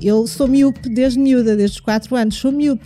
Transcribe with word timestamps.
Eu 0.00 0.26
sou 0.26 0.48
miúpe 0.48 0.88
desde 0.88 1.18
miúda, 1.18 1.56
desde 1.56 1.76
os 1.76 1.80
4 1.80 2.14
anos, 2.16 2.36
sou 2.36 2.50
miúpe. 2.52 2.84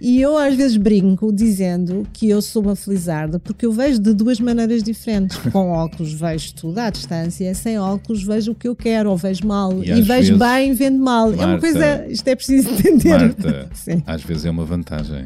E 0.00 0.20
eu 0.20 0.36
às 0.38 0.54
vezes 0.54 0.76
brinco 0.76 1.32
dizendo 1.32 2.06
que 2.12 2.28
eu 2.28 2.40
sou 2.40 2.62
uma 2.62 2.74
felizarda, 2.76 3.38
porque 3.38 3.66
eu 3.66 3.72
vejo 3.72 3.98
de 3.98 4.12
duas 4.14 4.40
maneiras 4.40 4.82
diferentes. 4.82 5.36
Com 5.52 5.70
óculos 5.70 6.12
vejo 6.12 6.54
tudo 6.54 6.78
à 6.78 6.90
distância, 6.90 7.54
sem 7.54 7.78
óculos 7.78 8.22
vejo 8.22 8.52
o 8.52 8.54
que 8.54 8.68
eu 8.68 8.74
quero, 8.76 9.10
ou 9.10 9.16
vejo 9.16 9.46
mal. 9.46 9.72
E 9.82 9.90
E, 9.90 10.02
vejo 10.02 10.04
vezes, 10.04 10.38
bem, 10.38 10.72
vendo 10.72 10.98
mal. 10.98 11.32
é 11.32 11.36
uma 11.36 11.46
Marta, 11.46 11.60
coisa, 11.60 12.06
isto 12.08 12.26
é 12.28 12.34
preciso 12.34 12.70
entender. 12.74 13.18
Marta, 13.18 13.68
às 14.06 14.22
vezes 14.22 14.44
é 14.46 14.50
uma 14.50 14.64
vantagem. 14.64 15.24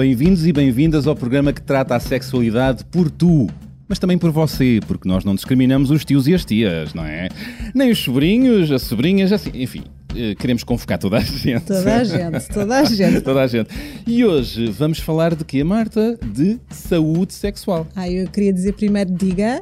Bem-vindos 0.00 0.46
e 0.46 0.52
bem-vindas 0.52 1.06
ao 1.06 1.14
programa 1.14 1.52
que 1.52 1.60
trata 1.60 1.94
a 1.94 2.00
sexualidade 2.00 2.86
por 2.86 3.10
tu. 3.10 3.50
Mas 3.86 3.98
também 3.98 4.16
por 4.16 4.30
você, 4.30 4.80
porque 4.86 5.06
nós 5.06 5.26
não 5.26 5.34
discriminamos 5.34 5.90
os 5.90 6.06
tios 6.06 6.26
e 6.26 6.32
as 6.32 6.42
tias, 6.42 6.94
não 6.94 7.04
é? 7.04 7.28
Nem 7.74 7.90
os 7.90 7.98
sobrinhos, 7.98 8.70
as 8.72 8.80
sobrinhas, 8.80 9.30
assim, 9.30 9.50
enfim, 9.52 9.82
eh, 10.16 10.34
queremos 10.36 10.64
convocar 10.64 10.96
toda 10.96 11.18
a 11.18 11.20
gente. 11.20 11.66
Toda 11.66 11.96
a 11.96 12.02
gente, 12.04 12.48
toda 12.48 12.78
a 12.78 12.84
gente. 12.88 13.20
Toda 13.20 13.42
a 13.42 13.46
gente. 13.46 13.68
E 14.06 14.24
hoje 14.24 14.70
vamos 14.70 15.00
falar 15.00 15.34
de 15.34 15.44
quê, 15.44 15.62
Marta? 15.62 16.18
De 16.32 16.58
saúde 16.70 17.34
sexual. 17.34 17.86
Ah, 17.94 18.08
eu 18.08 18.26
queria 18.28 18.54
dizer 18.54 18.72
primeiro, 18.72 19.10
diga. 19.10 19.60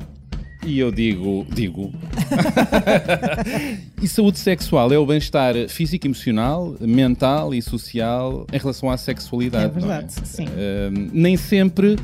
E 0.69 0.78
eu 0.80 0.92
digo, 0.92 1.47
digo. 1.50 1.91
e 4.02 4.06
saúde 4.06 4.38
sexual 4.38 4.92
é 4.92 4.98
o 4.98 5.06
bem-estar 5.06 5.55
físico, 5.69 6.06
emocional, 6.06 6.77
mental 6.78 7.55
e 7.55 7.62
social 7.62 8.47
em 8.52 8.58
relação 8.58 8.91
à 8.91 8.98
sexualidade. 8.98 9.64
É 9.64 9.69
verdade, 9.69 10.14
não 10.14 10.22
é? 10.22 10.27
sim. 10.27 10.44
Ahm, 10.44 11.08
nem 11.14 11.38
sempre 11.38 11.97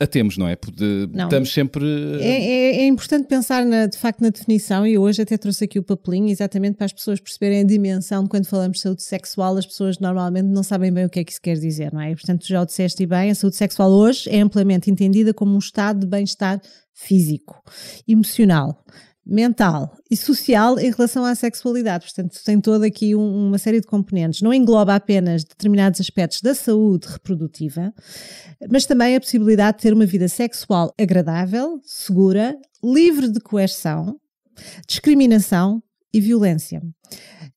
a 0.00 0.06
temos, 0.08 0.36
não 0.38 0.48
é? 0.48 0.56
Porque 0.56 1.08
Não. 1.12 1.24
estamos 1.24 1.52
sempre. 1.52 1.84
É, 2.20 2.26
é- 2.26 2.76
é 2.80 2.86
importante 2.86 3.28
pensar 3.28 3.64
na- 3.66 3.84
de 3.86 3.96
facto 3.98 4.22
na 4.22 4.30
definição 4.30 4.84
e 4.86 4.96
hoje 4.98 5.20
até 5.22 5.36
trouxe 5.36 5.64
aqui 5.64 5.78
o 5.78 5.82
papelinho 5.82 6.28
exatamente 6.30 6.76
para 6.76 6.86
as 6.86 6.92
pessoas 6.92 7.20
perceberem 7.20 7.60
a 7.60 7.64
dimensão 7.64 8.22
de 8.24 8.28
quando 8.30 8.46
falamos 8.46 8.78
de 8.78 8.82
saúde 8.82 9.02
sexual, 9.02 9.56
as 9.58 9.66
pessoas 9.66 9.98
normalmente 10.00 10.46
não 10.46 10.62
sabem 10.62 10.90
bem 10.90 11.04
o 11.04 11.08
que 11.10 11.20
é 11.20 11.24
que 11.24 11.30
isso 11.30 11.40
quer 11.40 11.56
dizer, 11.58 11.92
não 11.92 12.00
é? 12.00 12.10
E, 12.12 12.16
portanto, 12.16 12.40
tu 12.40 12.48
já 12.48 12.62
o 12.62 12.66
disseste 12.66 13.02
e 13.02 13.06
bem, 13.06 13.30
a 13.30 13.34
saúde 13.34 13.56
sexual 13.56 13.90
hoje 13.92 14.28
é 14.30 14.40
amplamente 14.40 14.90
entendida 14.90 15.32
como 15.34 15.54
um 15.54 15.58
estado 15.58 16.00
de 16.00 16.06
bem-estar 16.06 16.58
físico, 17.02 17.62
emocional, 18.06 18.84
mental 19.24 19.96
e 20.10 20.16
social 20.16 20.78
em 20.78 20.90
relação 20.90 21.24
à 21.24 21.34
sexualidade. 21.34 22.04
Portanto, 22.04 22.38
tem 22.44 22.60
toda 22.60 22.86
aqui 22.86 23.14
um- 23.14 23.48
uma 23.48 23.58
série 23.58 23.80
de 23.80 23.86
componentes. 23.86 24.42
Não 24.42 24.52
engloba 24.52 24.94
apenas 24.94 25.44
determinados 25.44 26.00
aspectos 26.00 26.40
da 26.42 26.54
saúde 26.54 27.06
reprodutiva, 27.08 27.92
mas 28.70 28.86
também 28.86 29.16
a 29.16 29.20
possibilidade 29.20 29.78
de 29.78 29.82
ter 29.82 29.92
uma 29.94 30.06
vida 30.06 30.28
sexual 30.28 30.92
agradável, 31.00 31.80
segura, 31.84 32.56
livre 32.82 33.28
de 33.28 33.40
coerção, 33.40 34.16
discriminação 34.86 35.82
e 36.12 36.20
violência. 36.20 36.82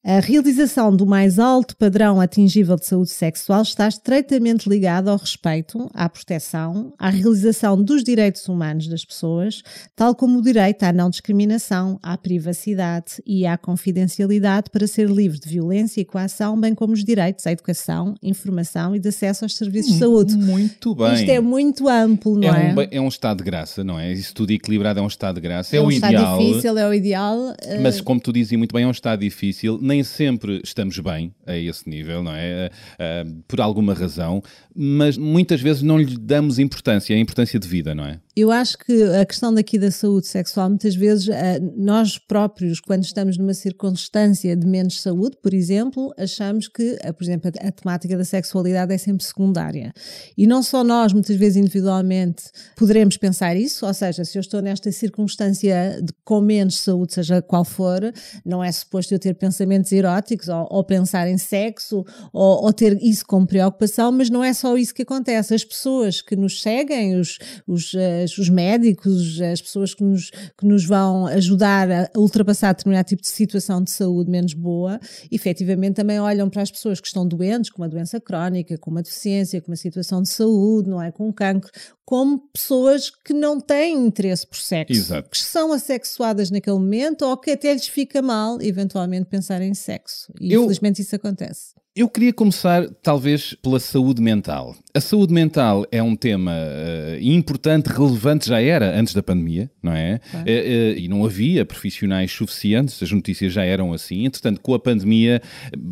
A 0.05 0.19
realização 0.19 0.93
do 0.93 1.05
mais 1.05 1.39
alto 1.39 1.77
padrão 1.77 2.19
atingível 2.19 2.75
de 2.75 2.85
saúde 2.85 3.09
sexual 3.11 3.61
está 3.61 3.87
estreitamente 3.87 4.67
ligada 4.67 5.09
ao 5.09 5.16
respeito, 5.16 5.89
à 5.94 6.09
proteção, 6.09 6.94
à 7.00 7.09
realização 7.09 7.81
dos 7.81 8.03
direitos 8.03 8.50
humanos 8.50 8.89
das 8.89 9.05
pessoas, 9.05 9.61
tal 9.95 10.13
como 10.13 10.39
o 10.39 10.41
direito 10.41 10.83
à 10.83 10.91
não 10.91 11.09
discriminação, 11.09 11.97
à 12.03 12.17
privacidade 12.17 13.23
e 13.25 13.45
à 13.45 13.57
confidencialidade 13.57 14.69
para 14.72 14.85
ser 14.88 15.09
livre 15.09 15.39
de 15.39 15.47
violência 15.47 16.01
e 16.01 16.05
coação, 16.05 16.59
bem 16.59 16.75
como 16.75 16.91
os 16.91 17.01
direitos 17.05 17.47
à 17.47 17.53
educação, 17.53 18.13
informação 18.22 18.94
e 18.94 18.99
de 18.99 19.07
acesso 19.07 19.45
aos 19.45 19.55
serviços 19.55 19.94
de 19.94 19.99
saúde. 19.99 20.35
Muito 20.35 20.94
bem. 20.95 21.13
Isto 21.13 21.29
é 21.31 21.39
muito 21.39 21.88
amplo, 21.88 22.38
não 22.38 22.53
É 22.53 22.72
é? 22.72 22.73
um, 22.75 22.88
é 22.91 22.99
um 22.99 23.07
estado 23.07 23.38
de 23.38 23.45
graça, 23.45 23.85
não 23.85 23.97
é? 23.97 24.11
Isso 24.11 24.33
tudo 24.33 24.51
equilibrado 24.51 24.99
é 24.99 25.01
um 25.01 25.07
estado 25.07 25.35
de 25.35 25.41
graça. 25.41 25.73
É, 25.73 25.79
É 25.79 25.81
um 25.81 25.85
o 25.85 25.91
estado 25.91 26.11
ideal. 26.13 26.38
difícil, 26.39 26.78
é 26.78 26.89
o 26.89 26.94
ideal. 26.94 27.55
eh, 27.61 27.79
Mas 27.79 28.01
como 28.01 28.19
tu 28.19 28.33
dizes 28.33 28.51
muito 28.57 28.73
bem, 28.73 28.83
é 28.83 28.88
um 28.88 28.91
estado 28.91 29.22
difícil, 29.22 29.79
nem 29.93 30.03
sempre 30.03 30.59
estamos 30.63 30.97
bem 30.97 31.33
a 31.45 31.55
esse 31.55 31.87
nível, 31.87 32.23
não 32.23 32.33
é? 32.33 32.65
Ah, 32.65 32.71
ah, 32.99 33.25
por 33.47 33.61
alguma 33.61 33.93
razão, 33.93 34.41
mas 34.75 35.17
muitas 35.17 35.61
vezes 35.61 35.83
não 35.83 35.99
lhe 35.99 36.17
damos 36.17 36.57
importância, 36.57 37.15
a 37.15 37.19
importância 37.19 37.59
de 37.59 37.67
vida, 37.67 37.93
não 37.93 38.05
é? 38.05 38.19
Eu 38.35 38.49
acho 38.49 38.79
que 38.79 39.03
a 39.03 39.23
questão 39.23 39.53
daqui 39.53 39.77
da 39.77 39.91
saúde 39.91 40.25
sexual, 40.25 40.67
muitas 40.67 40.95
vezes 40.95 41.29
eh, 41.29 41.59
nós 41.77 42.17
próprios, 42.17 42.79
quando 42.79 43.03
estamos 43.03 43.37
numa 43.37 43.53
circunstância 43.53 44.55
de 44.55 44.65
menos 44.65 45.01
saúde, 45.01 45.37
por 45.39 45.53
exemplo, 45.53 46.11
achamos 46.17 46.67
que, 46.67 46.97
eh, 47.01 47.11
por 47.11 47.23
exemplo, 47.23 47.51
a, 47.61 47.67
a 47.67 47.71
temática 47.71 48.17
da 48.17 48.25
sexualidade 48.25 48.91
é 48.91 48.97
sempre 48.97 49.23
secundária. 49.23 49.93
E 50.35 50.47
não 50.47 50.63
só 50.63 50.83
nós, 50.83 51.13
muitas 51.13 51.35
vezes 51.35 51.57
individualmente, 51.57 52.45
poderemos 52.75 53.17
pensar 53.17 53.55
isso, 53.55 53.85
ou 53.85 53.93
seja, 53.93 54.25
se 54.25 54.35
eu 54.35 54.41
estou 54.41 54.63
nesta 54.63 54.91
circunstância 54.91 56.01
de, 56.01 56.11
com 56.25 56.41
menos 56.41 56.79
saúde, 56.79 57.13
seja 57.13 57.39
qual 57.39 57.63
for, 57.63 58.01
não 58.43 58.63
é 58.63 58.71
suposto 58.71 59.13
eu 59.13 59.19
ter 59.19 59.35
pensamentos 59.35 59.82
eróticos 59.91 60.47
ou, 60.47 60.67
ou 60.69 60.83
pensar 60.83 61.27
em 61.27 61.38
sexo 61.38 62.05
ou, 62.31 62.63
ou 62.66 62.73
ter 62.73 62.97
isso 63.01 63.25
como 63.25 63.45
preocupação, 63.45 64.11
mas 64.11 64.29
não 64.29 64.44
é 64.44 64.53
só 64.53 64.77
isso 64.77 64.94
que 64.94 65.01
acontece. 65.01 65.53
As 65.53 65.63
pessoas 65.63 66.21
que 66.21 66.35
nos 66.35 66.61
seguem, 66.61 67.19
os, 67.19 67.38
os, 67.67 67.93
eh, 67.93 68.25
os 68.25 68.49
médicos, 68.49 69.41
as 69.41 69.61
pessoas 69.61 69.93
que 69.93 70.03
nos, 70.03 70.29
que 70.29 70.66
nos 70.66 70.85
vão 70.85 71.27
ajudar 71.27 71.91
a 71.91 72.09
ultrapassar 72.17 72.73
determinado 72.73 73.07
tipo 73.07 73.22
de 73.22 73.27
situação 73.27 73.83
de 73.83 73.91
saúde 73.91 74.29
menos 74.29 74.53
boa, 74.53 74.99
efetivamente 75.31 75.95
também 75.95 76.19
olham 76.19 76.49
para 76.49 76.61
as 76.61 76.72
pessoas 76.72 76.99
que 76.99 77.07
estão 77.07 77.27
doentes, 77.27 77.69
com 77.69 77.81
uma 77.81 77.89
doença 77.89 78.19
crónica, 78.19 78.77
com 78.77 78.91
uma 78.91 79.01
deficiência, 79.01 79.61
com 79.61 79.72
uma 79.72 79.77
situação 79.77 80.22
de 80.22 80.29
saúde, 80.29 80.89
não 80.89 81.01
é? 81.01 81.11
Com 81.11 81.27
um 81.27 81.31
cancro, 81.31 81.72
como 82.05 82.39
pessoas 82.53 83.09
que 83.09 83.33
não 83.33 83.59
têm 83.59 84.05
interesse 84.05 84.45
por 84.45 84.57
sexo, 84.57 84.93
Exato. 84.93 85.29
que 85.29 85.38
são 85.38 85.72
assexuadas 85.72 86.51
naquele 86.51 86.77
momento 86.77 87.25
ou 87.25 87.38
que 87.38 87.51
até 87.51 87.73
lhes 87.73 87.88
fica 87.88 88.22
mal, 88.22 88.61
eventualmente, 88.61 89.25
pensar 89.25 89.61
em 89.61 89.72
sexo. 89.73 90.31
E 90.39 90.53
Eu- 90.53 90.61
infelizmente 90.63 91.01
isso 91.01 91.16
acontece. 91.16 91.73
Eu 91.95 92.09
queria 92.09 92.34
começar, 92.34 92.89
talvez, 93.03 93.53
pela 93.61 93.79
saúde 93.79 94.19
mental. 94.19 94.75
A 94.95 95.00
saúde 95.00 95.31
mental 95.31 95.85
é 95.91 96.01
um 96.01 96.16
tema 96.16 96.51
eh, 96.51 97.19
importante, 97.22 97.85
relevante, 97.85 98.50
já 98.50 98.59
era 98.59 99.00
antes 99.00 99.13
da 99.13 99.22
pandemia, 99.22 99.69
não 99.81 99.91
é? 99.94 100.19
Eh, 100.34 100.41
eh, 100.47 100.95
e 100.97 101.07
não 101.07 101.23
havia 101.23 101.63
profissionais 101.63 102.31
suficientes, 102.31 103.03
as 103.03 103.11
notícias 103.11 103.53
já 103.53 103.63
eram 103.63 103.94
assim. 103.94 104.25
Entretanto, 104.25 104.59
com 104.59 104.73
a 104.73 104.79
pandemia, 104.79 105.39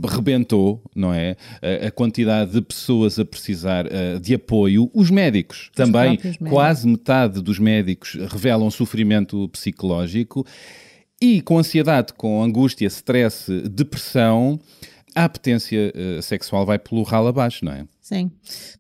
rebentou, 0.10 0.84
não 0.96 1.14
é? 1.14 1.36
A, 1.86 1.92
quantidade 1.92 2.54
de 2.54 2.62
pessoas 2.64 3.20
a 3.20 3.26
precisar 3.26 3.86
de 4.20 4.34
apoio. 4.34 4.90
Os 4.96 5.12
médicos 5.12 5.70
também, 5.76 6.14
próprios 6.16 6.24
médicos. 6.40 6.50
quase 6.50 6.88
metade 6.88 7.42
dos 7.44 7.60
médicos 7.60 8.16
revelam 8.28 8.72
sofrimento 8.72 9.48
psicológico. 9.50 10.48
E 11.22 11.40
com 11.42 11.60
ansiedade, 11.60 12.14
com 12.14 12.42
angústia, 12.44 12.88
stress, 12.88 13.48
depressão, 13.70 14.60
a 15.14 15.26
apetência 15.26 15.94
eh, 15.96 16.22
sexual 16.22 16.66
vai 16.66 16.80
pelo 16.80 17.04
ralo 17.04 17.28
abaixo, 17.28 17.64
não 17.64 17.72
é? 17.72 17.86
Sim. 18.02 18.32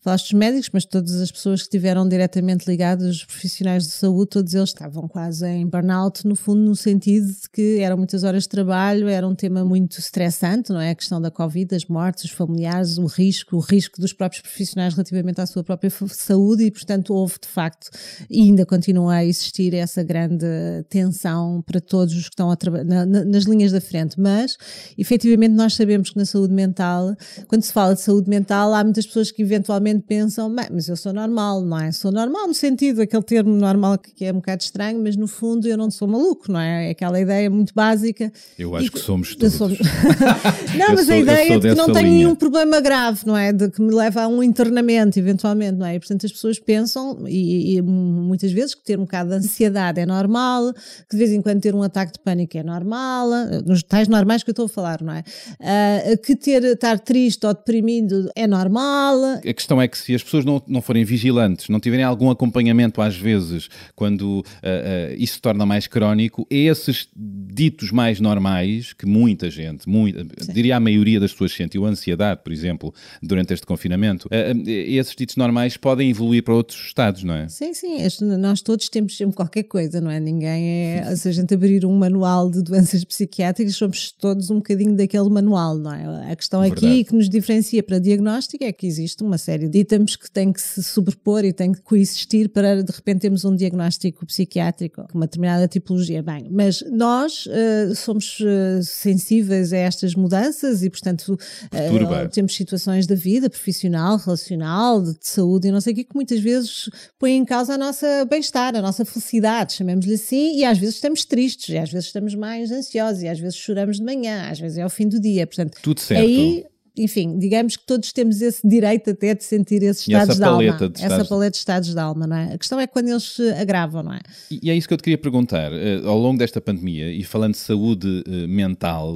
Falaste 0.01 0.31
dos 0.31 0.33
médicos, 0.39 0.69
mas 0.73 0.83
todas 0.83 1.21
as 1.21 1.31
pessoas 1.31 1.61
que 1.61 1.67
estiveram 1.67 2.09
diretamente 2.09 2.65
ligadas, 2.67 3.17
os 3.17 3.23
profissionais 3.23 3.83
de 3.83 3.91
saúde, 3.91 4.31
todos 4.31 4.53
eles 4.55 4.69
estavam 4.69 5.07
quase 5.07 5.45
em 5.47 5.67
burnout, 5.67 6.25
no 6.27 6.35
fundo, 6.35 6.59
no 6.59 6.75
sentido 6.75 7.27
de 7.27 7.47
que 7.53 7.77
eram 7.81 7.97
muitas 7.97 8.23
horas 8.23 8.43
de 8.43 8.49
trabalho, 8.49 9.07
era 9.07 9.25
um 9.27 9.35
tema 9.35 9.63
muito 9.63 9.99
estressante, 9.99 10.71
não 10.71 10.81
é? 10.81 10.89
A 10.89 10.95
questão 10.95 11.21
da 11.21 11.29
Covid, 11.29 11.75
as 11.75 11.85
mortes, 11.85 12.23
os 12.23 12.31
familiares, 12.31 12.97
o 12.97 13.05
risco, 13.05 13.57
o 13.57 13.59
risco 13.59 14.01
dos 14.01 14.11
próprios 14.11 14.41
profissionais 14.41 14.95
relativamente 14.95 15.39
à 15.39 15.45
sua 15.45 15.63
própria 15.63 15.91
saúde 16.09 16.63
e, 16.63 16.71
portanto, 16.71 17.13
houve 17.13 17.35
de 17.39 17.47
facto 17.47 17.91
e 18.27 18.41
ainda 18.41 18.65
continua 18.65 19.13
a 19.17 19.25
existir 19.25 19.75
essa 19.75 20.01
grande 20.01 20.47
tensão 20.89 21.61
para 21.61 21.79
todos 21.79 22.15
os 22.15 22.23
que 22.23 22.33
estão 22.33 22.49
na- 22.83 23.05
na- 23.05 23.23
nas 23.23 23.43
linhas 23.43 23.71
da 23.71 23.79
frente. 23.79 24.19
Mas, 24.19 24.57
efetivamente, 24.97 25.53
nós 25.53 25.75
sabemos 25.75 26.09
que 26.09 26.17
na 26.17 26.25
saúde 26.25 26.53
mental, 26.55 27.15
quando 27.47 27.61
se 27.61 27.71
fala 27.71 27.93
de 27.93 28.01
saúde 28.01 28.27
mental, 28.27 28.73
há 28.73 28.83
muitas 28.83 29.10
pessoas 29.11 29.31
que 29.31 29.41
eventualmente 29.41 30.03
pensam, 30.07 30.53
"Bem, 30.53 30.65
mas 30.71 30.87
eu 30.87 30.95
sou 30.95 31.11
normal, 31.13 31.61
não 31.61 31.77
é? 31.79 31.91
Sou 31.91 32.11
normal 32.11 32.47
no 32.47 32.53
sentido, 32.53 33.01
aquele 33.01 33.23
termo 33.23 33.53
normal 33.53 33.97
que 33.97 34.25
é 34.25 34.31
um 34.31 34.35
bocado 34.35 34.63
estranho, 34.63 35.01
mas 35.03 35.15
no 35.15 35.27
fundo 35.27 35.67
eu 35.67 35.77
não 35.77 35.91
sou 35.91 36.07
maluco, 36.07 36.51
não 36.51 36.59
é? 36.59 36.87
É 36.87 36.91
aquela 36.91 37.19
ideia 37.19 37.49
muito 37.49 37.73
básica. 37.73 38.31
Eu 38.57 38.75
acho 38.75 38.87
E 38.87 38.89
que 38.89 38.99
somos 38.99 39.35
todos. 39.35 39.53
sou- 39.55 39.69
não, 39.69 40.95
mas 40.95 41.05
sou- 41.05 41.15
a 41.15 41.17
ideia 41.17 41.53
é 41.53 41.59
de 41.59 41.69
que 41.69 41.75
não 41.75 41.85
tenho 41.93 42.05
linha. 42.07 42.17
nenhum 42.17 42.35
problema 42.35 42.79
grave, 42.79 43.21
não 43.25 43.35
é? 43.37 43.51
De 43.53 43.69
que 43.69 43.81
me 43.81 43.93
leva 43.93 44.21
a 44.23 44.27
um 44.27 44.41
internamento, 44.41 45.19
eventualmente, 45.19 45.77
não 45.77 45.85
é? 45.85 45.95
E, 45.95 45.99
portanto, 45.99 46.25
as 46.25 46.31
pessoas 46.31 46.59
pensam, 46.59 47.25
e, 47.27 47.75
e 47.77 47.81
muitas 47.81 48.51
vezes, 48.51 48.73
que 48.75 48.83
ter 48.83 48.97
um 48.97 49.01
bocado 49.03 49.29
de 49.29 49.35
ansiedade 49.35 49.99
é 49.99 50.05
normal, 50.05 50.73
que 50.73 51.11
de 51.11 51.17
vez 51.17 51.31
em 51.31 51.41
quando 51.41 51.59
ter 51.61 51.75
um 51.75 51.83
ataque 51.83 52.13
de 52.13 52.19
pânico 52.19 52.57
é 52.57 52.63
normal, 52.63 53.29
nos 53.65 53.83
tais 53.83 54.07
normais 54.07 54.43
que 54.43 54.49
eu 54.49 54.53
estou 54.53 54.65
a 54.65 54.69
falar, 54.69 55.01
não 55.01 55.13
é? 55.13 55.23
Ah, 55.59 56.17
que 56.23 56.35
ter, 56.35 56.63
estar 56.63 56.99
triste 56.99 57.45
ou 57.45 57.53
deprimido 57.53 58.29
é 58.35 58.47
normal. 58.47 59.00
A 59.43 59.53
questão 59.53 59.81
é 59.81 59.87
que 59.87 59.97
se 59.97 60.13
as 60.13 60.23
pessoas 60.23 60.45
não, 60.45 60.61
não 60.67 60.81
forem 60.81 61.03
vigilantes, 61.03 61.69
não 61.69 61.79
tiverem 61.79 62.05
algum 62.05 62.29
acompanhamento 62.29 63.01
às 63.01 63.15
vezes, 63.15 63.69
quando 63.95 64.43
ah, 64.61 64.67
ah, 64.67 65.15
isso 65.17 65.35
se 65.35 65.41
torna 65.41 65.65
mais 65.65 65.87
crónico, 65.87 66.45
esses 66.49 67.07
ditos 67.15 67.91
mais 67.91 68.19
normais, 68.19 68.93
que 68.93 69.05
muita 69.05 69.49
gente, 69.49 69.87
muita, 69.87 70.25
diria 70.53 70.77
a 70.77 70.79
maioria 70.79 71.19
das 71.19 71.31
pessoas 71.31 71.53
sentiu 71.53 71.85
ansiedade, 71.85 72.41
por 72.43 72.51
exemplo, 72.51 72.93
durante 73.21 73.53
este 73.53 73.65
confinamento, 73.65 74.27
ah, 74.31 74.53
esses 74.67 75.15
ditos 75.15 75.35
normais 75.35 75.77
podem 75.77 76.09
evoluir 76.09 76.43
para 76.43 76.53
outros 76.53 76.79
estados, 76.85 77.23
não 77.23 77.33
é? 77.33 77.47
Sim, 77.49 77.73
sim, 77.73 77.97
nós 78.39 78.61
todos 78.61 78.89
temos 78.89 79.17
sempre 79.17 79.35
qualquer 79.35 79.63
coisa, 79.63 79.99
não 79.99 80.11
é? 80.11 80.19
Ninguém 80.19 80.67
é. 80.67 81.15
Se 81.21 81.29
a 81.29 81.31
gente 81.31 81.53
abrir 81.53 81.85
um 81.85 81.97
manual 81.97 82.49
de 82.49 82.61
doenças 82.61 83.03
psiquiátricas, 83.03 83.75
somos 83.75 84.11
todos 84.11 84.49
um 84.49 84.55
bocadinho 84.55 84.95
daquele 84.95 85.29
manual, 85.29 85.77
não 85.77 85.93
é? 85.93 86.31
A 86.31 86.35
questão 86.35 86.61
aqui 86.61 86.81
Verdade. 86.81 87.03
que 87.05 87.15
nos 87.15 87.29
diferencia 87.29 87.83
para 87.83 87.99
diagnóstico 87.99 88.63
é 88.63 88.71
que 88.71 88.87
existe 88.91 89.23
uma 89.23 89.37
série 89.37 89.67
de 89.67 89.79
itens 89.79 90.15
que 90.15 90.29
têm 90.29 90.51
que 90.51 90.61
se 90.61 90.83
sobrepor 90.83 91.43
e 91.45 91.53
têm 91.53 91.71
que 91.71 91.81
coexistir 91.81 92.49
para 92.49 92.83
de 92.83 92.91
repente 92.91 93.21
termos 93.21 93.45
um 93.45 93.55
diagnóstico 93.55 94.25
psiquiátrico 94.25 95.07
com 95.09 95.17
uma 95.17 95.25
determinada 95.25 95.67
tipologia. 95.67 96.21
Bem, 96.21 96.47
mas 96.51 96.83
nós 96.91 97.47
eh, 97.49 97.93
somos 97.95 98.37
eh, 98.41 98.81
sensíveis 98.83 99.73
a 99.73 99.77
estas 99.77 100.13
mudanças 100.15 100.83
e, 100.83 100.89
portanto, 100.89 101.37
Perturba. 101.69 102.27
temos 102.29 102.55
situações 102.55 103.07
da 103.07 103.15
vida 103.15 103.49
profissional, 103.49 104.17
relacional, 104.17 105.01
de, 105.01 105.17
de 105.17 105.27
saúde 105.27 105.67
e 105.67 105.71
não 105.71 105.81
sei 105.81 105.93
o 105.93 105.95
quê, 105.95 106.03
que 106.03 106.15
muitas 106.15 106.39
vezes 106.39 106.89
põem 107.17 107.37
em 107.37 107.45
causa 107.45 107.73
a 107.75 107.77
nossa 107.77 108.25
bem-estar, 108.25 108.75
a 108.75 108.81
nossa 108.81 109.05
felicidade, 109.05 109.73
chamemos-lhe 109.73 110.15
assim, 110.15 110.57
e 110.57 110.65
às 110.65 110.77
vezes 110.77 110.95
estamos 110.95 111.25
tristes, 111.25 111.69
e 111.69 111.77
às 111.77 111.91
vezes 111.91 112.07
estamos 112.07 112.35
mais 112.35 112.71
ansiosos, 112.71 113.23
e 113.23 113.27
às 113.27 113.39
vezes 113.39 113.55
choramos 113.55 113.97
de 113.97 114.03
manhã, 114.03 114.49
às 114.49 114.59
vezes 114.59 114.77
é 114.77 114.81
ao 114.81 114.89
fim 114.89 115.07
do 115.07 115.19
dia. 115.19 115.47
Portanto, 115.47 115.77
Tudo 115.81 115.99
certo. 115.99 116.21
aí. 116.21 116.65
Enfim, 116.97 117.39
digamos 117.39 117.77
que 117.77 117.85
todos 117.85 118.11
temos 118.11 118.41
esse 118.41 118.67
direito 118.67 119.11
até 119.11 119.33
de 119.33 119.43
sentir 119.43 119.81
esses 119.81 120.07
essa 120.09 120.33
estados 120.33 120.37
de 120.37 120.43
alma. 120.43 120.77
de 120.89 120.95
essa 120.95 121.03
estados- 121.05 121.29
paleta 121.29 121.51
de 121.51 121.57
estados 121.57 121.93
de 121.93 121.99
alma, 121.99 122.27
não 122.27 122.35
é? 122.35 122.53
A 122.53 122.57
questão 122.57 122.79
é 122.79 122.85
quando 122.87 123.07
eles 123.07 123.23
se 123.23 123.49
agravam, 123.51 124.03
não 124.03 124.13
é? 124.13 124.19
E 124.51 124.69
é 124.69 124.75
isso 124.75 124.87
que 124.87 124.93
eu 124.93 124.97
te 124.97 125.03
queria 125.03 125.17
perguntar. 125.17 125.71
eh, 125.71 126.01
Ao 126.05 126.17
longo 126.17 126.37
desta 126.37 126.59
pandemia, 126.59 127.11
e 127.11 127.23
falando 127.23 127.53
de 127.53 127.59
saúde 127.59 128.23
eh, 128.27 128.47
mental, 128.47 129.15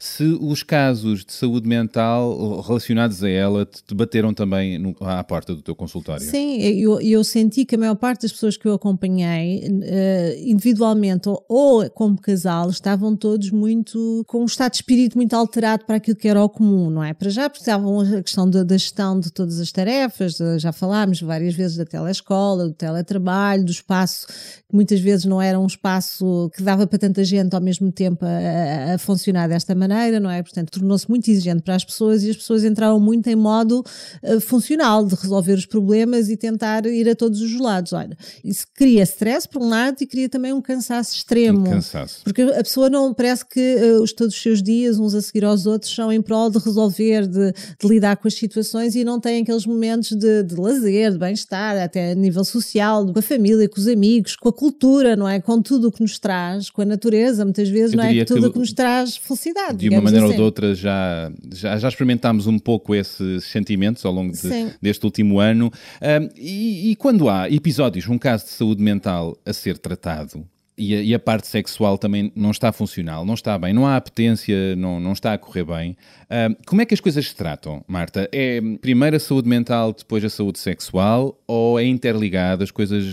se 0.00 0.24
os 0.40 0.62
casos 0.62 1.24
de 1.24 1.32
saúde 1.32 1.68
mental 1.68 2.60
relacionados 2.60 3.22
a 3.22 3.28
ela 3.28 3.64
te 3.66 3.82
te 3.84 3.94
bateram 3.94 4.32
também 4.34 4.78
no- 4.78 4.96
à 5.00 5.22
porta 5.22 5.54
do 5.54 5.60
teu 5.62 5.74
consultório? 5.76 6.24
Sim, 6.24 6.60
eu, 6.60 7.00
eu 7.00 7.22
senti 7.22 7.64
que 7.64 7.74
a 7.74 7.78
maior 7.78 7.94
parte 7.94 8.22
das 8.22 8.32
pessoas 8.32 8.56
que 8.56 8.66
eu 8.66 8.72
acompanhei, 8.74 9.62
eh, 9.82 10.40
individualmente 10.44 11.28
ou, 11.28 11.44
ou 11.48 11.90
como 11.90 12.20
casal, 12.20 12.70
estavam 12.70 13.14
todos 13.16 13.50
muito 13.50 14.24
com 14.26 14.42
um 14.42 14.44
estado 14.46 14.72
de 14.72 14.76
espírito 14.78 15.16
muito 15.16 15.34
alterado 15.34 15.84
para 15.84 15.96
aquilo 15.96 16.16
que 16.16 16.28
era 16.28 16.42
o 16.42 16.48
comum, 16.48 16.90
não 16.90 17.02
é? 17.04 17.11
Para 17.14 17.30
já, 17.30 17.48
porque 17.48 17.62
estavam 17.62 18.00
a 18.00 18.22
questão 18.22 18.48
da, 18.48 18.62
da 18.62 18.76
gestão 18.76 19.18
de 19.18 19.30
todas 19.30 19.60
as 19.60 19.70
tarefas, 19.72 20.36
já 20.58 20.72
falámos 20.72 21.20
várias 21.20 21.54
vezes 21.54 21.76
da 21.76 21.84
telescola, 21.84 22.68
do 22.68 22.72
teletrabalho, 22.74 23.64
do 23.64 23.70
espaço, 23.70 24.26
que 24.26 24.74
muitas 24.74 25.00
vezes 25.00 25.24
não 25.24 25.40
era 25.40 25.58
um 25.58 25.66
espaço 25.66 26.50
que 26.54 26.62
dava 26.62 26.86
para 26.86 26.98
tanta 26.98 27.24
gente 27.24 27.54
ao 27.54 27.60
mesmo 27.60 27.90
tempo 27.92 28.24
a, 28.24 28.94
a- 28.94 28.98
funcionar 28.98 29.48
desta 29.48 29.74
maneira, 29.74 30.18
não 30.20 30.30
é? 30.30 30.42
Portanto, 30.42 30.70
tornou-se 30.70 31.08
muito 31.08 31.30
exigente 31.30 31.62
para 31.62 31.74
as 31.74 31.84
pessoas 31.84 32.22
e 32.24 32.30
as 32.30 32.36
pessoas 32.36 32.64
entraram 32.64 32.98
muito 33.00 33.26
em 33.28 33.34
modo 33.36 33.84
eh, 34.22 34.38
funcional 34.40 35.04
de 35.04 35.14
resolver 35.14 35.54
os 35.54 35.66
problemas 35.66 36.28
e 36.28 36.36
tentar 36.36 36.86
ir 36.86 37.08
a 37.08 37.14
todos 37.16 37.40
os 37.40 37.58
lados. 37.60 37.92
Olha, 37.92 38.16
isso 38.44 38.66
cria 38.74 39.02
stress 39.02 39.46
por 39.48 39.60
um 39.62 39.68
lado 39.68 39.96
e 40.00 40.06
cria 40.06 40.28
também 40.28 40.52
um 40.52 40.60
cansaço 40.62 41.14
extremo. 41.16 41.60
Um 41.60 41.70
cansaço. 41.70 42.20
Porque 42.24 42.42
a 42.42 42.62
pessoa 42.62 42.88
não 42.88 43.12
parece 43.12 43.44
que 43.46 43.60
eh, 43.60 43.98
os, 44.00 44.12
todos 44.12 44.34
os 44.34 44.40
seus 44.42 44.62
dias, 44.62 44.98
uns 44.98 45.14
a 45.14 45.20
seguir 45.22 45.44
aos 45.44 45.66
outros, 45.66 45.92
são 45.94 46.12
em 46.12 46.22
prol 46.22 46.50
de 46.50 46.58
resolver, 46.58 47.01
de, 47.26 47.52
de 47.52 47.88
lidar 47.88 48.16
com 48.16 48.28
as 48.28 48.34
situações 48.34 48.94
e 48.94 49.04
não 49.04 49.18
tem 49.20 49.42
aqueles 49.42 49.66
momentos 49.66 50.12
de, 50.12 50.42
de 50.42 50.54
lazer, 50.54 51.12
de 51.12 51.18
bem-estar, 51.18 51.76
até 51.76 52.12
a 52.12 52.14
nível 52.14 52.44
social, 52.44 53.06
com 53.12 53.18
a 53.18 53.22
família, 53.22 53.68
com 53.68 53.80
os 53.80 53.88
amigos, 53.88 54.36
com 54.36 54.48
a 54.48 54.52
cultura, 54.52 55.16
não 55.16 55.28
é? 55.28 55.40
Com 55.40 55.60
tudo 55.60 55.88
o 55.88 55.92
que 55.92 56.00
nos 56.02 56.18
traz, 56.18 56.70
com 56.70 56.82
a 56.82 56.84
natureza, 56.84 57.44
muitas 57.44 57.68
vezes, 57.68 57.92
Eu 57.92 57.98
não 57.98 58.04
é? 58.04 58.12
Que 58.14 58.24
tudo 58.24 58.46
o 58.48 58.52
que 58.52 58.58
nos 58.58 58.72
traz 58.72 59.16
felicidade. 59.16 59.78
De 59.78 59.88
uma 59.88 60.00
maneira 60.00 60.24
ou 60.26 60.30
assim. 60.30 60.36
de 60.38 60.42
outra 60.44 60.74
já, 60.74 61.32
já, 61.52 61.78
já 61.78 61.88
experimentámos 61.88 62.46
um 62.46 62.58
pouco 62.58 62.94
esses 62.94 63.44
sentimentos 63.44 64.04
ao 64.04 64.12
longo 64.12 64.32
de- 64.32 64.72
deste 64.80 65.04
último 65.04 65.40
ano. 65.40 65.72
Ahm, 66.00 66.28
e, 66.36 66.90
e 66.90 66.96
quando 66.96 67.28
há 67.28 67.50
episódios, 67.50 68.08
um 68.08 68.18
caso 68.18 68.44
de 68.44 68.50
saúde 68.50 68.82
mental 68.82 69.36
a 69.44 69.52
ser 69.52 69.78
tratado, 69.78 70.44
e 70.76 70.94
a, 70.94 71.02
e 71.02 71.14
a 71.14 71.18
parte 71.18 71.46
sexual 71.46 71.98
também 71.98 72.32
não 72.34 72.50
está 72.50 72.72
funcional, 72.72 73.24
não 73.24 73.34
está 73.34 73.58
bem, 73.58 73.72
não 73.72 73.86
há 73.86 73.96
apetência, 73.96 74.74
não, 74.76 74.98
não 74.98 75.12
está 75.12 75.34
a 75.34 75.38
correr 75.38 75.64
bem, 75.64 75.96
ahm, 76.30 76.54
como 76.66 76.80
é 76.80 76.86
que 76.86 76.94
as 76.94 77.00
coisas 77.00 77.26
se 77.28 77.34
tratam, 77.34 77.84
Marta? 77.86 78.28
É 78.32 78.60
primeiro 78.80 79.16
a 79.16 79.20
saúde 79.20 79.48
mental, 79.48 79.92
depois 79.92 80.24
a 80.24 80.30
saúde 80.30 80.58
sexual, 80.58 81.38
ou 81.46 81.78
é 81.78 81.84
interligado, 81.84 82.64
as 82.64 82.70
coisas... 82.70 83.04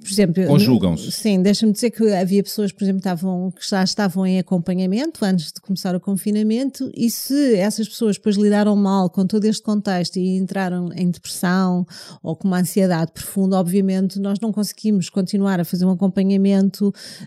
Por 0.00 0.10
exemplo, 0.10 0.46
Conjugam-se. 0.46 1.10
Sim, 1.10 1.42
deixa-me 1.42 1.72
dizer 1.72 1.90
que 1.90 2.12
havia 2.12 2.42
pessoas, 2.42 2.72
por 2.72 2.84
exemplo, 2.84 2.98
estavam, 2.98 3.50
que 3.50 3.68
já 3.68 3.82
estavam 3.82 4.26
em 4.26 4.38
acompanhamento 4.38 5.24
antes 5.24 5.52
de 5.52 5.60
começar 5.60 5.94
o 5.96 6.00
confinamento, 6.00 6.90
e 6.94 7.10
se 7.10 7.56
essas 7.56 7.88
pessoas 7.88 8.16
depois 8.16 8.36
lidaram 8.36 8.76
mal 8.76 9.10
com 9.10 9.26
todo 9.26 9.44
este 9.44 9.62
contexto 9.62 10.16
e 10.16 10.36
entraram 10.36 10.90
em 10.94 11.10
depressão 11.10 11.86
ou 12.22 12.36
com 12.36 12.46
uma 12.46 12.60
ansiedade 12.60 13.12
profunda, 13.12 13.58
obviamente 13.58 14.18
nós 14.18 14.38
não 14.40 14.52
conseguimos 14.52 15.08
continuar 15.08 15.60
a 15.60 15.64
fazer 15.64 15.84
um 15.84 15.90
acompanhamento 15.90 16.68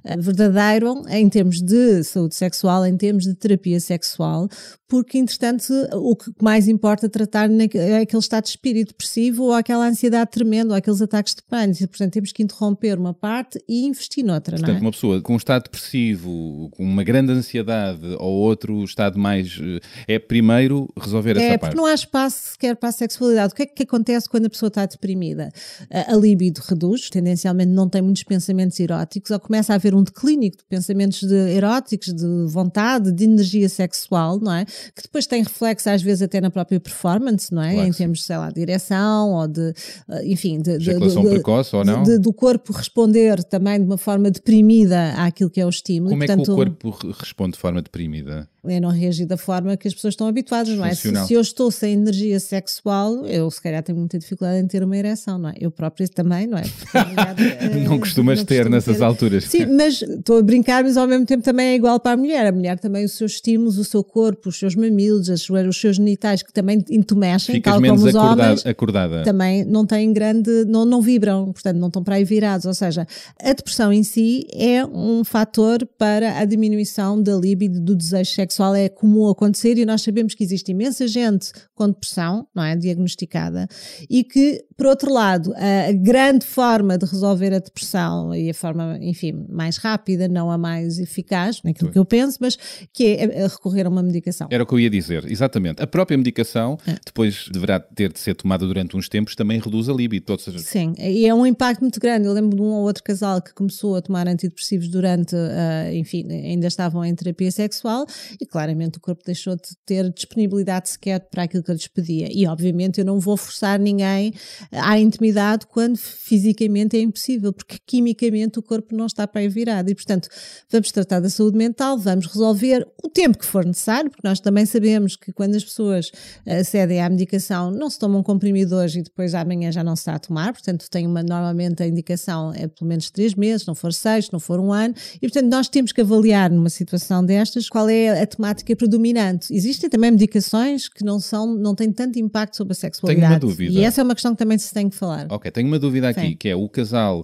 eh, 0.03 0.18
verdadeiro 0.18 1.03
em 1.09 1.30
termos 1.30 1.62
de 1.62 2.03
saúde 2.03 2.36
sexual, 2.36 2.86
em 2.86 2.98
termos 2.98 3.24
de 3.25 3.33
terapia 3.36 3.80
sexual, 3.80 4.48
porque, 4.92 5.18
entretanto, 5.18 5.72
o 5.94 6.14
que 6.18 6.30
mais 6.42 6.68
importa 6.68 7.08
tratar 7.08 7.50
é 7.50 8.00
aquele 8.00 8.20
estado 8.20 8.44
de 8.44 8.50
espírito 8.50 8.90
depressivo 8.90 9.44
ou 9.44 9.54
aquela 9.54 9.88
ansiedade 9.88 10.32
tremenda 10.32 10.72
ou 10.74 10.76
aqueles 10.76 11.02
ataques 11.02 11.34
de 11.34 11.42
pânico. 11.44 11.88
Portanto, 11.88 12.12
temos 12.12 12.34
que 12.34 12.44
interromper 12.44 13.00
uma 13.00 13.14
parte 13.14 13.58
e 13.70 13.86
investir 13.86 14.26
noutra, 14.26 14.58
não 14.58 14.66
Portanto, 14.66 14.80
é? 14.80 14.86
uma 14.86 14.92
pessoa 14.92 15.22
com 15.22 15.32
um 15.34 15.38
estado 15.38 15.64
depressivo, 15.64 16.70
com 16.72 16.84
uma 16.84 17.06
grande 17.06 17.32
ansiedade, 17.32 18.02
ou 18.20 18.34
outro 18.40 18.84
estado 18.84 19.18
mais. 19.18 19.58
eh, 19.62 19.80
É 20.16 20.20
primeiro 20.20 20.90
resolver 21.00 21.38
É, 21.38 21.40
essa 21.42 21.48
porque 21.52 21.60
parte. 21.60 21.78
não 21.78 21.86
há 21.86 21.94
espaço 21.94 22.52
sequer 22.52 22.76
para 22.76 22.90
a 22.90 22.92
sexualidade. 22.92 23.54
O 23.54 23.56
que 23.56 23.64
é 23.64 23.66
que 23.68 23.84
acontece 23.84 24.28
quando 24.28 24.48
a 24.48 24.50
pessoa 24.50 24.68
está 24.68 24.86
deprimida? 24.86 25.54
A, 25.90 26.12
a 26.14 26.18
libido 26.18 26.60
reduz, 26.68 27.10
tendencialmente 27.10 27.72
não 27.72 27.88
tem 27.88 28.02
muitos 28.02 28.24
pensamentos 28.24 28.78
eróticos, 28.78 29.32
ou 29.32 29.40
começa 29.40 29.72
a 29.72 29.78
haver 29.78 29.96
um 29.96 30.04
declínio 30.04 30.52
de 30.52 30.58
pensamentos 30.68 31.22
de- 31.24 31.34
eróticos, 31.56 32.14
de 32.14 32.46
vontade, 32.48 33.10
de 33.13 33.24
energia 33.24 33.70
sexual, 33.70 34.38
não 34.38 34.51
é? 34.54 34.65
Que 34.96 35.04
depois 35.04 35.26
tem 35.28 35.44
reflexo 35.44 35.90
às 35.90 36.02
vezes 36.02 36.22
até 36.22 36.40
na 36.42 36.50
própria 36.50 36.80
performance, 36.80 37.54
não 37.54 37.62
é? 37.62 37.74
Claro 37.74 37.90
em 37.90 37.92
termos, 37.94 38.24
sei 38.24 38.38
lá, 38.38 38.50
de 38.50 38.56
direção 38.56 39.32
ou 39.34 39.48
de, 39.48 39.74
eh, 40.10 40.26
enfim, 40.26 40.62
de, 40.62 40.78
de- 40.78 40.86
de- 41.00 41.30
precoce 41.30 41.76
ou 41.76 41.84
não? 41.86 42.04
de- 42.04 42.18
do 42.20 42.34
corpo 42.34 42.74
responder 42.74 43.44
também 43.44 43.80
de 43.80 43.86
uma 43.86 43.98
forma 43.98 44.30
deprimida 44.32 45.14
àquilo 45.18 45.50
que 45.50 45.60
é 45.62 45.66
o 45.66 45.70
estímulo. 45.70 46.10
Como 46.12 46.24
é 46.24 46.28
que 46.28 46.36
Portanto, 46.36 46.54
o 46.54 46.56
corpo 46.56 46.90
re- 46.90 47.14
responde 47.20 47.54
de 47.54 47.60
forma 47.60 47.82
deprimida? 47.82 48.48
É 48.68 48.80
não 48.80 48.89
reagir 48.89 49.25
da 49.25 49.38
forma 49.38 49.75
que 49.75 49.88
as 49.88 49.94
pessoas 49.94 50.13
estão 50.13 50.27
habituadas, 50.27 50.75
não 50.77 50.86
é? 50.86 50.94
Se, 50.94 51.13
se 51.25 51.34
eu 51.34 51.41
estou 51.41 51.72
sem 51.72 51.94
energia 51.94 52.39
sexual, 52.39 53.25
eu 53.25 53.50
se 53.50 53.60
calhar 53.60 53.82
tenho 53.82 53.98
muita 53.98 54.20
dificuldade 54.20 54.60
em 54.63 54.68
ter 54.68 54.84
uma 54.84 54.96
ereção, 54.96 55.39
não 55.39 55.50
é? 55.50 55.53
Eu 55.60 55.72
própria 55.72 56.08
também, 56.08 56.46
não 56.46 56.58
é? 56.58 56.62
Porque, 56.62 56.98
verdade, 56.98 57.44
eh, 57.60 57.84
Não 57.88 58.00
costumas 58.00 58.38
não 58.39 58.46
ter 58.46 58.70
nessas 58.70 58.98
ter. 58.98 59.03
alturas. 59.03 59.46
Sim, 59.46 59.65
mas 59.65 60.01
estou 60.03 60.38
a 60.38 60.41
brincar, 60.44 60.84
mas 60.84 60.96
ao 60.96 61.08
mesmo 61.08 61.25
tempo 61.25 61.44
também 61.44 61.70
é 61.70 61.75
igual 61.75 62.00
para 62.00 62.12
a 62.12 62.18
mulher. 62.18 62.46
A 62.46 62.51
mulher 62.51 62.77
também, 62.77 63.03
os 63.03 63.13
seus 63.13 63.34
estímulos, 63.34 63.80
o 63.80 63.84
seu 63.84 64.03
corpo, 64.03 64.50
os 64.50 64.60
seus 64.60 64.75
mamilos, 64.75 65.27
os 65.27 65.80
seus 65.80 65.96
genitais, 65.96 66.44
que 66.44 66.53
também 66.53 66.84
entumecem, 66.89 67.56
Ficas 67.56 67.74
tal 67.74 67.82
menos 67.82 68.00
como 68.01 68.10
os 68.10 68.15
acordada, 68.15 68.44
homens 68.44 68.65
acordada. 68.65 69.24
também 69.24 69.65
não 69.65 69.86
têm 69.88 70.13
grande, 70.13 70.65
não, 70.65 70.86
não 70.86 71.01
vibram, 71.01 71.51
portanto 71.51 71.77
não 71.77 71.88
estão 71.88 72.03
para 72.03 72.15
aí 72.15 72.24
virados. 72.24 72.65
Ou 72.68 72.74
seja, 72.75 73.08
a 73.41 73.53
depressão 73.53 73.91
em 73.91 74.03
si 74.03 74.46
é 74.53 74.86
um 74.86 75.24
fator 75.24 75.84
para 75.98 76.38
a 76.38 76.46
diminuição 76.46 77.22
da 77.22 77.36
libido 77.36 77.80
do 77.80 77.96
desejo 77.96 78.30
sexual 78.32 78.50
é 78.75 78.89
comum 78.89 79.29
acontecer 79.29 79.77
e 79.77 79.86
nós 79.86 80.01
sabemos 80.01 80.34
que 80.34 80.43
existe 80.43 80.72
imensa 80.72 81.08
gente 81.08 81.51
com 81.74 81.88
depressão, 81.88 82.48
não 82.53 82.63
é? 82.63 82.75
Diagnosticada, 82.75 83.67
e 84.10 84.24
que, 84.24 84.63
por 84.77 84.88
outro 84.88 85.12
lado, 85.12 85.53
a 85.55 85.91
grande 85.91 86.46
forma 86.46 86.98
de 86.98 87.05
resolver 87.05 87.53
a 87.53 87.60
depressão 87.60 88.34
e 88.34 88.50
a 88.50 88.53
forma, 88.53 88.98
enfim, 89.01 89.46
mais 89.50 89.77
rápida, 89.77 90.27
não 90.27 90.51
a 90.51 90.58
mais 90.58 91.00
eficaz, 91.00 91.62
naquilo 91.63 91.91
que 91.91 91.98
eu 91.98 92.05
penso, 92.05 92.38
mas 92.41 92.58
que 92.93 93.15
é 93.15 93.48
recorrer 93.48 93.86
a 93.86 93.89
uma 93.89 94.03
medicação. 94.03 94.48
Era 94.51 94.63
o 94.63 94.65
que 94.65 94.74
eu 94.74 94.79
ia 94.79 94.89
dizer, 94.89 95.25
exatamente. 95.29 95.81
A 95.81 95.88
própria 95.88 96.17
medicação, 96.17 96.77
é. 96.88 96.96
depois 97.05 97.48
deverá 97.51 97.79
ter 97.79 98.12
de 98.12 98.20
ser 98.20 98.36
tomada 98.36 98.65
durante 98.65 98.96
uns 98.96 99.10
tempos, 99.10 99.36
também 99.36 99.60
reduz 99.60 99.89
a 99.89 99.93
libido. 99.93 100.39
Seja... 100.39 100.60
Sim, 100.60 100.93
e 100.98 101.25
é 101.25 101.34
um 101.34 101.46
impacto 101.46 101.81
muito 101.81 102.00
grande. 102.00 102.27
Eu 102.27 102.34
lembro 102.34 102.55
de 102.55 102.62
um 102.62 102.72
ou 102.72 102.84
outro 102.84 103.03
casal 103.03 103.41
que 103.41 103.53
começou 103.53 103.96
a 103.96 104.01
tomar 104.01 104.27
antidepressivos 104.27 104.88
durante, 104.88 105.36
uh, 105.36 105.93
enfim, 105.93 106.25
ainda 106.31 106.67
estavam 106.67 107.03
em 107.03 107.13
terapia 107.13 107.51
sexual 107.51 108.05
e 108.41 108.45
claramente 108.45 108.98
o 108.98 109.01
corpo 109.01 109.21
deixou 109.24 109.55
de 109.55 109.69
ter 109.86 110.12
disponibilidade 110.12 110.89
sequer 110.89 111.19
para 111.29 111.43
aquilo 111.43 111.63
que 111.63 111.69
eu 111.69 111.75
lhes 111.75 111.88
pedia. 111.88 112.27
E 112.31 112.48
obviamente 112.48 113.00
eu 113.00 113.05
não 113.05 113.19
vou 113.19 113.38
forçar 113.38 113.79
ninguém 113.79 114.33
à 114.71 115.00
intimidade 115.00 115.67
quando 115.67 115.98
fisicamente 115.98 116.98
é 116.98 117.01
impossível, 117.01 117.53
porque 117.53 117.77
quimicamente 117.86 118.57
o 118.57 118.63
corpo 118.63 118.95
não 118.95 119.05
está 119.05 119.27
para 119.27 119.41
aí 119.41 119.48
virado. 119.48 119.91
E 119.91 119.95
portanto, 119.95 120.27
vamos 120.71 120.91
tratar 120.91 121.19
da 121.19 121.29
saúde 121.29 121.55
mental, 121.55 122.00
vamos 122.00 122.25
resolver 122.25 122.88
o 123.03 123.07
tempo 123.07 123.38
que 123.38 123.45
for 123.45 123.63
necessário, 123.63 124.10
porque 124.10 124.27
nós 124.27 124.39
também 124.39 124.65
sabemos 124.65 125.15
que 125.15 125.31
quando 125.31 125.55
as 125.55 125.63
pessoas 125.63 126.12
acedem 126.48 127.00
à 127.00 127.07
medicação, 127.07 127.69
não 127.69 127.91
se 127.91 128.00
tomam 128.00 128.24
comprimido 128.24 128.75
hoje 128.75 129.00
e 129.00 129.03
depois 129.03 129.36
amanhã 129.36 129.71
já 129.71 129.83
não 129.83 129.95
se 129.95 130.01
está 130.01 130.15
a 130.15 130.19
tomar, 130.19 130.51
portanto, 130.51 130.89
tem 130.89 131.05
uma, 131.05 131.21
normalmente 131.21 131.83
a 131.83 131.88
indicação 131.88 132.51
é 132.55 132.67
pelo 132.67 132.88
menos 132.88 133.12
três 133.12 133.36
meses, 133.36 133.67
não 133.67 133.75
for 133.75 133.93
seis, 133.93 134.31
não 134.31 134.39
for 134.39 134.60
um 134.60 134.74
ano, 134.74 134.95
e 135.17 135.19
portanto 135.19 135.45
nós 135.51 135.69
temos 135.69 135.91
que 135.91 136.01
avaliar 136.01 136.50
numa 136.50 136.69
situação 136.69 137.24
destas 137.24 137.69
qual 137.69 137.88
é 137.88 138.21
a 138.21 138.25
temática 138.36 138.76
predominante. 138.76 139.54
Existem 139.54 139.90
também 139.90 140.12
medicações 140.12 140.90
que 140.90 141.04
não 141.04 141.20
são, 141.20 141.56
não 141.56 141.76
têm 141.76 141.92
tanto 141.92 142.18
impacto 142.20 142.58
sobre 142.58 142.72
a 142.72 142.76
sexualidade. 142.76 143.28
Tenho 143.28 143.34
uma 143.34 143.40
dúvida. 143.40 143.80
E 143.80 143.84
essa 143.84 144.02
é 144.02 144.04
uma 144.04 144.16
questão 144.16 144.34
que 144.34 144.40
também 144.40 144.58
se 144.58 144.74
tem 144.74 144.90
que 144.90 144.96
falar. 144.96 145.28
Ok, 145.30 145.52
tenho 145.52 145.68
uma 145.68 145.80
dúvida 145.80 146.10
aqui, 146.10 146.22
Sim. 146.22 146.36
que 146.36 146.50
é 146.50 146.56
o 146.56 146.68
casal 146.68 147.24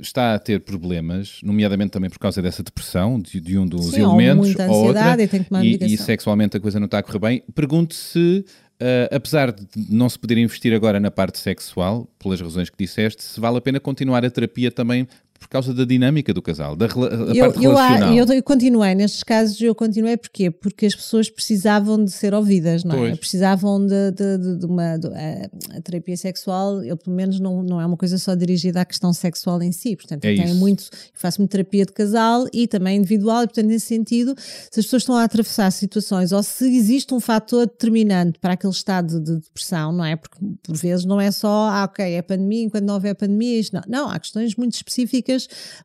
está 0.00 0.34
a 0.34 0.38
ter 0.38 0.60
problemas, 0.60 1.38
nomeadamente 1.42 1.92
também 1.92 2.10
por 2.10 2.18
causa 2.18 2.42
dessa 2.42 2.62
depressão 2.62 3.20
de, 3.20 3.40
de 3.40 3.56
um 3.56 3.66
dos 3.66 3.92
Sim, 3.92 4.02
elementos, 4.02 4.38
ou 4.38 4.44
muita 4.44 4.64
ansiedade 4.64 4.72
ou 4.72 4.86
outra, 4.86 5.22
e, 5.22 5.28
tem 5.28 5.42
que 5.42 5.48
tomar 5.48 5.64
e, 5.64 5.78
e 5.94 5.96
sexualmente 5.96 6.56
a 6.56 6.60
coisa 6.60 6.80
não 6.80 6.86
está 6.86 6.98
a 6.98 7.02
correr 7.02 7.18
bem. 7.18 7.42
Pergunto 7.54 7.94
se 7.94 8.44
Uh, 8.74 9.06
apesar 9.14 9.52
de 9.52 9.64
não 9.88 10.08
se 10.08 10.18
poder 10.18 10.36
investir 10.36 10.74
agora 10.74 10.98
na 10.98 11.08
parte 11.08 11.38
sexual, 11.38 12.08
pelas 12.18 12.40
razões 12.40 12.68
que 12.68 12.76
disseste, 12.76 13.22
se 13.22 13.38
vale 13.38 13.56
a 13.56 13.60
pena 13.60 13.78
continuar 13.78 14.24
a 14.24 14.30
terapia 14.30 14.68
também 14.68 15.06
por 15.38 15.48
causa 15.48 15.74
da 15.74 15.84
dinâmica 15.84 16.32
do 16.32 16.40
casal, 16.40 16.74
da 16.74 16.86
eu, 16.86 16.90
parte 16.90 17.58
relacional. 17.60 18.14
Eu, 18.14 18.26
eu, 18.26 18.42
continuei, 18.42 18.94
nestes 18.94 19.22
casos 19.22 19.60
eu 19.60 19.74
continuei 19.74 20.16
porquê? 20.16 20.50
Porque 20.50 20.86
as 20.86 20.94
pessoas 20.94 21.28
precisavam 21.28 22.02
de 22.02 22.10
ser 22.10 22.34
ouvidas, 22.34 22.82
não 22.82 23.04
é? 23.04 23.14
Precisavam 23.14 23.84
de, 23.84 24.10
de, 24.12 24.58
de 24.58 24.66
uma... 24.66 24.96
De, 24.96 25.08
a, 25.08 25.76
a, 25.76 25.80
terapia 25.80 26.16
sexual, 26.16 26.82
eu 26.82 26.96
pelo 26.96 27.14
menos 27.14 27.38
não, 27.38 27.62
não 27.62 27.80
é 27.80 27.86
uma 27.86 27.96
coisa 27.96 28.16
só 28.18 28.34
dirigida 28.34 28.80
à 28.80 28.84
questão 28.84 29.12
sexual 29.12 29.62
em 29.62 29.70
si, 29.70 29.96
portanto 29.96 30.24
é 30.24 30.32
eu 30.32 30.36
tenho 30.36 30.54
muito, 30.54 30.84
eu 30.92 31.10
faço 31.14 31.40
muito 31.40 31.50
terapia 31.50 31.84
de 31.84 31.92
casal 31.92 32.46
e 32.52 32.66
também 32.66 32.98
individual 32.98 33.42
e 33.42 33.46
portanto 33.46 33.66
nesse 33.66 33.86
sentido, 33.86 34.34
se 34.38 34.80
as 34.80 34.86
pessoas 34.86 35.02
estão 35.02 35.16
a 35.16 35.24
atravessar 35.24 35.70
situações 35.70 36.32
ou 36.32 36.42
se 36.42 36.64
existe 36.76 37.12
um 37.12 37.20
fator 37.20 37.66
determinante 37.66 38.38
para 38.38 38.54
aquele 38.54 38.72
estado 38.72 39.20
de 39.20 39.36
depressão, 39.40 39.92
não 39.92 40.04
é? 40.04 40.16
Porque 40.16 40.38
por 40.62 40.76
vezes 40.76 41.04
não 41.04 41.20
é 41.20 41.30
só, 41.30 41.68
ah 41.68 41.84
ok, 41.84 42.04
é 42.14 42.22
pandemia, 42.22 42.64
enquanto 42.64 42.84
não 42.84 42.94
houver 42.94 43.14
pandemia, 43.14 43.60
isto 43.60 43.74
não. 43.74 43.82
Não, 43.86 44.10
há 44.10 44.18
questões 44.18 44.56
muito 44.56 44.74
específicas 44.74 45.33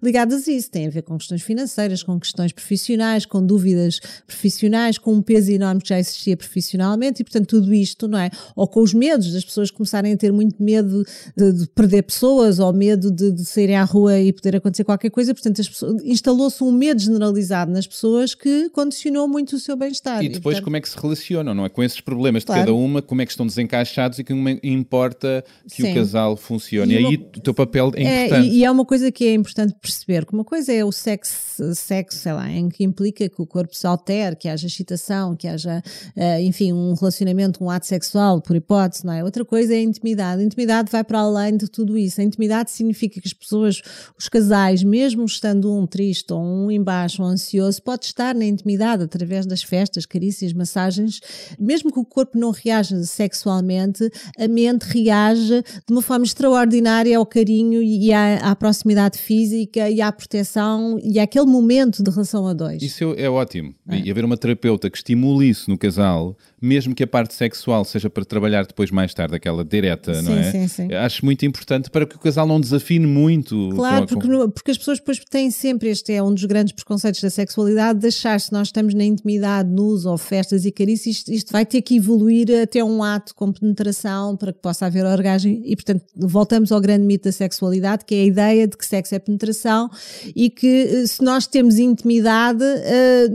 ligadas 0.02 0.48
a 0.48 0.52
isso. 0.52 0.70
Tem 0.70 0.88
a 0.88 0.90
ver 0.90 1.02
com 1.02 1.18
questões 1.18 1.42
financeiras, 1.42 2.04
com 2.04 2.20
questões 2.20 2.52
profissionais, 2.52 3.26
com 3.26 3.46
dúvidas 3.46 4.00
profissionais, 4.26 4.98
com 4.98 5.14
um 5.14 5.22
peso 5.22 5.52
enorme 5.52 5.82
que 5.82 5.90
já 5.90 6.00
existia 6.00 6.36
profissionalmente 6.36 7.22
e, 7.22 7.24
portanto, 7.24 7.48
tudo 7.48 7.74
isto, 7.74 8.08
não 8.08 8.20
é? 8.20 8.30
Ou 8.56 8.68
com 8.68 8.82
os 8.82 8.94
medos 8.94 9.32
das 9.34 9.44
pessoas 9.44 9.72
começarem 9.72 10.14
a 10.14 10.18
ter 10.18 10.32
muito 10.32 10.62
medo 10.62 11.04
de, 11.36 11.54
de 11.54 11.68
perder 11.70 12.04
pessoas 12.04 12.60
ou 12.60 12.72
medo 12.74 13.12
de, 13.12 13.32
de, 13.32 13.46
saírem 13.46 13.76
à 13.76 13.84
rua 13.84 14.20
e 14.20 14.32
poder 14.34 14.56
acontecer 14.58 14.84
qualquer 14.84 15.10
coisa. 15.10 15.34
Portanto, 15.34 15.62
instalou-se 16.04 16.64
um 16.64 16.72
medo 16.72 17.02
generalizado 17.02 17.72
nas 17.72 17.88
pessoas 17.88 18.36
que 18.36 18.70
condicionou 18.70 19.28
muito 19.28 19.56
o 19.56 19.60
seu 19.60 19.76
bem-estar. 19.76 20.24
E 20.24 20.30
depois, 20.30 20.58
e, 20.58 20.62
portanto, 20.62 20.64
como 20.64 20.78
é 20.78 20.82
que 20.82 20.90
se 20.90 20.98
relacionam, 20.98 21.54
não 21.54 21.66
é? 21.66 21.70
Com 21.70 21.84
esses 21.84 22.02
problemas 22.02 22.44
claro. 22.44 22.62
de 22.62 22.68
cada 22.68 22.78
uma, 22.78 23.02
como 23.02 23.22
é 23.22 23.26
que 23.26 23.32
estão 23.32 23.46
desencaixados 23.46 24.20
e 24.20 24.24
que 24.24 24.34
importa 24.64 25.44
que 25.68 25.82
Sim. 25.82 25.92
o 25.92 25.96
casal 25.96 26.38
funcione. 26.38 26.94
E, 26.94 26.96
e 26.96 26.98
aí 26.98 27.18
uma... 27.18 27.26
o 27.38 27.40
teu 27.40 27.54
papel 27.54 27.92
é, 27.96 28.04
é 28.04 28.26
importante. 28.26 28.48
E, 28.48 28.58
e 28.58 28.66
é 28.66 28.72
uma 28.72 28.86
coisa 28.86 29.12
que 29.12 29.26
é 29.26 29.29
importante 29.34 29.76
perceber 29.80 30.26
que 30.26 30.34
uma 30.34 30.44
coisa 30.44 30.72
é 30.74 30.84
o 30.84 30.92
sexo, 30.92 31.76
sexo, 31.76 32.18
sei 32.18 32.34
lá, 32.34 32.50
em 32.50 32.70
que 32.70 32.84
implica 32.84 33.28
que 33.30 33.42
o 33.42 33.46
corpo 33.46 33.76
se 33.76 33.86
altere, 33.86 34.36
que 34.36 34.48
haja 34.48 34.68
excitação, 34.68 35.36
que 35.36 35.48
haja, 35.48 35.84
uh, 36.16 36.42
enfim, 36.42 36.74
um 36.74 36.94
relacionamento, 36.94 37.64
um 37.64 37.70
ato 37.70 37.86
sexual, 37.86 38.42
por 38.42 38.56
hipótese, 38.56 39.06
não 39.06 39.14
é? 39.14 39.24
Outra 39.24 39.46
coisa 39.46 39.74
é 39.74 39.78
a 39.78 39.82
intimidade. 39.82 40.42
A 40.42 40.46
intimidade 40.46 40.92
vai 40.92 41.04
para 41.04 41.20
além 41.20 41.58
de 41.58 41.68
tudo 41.68 41.98
isso. 41.98 42.22
A 42.22 42.24
intimidade 42.24 42.72
significa 42.72 43.20
que 43.20 43.28
as 43.28 43.34
pessoas, 43.34 43.82
os 44.18 44.28
casais, 44.30 44.84
mesmo 44.84 45.26
estando 45.26 45.74
um 45.74 45.86
triste 45.86 46.34
ou 46.34 46.42
um 46.42 46.72
embaixo 46.72 47.22
ou 47.22 47.28
ansioso, 47.28 47.82
pode 47.82 48.06
estar 48.06 48.34
na 48.34 48.46
intimidade 48.46 49.04
através 49.04 49.46
das 49.46 49.62
festas, 49.62 50.06
carícias, 50.06 50.54
massagens, 50.54 51.20
mesmo 51.60 51.92
que 51.92 52.00
o 52.00 52.06
corpo 52.06 52.38
não 52.38 52.52
reaja 52.52 53.02
sexualmente, 53.04 54.10
a 54.38 54.48
mente 54.48 54.84
reage 54.84 55.62
de 55.62 55.92
uma 55.92 56.02
forma 56.02 56.26
extraordinária 56.26 57.18
ao 57.18 57.26
carinho 57.26 57.82
e 57.82 58.12
à, 58.14 58.52
à 58.52 58.56
proximidade 58.56 59.19
física 59.20 59.90
e 59.90 60.02
à 60.02 60.12
proteção 60.12 61.00
e 61.04 61.20
àquele 61.20 61.46
momento 61.46 62.02
de 62.02 62.10
relação 62.10 62.48
a 62.48 62.54
dois. 62.54 62.82
Isso 62.82 63.14
é 63.18 63.30
ótimo. 63.30 63.74
É. 63.88 64.00
E 64.00 64.12
haver 64.12 64.26
uma 64.26 64.38
terapeuta 64.38 64.90
que 64.90 64.98
estimule 64.98 65.50
isso 65.50 65.70
no 65.70 65.78
casal 65.78 66.36
mesmo 66.62 66.94
que 66.94 67.04
a 67.04 67.08
parte 67.08 67.34
sexual 67.34 67.86
seja 67.86 68.10
para 68.10 68.26
trabalhar 68.26 68.66
depois 68.66 68.92
mais 68.92 69.14
tarde, 69.14 69.36
aquela 69.36 69.64
direta, 69.64 70.14
sim, 70.14 70.22
não 70.22 70.34
é? 70.38 70.52
Sim, 70.52 70.68
sim. 70.68 70.94
Acho 70.94 71.24
muito 71.24 71.46
importante 71.46 71.90
para 71.90 72.06
que 72.06 72.16
o 72.16 72.20
casal 72.20 72.46
não 72.46 72.60
desafine 72.60 73.06
muito. 73.06 73.70
Claro, 73.76 74.08
com 74.08 74.16
a, 74.16 74.22
com... 74.22 74.28
Porque, 74.28 74.52
porque, 74.54 74.72
as 74.72 74.78
pessoas 74.78 75.00
depois 75.00 75.20
têm 75.30 75.50
sempre, 75.52 75.90
este 75.90 76.14
é 76.14 76.22
um 76.22 76.34
dos 76.34 76.46
grandes 76.46 76.74
preconceitos 76.74 77.22
da 77.22 77.30
sexualidade, 77.30 78.00
de 78.00 78.08
achar 78.08 78.40
se 78.40 78.52
nós 78.52 78.68
estamos 78.68 78.94
na 78.94 79.04
intimidade, 79.04 79.70
nus 79.70 80.06
ou 80.06 80.18
festas 80.18 80.66
e 80.66 80.72
carícias, 80.72 81.18
isto, 81.18 81.32
isto, 81.32 81.52
vai 81.52 81.66
ter 81.66 81.82
que 81.82 81.96
evoluir 81.96 82.48
até 82.62 82.84
um 82.84 83.04
ato 83.04 83.34
com 83.34 83.52
penetração 83.52 84.36
para 84.36 84.52
que 84.52 84.60
possa 84.60 84.86
haver 84.86 85.06
orgasmo 85.06 85.62
e, 85.64 85.76
portanto, 85.76 86.04
voltamos 86.16 86.72
ao 86.72 86.82
grande 86.82 87.06
mito 87.06 87.26
da 87.26 87.32
sexualidade, 87.32 88.06
que 88.06 88.16
é 88.16 88.22
a 88.22 88.26
ideia 88.26 88.68
de 88.68 88.78
que 88.78 88.86
sexo 88.86 89.16
é 89.16 89.20
penetração 89.20 89.90
e 90.36 90.50
que 90.50 90.68
eh, 90.68 91.08
se 91.08 91.24
nós 91.24 91.48
temos 91.48 91.80
intimidade 91.80 92.64
eh, 92.64 93.28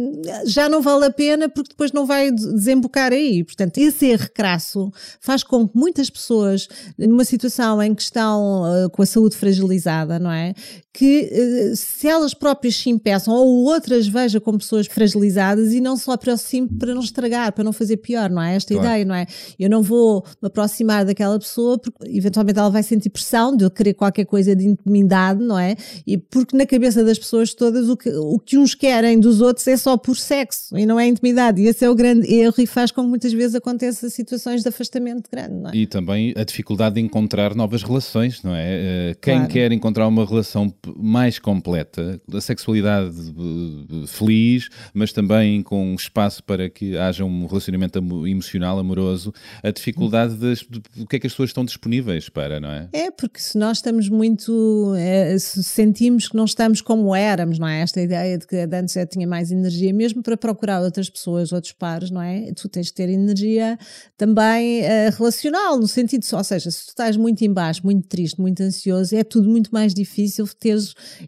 já 0.47 0.69
não 0.69 0.83
vale 0.83 1.07
a 1.07 1.11
pena 1.11 1.49
porque 1.49 1.71
depois 1.71 1.93
não 1.93 2.07
vai 2.07 2.31
desembocar 2.31 3.14
aí. 3.15 3.45
Portanto, 3.45 3.79
esse 3.79 4.07
erro 4.07 4.29
crasso 4.35 4.93
faz 5.21 5.43
com 5.43 5.69
que 5.69 5.73
muitas 5.75 6.11
pessoas, 6.11 6.69
numa 6.99 7.25
situação 7.25 7.83
em 7.83 7.95
que 7.95 8.03
estão 8.03 8.63
uh, 8.63 8.91
com 8.91 9.03
a 9.03 9.07
saúde 9.07 9.37
fragilizada, 9.37 10.19
não 10.19 10.31
é? 10.31 10.55
Que 10.97 11.29
eh, 11.33 11.73
se 11.75 12.07
elas 12.07 12.33
próprias 12.33 12.77
se 12.77 12.89
impeçam 12.89 13.35
ou 13.35 13.65
outras 13.65 14.07
vejam 14.07 14.41
como 14.41 14.59
pessoas 14.59 14.87
fragilizadas 14.87 15.75
e 15.75 15.81
não 15.81 15.97
se 15.97 16.09
aproxime 16.09 16.69
para 16.69 16.95
não 16.95 17.01
estragar, 17.01 17.53
para 17.53 17.65
não 17.65 17.73
fazer 17.73 17.97
pior, 17.97 18.31
não 18.31 18.41
é? 18.41 18.55
Esta 18.55 18.73
claro. 18.73 18.89
ideia, 18.89 19.05
não 19.05 19.15
é? 19.15 19.27
Eu 19.59 19.69
não 19.69 19.83
vou 19.83 20.25
me 20.41 20.47
aproximar 20.47 21.05
daquela 21.05 21.37
pessoa 21.37 21.77
porque 21.79 22.17
eventualmente 22.17 22.61
ela 22.61 22.71
vai 22.71 22.85
sentir 22.85 23.11
pressão 23.11 23.57
de 23.57 23.65
eu 23.65 23.71
querer 23.73 23.95
qualquer 23.95 24.25
coisa 24.25 24.55
de 24.55 24.69
intimidade, 24.69 25.43
não 25.43 25.59
é? 25.59 25.75
E 26.07 26.17
porque 26.17 26.57
na 26.57 26.65
cabeça 26.65 27.03
das 27.03 27.19
pessoas 27.19 27.53
todas 27.53 27.89
o 27.89 27.97
que, 27.97 28.11
o 28.11 28.39
que 28.39 28.57
uns 28.57 28.77
querem 28.77 29.19
dos 29.19 29.41
outros 29.41 29.67
é 29.67 29.77
só 29.77 29.97
por 29.97 30.17
sexo 30.17 30.79
e 30.79 30.87
não 30.87 31.01
é 31.01 31.09
intimidade. 31.09 31.61
E 31.61 31.67
esse 31.67 31.85
é 31.85 31.91
o 31.91 31.95
grande 31.97 32.33
erro 32.33 32.55
e 32.59 32.69
faz 32.69 32.93
com 32.93 33.03
que 33.03 33.09
muitas 33.09 33.33
vezes 33.33 33.57
aconteçam 33.57 34.09
situações 34.09 34.63
de 34.63 34.69
afastamento 34.69 35.29
grande, 35.29 35.55
não 35.55 35.71
é? 35.71 35.77
E 35.77 35.89
também 35.89 36.33
a 36.37 36.45
dificuldade 36.45 36.95
de 36.95 37.01
encontrar 37.01 37.53
novas 37.53 37.83
relações, 37.83 38.45
não 38.45 38.55
é? 38.55 39.11
Eh, 39.11 39.17
quem 39.21 39.39
claro. 39.39 39.53
quer 39.53 39.73
encontrar 39.73 40.07
uma 40.07 40.25
relação 40.25 40.73
mais 40.97 41.39
completa, 41.39 42.21
a 42.33 42.41
sexualidade 42.41 43.17
eh, 43.17 44.07
feliz, 44.07 44.69
mas 44.93 45.13
também 45.13 45.63
com 45.63 45.95
espaço 45.95 46.43
para 46.45 46.69
que 46.69 46.97
haja 46.97 47.25
um 47.25 47.47
relacionamento 47.47 47.99
emocional, 48.27 48.79
amoroso, 48.79 49.33
a 49.63 49.71
dificuldade 49.71 50.35
do 50.35 51.07
que 51.07 51.17
é 51.17 51.19
que 51.19 51.27
as 51.27 51.33
pessoas 51.33 51.51
estão 51.51 51.65
disponíveis 51.65 52.29
para, 52.29 52.61
não 52.61 52.71
é? 52.71 52.89
É, 52.93 53.11
porque 53.11 53.41
se 53.41 53.57
nós 53.57 53.79
estamos 53.79 54.09
muito, 54.09 54.95
é, 54.97 55.39
se 55.39 55.63
sentimos 55.65 56.29
que 56.29 56.37
não 56.37 56.45
estamos 56.45 56.81
como 56.81 57.15
éramos, 57.15 57.59
não 57.59 57.67
é? 57.67 57.81
Esta 57.81 58.01
ideia 58.01 58.39
de 58.39 58.47
que 58.47 58.57
antes 58.57 58.95
eu 58.97 59.07
tinha 59.07 59.27
mais 59.27 59.51
energia, 59.51 59.93
mesmo 59.93 60.23
para 60.23 60.37
procurar 60.37 60.83
outras 60.83 61.09
pessoas, 61.09 61.53
outros 61.53 61.73
pares, 61.73 62.11
não 62.11 62.21
é? 62.21 62.53
Tu 62.53 62.69
tens 62.69 62.87
de 62.87 62.95
ter 62.95 63.09
energia 63.09 63.79
também 64.17 64.83
uh, 64.83 65.17
relacional, 65.17 65.79
no 65.79 65.89
sentido, 65.89 66.25
ou 66.33 66.45
seja, 66.45 66.71
se 66.71 66.87
tu 66.87 66.89
estás 66.91 67.17
muito 67.17 67.43
embaixo, 67.43 67.81
muito 67.85 68.07
triste, 68.07 68.41
muito 68.41 68.63
ansioso, 68.63 69.17
é 69.17 69.25
tudo 69.25 69.49
muito 69.49 69.71
mais 69.73 69.95
difícil 69.95 70.47
ter 70.59 70.74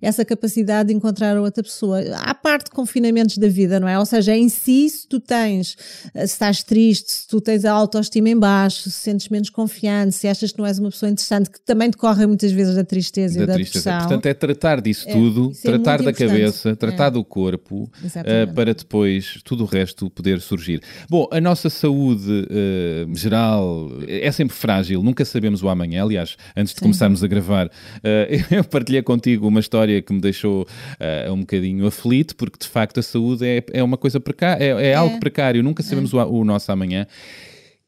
essa 0.00 0.24
capacidade 0.24 0.88
de 0.88 0.94
encontrar 0.94 1.36
a 1.36 1.40
outra 1.40 1.62
pessoa. 1.62 2.00
Há 2.16 2.34
parte 2.34 2.64
de 2.66 2.70
confinamentos 2.70 3.38
da 3.38 3.48
vida, 3.48 3.78
não 3.80 3.88
é? 3.88 3.98
Ou 3.98 4.06
seja, 4.06 4.34
em 4.36 4.48
si, 4.48 4.88
se 4.88 5.06
tu 5.08 5.20
tens, 5.20 5.76
se 6.14 6.22
estás 6.24 6.62
triste, 6.62 7.10
se 7.12 7.26
tu 7.28 7.40
tens 7.40 7.64
a 7.64 7.72
autoestima 7.72 8.28
em 8.28 8.38
baixo, 8.38 8.82
se 8.84 8.90
sentes 8.90 9.28
menos 9.28 9.50
confiante, 9.50 10.14
se 10.14 10.28
achas 10.28 10.52
que 10.52 10.58
não 10.58 10.66
és 10.66 10.78
uma 10.78 10.90
pessoa 10.90 11.10
interessante, 11.10 11.50
que 11.50 11.60
também 11.60 11.90
decorre 11.90 12.26
muitas 12.26 12.52
vezes 12.52 12.74
da 12.74 12.84
tristeza 12.84 13.36
e 13.36 13.40
da 13.40 13.46
da 13.46 13.54
tristeza. 13.54 13.98
Portanto, 13.98 14.26
é 14.26 14.34
tratar 14.34 14.80
disso 14.80 15.08
É, 15.08 15.12
tudo, 15.12 15.52
é 15.52 15.60
tratar 15.62 16.02
muito 16.02 16.04
da 16.04 16.10
importante. 16.10 16.16
cabeça, 16.38 16.76
tratar 16.76 17.06
É. 17.06 17.10
do 17.10 17.24
corpo, 17.24 17.90
eh, 18.24 18.46
para 18.46 18.74
depois 18.74 19.38
tudo 19.44 19.64
o 19.64 19.66
resto 19.66 20.08
poder 20.10 20.40
surgir. 20.40 20.80
Bom, 21.08 21.28
a 21.30 21.40
nossa 21.40 21.68
saúde 21.68 22.46
eh, 22.50 23.06
geral 23.14 23.90
é 24.08 24.30
sempre 24.32 24.56
frágil, 24.56 25.02
nunca 25.02 25.24
sabemos 25.24 25.62
o 25.62 25.68
amanhã. 25.68 26.02
Aliás, 26.04 26.36
antes 26.56 26.72
de 26.74 26.80
começarmos 26.80 27.22
a 27.22 27.26
gravar, 27.26 27.70
eh, 28.02 28.38
eu 28.50 28.64
partilhei 28.64 29.02
contigo 29.02 29.35
uma 29.44 29.60
história 29.60 30.00
que 30.00 30.12
me 30.12 30.20
deixou 30.20 30.66
eh, 30.98 31.30
um 31.30 31.40
bocadinho 31.40 31.86
aflito, 31.86 32.36
porque 32.36 32.58
de 32.58 32.68
facto 32.68 32.98
a 32.98 33.02
saúde 33.02 33.46
é, 33.46 33.64
é 33.72 33.82
uma 33.82 33.96
coisa 33.96 34.18
precária, 34.20 34.62
é, 34.62 34.88
é 34.88 34.94
algo 34.94 35.18
precário, 35.18 35.62
nunca 35.62 35.82
sabemos 35.82 36.12
o, 36.12 36.18
o 36.18 36.44
nosso 36.44 36.70
amanhã. 36.72 37.06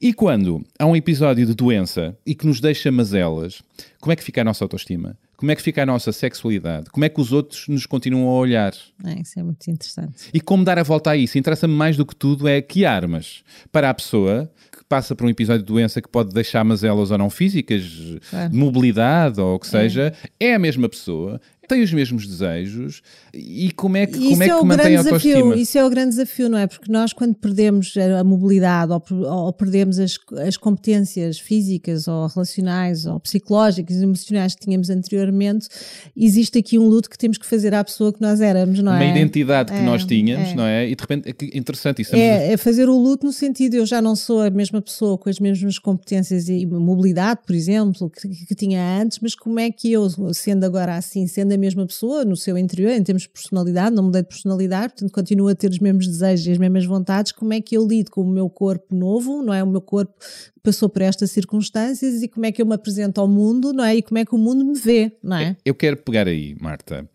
E 0.01 0.13
quando 0.13 0.65
há 0.79 0.87
um 0.87 0.95
episódio 0.95 1.45
de 1.45 1.55
doença 1.55 2.17
e 2.25 2.33
que 2.33 2.47
nos 2.47 2.61
deixa 2.61 2.91
mazelas, 2.93 3.63
como 4.01 4.13
é 4.13 4.17
que 4.17 4.23
fica 4.23 4.41
a 4.43 4.45
nossa 4.45 4.65
autoestima? 4.65 5.17
Como 5.37 5.53
é 5.53 5.57
que 5.57 5.63
fica 5.63 5.83
a 5.83 5.87
nossa 5.87 6.13
sexualidade? 6.13 6.91
Como 6.91 7.05
é 7.05 7.09
que 7.09 7.21
os 7.21 7.33
outros 7.33 7.69
nos 7.69 7.87
continuam 7.87 8.29
a 8.29 8.39
olhar? 8.39 8.73
É, 9.05 9.21
isso 9.21 9.39
é 9.39 9.43
muito 9.43 9.69
interessante. 9.69 10.31
E 10.35 10.41
como 10.41 10.65
dar 10.65 10.79
a 10.79 10.83
volta 10.83 11.11
a 11.11 11.17
isso? 11.17 11.39
Interessa-me 11.39 11.75
mais 11.75 11.97
do 11.97 12.05
que 12.05 12.15
tudo 12.15 12.49
é 12.49 12.61
que 12.61 12.85
armas 12.85 13.45
para 13.71 13.89
a 13.89 13.95
pessoa 13.95 14.51
passa 14.89 15.15
por 15.15 15.27
um 15.27 15.29
episódio 15.29 15.63
de 15.63 15.67
doença 15.67 16.01
que 16.01 16.09
pode 16.09 16.33
deixar 16.33 16.65
mazelas 16.65 17.11
ou 17.11 17.19
não 17.19 17.29
físicas, 17.29 17.83
de 17.83 18.21
mobilidade 18.53 19.41
ou 19.41 19.57
o 19.57 19.59
que 19.59 19.67
seja, 19.67 20.13
é 20.41 20.55
a 20.55 20.59
mesma 20.59 20.89
pessoa, 20.89 21.41
tem 21.69 21.83
os 21.83 21.93
mesmos 21.93 22.27
desejos 22.27 23.03
e 23.35 23.71
como 23.73 23.97
é 23.97 24.07
que, 24.07 24.15
como 24.19 24.43
é 24.43 24.47
isso 24.47 24.59
que 24.59 24.65
mantém 24.67 24.97
a 24.97 24.99
autoestima? 25.01 25.35
desafio, 25.35 25.55
isso 25.63 25.79
é 25.79 25.85
o 25.85 25.91
grande 25.91 26.11
desafio, 26.11 26.49
não 26.49 26.59
é? 26.59 26.67
Porque 26.67 26.91
nós 26.91 27.13
quando 27.13 27.35
perdemos 27.35 27.95
a 28.19 28.25
mobilidade 28.25 28.93
ou, 28.93 29.03
ou 29.25 29.53
perdemos 29.53 29.99
as, 29.99 30.19
as 30.47 30.57
competências 30.57 31.39
físicas 31.39 32.09
ou 32.09 32.27
relacionais 32.27 33.05
ou 33.07 33.21
psicológicas 33.21 33.97
e 33.97 34.03
emocionais 34.03 34.55
que 34.55 34.63
tínhamos 34.65 34.89
anteriormente, 34.91 35.69
existe 36.17 36.59
aqui 36.59 36.79
um 36.79 36.89
luto 36.89 37.11
que 37.11 37.19
temos 37.19 37.39
que 37.39 37.47
fazer 37.47 37.75
à 37.75 37.85
pessoa 37.85 38.13
que 38.13 38.21
nós 38.21 38.41
éramos, 38.41 38.79
não 38.81 38.93
Uma 38.93 39.05
é? 39.05 39.11
identidade 39.11 39.73
que 39.73 39.79
É, 39.79 39.83
nós 39.83 40.05
tínhamos, 40.05 40.49
é. 40.51 40.55
não 40.55 40.65
é? 40.65 40.89
E 40.89 40.95
de 40.95 41.01
repente, 41.01 41.29
é 41.29 41.59
interessante 41.59 42.03
isso. 42.03 42.15
a- 42.15 42.19
É, 42.19 42.53
é 42.53 42.57
fazer 42.57 42.89
o 42.89 42.97
luto 42.97 43.27
no 43.27 43.33
sentido 43.33 43.75
eu 43.75 43.85
já 43.87 44.01
não 44.01 44.17
sou 44.17 44.41
a 44.43 44.51
mesma 44.51 44.81
pessoa 44.81 45.19
com 45.19 45.29
as 45.29 45.39
mesmas 45.39 45.79
competências 45.79 46.49
e 46.49 46.65
mobilidade, 46.67 47.41
por 47.47 47.55
exemplo, 47.55 48.11
que, 48.11 48.29
que 48.47 48.55
tinha 48.55 48.81
antes, 49.01 49.19
mas 49.21 49.35
como 49.35 49.59
é 49.61 49.71
que 49.71 49.93
eu, 49.93 50.09
sendo 50.33 50.65
agora 50.65 50.97
assim, 50.97 51.27
sendo 51.27 51.53
a 51.53 51.58
mesma 51.59 51.87
pessoa 51.87 52.25
no 52.25 52.37
seu 52.37 52.57
interior, 52.57 52.93
em 52.93 53.03
termos 53.03 53.23
de 53.23 53.29
personalidade, 53.29 53.95
não 53.95 54.05
mudei 54.05 54.23
de 54.23 54.29
personalidade, 54.29 54.95
portanto 54.95 55.13
continuo 55.13 55.49
a 55.49 55.55
ter 55.55 55.71
os 55.71 55.79
mesmos 55.79 56.07
desejos 56.07 56.47
e 56.47 56.53
as 56.53 56.59
mesmas 56.59 56.85
vontades, 56.85 57.33
como 57.33 57.53
é 57.53 57.61
que 57.61 57.77
eu 57.77 57.87
lido 57.87 58.11
com 58.11 58.23
o 58.23 58.31
meu 58.31 58.49
corpo 58.49 58.95
novo, 58.95 59.43
não 59.43 59.53
é? 59.53 59.63
O 59.63 59.67
meu 59.67 59.81
corpo 59.81 60.15
passou 60.63 60.89
por 60.89 61.03
estas 61.03 61.31
circunstâncias 61.31 62.23
e 62.23 62.29
como 62.29 62.47
é 62.47 62.53
que 62.53 62.61
eu 62.61 62.67
me 62.67 62.75
apresento 62.75 63.21
ao 63.21 63.29
mundo, 63.29 63.73
não 63.73 63.85
é? 63.85 63.97
E 63.97 64.03
como 64.03 64.19
é 64.19 64.25
que 64.25 64.35
o 64.35 64.39
mundo 64.39 64.65
me 64.65 64.79
vê, 64.79 65.13
não 65.23 65.37
é? 65.37 65.57
Eu 65.65 65.75
quero 65.75 65.97
pegar 65.97 66.27
aí, 66.27 66.57
Marta. 66.61 67.09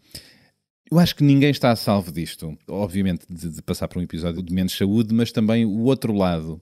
Eu 0.94 1.00
acho 1.00 1.16
que 1.16 1.24
ninguém 1.24 1.50
está 1.50 1.72
a 1.72 1.76
salvo 1.76 2.12
disto. 2.12 2.56
Obviamente, 2.68 3.26
de, 3.28 3.50
de 3.50 3.62
passar 3.64 3.88
por 3.88 4.00
um 4.00 4.04
episódio 4.04 4.44
de 4.44 4.54
menos 4.54 4.78
saúde, 4.78 5.12
mas 5.12 5.32
também 5.32 5.66
o 5.66 5.86
outro 5.86 6.14
lado, 6.14 6.62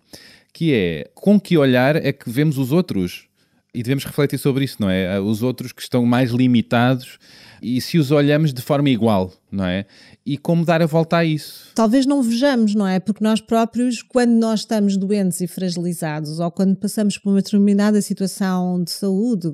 que 0.53 0.73
é 0.73 1.11
com 1.13 1.37
que 1.37 1.57
olhar 1.57 1.97
é 1.97 2.13
que 2.13 2.29
vemos 2.29 2.57
os 2.57 2.71
outros. 2.71 3.27
E 3.73 3.83
devemos 3.83 4.05
refletir 4.05 4.37
sobre 4.37 4.63
isso, 4.63 4.77
não 4.79 4.89
é? 4.89 5.19
Os 5.19 5.43
outros 5.43 5.71
que 5.71 5.81
estão 5.81 6.05
mais 6.05 6.31
limitados 6.31 7.19
e 7.61 7.79
se 7.79 7.97
os 7.97 8.11
olhamos 8.11 8.53
de 8.53 8.61
forma 8.61 8.89
igual, 8.89 9.31
não 9.51 9.65
é? 9.65 9.85
E 10.25 10.37
como 10.37 10.63
dar 10.63 10.81
a 10.81 10.85
volta 10.85 11.17
a 11.17 11.25
isso. 11.25 11.71
talvez 11.75 12.05
não 12.05 12.21
vejamos, 12.21 12.73
não 12.73 12.87
é? 12.87 12.99
Porque 12.99 13.23
nós 13.23 13.41
próprios, 13.41 14.01
quando 14.01 14.31
nós 14.31 14.61
estamos 14.61 14.95
doentes 14.95 15.41
e 15.41 15.47
fragilizados, 15.47 16.39
ou 16.39 16.49
quando 16.49 16.75
passamos 16.75 17.17
por 17.17 17.31
uma 17.31 17.41
determinada 17.41 18.01
situação 18.01 18.81
de 18.83 18.91
saúde 18.91 19.49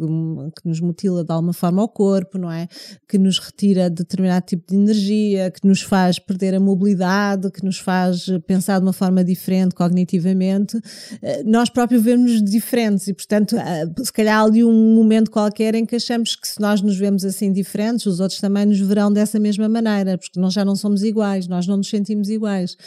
que 0.55 0.67
nos 0.67 0.79
mutila 0.79 1.23
de 1.23 1.31
alguma 1.31 1.53
forma 1.53 1.81
o 1.81 1.87
corpo, 1.87 2.37
não 2.37 2.51
é? 2.51 2.67
Que 3.07 3.17
nos 3.17 3.39
retira 3.39 3.89
determinado 3.89 4.45
tipo 4.45 4.67
de 4.67 4.75
energia, 4.75 5.49
que 5.49 5.65
nos 5.65 5.81
faz 5.81 6.19
perder 6.19 6.53
a 6.53 6.59
mobilidade, 6.59 7.49
que 7.49 7.65
nos 7.65 7.79
faz 7.79 8.27
pensar 8.45 8.79
de 8.79 8.85
uma 8.85 8.93
forma 8.93 9.23
diferente 9.23 9.73
cognitivamente, 9.73 10.79
eh, 11.21 11.43
nós 11.43 11.69
próprios 11.69 12.03
vemos 12.03 12.43
diferentes 12.43 13.07
e, 13.07 13.13
portanto, 13.13 13.57
ah, 13.57 14.03
se 14.03 14.13
calhar 14.13 14.43
ali 14.43 14.63
um 14.63 14.95
momento 14.95 15.31
qualquer 15.31 15.73
em 15.75 15.85
que 15.85 15.95
achamos 15.95 16.35
que 16.35 16.47
se 16.47 16.59
nós 16.59 16.81
nos 16.81 16.97
vemos 16.97 17.25
assim 17.25 17.51
diferentes, 17.51 18.05
os 18.05 18.19
outros 18.19 18.39
também 18.39 18.65
nos 18.65 18.79
verão 18.79 19.11
dessa 19.11 19.39
mesma 19.39 19.67
maneira, 19.67 19.86
porque 20.17 20.39
nós 20.39 20.53
já 20.53 20.63
não 20.63 20.75
somos 20.75 21.03
iguais, 21.03 21.47
nós 21.47 21.67
não 21.67 21.77
nos 21.77 21.89
sentimos 21.89 22.29
iguais. 22.29 22.77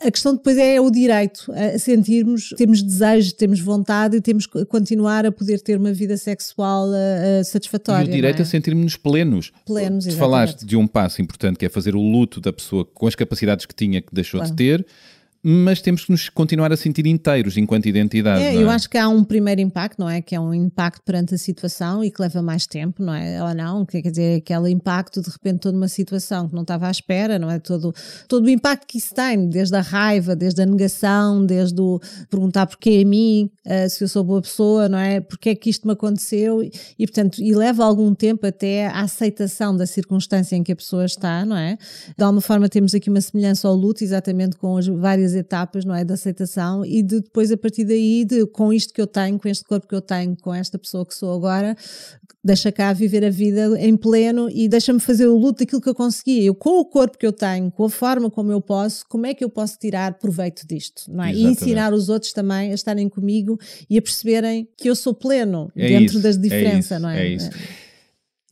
A 0.00 0.10
questão 0.10 0.34
depois 0.34 0.56
é 0.58 0.80
o 0.80 0.90
direito 0.90 1.52
a 1.52 1.78
sentirmos, 1.78 2.50
temos 2.56 2.82
desejo, 2.82 3.34
temos 3.34 3.60
vontade 3.60 4.16
e 4.16 4.20
temos 4.20 4.46
que 4.46 4.64
continuar 4.66 5.26
a 5.26 5.32
poder 5.32 5.60
ter 5.60 5.78
uma 5.78 5.92
vida 5.92 6.16
sexual 6.16 6.88
ah, 6.92 7.44
satisfatória. 7.44 8.06
e 8.06 8.08
o 8.08 8.12
direito 8.12 8.40
é? 8.40 8.42
a 8.42 8.44
sentirmos-nos 8.44 8.96
plenos. 8.96 9.52
Plenos, 9.66 10.04
Tu 10.04 10.08
exatamente. 10.08 10.18
falaste 10.18 10.64
de 10.64 10.76
um 10.76 10.86
passo 10.86 11.20
importante 11.20 11.58
que 11.58 11.66
é 11.66 11.68
fazer 11.68 11.94
o 11.94 12.00
luto 12.00 12.40
da 12.40 12.52
pessoa 12.52 12.84
com 12.84 13.06
as 13.06 13.14
capacidades 13.14 13.66
que 13.66 13.74
tinha 13.74 14.00
que 14.00 14.14
deixou 14.14 14.42
de 14.42 14.52
ter, 14.52 14.84
mas 15.46 15.82
temos 15.82 16.06
que 16.06 16.10
nos 16.10 16.30
continuar 16.30 16.72
a 16.72 16.76
sentir 16.76 17.06
inteiros 17.06 17.58
enquanto 17.58 17.86
identidade. 17.86 18.42
É, 18.42 18.54
não 18.54 18.62
eu 18.62 18.70
é? 18.70 18.74
acho 18.74 18.88
que 18.88 18.96
há 18.96 19.06
um 19.08 19.22
primeiro 19.22 19.60
impacto, 19.60 19.98
não 19.98 20.08
é? 20.08 20.22
Que 20.22 20.34
é 20.34 20.40
um 20.40 20.54
impacto 20.54 21.02
perante 21.04 21.34
a 21.34 21.38
situação 21.38 22.02
e 22.02 22.10
que 22.10 22.22
leva 22.22 22.40
mais 22.40 22.66
tempo, 22.66 23.02
não 23.02 23.12
é? 23.14 23.42
Ou 23.42 23.54
não? 23.54 23.84
Que 23.84 24.00
Quer 24.00 24.10
dizer, 24.10 24.36
aquele 24.38 24.70
impacto 24.70 25.20
de 25.20 25.30
repente 25.30 25.60
toda 25.60 25.76
uma 25.76 25.88
situação 25.88 26.48
que 26.48 26.54
não 26.54 26.62
estava 26.62 26.88
à 26.88 26.90
espera, 26.90 27.38
não 27.38 27.50
é? 27.50 27.58
Todo, 27.58 27.94
todo 28.26 28.46
o 28.46 28.50
impacto 28.50 28.86
que 28.86 28.96
isso 28.96 29.14
tem, 29.14 29.48
desde 29.48 29.76
a 29.76 29.80
raiva, 29.80 30.34
desde 30.34 30.62
a 30.62 30.66
negação, 30.66 31.44
desde 31.44 31.80
o 31.80 32.00
perguntar 32.30 32.66
porquê 32.66 33.02
a 33.04 33.08
mim, 33.08 33.50
eh, 33.66 33.88
se 33.88 34.02
eu 34.02 34.08
sou 34.08 34.24
boa 34.24 34.40
pessoa, 34.40 34.88
não 34.88 34.98
é? 34.98 35.20
Porque 35.20 35.50
é 35.50 35.54
que 35.54 35.68
isto 35.68 35.86
me 35.86 35.92
aconteceu 35.92 36.62
e, 36.62 36.70
e, 36.98 37.06
portanto, 37.06 37.42
e 37.42 37.54
leva 37.54 37.84
algum 37.84 38.14
tempo 38.14 38.46
até 38.46 38.86
a 38.86 39.02
aceitação 39.02 39.76
da 39.76 39.86
circunstância 39.86 40.56
em 40.56 40.62
que 40.62 40.72
a 40.72 40.76
pessoa 40.76 41.04
está, 41.04 41.44
não 41.44 41.56
é? 41.56 41.76
De 42.16 42.24
alguma 42.24 42.40
forma 42.40 42.68
temos 42.68 42.94
aqui 42.94 43.10
uma 43.10 43.20
semelhança 43.20 43.68
ao 43.68 43.74
luto, 43.74 44.02
exatamente 44.02 44.56
com 44.56 44.76
as 44.76 44.88
várias 45.34 45.36
etapas, 45.36 45.84
não 45.84 45.94
é? 45.94 46.04
Da 46.04 46.14
aceitação 46.14 46.84
e 46.84 47.02
de 47.02 47.20
depois 47.20 47.50
a 47.50 47.56
partir 47.56 47.84
daí, 47.84 48.24
de, 48.24 48.46
com 48.46 48.72
isto 48.72 48.94
que 48.94 49.00
eu 49.00 49.06
tenho, 49.06 49.38
com 49.38 49.48
este 49.48 49.64
corpo 49.64 49.86
que 49.86 49.94
eu 49.94 50.00
tenho, 50.00 50.36
com 50.36 50.54
esta 50.54 50.78
pessoa 50.78 51.04
que 51.04 51.14
sou 51.14 51.34
agora, 51.34 51.76
deixa 52.42 52.70
cá 52.70 52.92
viver 52.92 53.24
a 53.24 53.30
vida 53.30 53.78
em 53.80 53.96
pleno 53.96 54.48
e 54.50 54.68
deixa-me 54.68 55.00
fazer 55.00 55.26
o 55.26 55.36
luto 55.36 55.60
daquilo 55.60 55.80
que 55.80 55.88
eu 55.88 55.94
consegui. 55.94 56.44
Eu, 56.44 56.54
com 56.54 56.78
o 56.78 56.84
corpo 56.84 57.18
que 57.18 57.26
eu 57.26 57.32
tenho, 57.32 57.70
com 57.70 57.84
a 57.84 57.90
forma 57.90 58.30
como 58.30 58.52
eu 58.52 58.60
posso, 58.60 59.04
como 59.08 59.26
é 59.26 59.34
que 59.34 59.44
eu 59.44 59.48
posso 59.48 59.78
tirar 59.78 60.14
proveito 60.14 60.66
disto, 60.66 61.04
não 61.08 61.24
é? 61.24 61.28
E 61.28 61.30
Exatamente. 61.32 61.62
ensinar 61.62 61.92
os 61.92 62.08
outros 62.08 62.32
também 62.32 62.70
a 62.70 62.74
estarem 62.74 63.08
comigo 63.08 63.58
e 63.88 63.98
a 63.98 64.02
perceberem 64.02 64.68
que 64.76 64.88
eu 64.88 64.94
sou 64.94 65.14
pleno 65.14 65.70
É 65.74 65.88
dentro 65.88 66.16
isso, 66.16 66.22
das 66.22 66.36
é 66.36 66.40
diferenças, 66.40 66.90
isso, 66.92 66.98
não 67.00 67.08
é? 67.08 67.26
é 67.26 67.28
isso. 67.28 67.50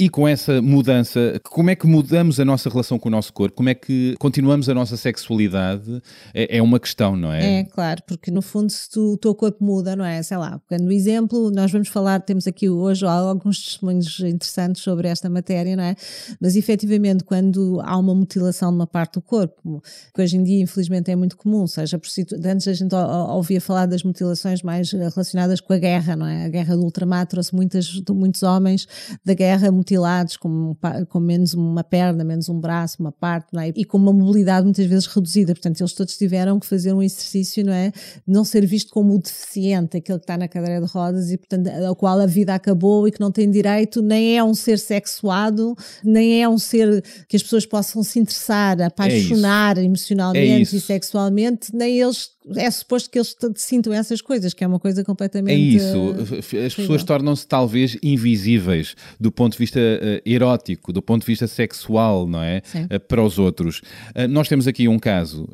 E 0.02 0.08
com 0.08 0.26
essa 0.26 0.60
mudança, 0.60 1.40
como 1.44 1.70
é 1.70 1.76
que 1.76 1.86
mudamos 1.86 2.40
a 2.40 2.44
nossa 2.44 2.68
relação 2.68 2.98
com 2.98 3.08
o 3.08 3.12
nosso 3.12 3.32
corpo? 3.32 3.54
Como 3.54 3.68
é 3.68 3.74
que 3.74 4.16
continuamos 4.18 4.68
a 4.68 4.74
nossa 4.74 4.96
sexualidade? 4.96 6.02
É, 6.34 6.56
é 6.56 6.60
uma 6.60 6.80
questão, 6.80 7.14
não 7.14 7.32
é? 7.32 7.60
É, 7.60 7.64
claro, 7.64 8.02
porque 8.04 8.28
no 8.28 8.42
fundo 8.42 8.68
se 8.72 8.90
tu- 8.90 9.12
o 9.12 9.16
teu 9.16 9.32
corpo 9.32 9.64
muda, 9.64 9.94
não 9.94 10.04
é? 10.04 10.20
Sei 10.24 10.36
lá, 10.36 10.60
quando 10.68 10.86
o 10.88 10.90
exemplo, 10.92 11.52
nós 11.52 11.70
vamos 11.70 11.86
falar, 11.86 12.18
temos 12.18 12.48
aqui 12.48 12.68
hoje 12.68 13.06
alguns 13.06 13.64
testemunhos 13.64 14.18
interessantes 14.18 14.82
sobre 14.82 15.06
esta 15.06 15.30
matéria, 15.30 15.76
não 15.76 15.84
é? 15.84 15.94
Mas 16.40 16.56
efetivamente 16.56 17.22
quando 17.22 17.80
há 17.84 17.96
uma 17.96 18.12
mutilação 18.12 18.70
de 18.70 18.74
uma 18.78 18.88
parte 18.88 19.14
do 19.14 19.22
corpo, 19.22 19.80
que 20.12 20.20
hoje 20.20 20.36
em 20.36 20.42
dia 20.42 20.60
infelizmente 20.60 21.12
é 21.12 21.14
muito 21.14 21.36
comum, 21.36 21.64
seja 21.68 21.96
por 21.96 22.08
situ... 22.08 22.34
antes 22.44 22.66
a 22.66 22.72
gente 22.72 22.92
ou- 22.92 23.00
ou- 23.08 23.36
ouvia 23.36 23.60
falar 23.60 23.86
das 23.86 24.02
mutilações 24.02 24.62
mais 24.62 24.90
relacionadas 24.90 25.60
com 25.60 25.72
a 25.72 25.78
guerra, 25.78 26.16
não 26.16 26.26
é? 26.26 26.46
A 26.46 26.48
guerra 26.48 26.74
do 26.74 26.82
ultramar 26.82 27.24
trouxe 27.28 27.54
muitas, 27.54 28.02
muitos 28.10 28.42
homens 28.42 28.88
da 29.24 29.32
guerra 29.34 29.70
mutilados 29.70 29.91
com, 30.38 30.74
pa- 30.80 31.04
com 31.06 31.20
menos 31.20 31.54
uma 31.54 31.84
perna, 31.84 32.24
menos 32.24 32.48
um 32.48 32.58
braço, 32.58 32.96
uma 33.00 33.12
parte, 33.12 33.48
é? 33.56 33.72
E 33.76 33.84
com 33.84 33.96
uma 33.98 34.12
mobilidade 34.12 34.64
muitas 34.64 34.86
vezes 34.86 35.06
reduzida. 35.06 35.52
Portanto, 35.54 35.80
eles 35.80 35.92
todos 35.92 36.16
tiveram 36.16 36.58
que 36.60 36.66
fazer 36.66 36.92
um 36.92 37.02
exercício, 37.02 37.64
não 37.64 37.72
é? 37.72 37.90
De 37.90 38.32
Não 38.32 38.44
ser 38.44 38.64
visto 38.66 38.90
como 38.92 39.14
o 39.14 39.18
deficiente, 39.18 39.96
aquele 39.96 40.18
que 40.18 40.24
está 40.24 40.36
na 40.36 40.48
cadeira 40.48 40.80
de 40.84 40.90
rodas 40.92 41.30
e, 41.30 41.36
portanto, 41.36 41.68
ao 41.86 41.94
qual 41.96 42.18
a 42.20 42.26
vida 42.26 42.54
acabou 42.54 43.06
e 43.06 43.12
que 43.12 43.20
não 43.20 43.30
tem 43.30 43.50
direito, 43.50 44.02
nem 44.02 44.36
é 44.36 44.44
um 44.44 44.54
ser 44.54 44.78
sexuado, 44.78 45.74
nem 46.04 46.42
é 46.42 46.48
um 46.48 46.58
ser 46.58 47.02
que 47.28 47.36
as 47.36 47.42
pessoas 47.42 47.66
possam 47.66 48.02
se 48.02 48.18
interessar, 48.18 48.80
apaixonar 48.80 49.78
emocionalmente 49.78 50.74
É 50.74 50.78
e 50.78 50.80
sexualmente, 50.80 51.74
nem 51.74 52.00
eles. 52.00 52.30
É 52.56 52.68
suposto 52.72 53.08
que 53.08 53.18
eles 53.18 53.36
sintam 53.54 53.92
essas 53.92 54.20
coisas, 54.20 54.52
que 54.52 54.64
é 54.64 54.66
uma 54.66 54.80
coisa 54.80 55.04
completamente. 55.04 55.76
É 55.76 55.76
isso. 55.76 56.14
eh, 56.56 56.66
As 56.66 56.74
pessoas 56.74 57.04
tornam-se 57.04 57.46
talvez 57.46 57.96
invisíveis 58.02 58.96
do 59.20 59.30
ponto 59.30 59.52
de 59.52 59.58
vista 59.58 59.78
erótico, 60.24 60.92
do 60.92 61.02
ponto 61.02 61.22
de 61.22 61.26
vista 61.26 61.46
sexual, 61.46 62.26
não 62.26 62.42
é? 62.42 62.62
Sim. 62.64 62.84
Uh, 62.84 63.00
para 63.00 63.22
os 63.22 63.38
outros. 63.38 63.82
Nós 64.30 64.48
temos 64.48 64.66
aqui 64.66 64.88
um 64.88 64.98
caso 64.98 65.48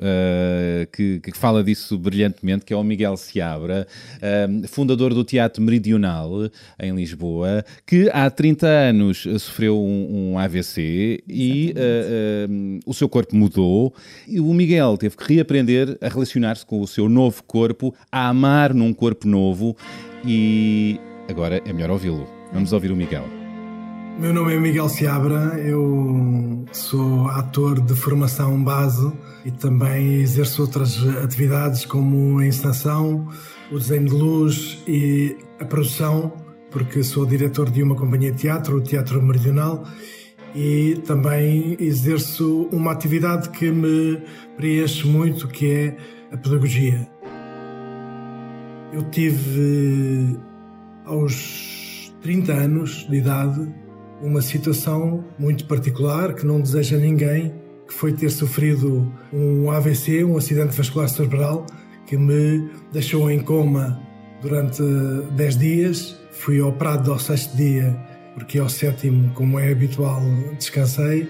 que, 0.93 1.21
que 1.21 1.37
fala 1.37 1.63
disso 1.63 1.99
brilhantemente, 1.99 2.65
que 2.65 2.73
é 2.73 2.77
o 2.77 2.83
Miguel 2.83 3.17
Seabra, 3.17 3.87
fundador 4.69 5.15
do 5.15 5.25
Teatro 5.25 5.63
Meridional, 5.63 6.31
em 6.79 6.95
Lisboa, 6.95 7.65
que 7.87 8.09
há 8.13 8.31
30 8.31 8.67
anos 8.67 9.27
sofreu 9.39 9.79
um, 9.79 10.33
um 10.33 10.39
AVC 10.39 11.23
e 11.29 11.75
o 12.87 12.95
seu 12.95 13.09
corpo 13.09 13.35
mudou. 13.35 13.95
E 14.27 14.41
o 14.41 14.53
Miguel 14.53 14.97
teve 14.97 15.17
que 15.17 15.35
reaprender 15.35 15.99
a 16.01 16.09
relacionar-se 16.09 16.65
com 16.65 16.81
o 16.81 16.87
seu 16.87 17.09
novo 17.09 17.43
corpo, 17.45 17.95
a 18.11 18.29
amar 18.29 18.75
num 18.75 18.93
corpo 18.93 19.27
novo 19.27 19.77
e 20.25 21.01
agora 21.29 21.61
é 21.65 21.73
melhor 21.73 21.91
ouvi-lo. 21.91 22.29
Vamos 22.53 22.73
ouvir 22.73 22.91
o 22.91 22.97
Miguel. 22.97 23.38
Meu 24.19 24.35
nome 24.35 24.53
é 24.53 24.59
Miguel 24.59 24.89
Seabra, 24.89 25.61
eu 25.61 26.65
sou 26.73 27.29
ator 27.29 27.81
de 27.81 27.95
formação 27.95 28.61
base 28.65 29.13
e 29.45 29.53
também 29.53 30.15
exerço 30.15 30.63
outras 30.63 30.99
atividades 31.23 31.87
como 31.87 32.41
a 32.41 32.45
encenação, 32.45 33.29
o 33.71 33.79
desenho 33.79 34.07
de 34.07 34.11
luz 34.11 34.83
e 34.89 35.37
a 35.61 35.65
produção, 35.65 36.33
porque 36.69 37.05
sou 37.05 37.25
diretor 37.25 37.71
de 37.71 37.81
uma 37.81 37.95
companhia 37.95 38.33
de 38.33 38.39
teatro, 38.39 38.79
o 38.79 38.81
Teatro 38.81 39.23
Meridional, 39.23 39.85
e 40.53 41.01
também 41.07 41.77
exerço 41.79 42.69
uma 42.73 42.91
atividade 42.91 43.51
que 43.51 43.71
me 43.71 44.21
preenche 44.57 45.07
muito, 45.07 45.47
que 45.47 45.71
é 45.71 45.97
a 46.33 46.37
pedagogia. 46.37 47.09
Eu 48.93 49.05
tive 49.11 50.37
aos 51.05 52.13
30 52.21 52.53
anos 52.53 53.07
de 53.09 53.17
idade 53.17 53.88
uma 54.23 54.41
situação 54.43 55.25
muito 55.39 55.65
particular 55.67 56.35
que 56.35 56.47
não 56.47 56.61
deseja 56.61 56.97
ninguém, 56.97 57.53
que 57.87 57.95
foi 57.95 58.13
ter 58.13 58.31
sofrido 58.31 59.11
um 59.33 59.71
AVC, 59.71 60.25
um 60.25 60.37
acidente 60.37 60.77
vascular 60.77 61.09
cerebral, 61.09 61.65
que 62.07 62.17
me 62.17 62.69
deixou 62.93 63.31
em 63.31 63.41
coma 63.41 64.01
durante 64.43 64.83
10 65.37 65.57
dias. 65.59 66.17
Fui 66.33 66.61
operado 66.61 67.13
ao 67.13 67.19
sexto 67.19 67.57
dia, 67.57 67.97
porque 68.35 68.59
ao 68.59 68.69
sétimo, 68.69 69.33
como 69.35 69.59
é 69.59 69.73
habitual, 69.73 70.23
descansei. 70.59 71.29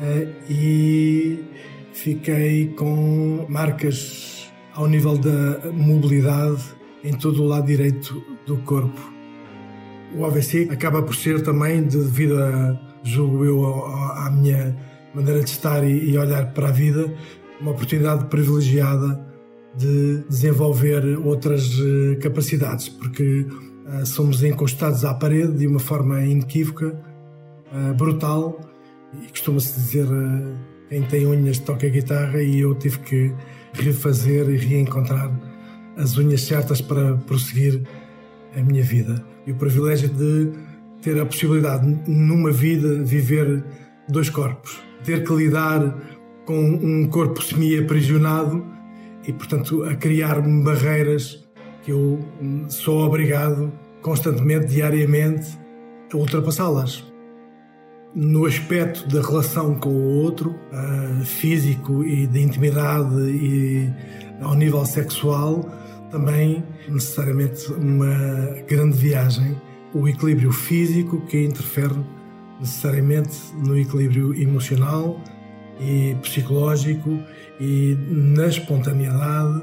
Eh, 0.00 0.28
E 0.48 1.44
fiquei 1.92 2.68
com 2.68 3.46
marcas 3.48 4.50
ao 4.74 4.88
nível 4.88 5.18
da 5.18 5.70
mobilidade 5.72 6.62
em 7.04 7.12
todo 7.12 7.42
o 7.42 7.46
lado 7.46 7.66
direito 7.66 8.22
do 8.46 8.56
corpo. 8.58 9.19
O 10.16 10.24
AVC 10.24 10.68
acaba 10.70 11.02
por 11.02 11.14
ser 11.14 11.42
também, 11.42 11.82
devido 11.82 12.38
a, 12.42 12.78
julgo 13.02 13.44
eu, 13.44 13.84
à 13.86 14.30
minha 14.30 14.76
maneira 15.14 15.40
de 15.42 15.50
estar 15.50 15.84
e, 15.84 16.10
e 16.10 16.18
olhar 16.18 16.52
para 16.52 16.68
a 16.68 16.72
vida, 16.72 17.12
uma 17.60 17.72
oportunidade 17.72 18.24
privilegiada 18.26 19.24
de 19.76 20.24
desenvolver 20.28 21.04
outras 21.24 21.70
eh, 21.78 22.16
capacidades, 22.16 22.88
porque 22.88 23.46
ah, 23.86 24.04
somos 24.04 24.42
encostados 24.42 25.04
à 25.04 25.14
parede 25.14 25.58
de 25.58 25.66
uma 25.66 25.78
forma 25.78 26.24
inequívoca, 26.24 27.00
ah, 27.72 27.92
brutal, 27.92 28.60
e 29.22 29.28
costuma-se 29.28 29.74
dizer 29.74 30.06
ah, 30.10 30.56
quem 30.88 31.02
tem 31.02 31.26
unhas 31.26 31.58
toca 31.58 31.88
guitarra 31.88 32.42
e 32.42 32.60
eu 32.60 32.74
tive 32.74 32.98
que 33.00 33.34
refazer 33.72 34.48
e 34.48 34.56
reencontrar 34.56 35.30
as 35.96 36.16
unhas 36.16 36.42
certas 36.42 36.80
para 36.80 37.16
prosseguir 37.18 37.82
a 38.56 38.62
minha 38.62 38.82
vida. 38.82 39.24
E 39.46 39.52
o 39.52 39.54
privilégio 39.56 40.08
de 40.08 40.52
ter 41.02 41.18
a 41.20 41.26
possibilidade, 41.26 41.86
numa 42.06 42.50
vida, 42.50 43.02
viver 43.02 43.64
dois 44.08 44.28
corpos. 44.28 44.80
Ter 45.04 45.24
que 45.24 45.34
lidar 45.34 45.96
com 46.44 46.58
um 46.58 47.06
corpo 47.08 47.42
semi-aprisionado 47.42 48.64
e, 49.26 49.32
portanto, 49.32 49.84
a 49.84 49.94
criar-me 49.94 50.62
barreiras 50.62 51.46
que 51.82 51.92
eu 51.92 52.18
sou 52.68 53.06
obrigado 53.06 53.72
constantemente, 54.02 54.66
diariamente, 54.66 55.58
a 56.12 56.16
ultrapassá-las. 56.16 57.04
No 58.14 58.44
aspecto 58.44 59.08
da 59.08 59.22
relação 59.22 59.76
com 59.76 59.90
o 59.90 60.22
outro, 60.22 60.54
ah, 60.72 61.22
físico 61.24 62.04
e 62.04 62.26
de 62.26 62.42
intimidade 62.42 63.14
e 63.30 63.88
ao 64.40 64.54
nível 64.54 64.84
sexual, 64.84 65.64
também 66.10 66.64
necessariamente 66.88 67.70
uma 67.72 68.54
grande 68.68 68.96
viagem. 68.96 69.60
O 69.94 70.08
equilíbrio 70.08 70.52
físico 70.52 71.20
que 71.22 71.44
interfere 71.44 71.94
necessariamente 72.58 73.36
no 73.54 73.76
equilíbrio 73.78 74.34
emocional 74.34 75.20
e 75.80 76.14
psicológico 76.22 77.18
e 77.58 77.96
na 78.08 78.46
espontaneidade. 78.46 79.62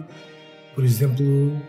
Por 0.73 0.83
exemplo, 0.83 1.25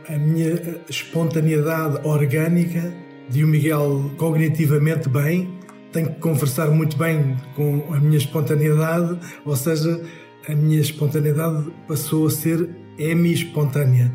a 0.09 0.17
minha 0.19 0.81
espontaneidade 0.89 2.07
orgânica 2.07 2.93
de 3.29 3.45
o 3.45 3.47
Miguel 3.47 4.11
cognitivamente 4.17 5.09
bem, 5.09 5.59
tenho 5.93 6.09
que 6.09 6.21
conversar 6.21 6.71
muito 6.71 6.97
bem 6.97 7.37
com 7.55 7.85
a 7.93 7.99
minha 7.99 8.17
espontaneidade, 8.17 9.19
ou 9.45 9.57
seja, 9.57 10.03
a 10.49 10.55
minha 10.55 10.81
espontaneidade 10.81 11.71
passou 11.87 12.27
a 12.27 12.31
ser 12.31 12.69
hemi-espontânea 12.99 14.13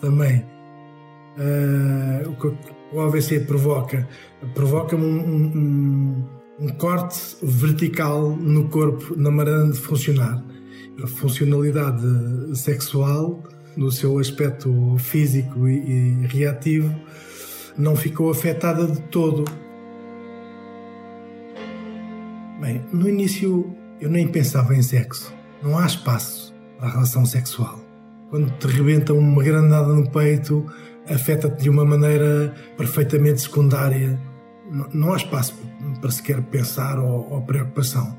também. 0.00 0.44
Ah, 1.38 2.28
o 2.28 2.34
que 2.36 2.52
o 2.94 3.00
AVC 3.00 3.40
provoca? 3.40 4.08
Provoca-me 4.54 5.04
um, 5.04 5.18
um- 5.20 5.58
um- 5.58 6.24
um 6.60 6.68
corte 6.68 7.18
vertical 7.42 8.30
no 8.30 8.68
corpo, 8.68 9.14
na 9.16 9.30
maneira 9.30 9.70
de 9.70 9.78
funcionar. 9.78 10.42
A 11.02 11.06
funcionalidade 11.06 12.02
sexual, 12.56 13.42
no 13.76 13.90
seu 13.90 14.18
aspecto 14.18 14.96
físico 14.98 15.68
e, 15.68 16.22
e 16.22 16.26
reativo, 16.26 16.94
não 17.76 17.94
ficou 17.94 18.30
afetada 18.30 18.86
de 18.86 18.98
todo. 19.10 19.44
Bem, 22.60 22.80
no 22.92 23.06
início 23.06 23.70
eu 24.00 24.08
nem 24.08 24.26
pensava 24.26 24.74
em 24.74 24.80
sexo. 24.82 25.34
Não 25.62 25.78
há 25.78 25.84
espaço 25.84 26.54
para 26.78 26.88
a 26.88 26.92
relação 26.92 27.26
sexual. 27.26 27.78
Quando 28.30 28.50
te 28.58 28.66
rebenta 28.66 29.12
uma 29.12 29.42
granada 29.42 29.92
no 29.92 30.10
peito, 30.10 30.66
afeta-te 31.08 31.62
de 31.62 31.70
uma 31.70 31.84
maneira 31.84 32.54
perfeitamente 32.76 33.42
secundária. 33.42 34.20
Não- 34.92 35.12
há 35.12 35.16
espaço 35.16 35.54
para 36.00 36.10
sequer 36.10 36.42
pensar 36.42 36.98
ou, 36.98 37.28
ou 37.30 37.42
preocupação. 37.42 38.16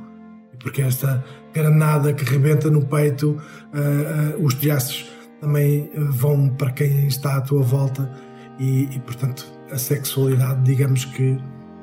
Porque 0.60 0.82
esta 0.82 1.24
granada 1.54 2.14
que 2.14 2.24
rebenta 2.24 2.70
no 2.70 2.86
peito, 2.86 3.38
ah, 3.74 3.80
ah, 3.80 4.36
os 4.40 4.54
telhaços 4.56 5.12
também 5.42 5.90
vão 5.96 6.50
para 6.50 6.72
quem 6.72 7.08
está 7.08 7.38
à 7.38 7.42
tua 7.42 7.62
volta 7.62 8.12
e, 8.60 8.84
e, 8.96 9.00
portanto, 9.00 9.46
a 9.72 9.78
sexualidade, 9.78 10.64
digamos 10.64 11.06
que 11.06 11.38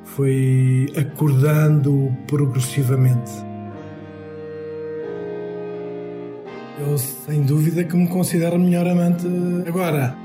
foi 0.05 0.87
acordando 0.97 2.11
progressivamente. 2.27 3.31
Eu, 6.77 6.99
sem 6.99 7.43
dúvida, 7.43 7.85
que 7.85 7.97
me 7.97 8.09
considero 8.09 8.57
a 8.57 8.59
melhor 8.59 8.87
amante 8.89 9.25
agora. 9.65 10.17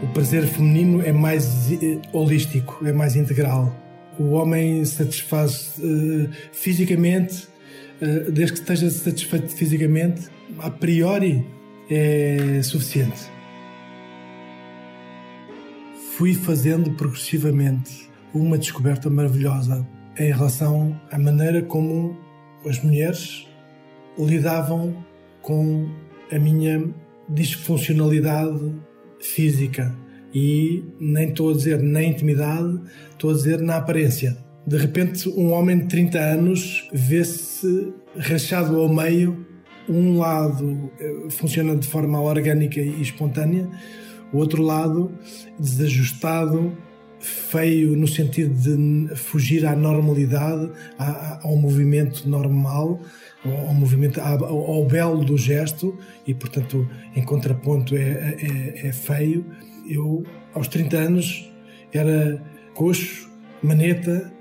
O 0.00 0.06
prazer 0.08 0.46
feminino 0.46 1.02
é 1.02 1.12
mais 1.12 1.72
eh, 1.72 1.98
holístico, 2.12 2.86
é 2.86 2.92
mais 2.92 3.16
integral. 3.16 3.74
O 4.20 4.30
homem 4.30 4.84
satisfaz 4.84 5.80
eh, 5.82 6.28
fisicamente, 6.52 7.48
eh, 8.00 8.30
desde 8.30 8.52
que 8.52 8.58
esteja 8.60 8.88
satisfeito 8.88 9.48
fisicamente, 9.48 10.28
a 10.60 10.70
priori 10.70 11.44
é 11.90 12.62
suficiente. 12.62 13.20
Fui 16.16 16.34
fazendo 16.34 16.92
progressivamente 16.92 18.08
uma 18.32 18.56
descoberta 18.56 19.10
maravilhosa 19.10 19.84
em 20.16 20.30
relação 20.30 21.00
à 21.10 21.18
maneira 21.18 21.62
como 21.62 22.16
as 22.64 22.80
mulheres 22.80 23.48
lidavam 24.18 25.04
com 25.40 25.88
a 26.30 26.38
minha 26.38 26.88
disfuncionalidade 27.28 28.74
física. 29.20 29.94
E 30.34 30.82
nem 30.98 31.28
estou 31.28 31.50
a 31.50 31.54
dizer 31.54 31.82
na 31.82 32.02
intimidade, 32.02 32.80
estou 33.10 33.30
a 33.30 33.34
dizer 33.34 33.60
na 33.60 33.76
aparência. 33.76 34.36
De 34.66 34.76
repente, 34.76 35.28
um 35.28 35.52
homem 35.52 35.78
de 35.78 35.86
30 35.86 36.18
anos 36.18 36.88
vê-se 36.92 37.92
rachado 38.16 38.78
ao 38.80 38.88
meio. 38.88 39.46
Um 39.88 40.18
lado 40.18 40.90
eh, 41.00 41.26
funciona 41.28 41.76
de 41.76 41.86
forma 41.86 42.20
orgânica 42.20 42.80
e 42.80 43.02
espontânea, 43.02 43.68
o 44.32 44.38
outro 44.38 44.62
lado 44.62 45.10
desajustado, 45.58 46.72
feio 47.18 47.96
no 47.96 48.06
sentido 48.06 48.54
de 48.54 49.16
fugir 49.16 49.66
à 49.66 49.74
normalidade, 49.74 50.70
ao 51.42 51.56
movimento 51.56 52.28
normal, 52.28 53.00
ao 53.44 53.74
movimento, 53.74 54.20
ao 54.20 54.86
belo 54.86 55.24
do 55.24 55.36
gesto 55.36 55.98
e, 56.26 56.32
portanto, 56.32 56.88
em 57.14 57.24
contraponto 57.24 57.96
é, 57.96 58.36
é, 58.38 58.88
é 58.88 58.92
feio. 58.92 59.44
Eu, 59.88 60.24
aos 60.54 60.68
30 60.68 60.96
anos, 60.96 61.52
era 61.92 62.40
coxo, 62.74 63.28
maneta, 63.62 64.32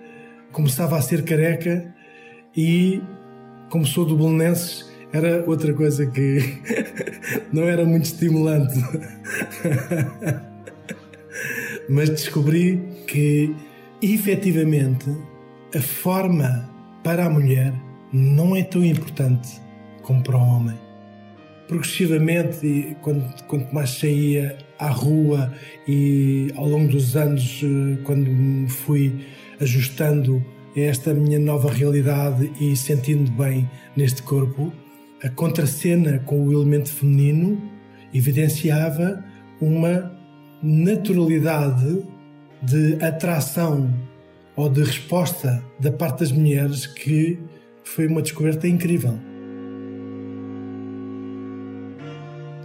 começava 0.51 0.97
a 0.97 1.01
ser 1.01 1.23
careca 1.23 1.93
e, 2.55 3.01
como 3.69 3.85
sou 3.85 4.05
do 4.05 4.15
Belenenses, 4.15 4.89
era 5.11 5.43
outra 5.47 5.73
coisa 5.73 6.05
que 6.05 6.39
não 7.51 7.63
era 7.63 7.83
muito 7.83 8.05
estimulante. 8.05 8.79
Mas 11.89 12.09
descobri 12.09 12.79
que, 13.07 13.53
efetivamente, 14.01 15.09
a 15.75 15.81
forma 15.81 16.69
para 17.03 17.25
a 17.25 17.29
mulher 17.29 17.73
não 18.11 18.55
é 18.55 18.63
tão 18.63 18.83
importante 18.83 19.61
como 20.01 20.21
para 20.23 20.37
o 20.37 20.41
homem. 20.41 20.77
Progressivamente, 21.67 22.97
quando, 23.01 23.23
quanto 23.45 23.73
mais 23.73 23.91
saía 23.91 24.57
à 24.77 24.89
rua 24.89 25.53
e 25.87 26.51
ao 26.55 26.67
longo 26.67 26.91
dos 26.91 27.15
anos, 27.15 27.61
eh, 27.63 27.97
quando 28.03 28.29
me 28.29 28.67
fui 28.67 29.25
ajustando 29.59 30.43
a 30.75 30.79
esta 30.79 31.13
minha 31.13 31.39
nova 31.39 31.71
realidade 31.71 32.51
e 32.59 32.75
sentindo 32.75 33.31
bem 33.31 33.69
neste 33.95 34.21
corpo, 34.23 34.73
a 35.23 35.29
contracena 35.29 36.19
com 36.19 36.45
o 36.45 36.51
elemento 36.51 36.91
feminino 36.91 37.61
evidenciava 38.13 39.23
uma 39.61 40.11
naturalidade 40.61 42.03
de 42.63 43.03
atração 43.03 43.93
ou 44.55 44.69
de 44.69 44.83
resposta 44.83 45.63
da 45.79 45.91
parte 45.91 46.19
das 46.19 46.31
mulheres 46.31 46.85
que 46.85 47.39
foi 47.91 48.07
uma 48.07 48.21
descoberta 48.21 48.67
incrível. 48.67 49.19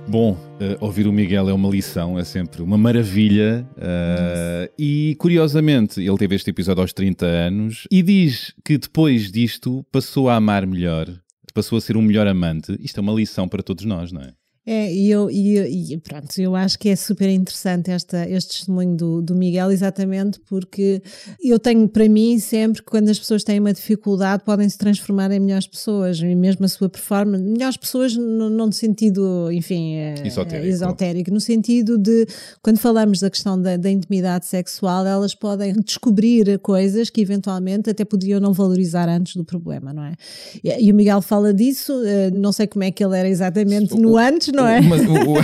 Bom, 0.09 0.33
uh, 0.35 0.77
ouvir 0.79 1.09
o 1.09 1.13
Miguel 1.13 1.49
é 1.49 1.53
uma 1.53 1.69
lição, 1.69 2.17
é 2.17 2.23
sempre 2.23 2.63
uma 2.63 2.79
maravilha. 2.79 3.69
Uh, 3.73 4.73
e 4.79 5.17
curiosamente, 5.19 6.01
ele 6.01 6.17
teve 6.17 6.37
este 6.37 6.51
episódio 6.51 6.81
aos 6.81 6.93
30 6.93 7.27
anos 7.27 7.89
e 7.91 8.03
diz 8.03 8.55
que 8.65 8.79
depois 8.79 9.33
disto 9.33 9.85
passou 9.91 10.29
a 10.29 10.37
amar 10.37 10.65
melhor, 10.65 11.09
passou 11.53 11.77
a 11.77 11.81
ser 11.81 11.97
um 11.97 12.03
melhor 12.03 12.29
amante. 12.29 12.77
Isto 12.81 13.01
é 13.01 13.03
uma 13.03 13.13
lição 13.13 13.49
para 13.49 13.65
todos 13.65 13.85
nós, 13.85 14.13
não 14.13 14.21
é? 14.21 14.33
É, 14.69 14.93
e 14.93 15.09
eu, 15.09 15.31
e, 15.31 15.93
e, 15.93 15.97
pronto, 15.99 16.37
eu 16.41 16.57
acho 16.57 16.77
que 16.77 16.89
é 16.89 16.97
super 16.97 17.29
interessante 17.29 17.89
esta, 17.93 18.29
este 18.29 18.59
testemunho 18.59 18.97
do, 18.97 19.23
do 19.23 19.33
Miguel, 19.33 19.71
exatamente 19.71 20.41
porque 20.41 21.01
eu 21.41 21.57
tenho 21.61 21.89
para 21.89 22.09
mim 22.09 22.37
sempre 22.41 22.83
que 22.83 22.91
quando 22.91 23.09
as 23.09 23.17
pessoas 23.17 23.45
têm 23.45 23.61
uma 23.61 23.73
dificuldade 23.73 24.43
podem 24.43 24.69
se 24.69 24.77
transformar 24.77 25.31
em 25.31 25.39
melhores 25.39 25.69
pessoas, 25.69 26.19
e 26.19 26.35
mesmo 26.35 26.65
a 26.65 26.69
sua 26.69 26.89
performance, 26.89 27.45
melhores 27.45 27.77
pessoas 27.77 28.17
no, 28.17 28.51
não 28.51 28.67
no 28.67 28.73
sentido, 28.73 29.53
enfim, 29.53 29.95
é, 29.95 30.27
esotérico. 30.27 30.67
esotérico, 30.67 31.31
no 31.31 31.41
sentido 31.41 31.97
de 31.97 32.27
quando 32.61 32.79
falamos 32.79 33.21
da 33.21 33.31
questão 33.31 33.63
da, 33.63 33.77
da, 33.77 33.89
intimidade 33.89 34.47
sexual, 34.47 35.07
elas 35.07 35.33
podem 35.33 35.75
descobrir 35.75 36.59
coisas 36.59 37.09
que 37.09 37.21
eventualmente 37.21 37.89
até 37.89 38.05
podiam 38.05 38.41
não 38.41 38.53
valorizar 38.53 39.09
antes 39.09 39.37
do 39.37 39.45
problema, 39.45 39.93
não 39.93 40.03
é? 40.03 40.15
E, 40.65 40.87
e 40.87 40.91
o 40.91 40.95
Miguel 40.95 41.23
fala 41.23 41.55
disso, 41.55 41.93
eh, 42.05 42.33
não 42.33 42.51
sei 42.51 42.67
como 42.67 42.83
é 42.83 42.91
que 42.91 43.05
ele 43.05 43.17
era 43.17 43.29
exatamente 43.29 43.95
no 43.97 44.17
antes 44.17 44.56
não 44.57 44.67
é? 44.67 44.81
Mas, 44.81 45.03
o, 45.03 45.13
o... 45.13 45.37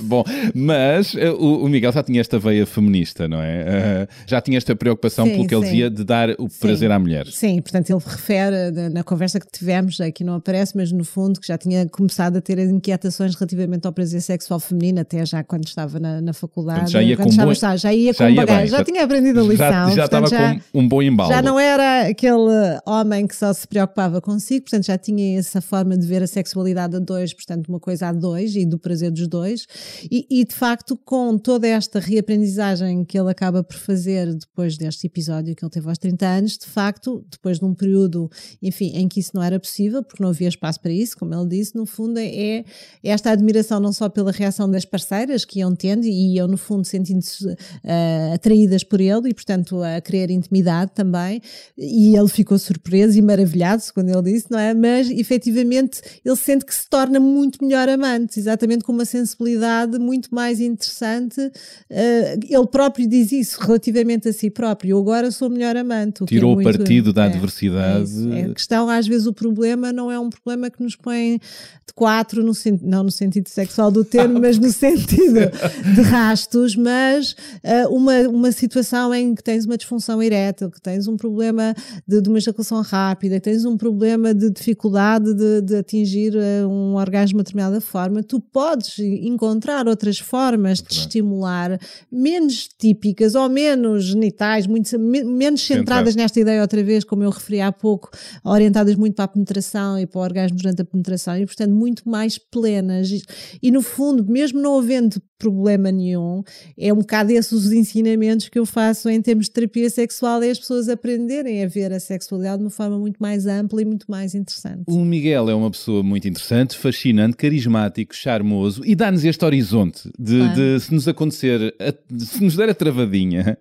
Bom, 0.00 0.24
mas 0.54 1.14
eh, 1.14 1.30
o, 1.30 1.64
o, 1.64 1.68
Miguel 1.68 1.92
já 1.92 2.02
tinha 2.02 2.20
esta 2.20 2.38
veia 2.38 2.64
feminista, 2.66 3.28
não 3.28 3.42
é? 3.42 4.06
Uh, 4.08 4.08
já 4.26 4.40
tinha 4.40 4.56
esta 4.56 4.74
preocupação 4.74 5.26
sim, 5.26 5.32
pelo 5.32 5.44
que 5.44 5.54
sim. 5.54 5.60
ele 5.60 5.64
dizia 5.64 5.90
de 5.90 6.04
dar 6.04 6.30
o 6.38 6.48
sim. 6.48 6.58
prazer 6.60 6.90
à 6.90 6.98
mulher. 6.98 7.26
Sim, 7.26 7.60
portanto 7.60 7.90
ele 7.90 8.00
refere 8.04 8.70
na 8.90 9.02
conversa 9.02 9.38
que 9.38 9.46
tivemos, 9.50 10.00
aqui 10.00 10.24
não 10.24 10.34
aparece, 10.34 10.76
mas 10.76 10.90
no 10.90 11.04
fundo 11.04 11.40
que 11.40 11.46
já 11.46 11.58
tinha 11.58 11.86
começado 11.88 12.36
a 12.36 12.40
ter 12.40 12.58
inquietações 12.58 13.34
relativamente 13.34 13.86
ao 13.86 13.92
prazer 13.92 14.20
sexual 14.22 14.60
feminino, 14.60 15.00
até 15.00 15.24
já 15.26 15.42
quando 15.44 15.66
estava 15.66 15.98
na, 15.98 16.20
na 16.20 16.32
faculdade. 16.32 16.80
Portanto, 16.80 16.92
já 16.92 17.02
ia 17.02 17.16
com 17.16 17.28
bom... 17.28 17.54
já, 17.54 17.76
já 17.76 17.92
ia 17.92 18.12
já 18.12 18.24
com 18.24 18.30
ia 18.30 18.36
bagagem, 18.36 18.66
já, 18.68 18.78
já, 18.78 18.84
tinha 18.84 19.04
aprendido 19.04 19.40
a 19.40 19.42
lição. 19.42 19.66
Já, 19.66 19.90
já 19.90 20.04
estava 20.04 20.26
já, 20.28 20.54
com 20.54 20.80
um 20.80 20.88
bom 20.88 21.02
embalo. 21.02 21.30
Já 21.30 21.42
não 21.42 21.58
era 21.58 22.08
aquele 22.08 22.80
homem 22.86 23.26
que 23.26 23.36
só 23.36 23.52
se 23.52 23.66
preocupava 23.66 24.20
consigo, 24.20 24.62
portanto 24.62 24.86
já 24.86 24.96
tinha 24.96 25.38
essa 25.38 25.60
forma 25.60 25.96
de 25.96 26.06
ver 26.06 26.22
a 26.22 26.26
sexualidade 26.26 26.96
a 26.96 26.98
dois, 26.98 27.32
portanto 27.32 27.57
portanto, 27.58 27.68
uma 27.68 27.80
coisa 27.80 28.08
a 28.08 28.12
dois 28.12 28.54
e 28.56 28.64
do 28.64 28.78
prazer 28.78 29.10
dos 29.10 29.26
dois. 29.26 29.66
E, 30.10 30.26
e, 30.30 30.44
de 30.44 30.54
facto, 30.54 30.96
com 30.96 31.36
toda 31.38 31.66
esta 31.66 31.98
reaprendizagem 31.98 33.04
que 33.04 33.18
ele 33.18 33.30
acaba 33.30 33.62
por 33.62 33.76
fazer 33.76 34.32
depois 34.34 34.76
deste 34.76 35.06
episódio 35.06 35.54
que 35.54 35.64
ele 35.64 35.70
teve 35.70 35.88
aos 35.88 35.98
30 35.98 36.26
anos, 36.26 36.58
de 36.58 36.66
facto, 36.66 37.24
depois 37.30 37.58
de 37.58 37.64
um 37.64 37.74
período, 37.74 38.30
enfim, 38.62 38.92
em 38.94 39.08
que 39.08 39.20
isso 39.20 39.32
não 39.34 39.42
era 39.42 39.58
possível, 39.58 40.02
porque 40.02 40.22
não 40.22 40.30
havia 40.30 40.48
espaço 40.48 40.80
para 40.80 40.92
isso, 40.92 41.16
como 41.16 41.34
ele 41.34 41.48
disse, 41.48 41.74
no 41.74 41.86
fundo 41.86 42.18
é, 42.18 42.58
é 42.58 42.64
esta 43.02 43.30
admiração 43.30 43.80
não 43.80 43.92
só 43.92 44.08
pela 44.08 44.30
reação 44.30 44.70
das 44.70 44.84
parceiras 44.84 45.44
que 45.44 45.60
iam 45.60 45.74
tendo 45.74 46.04
e 46.04 46.34
iam, 46.34 46.46
no 46.46 46.56
fundo, 46.56 46.84
sentindo-se 46.84 47.46
uh, 47.46 48.34
atraídas 48.34 48.84
por 48.84 49.00
ele 49.00 49.30
e, 49.30 49.34
portanto, 49.34 49.82
a 49.82 50.00
querer 50.00 50.30
intimidade 50.30 50.92
também. 50.94 51.40
E 51.76 52.16
ele 52.16 52.28
ficou 52.28 52.58
surpreso 52.58 53.18
e 53.18 53.22
maravilhado 53.22 53.82
quando 53.94 54.10
ele 54.10 54.32
disse, 54.32 54.50
não 54.50 54.58
é? 54.58 54.74
Mas, 54.74 55.10
efetivamente, 55.10 56.00
ele 56.24 56.36
sente 56.36 56.64
que 56.64 56.74
se 56.74 56.88
torna 56.88 57.18
muito 57.18 57.47
muito 57.48 57.64
melhor 57.64 57.88
amante, 57.88 58.38
exatamente 58.38 58.84
com 58.84 58.92
uma 58.92 59.04
sensibilidade 59.04 59.98
muito 59.98 60.34
mais 60.34 60.60
interessante. 60.60 61.40
Uh, 61.40 62.38
ele 62.46 62.66
próprio 62.66 63.08
diz 63.08 63.32
isso 63.32 63.60
relativamente 63.60 64.28
a 64.28 64.32
si 64.32 64.50
próprio. 64.50 64.90
Eu 64.90 64.98
agora 64.98 65.30
sou 65.30 65.48
melhor 65.48 65.76
amante. 65.76 66.24
Tirou 66.26 66.52
é 66.52 66.54
muito, 66.56 66.78
partido 66.78 67.12
da 67.12 67.24
é, 67.24 67.26
adversidade. 67.28 68.32
É, 68.32 68.40
é, 68.40 68.44
a 68.44 68.54
questão, 68.54 68.88
às 68.88 69.06
vezes, 69.06 69.26
o 69.26 69.32
problema 69.32 69.92
não 69.92 70.12
é 70.12 70.18
um 70.18 70.28
problema 70.28 70.70
que 70.70 70.82
nos 70.82 70.94
põe 70.94 71.40
de 71.86 71.94
quatro, 71.94 72.44
no, 72.44 72.52
não 72.82 73.04
no 73.04 73.10
sentido 73.10 73.48
sexual 73.48 73.90
do 73.90 74.04
termo, 74.04 74.38
mas 74.40 74.58
no 74.58 74.70
sentido 74.70 75.50
de 75.94 76.02
rastos, 76.02 76.76
mas 76.76 77.32
uh, 77.64 77.88
uma, 77.94 78.20
uma 78.28 78.52
situação 78.52 79.14
em 79.14 79.34
que 79.34 79.42
tens 79.42 79.64
uma 79.64 79.76
disfunção 79.76 80.22
erétil, 80.22 80.70
que 80.70 80.80
tens 80.80 81.08
um 81.08 81.16
problema 81.16 81.74
de, 82.06 82.20
de 82.20 82.28
uma 82.28 82.38
ejaculação 82.38 82.82
rápida, 82.82 83.36
que 83.36 83.50
tens 83.50 83.64
um 83.64 83.76
problema 83.76 84.34
de 84.34 84.50
dificuldade 84.50 85.32
de, 85.32 85.62
de 85.62 85.76
atingir 85.76 86.34
uh, 86.34 86.68
um 86.68 86.96
orgasmo 86.96 87.37
uma 87.38 87.42
determinada 87.42 87.80
forma, 87.80 88.22
tu 88.22 88.40
podes 88.40 88.98
encontrar 88.98 89.86
outras 89.86 90.18
formas 90.18 90.82
de 90.82 90.92
estimular, 90.92 91.78
menos 92.10 92.68
típicas 92.68 93.34
ou 93.34 93.48
menos 93.48 94.04
genitais, 94.04 94.66
muito, 94.66 94.98
menos 94.98 95.64
centradas 95.64 96.14
nesta 96.16 96.40
ideia 96.40 96.60
outra 96.60 96.82
vez, 96.82 97.04
como 97.04 97.22
eu 97.22 97.30
referi 97.30 97.60
há 97.60 97.70
pouco, 97.70 98.10
orientadas 98.44 98.94
muito 98.96 99.14
para 99.14 99.26
a 99.26 99.28
penetração 99.28 99.98
e 99.98 100.06
para 100.06 100.18
o 100.18 100.22
orgasmo 100.22 100.56
durante 100.56 100.82
a 100.82 100.84
penetração 100.84 101.36
e, 101.36 101.46
portanto, 101.46 101.72
muito 101.72 102.08
mais 102.08 102.38
plenas. 102.38 103.10
E, 103.10 103.22
e 103.62 103.70
no 103.70 103.82
fundo, 103.82 104.24
mesmo 104.24 104.60
não 104.60 104.78
havendo 104.78 105.22
problema 105.38 105.92
nenhum, 105.92 106.42
é 106.76 106.92
um 106.92 106.96
bocado 106.96 107.30
esses 107.30 107.52
os 107.52 107.72
ensinamentos 107.72 108.48
que 108.48 108.58
eu 108.58 108.66
faço 108.66 109.08
em 109.08 109.22
termos 109.22 109.46
de 109.46 109.52
terapia 109.52 109.88
sexual, 109.88 110.42
é 110.42 110.50
as 110.50 110.58
pessoas 110.58 110.88
aprenderem 110.88 111.64
a 111.64 111.68
ver 111.68 111.92
a 111.92 112.00
sexualidade 112.00 112.58
de 112.58 112.64
uma 112.64 112.70
forma 112.70 112.98
muito 112.98 113.18
mais 113.18 113.46
ampla 113.46 113.80
e 113.80 113.84
muito 113.84 114.10
mais 114.10 114.34
interessante. 114.34 114.82
O 114.86 115.04
Miguel 115.04 115.48
é 115.48 115.54
uma 115.54 115.70
pessoa 115.70 116.02
muito 116.02 116.26
interessante, 116.26 116.76
fascinante, 116.76 117.36
carismático, 117.36 118.14
charmoso 118.14 118.82
e 118.84 118.94
dá-nos 118.96 119.24
este 119.24 119.44
horizonte 119.44 120.10
de, 120.18 120.48
de, 120.54 120.80
se 120.80 120.92
nos 120.92 121.06
acontecer, 121.06 121.74
se 122.18 122.42
nos 122.42 122.56
der 122.56 122.70
a 122.70 122.74
travadinha, 122.74 123.56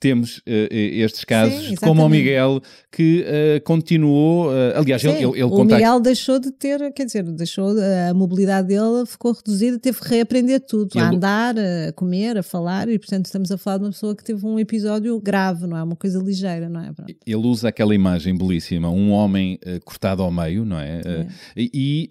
temos 0.00 0.38
uh, 0.38 0.42
estes 0.70 1.24
casos, 1.24 1.68
Sim, 1.68 1.74
como 1.76 2.04
o 2.04 2.08
Miguel, 2.08 2.60
que 2.90 3.24
uh, 3.24 3.62
continuou. 3.64 4.48
Uh, 4.48 4.76
aliás, 4.76 5.02
Sim, 5.02 5.08
ele, 5.08 5.24
ele, 5.24 5.32
ele 5.32 5.44
O 5.44 5.64
Miguel 5.64 6.00
deixou 6.00 6.38
de 6.38 6.52
ter, 6.52 6.92
quer 6.92 7.04
dizer, 7.04 7.24
deixou 7.24 7.74
a 8.08 8.14
mobilidade 8.14 8.68
dele 8.68 9.06
ficou 9.06 9.32
reduzida, 9.32 9.78
teve 9.78 10.00
que 10.00 10.08
reaprender 10.08 10.60
tudo, 10.60 10.90
ele... 10.94 11.04
a 11.04 11.08
andar, 11.10 11.54
a 11.58 11.92
comer, 11.92 12.38
a 12.38 12.42
falar, 12.42 12.88
e 12.88 12.98
portanto 12.98 13.26
estamos 13.26 13.50
a 13.50 13.58
falar 13.58 13.78
de 13.78 13.84
uma 13.84 13.90
pessoa 13.90 14.14
que 14.14 14.22
teve 14.22 14.44
um 14.46 14.58
episódio 14.58 15.20
grave, 15.20 15.66
não 15.66 15.76
é? 15.76 15.82
Uma 15.82 15.96
coisa 15.96 16.18
ligeira, 16.20 16.68
não 16.68 16.80
é? 16.80 16.92
Pronto. 16.92 17.14
Ele 17.26 17.46
usa 17.46 17.68
aquela 17.68 17.94
imagem 17.94 18.36
belíssima, 18.36 18.88
um 18.90 19.10
homem 19.10 19.58
cortado 19.84 20.22
ao 20.22 20.30
meio, 20.30 20.64
não 20.64 20.78
é? 20.78 21.00
é. 21.04 21.26
e 21.56 22.08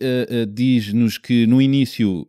diz-nos 0.50 1.17
que 1.17 1.47
no 1.47 1.62
início 1.62 2.28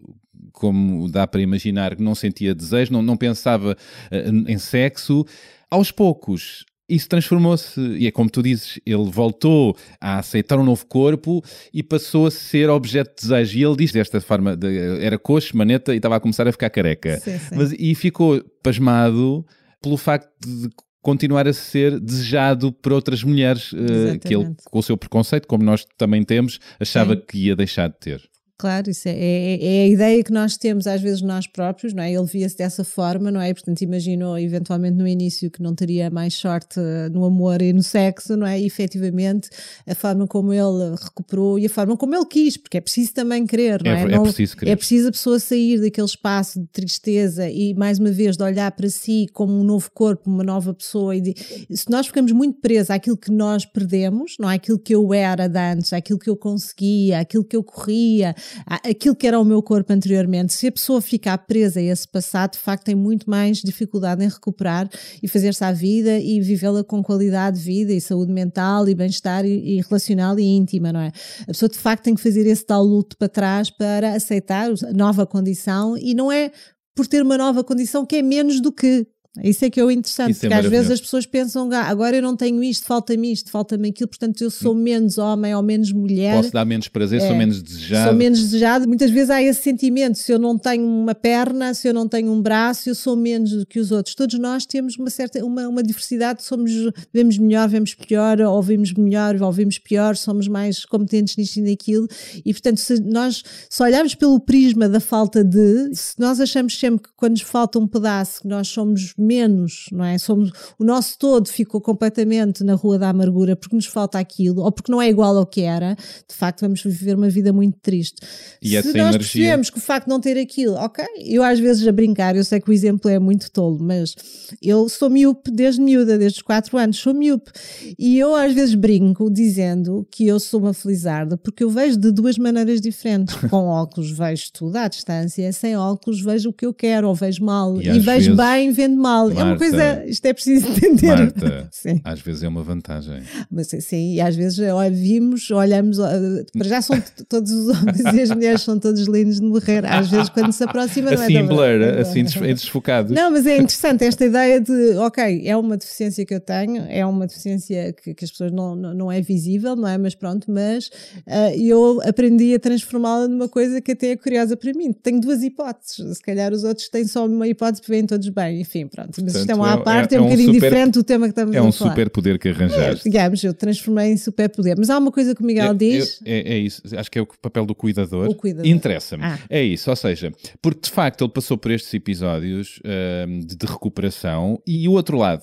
como 0.59 1.09
dá 1.09 1.27
para 1.27 1.40
imaginar, 1.40 1.94
que 1.94 2.03
não 2.03 2.14
sentia 2.14 2.55
desejo, 2.55 2.92
não, 2.92 3.01
não 3.01 3.16
pensava 3.16 3.77
uh, 4.11 4.51
em 4.51 4.59
sexo. 4.59 5.25
Aos 5.71 5.92
poucos, 5.92 6.64
isso 6.88 7.09
transformou-se, 7.09 7.81
e 7.81 8.07
é 8.07 8.11
como 8.11 8.29
tu 8.29 8.42
dizes, 8.42 8.81
ele 8.85 9.11
voltou 9.11 9.77
a 10.01 10.18
aceitar 10.18 10.59
um 10.59 10.64
novo 10.64 10.85
corpo 10.87 11.44
e 11.73 11.83
passou 11.83 12.27
a 12.27 12.31
ser 12.31 12.71
objeto 12.71 13.14
de 13.14 13.29
desejo. 13.29 13.59
E 13.59 13.62
ele 13.62 13.77
diz 13.77 13.92
desta 13.92 14.21
forma: 14.21 14.57
de, 14.57 15.01
era 15.01 15.18
coxo, 15.18 15.57
maneta 15.57 15.92
e 15.92 15.99
estava 15.99 16.16
a 16.16 16.21
começar 16.21 16.49
a 16.49 16.53
ficar 16.53 16.71
careca. 16.71 17.21
Sim, 17.21 17.38
sim. 17.38 17.55
Mas, 17.55 17.73
e 17.79 17.94
ficou 17.94 18.42
pasmado 18.62 19.47
pelo 19.81 19.97
facto 19.97 20.29
de 20.44 20.68
continuar 21.01 21.47
a 21.47 21.53
ser 21.53 22.01
desejado 22.01 22.73
por 22.73 22.92
outras 22.92 23.23
mulheres 23.23 23.73
uh, 23.73 24.18
que 24.21 24.35
ele, 24.35 24.55
com 24.64 24.79
o 24.79 24.83
seu 24.83 24.97
preconceito, 24.97 25.47
como 25.47 25.62
nós 25.62 25.87
também 25.97 26.25
temos, 26.25 26.59
achava 26.81 27.14
Sim. 27.14 27.23
que 27.29 27.38
ia 27.47 27.57
deixar 27.57 27.88
de 27.88 27.99
ter. 27.99 28.29
Claro, 28.61 28.90
isso 28.90 29.09
é, 29.09 29.12
é, 29.12 29.59
é 29.62 29.83
a 29.85 29.87
ideia 29.87 30.25
que 30.25 30.33
nós 30.33 30.57
temos 30.57 30.88
às 30.88 31.01
vezes 31.01 31.23
nós 31.23 31.47
próprios, 31.47 31.92
não 31.94 32.03
é? 32.03 32.12
Ele 32.12 32.25
via-se 32.27 32.57
dessa 32.57 32.83
forma, 32.83 33.31
não 33.31 33.40
é? 33.40 33.55
Portanto, 33.55 33.83
imaginou 33.83 34.37
eventualmente 34.37 34.97
no 34.97 35.07
início 35.07 35.49
que 35.49 35.62
não 35.62 35.77
teria 35.77 36.11
mais 36.11 36.35
sorte 36.35 36.81
eh, 36.81 37.09
no 37.09 37.25
amor 37.25 37.62
e 37.62 37.73
no 37.73 37.85
sexo, 37.85 38.37
não 38.37 38.44
é? 38.44 38.59
E 38.61 38.66
efetivamente 38.66 39.49
a 39.87 39.94
forma 39.94 40.27
como 40.27 40.53
ele 40.53 40.97
recuperou 41.01 41.57
e 41.57 41.66
a 41.66 41.71
forma 41.71 41.97
como 41.97 42.16
ele 42.16 42.27
quis, 42.27 42.57
porque 42.57 42.79
é 42.79 42.81
preciso 42.81 43.14
também 43.14 43.47
querer, 43.47 43.81
não 43.85 43.92
é? 43.92 44.01
É- 44.03 44.05
é 44.07 44.09
Não- 44.09 44.23
preciso 44.25 44.57
querer. 44.57 44.71
É 44.73 44.77
preciso 44.77 45.09
a 45.09 45.12
pessoa 45.12 45.38
sair 45.38 45.81
daquele 45.81 46.07
espaço 46.09 46.59
de 46.59 46.66
tristeza 46.66 47.49
e 47.49 47.75
mais 47.75 48.01
uma 48.01 48.11
vez 48.11 48.37
de 48.37 48.42
olhar 48.42 48.73
para 48.73 48.88
si 48.88 49.27
como 49.33 49.53
um 49.53 49.62
novo 49.62 49.88
corpo, 49.94 50.29
uma 50.29 50.42
nova 50.42 50.75
pessoa. 50.75 51.14
E 51.14 51.21
de- 51.21 51.35
se 51.77 51.88
nós 51.88 52.09
ficamos 52.09 52.33
muito 52.33 52.59
presos 52.61 52.90
àquilo 52.90 53.16
que 53.16 53.31
nós 53.31 53.64
perdemos, 53.64 54.35
não 54.40 54.51
é? 54.51 54.57
Aquilo 54.57 54.81
que 54.81 54.92
eu 54.97 55.14
era 55.14 55.47
de 55.47 55.59
antes, 55.61 55.92
àquilo 55.92 56.18
que 56.18 56.29
eu 56.29 56.37
conseguia, 56.37 57.21
aquilo 57.21 57.44
que 57.44 57.55
eu 57.55 57.62
corria, 57.62 58.35
aquilo 58.66 59.14
que 59.14 59.26
era 59.26 59.38
o 59.38 59.44
meu 59.44 59.62
corpo 59.62 59.92
anteriormente, 59.92 60.52
se 60.52 60.66
a 60.66 60.72
pessoa 60.72 61.00
ficar 61.00 61.38
presa 61.38 61.80
a 61.80 61.82
esse 61.82 62.06
passado, 62.06 62.52
de 62.52 62.58
facto 62.58 62.84
tem 62.84 62.94
muito 62.94 63.28
mais 63.28 63.58
dificuldade 63.58 64.24
em 64.24 64.28
recuperar 64.28 64.88
e 65.22 65.28
fazer-se 65.28 65.64
à 65.64 65.72
vida 65.72 66.18
e 66.18 66.40
vivê-la 66.40 66.84
com 66.84 67.02
qualidade 67.02 67.58
de 67.58 67.64
vida 67.64 67.92
e 67.92 68.00
saúde 68.00 68.32
mental 68.32 68.88
e 68.88 68.94
bem-estar 68.94 69.44
e, 69.44 69.78
e 69.78 69.80
relacional 69.80 70.38
e 70.38 70.44
íntima, 70.44 70.92
não 70.92 71.00
é? 71.00 71.12
A 71.42 71.46
pessoa 71.46 71.68
de 71.68 71.78
facto 71.78 72.04
tem 72.04 72.14
que 72.14 72.22
fazer 72.22 72.46
esse 72.46 72.64
tal 72.64 72.82
luto 72.82 73.16
para 73.16 73.28
trás 73.28 73.70
para 73.70 74.14
aceitar 74.14 74.70
a 74.70 74.92
nova 74.92 75.26
condição 75.26 75.96
e 75.96 76.14
não 76.14 76.30
é 76.30 76.50
por 76.98 77.06
ter 77.06 77.22
uma 77.22 77.38
nova 77.38 77.62
condição 77.62 78.04
que 78.04 78.16
é 78.16 78.22
menos 78.22 78.61
do 78.61 78.72
que. 78.72 79.06
Isso 79.45 79.64
é 79.64 79.71
que 79.71 79.79
é 79.79 79.85
o 79.85 79.91
interessante, 79.91 80.33
Isso 80.33 80.47
é 80.47 80.49
porque 80.49 80.67
às 80.67 80.71
vezes 80.71 80.91
as 80.91 81.01
pessoas 81.01 81.25
pensam, 81.25 81.71
"Ah, 81.73 81.83
agora 81.83 82.17
eu 82.17 82.23
não 82.23 82.35
tenho 82.35 82.62
isto, 82.64 82.85
falta-me 82.87 83.33
isto, 83.33 83.51
falta-me 83.51 83.91
aquilo, 83.91 84.09
portanto 84.09 84.41
eu 84.43 84.51
sou 84.51 84.75
menos 84.75 85.17
homem 85.17 85.55
ou 85.55 85.62
menos 85.62 85.93
mulher. 85.93 86.37
Posso 86.37 86.53
dar 86.53 86.64
menos 86.64 86.88
prazer, 86.88 87.21
sou 87.21 87.31
É. 87.31 87.38
menos 87.38 87.62
desejado. 87.62 88.09
Sou 88.09 88.19
menos 88.19 88.38
desejado. 88.41 88.88
Muitas 88.88 89.11
vezes 89.11 89.31
há 89.31 89.41
esse 89.41 89.62
sentimento. 89.62 90.19
Se 90.19 90.33
eu 90.33 90.38
não 90.41 90.59
tenho 90.59 90.85
uma 90.85 91.14
perna, 91.14 91.73
se 91.73 91.87
eu 91.87 91.95
não 91.95 92.09
tenho 92.09 92.33
um 92.33 92.43
braço, 92.43 92.88
eu 92.88 92.95
sou 92.97 93.14
menos 93.17 93.51
do 93.53 93.64
que 93.67 93.79
os 93.79 93.93
outros. 93.93 94.14
Todos 94.17 94.37
nós 94.41 94.67
temos 94.67 94.97
uma 94.97 95.11
certa 95.11 95.45
uma, 95.45 95.69
uma 95.69 95.83
diversidade. 95.85 96.43
Somos, 96.43 96.73
vemos 97.12 97.38
melhor, 97.38 97.69
vemos 97.69 97.95
pior, 97.95 98.41
ou 98.41 98.61
vemos 98.62 98.93
melhor, 98.93 99.41
ou 99.41 99.53
vemos 99.53 99.79
pior, 99.79 100.17
somos 100.17 100.49
mais 100.49 100.85
competentes 100.85 101.37
nisto 101.37 101.59
e 101.59 101.62
naquilo. 101.62 102.09
E 102.45 102.53
portanto, 102.53 102.79
se 102.79 103.01
nós 103.01 103.45
se 103.71 103.83
olharmos 103.83 104.14
pelo 104.17 104.41
prisma 104.41 104.88
da 104.88 104.99
falta 105.01 105.45
de, 105.45 105.95
se 105.95 106.19
nós 106.19 106.41
achamos 106.41 106.77
sempre 106.79 107.05
que 107.05 107.11
quando 107.17 107.33
nos 107.33 107.43
falta 107.43 107.79
um 107.79 107.87
pedaço, 107.87 108.41
que 108.43 108.49
nós 108.49 108.67
somos 108.69 109.14
menos, 109.20 109.87
não 109.92 110.04
é? 110.04 110.16
Somos, 110.18 110.50
o 110.78 110.85
nosso 110.85 111.18
todo 111.18 111.48
ficou 111.48 111.81
completamente 111.81 112.62
na 112.64 112.74
rua 112.74 112.98
da 112.98 113.09
amargura 113.09 113.57
porque 113.57 113.74
nos 113.76 113.87
falta 113.87 114.18
aquilo, 114.18 114.62
ou 114.62 114.70
porque 114.72 114.90
não 114.92 115.00
é 115.02 115.09
igual 115.09 115.37
ao 115.37 115.46
que 115.46 115.62
era, 115.62 115.94
de 116.28 116.35
facto 116.35 116.61
vamos 116.61 116.83
viver 116.83 117.16
uma 117.16 117.28
vida 117.28 117.52
muito 117.52 117.78
triste. 117.81 118.16
E 118.62 118.70
Se 118.70 118.76
essa 118.76 118.88
nós 118.88 118.96
energia- 118.96 119.18
percebemos 119.18 119.70
que 119.70 119.78
o 119.78 119.81
facto 119.81 120.07
de 120.07 120.11
não 120.11 120.20
ter 120.20 120.38
aquilo, 120.38 120.74
ok, 120.74 121.04
eu 121.26 121.42
às 121.42 121.59
vezes 121.59 121.87
a 121.87 121.92
brincar, 121.92 122.37
eu 122.37 122.44
sei 122.44 122.61
que 122.61 122.70
o 122.70 122.72
exemplo 122.72 123.11
é 123.11 123.18
muito 123.18 123.50
tolo, 123.50 123.78
mas 123.81 124.14
eu 124.62 124.88
sou 124.88 125.11
miúpe 125.11 125.50
desde 125.50 125.81
miúda, 125.81 126.16
desde 126.18 126.38
os 126.38 126.42
4 126.42 126.76
anos, 126.78 126.96
sou 126.98 127.14
miúpe. 127.14 127.50
E 127.98 128.18
eu 128.18 128.35
às 128.35 128.52
vezes 128.54 128.74
brinco 128.74 129.31
dizendo 129.31 130.07
que 130.11 130.26
eu 130.26 130.38
sou 130.40 130.61
uma 130.61 130.72
felizarda 130.74 131.37
porque 131.37 131.64
eu 131.64 131.70
vejo 131.70 131.96
de 131.96 132.11
duas 132.12 132.38
maneiras 132.38 132.81
diferentes. 132.81 133.35
Com 133.50 133.66
óculos 133.66 134.11
vejo 134.11 134.50
tudo 134.52 134.76
à 134.76 134.88
distância, 134.88 135.52
sem 135.52 135.76
óculos 135.76 136.20
vejo 136.20 136.50
o 136.50 136.52
que 136.52 136.66
eu 136.66 136.74
quero 136.74 137.09
ou 137.09 137.14
vejo 137.14 137.44
mal. 137.44 137.81
E 137.81 137.87
E, 137.88 137.98
vejo 138.00 138.04
vezes- 138.04 138.37
bem, 138.37 138.70
vendo 138.72 138.96
mal. 138.96 139.08
É 139.09 139.33
uma 139.35 139.44
Marta- 139.44 139.59
coisa, 139.59 140.05
isto 140.07 140.25
é 140.27 140.33
preciso 140.33 140.68
entender. 140.68 141.07
Marta, 141.07 141.71
às 142.05 142.21
vezes 142.21 142.42
é 142.42 142.49
uma 142.49 142.62
vantagem. 142.62 143.23
Mas 143.51 143.68
sim, 143.68 144.14
e 144.14 144.21
às 144.21 144.35
vezes 144.37 144.59
olha, 144.59 144.90
vimos, 144.90 145.51
olhamos, 145.51 145.99
eh, 145.99 146.44
para 146.57 146.68
já 146.68 146.83
são 146.83 147.03
todos 147.29 147.51
os 147.53 147.68
homens 147.68 148.01
e 148.14 148.21
as 148.21 148.31
mulheres 148.31 148.62
são 148.62 148.79
todos 148.79 149.07
lindos 149.07 149.40
de 149.40 149.47
morrer. 149.47 149.85
Às 149.87 150.09
vezes 150.11 150.29
quando 150.29 150.53
se 150.53 150.62
aproxima 150.64 151.11
não 151.11 151.21
é 151.23 151.25
Assim 151.25 151.35
tão- 151.35 151.47
blur, 151.47 151.83
assim 152.01 152.25
des- 152.25 152.37
em 152.37 152.55
desfocados. 152.55 153.12
Não, 153.12 153.31
mas 153.31 153.47
é 153.47 153.57
interessante 153.57 154.05
esta 154.05 154.25
ideia 154.25 154.61
de, 154.61 154.97
ok, 154.99 155.42
é 155.47 155.57
uma 155.57 155.77
deficiência 155.77 156.25
que 156.27 156.35
eu 156.35 156.40
tenho, 156.40 156.85
é 156.88 157.05
uma 157.07 157.27
deficiência 157.27 157.92
que, 157.92 158.14
que 158.14 158.25
as 158.25 158.31
pessoas 158.31 158.53
não, 158.53 158.75
não, 158.77 158.94
não 158.94 159.12
é 159.12 159.21
visível, 159.21 159.75
não 159.77 159.88
é? 159.88 159.97
Mas 159.99 160.14
pronto, 160.14 160.51
mas 160.51 160.90
ah, 161.27 161.55
eu 161.57 162.01
aprendi 162.05 162.55
a 162.55 162.59
transformá-la 162.59 163.29
numa 163.29 163.49
coisa 163.49 163.81
que 163.81 163.92
até 163.92 164.09
é 164.11 164.16
curiosa 164.16 164.57
para 164.57 164.73
mim. 164.73 164.92
Tenho 164.92 165.21
duas 165.21 165.42
hipóteses, 165.42 166.16
se 166.18 166.23
calhar 166.23 166.53
os 166.53 166.64
outros 166.64 166.88
têm 166.88 167.07
só 167.07 167.27
uma 167.27 167.47
hipótese 167.47 167.83
veem 167.88 168.07
todos 168.07 168.29
bem, 168.29 168.61
enfim, 168.61 168.87
pronto. 169.02 169.22
Mas 169.22 169.34
isto 169.34 169.37
é 169.37 169.54
Portanto, 169.54 169.56
uma 169.58 169.70
é- 169.70 169.72
à 169.74 169.78
parte, 169.78 170.14
é, 170.14 170.18
é 170.18 170.20
um 170.20 170.24
um 170.24 170.26
bocadinho 170.26 170.54
super- 170.54 170.68
diferente 170.70 170.94
do 170.94 171.04
tema 171.04 171.26
que 171.26 171.30
estamos 171.32 171.54
É 171.54 171.58
a 171.58 171.62
um 171.62 171.72
falar. 171.72 171.90
super 171.90 172.11
poder 172.11 172.38
que 172.38 172.48
arranjaste. 172.48 173.04
Digamos, 173.08 173.44
eu 173.44 173.54
transformei 173.54 174.12
em 174.12 174.16
superpoder. 174.16 174.74
Mas 174.78 174.90
há 174.90 174.98
uma 174.98 175.12
coisa 175.12 175.34
que 175.34 175.42
o 175.42 175.44
Miguel 175.46 175.70
É- 175.70 175.74
diz. 175.74 176.20
É, 176.24 176.54
é 176.54 176.58
isso, 176.58 176.82
acho 176.96 177.11
que 177.11 177.18
é 177.18 177.22
o 177.22 177.26
papel 177.26 177.64
do 177.66 177.74
cuidador. 177.74 178.28
O 178.28 178.34
cuidador. 178.34 178.66
Interessa-me. 178.70 179.24
Ah. 179.24 179.38
É 179.48 179.62
isso, 179.62 179.88
ou 179.90 179.96
seja, 179.96 180.32
porque 180.61 180.80
de 180.82 180.90
facto 180.90 181.24
ele 181.24 181.32
passou 181.32 181.56
por 181.56 181.70
estes 181.70 181.92
episódios 181.94 182.80
ahm, 182.84 183.40
de, 183.40 183.56
de 183.56 183.66
recuperação 183.66 184.61
e 184.66 184.88
o 184.88 184.92
outro 184.92 185.16
lado, 185.18 185.42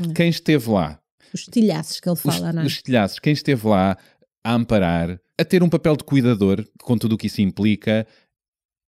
Hum. 0.00 0.12
quem 0.14 0.28
esteve 0.28 0.68
lá, 0.70 0.98
Os 1.32 1.44
tilhaços 1.44 2.00
que 2.00 2.08
ele 2.08 2.14
os, 2.14 2.20
fala, 2.20 2.52
não 2.52 2.62
é? 2.62 2.66
os 2.66 2.82
telhaços, 2.82 3.18
quem 3.18 3.32
esteve 3.32 3.66
lá 3.66 3.96
a 4.44 4.54
amparar, 4.54 5.18
a 5.38 5.44
ter 5.44 5.62
um 5.62 5.68
papel 5.68 5.96
de 5.96 6.04
cuidador, 6.04 6.64
com 6.82 6.96
tudo 6.96 7.14
o 7.14 7.18
que 7.18 7.26
isso 7.26 7.40
implica, 7.40 8.06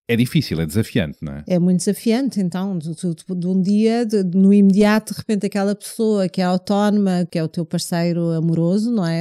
é 0.08 0.16
difícil, 0.16 0.58
é 0.60 0.64
desafiante, 0.66 1.18
não 1.20 1.34
é? 1.34 1.44
É 1.46 1.58
muito 1.58 1.78
desafiante, 1.80 2.40
então, 2.40 2.78
de, 2.78 2.94
de- 2.94 3.34
de 3.36 3.46
um 3.46 3.60
dia, 3.60 4.06
de- 4.06 4.24
no 4.24 4.54
imediato, 4.54 5.12
de 5.12 5.18
repente, 5.18 5.44
aquela 5.44 5.74
pessoa 5.74 6.28
que 6.28 6.40
é 6.40 6.44
autónoma, 6.44 7.26
que 7.30 7.38
é 7.38 7.44
o 7.44 7.48
teu 7.48 7.66
parceiro 7.66 8.30
amoroso, 8.30 8.90
não 8.90 9.04
é? 9.06 9.20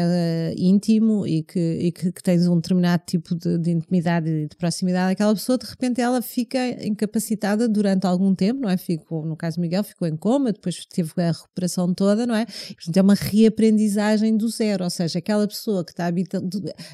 Eh, 0.52 0.56
íntimo 0.58 1.28
e, 1.28 1.44
que, 1.44 1.60
e 1.60 1.92
que, 1.92 2.12
que 2.12 2.24
tens 2.24 2.48
um 2.48 2.56
determinado 2.56 3.04
tipo 3.06 3.36
de, 3.36 3.58
de 3.58 3.72
intimidade 3.72 4.30
e 4.30 4.48
de 4.48 4.56
proximidade, 4.56 5.12
aquela 5.12 5.34
pessoa, 5.34 5.58
de 5.58 5.66
repente, 5.66 6.00
ela 6.00 6.22
fica 6.22 6.58
incapacitada 6.86 7.68
durante 7.68 8.08
algum 8.08 8.34
tempo, 8.34 8.62
não 8.62 8.70
é? 8.70 8.78
Ficou, 8.78 9.26
no 9.26 9.36
caso 9.36 9.60
Miguel, 9.60 9.84
ficou 9.84 10.08
em 10.08 10.16
coma, 10.16 10.54
depois 10.54 10.86
teve 10.86 11.12
a 11.18 11.32
recuperação 11.32 11.94
toda, 11.94 12.26
não 12.26 12.36
é? 12.36 12.46
Portanto, 12.46 12.96
é 12.98 13.02
uma 13.02 13.14
reaprendizagem 13.16 14.38
do 14.38 14.48
zero, 14.50 14.84
ou 14.84 14.90
seja, 14.90 15.20
aquela 15.20 15.48
pessoa 15.48 15.84
que 15.84 15.92
está 15.92 16.06
habita- 16.06 16.42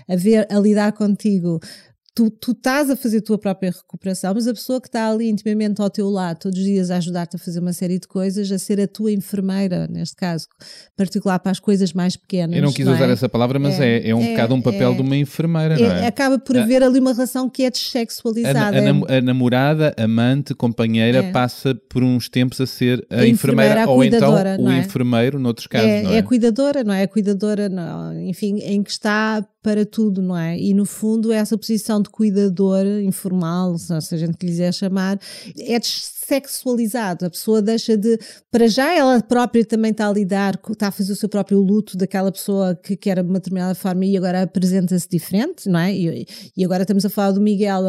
a 0.08 0.15
ver, 0.15 0.47
a 0.51 0.60
lidar 0.60 0.91
contigo 0.93 1.60
tu, 2.15 2.30
tu 2.30 2.52
estás 2.52 2.89
a 2.89 2.95
fazer 2.95 3.17
a 3.17 3.21
tua 3.21 3.38
própria 3.38 3.71
recuperação, 3.71 4.34
mas 4.36 4.47
a 4.47 4.54
pessoa 4.54 4.80
que 4.80 4.88
está 4.88 5.10
ali 5.10 5.30
intimamente 5.30 5.82
ao 5.82 5.89
teu 5.89 6.10
lado, 6.10 6.38
todos 6.39 6.60
os 6.60 6.65
dias 6.65 6.91
a 6.91 6.97
ajudar-te 6.97 7.36
a 7.36 7.39
fazer 7.39 7.60
uma 7.60 7.73
série 7.73 7.97
de 7.99 8.08
coisas, 8.08 8.52
a 8.52 8.60
ser 8.60 8.80
a 8.80 8.88
tua 8.88 9.12
enfermeira, 9.12 9.88
neste 9.88 10.15
caso, 10.15 10.47
particular 10.95 11.39
para 11.39 11.52
as 11.52 11.60
coisas 11.60 11.91
mais 11.93 12.15
pequenas. 12.15 12.56
Eu 12.56 12.62
não 12.63 12.71
quis 12.71 12.86
é? 12.86 12.91
usar 12.91 13.10
essa 13.10 13.28
palavra, 13.28 13.58
mas 13.58 13.80
é, 13.80 13.97
É, 13.97 14.10
é, 14.10 14.15
um 14.15 14.21
é, 14.21 14.30
bocado 14.32 14.54
um 14.56 14.62
papel 14.62 14.91
é. 14.91 14.95
de 14.95 15.02
uma 15.02 15.15
enfermeira, 15.17 15.78
não 15.78 15.86
É, 15.86 16.04
é? 16.04 16.08
acaba 16.08 16.38
por 16.38 16.56
haver 16.58 16.84
ali 16.84 16.99
uma 16.99 17.13
relação 17.13 17.49
que 17.49 17.63
é 17.63 17.67
A, 17.67 17.69
dessexualizada. 17.71 18.78
a 18.78 18.80
é- 18.80 18.82
nam- 18.82 19.06
a 19.08 19.21
namorada, 19.21 19.93
amante, 19.97 20.54
companheira 20.54 21.19
É. 21.19 21.32
passa 21.32 21.73
por 21.89 22.04
uns 22.04 22.30
tempos 22.30 22.62
a 22.62 22.67
ser 22.67 23.06
a, 23.10 23.21
A 23.21 23.28
enfermeira, 23.28 23.82
enfermeira, 23.82 23.84
a 23.86 23.89
ou 23.89 24.04
então 24.04 24.34
o 24.34 24.63
não 24.63 24.71
é? 24.71 24.80
enfermeiro, 24.80 25.39
noutros 25.39 25.67
casos, 25.67 25.88
é, 25.88 26.04
não 26.04 26.12
é 26.12 26.15
é? 26.15 26.19
a 26.19 26.23
cuidadora, 26.23 26.84
não 26.84 26.93
é? 26.93 27.04
A 27.04 27.08
cuidadora, 27.08 27.69
não, 27.69 28.19
enfim, 28.21 28.60
em 28.60 28.84
que 28.84 28.91
está 28.91 29.45
para 29.63 29.86
tudo, 29.86 30.21
não 30.21 30.38
é? 30.38 30.60
E 30.60 30.73
no 30.73 30.86
fundo, 30.86 31.32
essa 31.32 31.58
posição 31.58 32.02
de 32.02 32.10
cuidador 32.10 32.86
informal, 33.02 33.78
se 33.78 34.13
a 34.13 34.17
gente 34.17 34.38
quiser 34.38 34.73
chamar, 34.73 35.17
é 35.58 35.80
dessexualizado. 36.23 37.25
A 37.25 37.29
pessoa 37.29 37.62
deixa 37.62 37.97
de. 37.97 38.17
Para 38.51 38.67
já, 38.67 38.93
ela 38.95 39.21
própria 39.21 39.65
também 39.65 39.91
está 39.91 40.07
a 40.07 40.13
lidar, 40.13 40.59
está 40.69 40.88
a 40.88 40.91
fazer 40.91 41.13
o 41.13 41.15
seu 41.15 41.29
próprio 41.29 41.59
luto 41.59 41.97
daquela 41.97 42.31
pessoa 42.31 42.75
que, 42.75 42.95
que 42.95 43.09
era 43.09 43.23
de 43.23 43.29
uma 43.29 43.39
determinada 43.39 43.75
forma 43.75 44.05
e 44.05 44.17
agora 44.17 44.43
apresenta-se 44.43 45.07
diferente, 45.09 45.67
não 45.69 45.79
é? 45.79 45.93
E, 45.93 46.27
e 46.55 46.65
agora 46.65 46.83
estamos 46.83 47.05
a 47.05 47.09
falar 47.09 47.31
do 47.31 47.41
Miguel, 47.41 47.83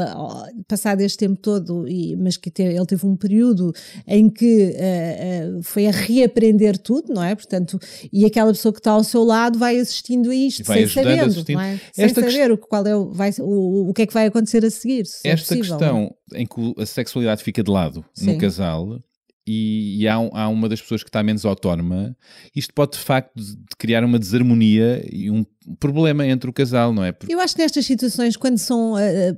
passado 0.69 1.01
este 1.01 1.19
tempo 1.19 1.39
todo, 1.41 1.89
e, 1.89 2.17
mas 2.17 2.37
que 2.37 2.51
te- 2.51 2.63
ele 2.63 2.87
teve 2.87 3.07
um 3.07 3.17
período 3.17 3.73
em 4.07 4.29
que 4.29 4.73
eh, 4.77 5.19
eh, 5.57 5.61
foi 5.63 5.87
a 5.87 5.91
reaprender 5.91 6.79
tudo, 6.79 7.13
não 7.13 7.23
é? 7.23 7.35
Portanto, 7.35 7.79
e 8.13 8.25
aquela 8.25 8.53
pessoa 8.53 8.73
que 8.73 8.81
está 8.81 8.93
ao 8.93 9.05
seu 9.05 9.23
lado 9.25 9.59
vai 9.59 9.79
assistindo 9.79 10.31
a 10.31 10.35
isto, 10.35 10.65
Vai 10.65 10.87
sem 10.87 11.03
sabendo, 11.05 11.25
assistindo. 11.27 11.57
não 11.57 11.63
é? 11.63 11.81
Sem 11.93 12.05
Esta 12.05 12.21
saber 12.23 12.53
o, 12.53 12.59
que- 12.59 12.67
qual 12.67 12.87
é 12.87 12.97
o, 12.97 13.11
vai, 13.13 13.31
o, 13.41 13.91
o 13.91 13.95
que 13.95 14.03
é 14.03 14.07
que 14.07 14.15
vai 14.15 14.27
acontecer 14.27 14.65
a 14.65 14.71
seguir. 14.71 15.07
se 15.07 15.27
é 15.29 15.33
Esta 15.33 15.55
possível, 15.55 15.79
não 15.79 15.87
é? 15.87 16.07
questão 16.09 16.15
em 16.35 16.47
que 16.47 16.83
a 16.83 16.87
sexualidade 16.87 17.43
fica 17.43 17.63
de 17.63 17.71
lado 17.71 18.05
Sim. 18.25 18.33
no 18.35 18.39
casal 18.39 19.01
e, 19.47 20.01
e 20.03 20.09
há, 20.09 20.15
há 20.15 20.49
uma 20.49 20.69
das 20.69 20.81
pessoas 20.81 21.03
que 21.03 21.09
está 21.11 21.23
menos 21.23 21.45
autónoma, 21.45 22.17
isto 22.57 22.73
pode 22.73 22.93
de 22.93 22.99
facto 22.99 23.33
de- 23.37 23.57
de 23.57 23.77
criar 23.79 24.03
uma 24.05 24.19
desarmonia 24.19 25.05
e 25.13 25.31
um 25.31 25.45
problema 25.79 26.27
entre 26.27 26.49
o 26.49 26.53
casal, 26.53 26.93
não 26.93 27.05
é? 27.05 27.13
Porque 27.13 27.33
Eu 27.33 27.41
acho 27.41 27.55
que 27.55 27.63
nestas 27.63 27.87
situações, 27.87 28.37
quando 28.37 28.59
são. 28.59 28.99
eh, 28.99 29.35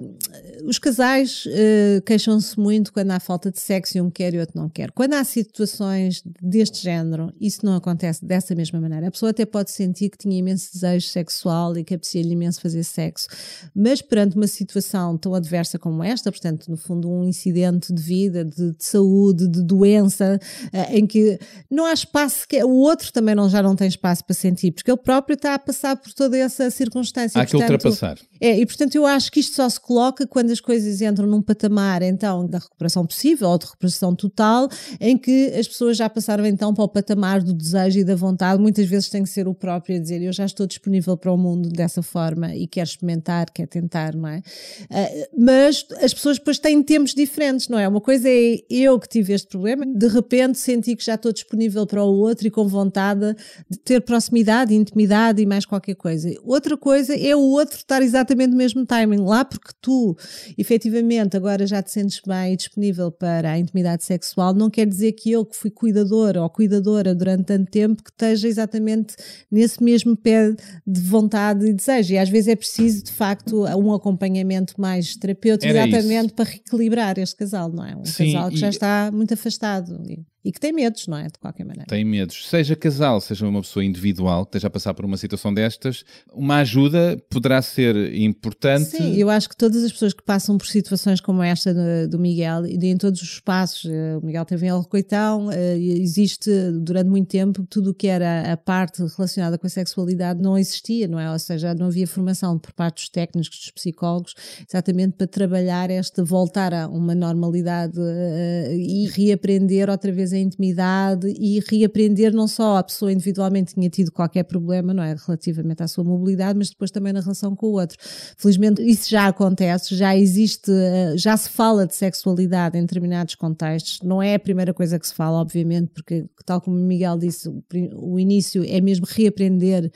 os 0.65 0.79
casais 0.79 1.45
eh, 1.47 2.03
queixam-se 2.05 2.59
muito 2.59 2.93
quando 2.93 3.11
há 3.13 3.21
falta 3.21 3.51
de 3.51 3.61
sexo 3.61 3.97
e 3.97 4.01
um 4.01 4.11
quer 4.11 4.35
e 4.35 4.39
outro 4.39 4.59
não 4.59 4.69
quer. 4.69 4.91
Quando 4.91 5.15
há 5.15 5.23
situações 5.23 6.23
deste 6.43 6.83
género, 6.83 7.33
isso 7.41 7.65
não 7.65 7.77
acontece 7.77 8.25
dessa 8.25 8.55
mesma 8.55 8.81
maneira. 8.81 9.07
A 9.07 9.11
pessoa 9.11 9.31
até 9.31 9.47
pode 9.47 9.71
sentir 9.71 10.11
que 10.11 10.19
tinha 10.19 10.37
imenso 10.37 10.73
desejo 10.73 11.07
sexual 11.07 11.77
e 11.77 11.85
que 11.85 11.95
apetecia-lhe 11.95 12.33
imenso 12.33 12.61
fazer 12.61 12.83
sexo, 12.83 13.29
mas 13.75 14.03
perante 14.03 14.37
uma 14.37 14.47
situação 14.47 15.17
tão 15.17 15.35
adversa 15.35 15.79
como 15.79 16.03
esta, 16.03 16.33
portanto, 16.33 16.69
no 16.69 16.77
fundo, 16.77 17.09
um 17.11 17.25
incidente 17.25 17.93
de 17.93 18.03
vida, 18.03 18.45
de, 18.45 18.73
de 18.73 18.85
saúde, 18.85 19.49
de 19.49 19.63
doença, 19.63 20.39
eh, 20.73 20.99
em 20.99 21.07
que 21.07 21.39
não 21.71 21.85
há 21.85 21.93
espaço, 21.93 22.47
que 22.49 22.63
o 22.65 22.71
outro 22.71 23.13
também 23.13 23.35
não, 23.35 23.49
já 23.49 23.63
não 23.63 23.77
tem 23.77 23.87
espaço 23.87 24.25
para 24.25 24.35
sentir, 24.35 24.73
porque 24.73 24.91
ele 24.91 24.99
próprio 24.99 25.35
está 25.35 25.55
a 25.55 25.59
passar 25.59 25.97
por 25.97 26.13
toda 26.17 26.37
essa 26.37 26.71
circunstância. 26.71 27.41
Há 27.41 27.45
que 27.45 27.53
Portanto, 27.53 27.73
ultrapassar. 27.73 28.19
É, 28.41 28.59
e 28.59 28.65
portanto 28.65 28.95
eu 28.95 29.05
acho 29.07 29.31
que 29.31 29.41
isto 29.41 29.55
só 29.55 29.69
se 29.69 29.79
coloca 29.79 30.27
quando 30.27 30.51
as 30.51 30.61
coisas 30.61 31.01
entram 31.03 31.27
num 31.27 31.43
patamar 31.43 32.03
então 32.03 32.47
da 32.47 32.59
recuperação 32.59 33.07
possível 33.07 33.49
ou 33.51 33.59
de 33.59 33.67
recuperação 33.67 34.15
total, 34.15 34.69
em 34.99 35.17
que 35.17 35.53
as 35.59 35.69
pessoas 35.69 35.97
já 35.97 36.09
passaram 36.09 36.45
então 36.47 36.73
para 36.73 36.85
o 36.85 36.89
patamar 36.89 37.43
do 37.43 37.53
desejo 37.53 37.99
e 37.99 38.05
da 38.05 38.17
vontade. 38.17 38.61
Muitas 38.61 38.87
vezes 38.87 39.11
tem 39.11 39.23
que 39.23 39.29
ser 39.29 39.47
o 39.47 39.55
próprio 39.55 39.97
a 39.97 39.99
dizer 39.99 40.23
eu 40.23 40.33
já 40.33 40.47
estou 40.47 40.67
disponível 40.67 41.17
para 41.17 41.31
o 41.31 41.37
mundo 41.37 41.69
dessa 41.69 42.03
forma 42.03 42.55
e 42.55 42.67
quero 42.67 42.89
experimentar, 42.89 43.51
quero 43.53 43.69
tentar, 43.69 44.15
não 44.15 44.29
é? 44.29 44.43
Ah, 44.91 45.29
mas 45.37 45.85
as 46.03 46.15
pessoas 46.15 46.39
depois 46.39 46.59
têm 46.59 46.83
tempos 46.83 47.15
diferentes, 47.15 47.69
não 47.69 47.79
é? 47.79 47.87
Uma 47.87 48.01
coisa 48.01 48.29
é 48.29 48.59
eu 48.71 48.99
que 48.99 49.09
tive 49.09 49.35
este 49.35 49.49
problema, 49.49 49.85
de 49.85 50.09
repente 50.09 50.59
senti 50.59 50.97
que 50.97 51.05
já 51.05 51.15
estou 51.15 51.33
disponível 51.33 51.87
para 51.87 52.03
o 52.03 52.17
outro 52.17 52.47
e 52.47 52.51
com 52.51 52.67
vontade 52.67 53.37
de 53.71 53.79
ter 53.79 54.01
proximidade, 54.01 54.75
intimidade 54.75 55.43
e 55.43 55.47
mais 55.47 55.67
qualquer 55.67 55.95
coisa. 55.95 56.06
Outra 56.45 56.77
coisa 56.77 57.15
é 57.15 57.35
o 57.35 57.41
outro 57.41 57.77
estar 57.77 58.03
exatamente 58.03 58.51
no 58.51 58.57
mesmo 58.57 58.85
timing, 58.87 59.25
lá 59.25 59.45
porque 59.45 59.73
tu 59.81 60.17
efetivamente 60.57 61.37
agora 61.37 61.67
já 61.67 61.83
te 61.83 61.91
sentes 61.93 62.21
bem 62.27 62.53
e 62.53 62.57
disponível 62.57 63.11
para 63.11 63.53
a 63.53 63.59
intimidade 63.59 64.05
sexual, 64.05 64.55
não 64.55 64.71
quer 64.71 64.87
dizer 64.87 65.13
que 65.13 65.31
eu 65.31 65.45
que 65.45 65.57
fui 65.57 65.71
cuidadora 65.71 66.43
ou 66.43 66.51
cuidadora 66.51 67.15
durante 67.15 67.45
tanto 67.47 67.71
tempo 67.71 68.03
que 68.03 68.11
esteja 68.11 68.49
exatamente 68.49 69.15
nesse 69.51 69.83
mesmo 69.83 70.17
pé 70.17 70.53
de 70.87 71.01
vontade 71.01 71.67
e 71.67 71.73
desejo. 71.73 72.15
E 72.15 72.19
às 72.19 72.29
vezes 72.29 72.49
é 72.49 72.57
preciso 72.57 73.05
de 73.05 73.13
facto 73.13 73.65
um 73.65 73.93
acompanhamento 73.93 74.75
mais 74.81 75.17
terapêutico 75.17 75.67
Era 75.71 75.87
exatamente 75.87 76.27
isso. 76.27 76.35
para 76.35 76.45
reequilibrar 76.51 77.19
este 77.19 77.37
casal, 77.37 77.71
não 77.71 77.85
é? 77.85 77.97
Um 77.97 78.05
Sim, 78.05 78.33
casal 78.33 78.49
que 78.51 78.57
e- 78.57 78.61
já 78.61 78.69
está 78.69 79.11
muito 79.13 79.35
afastado 79.35 80.01
e, 80.47 80.53
que 80.53 80.61
tem 80.61 80.73
medos, 80.73 81.07
não 81.07 81.17
é? 81.17 81.25
De 81.25 81.39
qualquer 81.41 81.65
maneira. 81.65 81.87
Tem 81.87 82.05
medos. 82.05 82.49
Seja 82.49 82.77
casal, 82.77 83.21
seja 83.21 83.47
uma 83.47 83.61
pessoa 83.61 83.85
individual 83.85 84.45
que 84.45 84.51
esteja 84.51 84.69
a 84.69 84.71
passar 84.71 84.95
por 84.95 85.05
uma 85.05 85.17
situação 85.17 85.53
destas, 85.53 86.05
uma 86.33 86.59
ajuda 86.59 87.21
poderá 87.29 87.61
ser 87.61 88.15
importante. 88.15 88.85
Sim, 88.85 89.17
eu 89.17 89.29
acho 89.29 89.49
que 89.49 89.57
todas 89.57 89.83
as 89.83 89.93
pessoas 89.93 90.13
que 90.13 90.23
passam 90.23 90.57
por 90.57 90.67
situações 90.67 91.21
como 91.21 91.43
esta 91.43 91.75
do, 91.75 92.11
do 92.11 92.19
Miguel 92.19 92.67
e 92.67 92.77
em 92.87 92.97
todos 92.97 93.21
os 93.23 93.29
espaços, 93.29 93.91
eh, 93.91 94.17
o 94.17 94.25
Miguel 94.25 94.45
teve 94.45 94.67
em 94.67 94.69
El 94.69 94.85
Coitão, 94.85 95.51
eh, 95.51 95.77
existe 95.79 96.51
durante 96.73 97.09
muito 97.09 97.29
tempo 97.29 97.67
tudo 97.69 97.91
o 97.91 97.95
que 97.95 98.07
era 98.07 98.53
a 98.53 98.57
parte 98.57 99.03
relacionada 99.17 99.59
com 99.59 99.67
a 99.67 99.71
sexualidade 99.71 100.41
não 100.41 100.57
existia, 100.57 101.09
não 101.09 101.19
é? 101.19 101.31
Ou 101.31 101.39
seja, 101.39 101.75
não 101.75 101.87
havia 101.87 102.07
formação 102.07 102.59
por 102.59 102.73
parte 102.73 102.97
dos 102.97 103.09
técnicos, 103.09 103.49
dos 103.49 103.71
psicólogos, 103.71 104.35
exatamente 104.69 105.15
para 105.15 105.27
trabalhar 105.27 105.91
esta, 105.91 106.25
voltar 106.25 106.73
a 106.73 106.89
uma 106.89 107.15
normalidade 107.15 107.99
eh, 107.99 108.77
e 108.77 109.07
reaprender 109.07 109.91
outra 109.91 110.13
vez 110.13 110.33
intimidade 110.39 111.29
e 111.29 111.61
reaprender 111.69 112.33
não 112.33 112.47
só 112.47 112.79
a 112.79 112.83
pessoa 112.83 113.13
individualmente 113.13 113.75
tinha 113.75 113.89
tido 113.89 114.13
qualquer 114.13 114.45
problema, 114.45 114.93
não 114.93 115.03
é? 115.03 115.15
Relativamente 115.27 115.83
à 115.83 115.89
sua 115.89 116.05
mobilidade, 116.05 116.59
mas 116.59 116.71
depois 116.71 116.91
também 116.91 117.13
na 117.13 117.21
relação 117.21 117.55
com 117.55 117.67
o 117.67 117.73
outro. 117.73 117.97
Felizmente 118.37 118.83
isso 118.83 119.11
já 119.11 119.29
acontece, 119.29 119.95
já 119.95 120.17
existe, 120.17 120.71
eh, 120.71 121.15
já 121.17 121.37
se 121.37 121.49
fala 121.49 121.87
de 121.87 121.95
sexualidade 121.95 122.79
em 122.79 122.83
determinados 122.83 123.35
contextos. 123.35 124.01
Não 124.03 124.23
é 124.23 124.35
a 124.35 124.39
primeira 124.39 124.73
coisa 124.73 124.99
que 124.99 125.07
se 125.07 125.15
fala, 125.15 125.39
obviamente, 125.39 125.91
porque, 125.95 126.27
tal 126.45 126.61
como 126.61 126.77
o 126.77 126.81
Miguel 126.81 127.19
disse, 127.19 127.49
o 127.95 128.19
início 128.19 128.65
é 128.67 128.81
mesmo 128.81 129.07
reaprender 129.09 129.91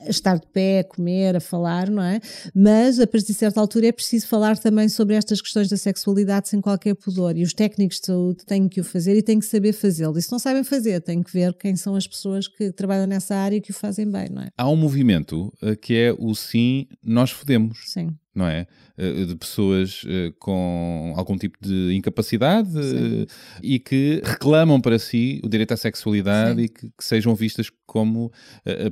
a 0.00 0.08
estar 0.08 0.38
de 0.38 0.46
pé, 0.48 0.80
a 0.80 0.84
comer, 0.84 1.36
a 1.36 1.40
falar, 1.40 1.88
não 1.88 2.02
é? 2.02 2.20
Mas 2.54 2.98
a 2.98 3.06
partir 3.06 3.28
de 3.28 3.34
certa 3.34 3.60
altura 3.60 3.88
é 3.88 3.92
preciso 3.92 4.26
falar 4.26 4.58
também 4.58 4.88
sobre 4.88 5.14
estas 5.14 5.40
questões 5.40 5.68
da 5.68 5.76
sexualidade 5.76 6.48
sem 6.48 6.60
qualquer 6.60 6.94
pudor. 6.94 7.36
E 7.36 7.42
os 7.42 7.54
técnicos 7.54 8.00
de 8.00 8.06
saúde 8.06 8.44
têm 8.44 8.68
que 8.68 8.80
o 8.80 8.84
fazer 8.84 9.16
e 9.16 9.22
têm 9.22 9.38
que 9.38 9.46
saber 9.46 9.72
fazê-lo. 9.72 10.18
E 10.18 10.22
se 10.22 10.32
não 10.32 10.38
sabem 10.38 10.64
fazer, 10.64 11.00
têm 11.00 11.22
que 11.22 11.32
ver 11.32 11.54
quem 11.54 11.76
são 11.76 11.94
as 11.94 12.06
pessoas 12.06 12.48
que 12.48 12.72
trabalham 12.72 13.06
nessa 13.06 13.34
área 13.34 13.56
e 13.56 13.60
que 13.60 13.70
o 13.70 13.74
fazem 13.74 14.10
bem, 14.10 14.28
não 14.30 14.42
é? 14.42 14.48
Há 14.56 14.68
um 14.68 14.76
movimento 14.76 15.52
eh, 15.62 15.76
que 15.76 15.94
é 15.94 16.14
o 16.18 16.34
sim, 16.34 16.86
nós 17.02 17.30
fodemos. 17.30 17.78
Sim. 17.86 18.16
Não 18.34 18.46
é? 18.46 18.66
Eh, 18.96 19.24
De 19.24 19.36
pessoas 19.36 20.02
eh, 20.06 20.32
com 20.38 21.12
algum 21.16 21.36
tipo 21.36 21.58
de 21.60 21.94
incapacidade 21.94 22.70
eh, 22.78 23.26
e 23.62 23.78
que 23.78 24.20
reclamam 24.24 24.80
para 24.80 24.98
si 24.98 25.40
o 25.44 25.48
direito 25.48 25.72
à 25.72 25.76
sexualidade 25.76 26.56
Sim. 26.56 26.64
e 26.64 26.68
que, 26.68 26.88
que 26.88 27.04
sejam 27.04 27.34
vistas 27.34 27.70
como 27.86 28.32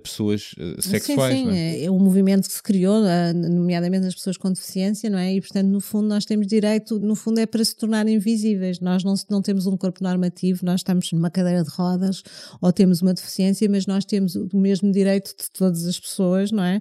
pessoas 0.02 0.54
sexuais. 0.78 1.34
Sim, 1.34 1.40
sim, 1.40 1.46
não 1.46 1.54
é? 1.54 1.76
é, 1.78 1.84
é 1.84 1.90
um 1.90 1.98
movimento 1.98 2.46
que 2.46 2.54
se 2.54 2.62
criou, 2.62 3.02
nomeadamente 3.34 4.06
as 4.06 4.14
pessoas 4.14 4.36
com 4.36 4.52
deficiência, 4.52 5.10
não 5.10 5.18
é? 5.18 5.34
E 5.34 5.40
portanto, 5.40 5.66
no 5.66 5.80
fundo, 5.80 6.06
nós 6.06 6.24
temos 6.24 6.46
direito, 6.46 7.00
no 7.00 7.16
fundo, 7.16 7.40
é 7.40 7.46
para 7.46 7.64
se 7.64 7.74
tornarem 7.74 8.18
visíveis. 8.18 8.78
Nós 8.80 9.02
não, 9.02 9.14
não 9.28 9.42
temos 9.42 9.66
um 9.66 9.76
corpo 9.76 10.04
normativo, 10.04 10.64
nós 10.64 10.80
estamos 10.80 11.10
numa 11.10 11.30
cadeira 11.30 11.64
de 11.64 11.70
rodas 11.70 12.22
ou 12.60 12.72
temos 12.72 13.02
uma 13.02 13.12
deficiência, 13.12 13.68
mas 13.68 13.86
nós 13.86 14.04
temos 14.04 14.36
o 14.36 14.56
mesmo 14.56 14.92
direito 14.92 15.30
de 15.30 15.50
todas 15.50 15.84
as 15.86 15.98
pessoas, 15.98 16.52
não 16.52 16.62
é? 16.62 16.80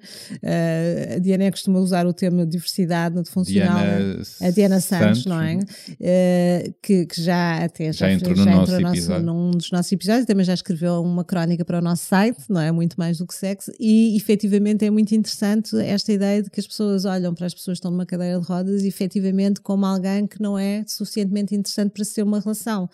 A 1.16 1.20
Diana 1.20 1.50
costuma 1.50 1.80
usar 1.80 2.06
o 2.06 2.14
termo 2.14 2.46
diversidade 2.52 3.16
no 3.16 3.26
funcional. 3.26 3.80
Diana 3.80 4.22
a 4.42 4.50
Diana 4.52 4.80
Santos, 4.82 5.24
Santos, 5.24 5.26
não 5.26 5.42
é? 5.42 5.60
Eh, 6.00 6.72
que, 6.82 7.06
que 7.06 7.22
já 7.22 7.64
até 7.64 7.92
Já 7.94 8.12
entrou 8.12 8.36
no 8.36 8.46
nosso 8.46 8.74
episódio. 8.76 9.26
num 9.26 9.52
dos 9.52 9.72
nossos 9.72 9.92
episódios, 9.92 10.26
também 10.26 10.46
já 10.46 10.54
escreveu 10.54 11.02
uma 11.02 11.24
crónica 11.24 11.64
para 11.66 11.80
o 11.80 11.82
nosso 11.82 12.06
site, 12.06 12.38
não 12.50 12.60
é? 12.62 12.72
Muito 12.72 12.96
mais 12.98 13.18
do 13.18 13.26
que 13.26 13.34
sexo, 13.34 13.72
e 13.80 14.16
efetivamente 14.16 14.86
é 14.86 14.90
muito 14.90 15.14
interessante 15.16 15.76
esta 15.78 16.12
ideia 16.12 16.44
de 16.44 16.50
que 16.50 16.60
as 16.60 16.68
pessoas 16.68 17.06
olham 17.06 17.34
para 17.34 17.46
as 17.48 17.54
pessoas 17.54 17.76
que 17.78 17.80
estão 17.80 17.92
numa 17.92 18.06
cadeira 18.06 18.40
de 18.40 18.46
rodas, 18.46 18.84
efetivamente, 18.84 19.62
como 19.62 19.86
alguém 19.86 20.28
que 20.28 20.42
não 20.42 20.58
é 20.58 20.84
suficientemente 20.88 21.56
interessante 21.56 21.92
para 21.92 22.04
ser 22.04 22.24
uma 22.24 22.40
relação, 22.40 22.90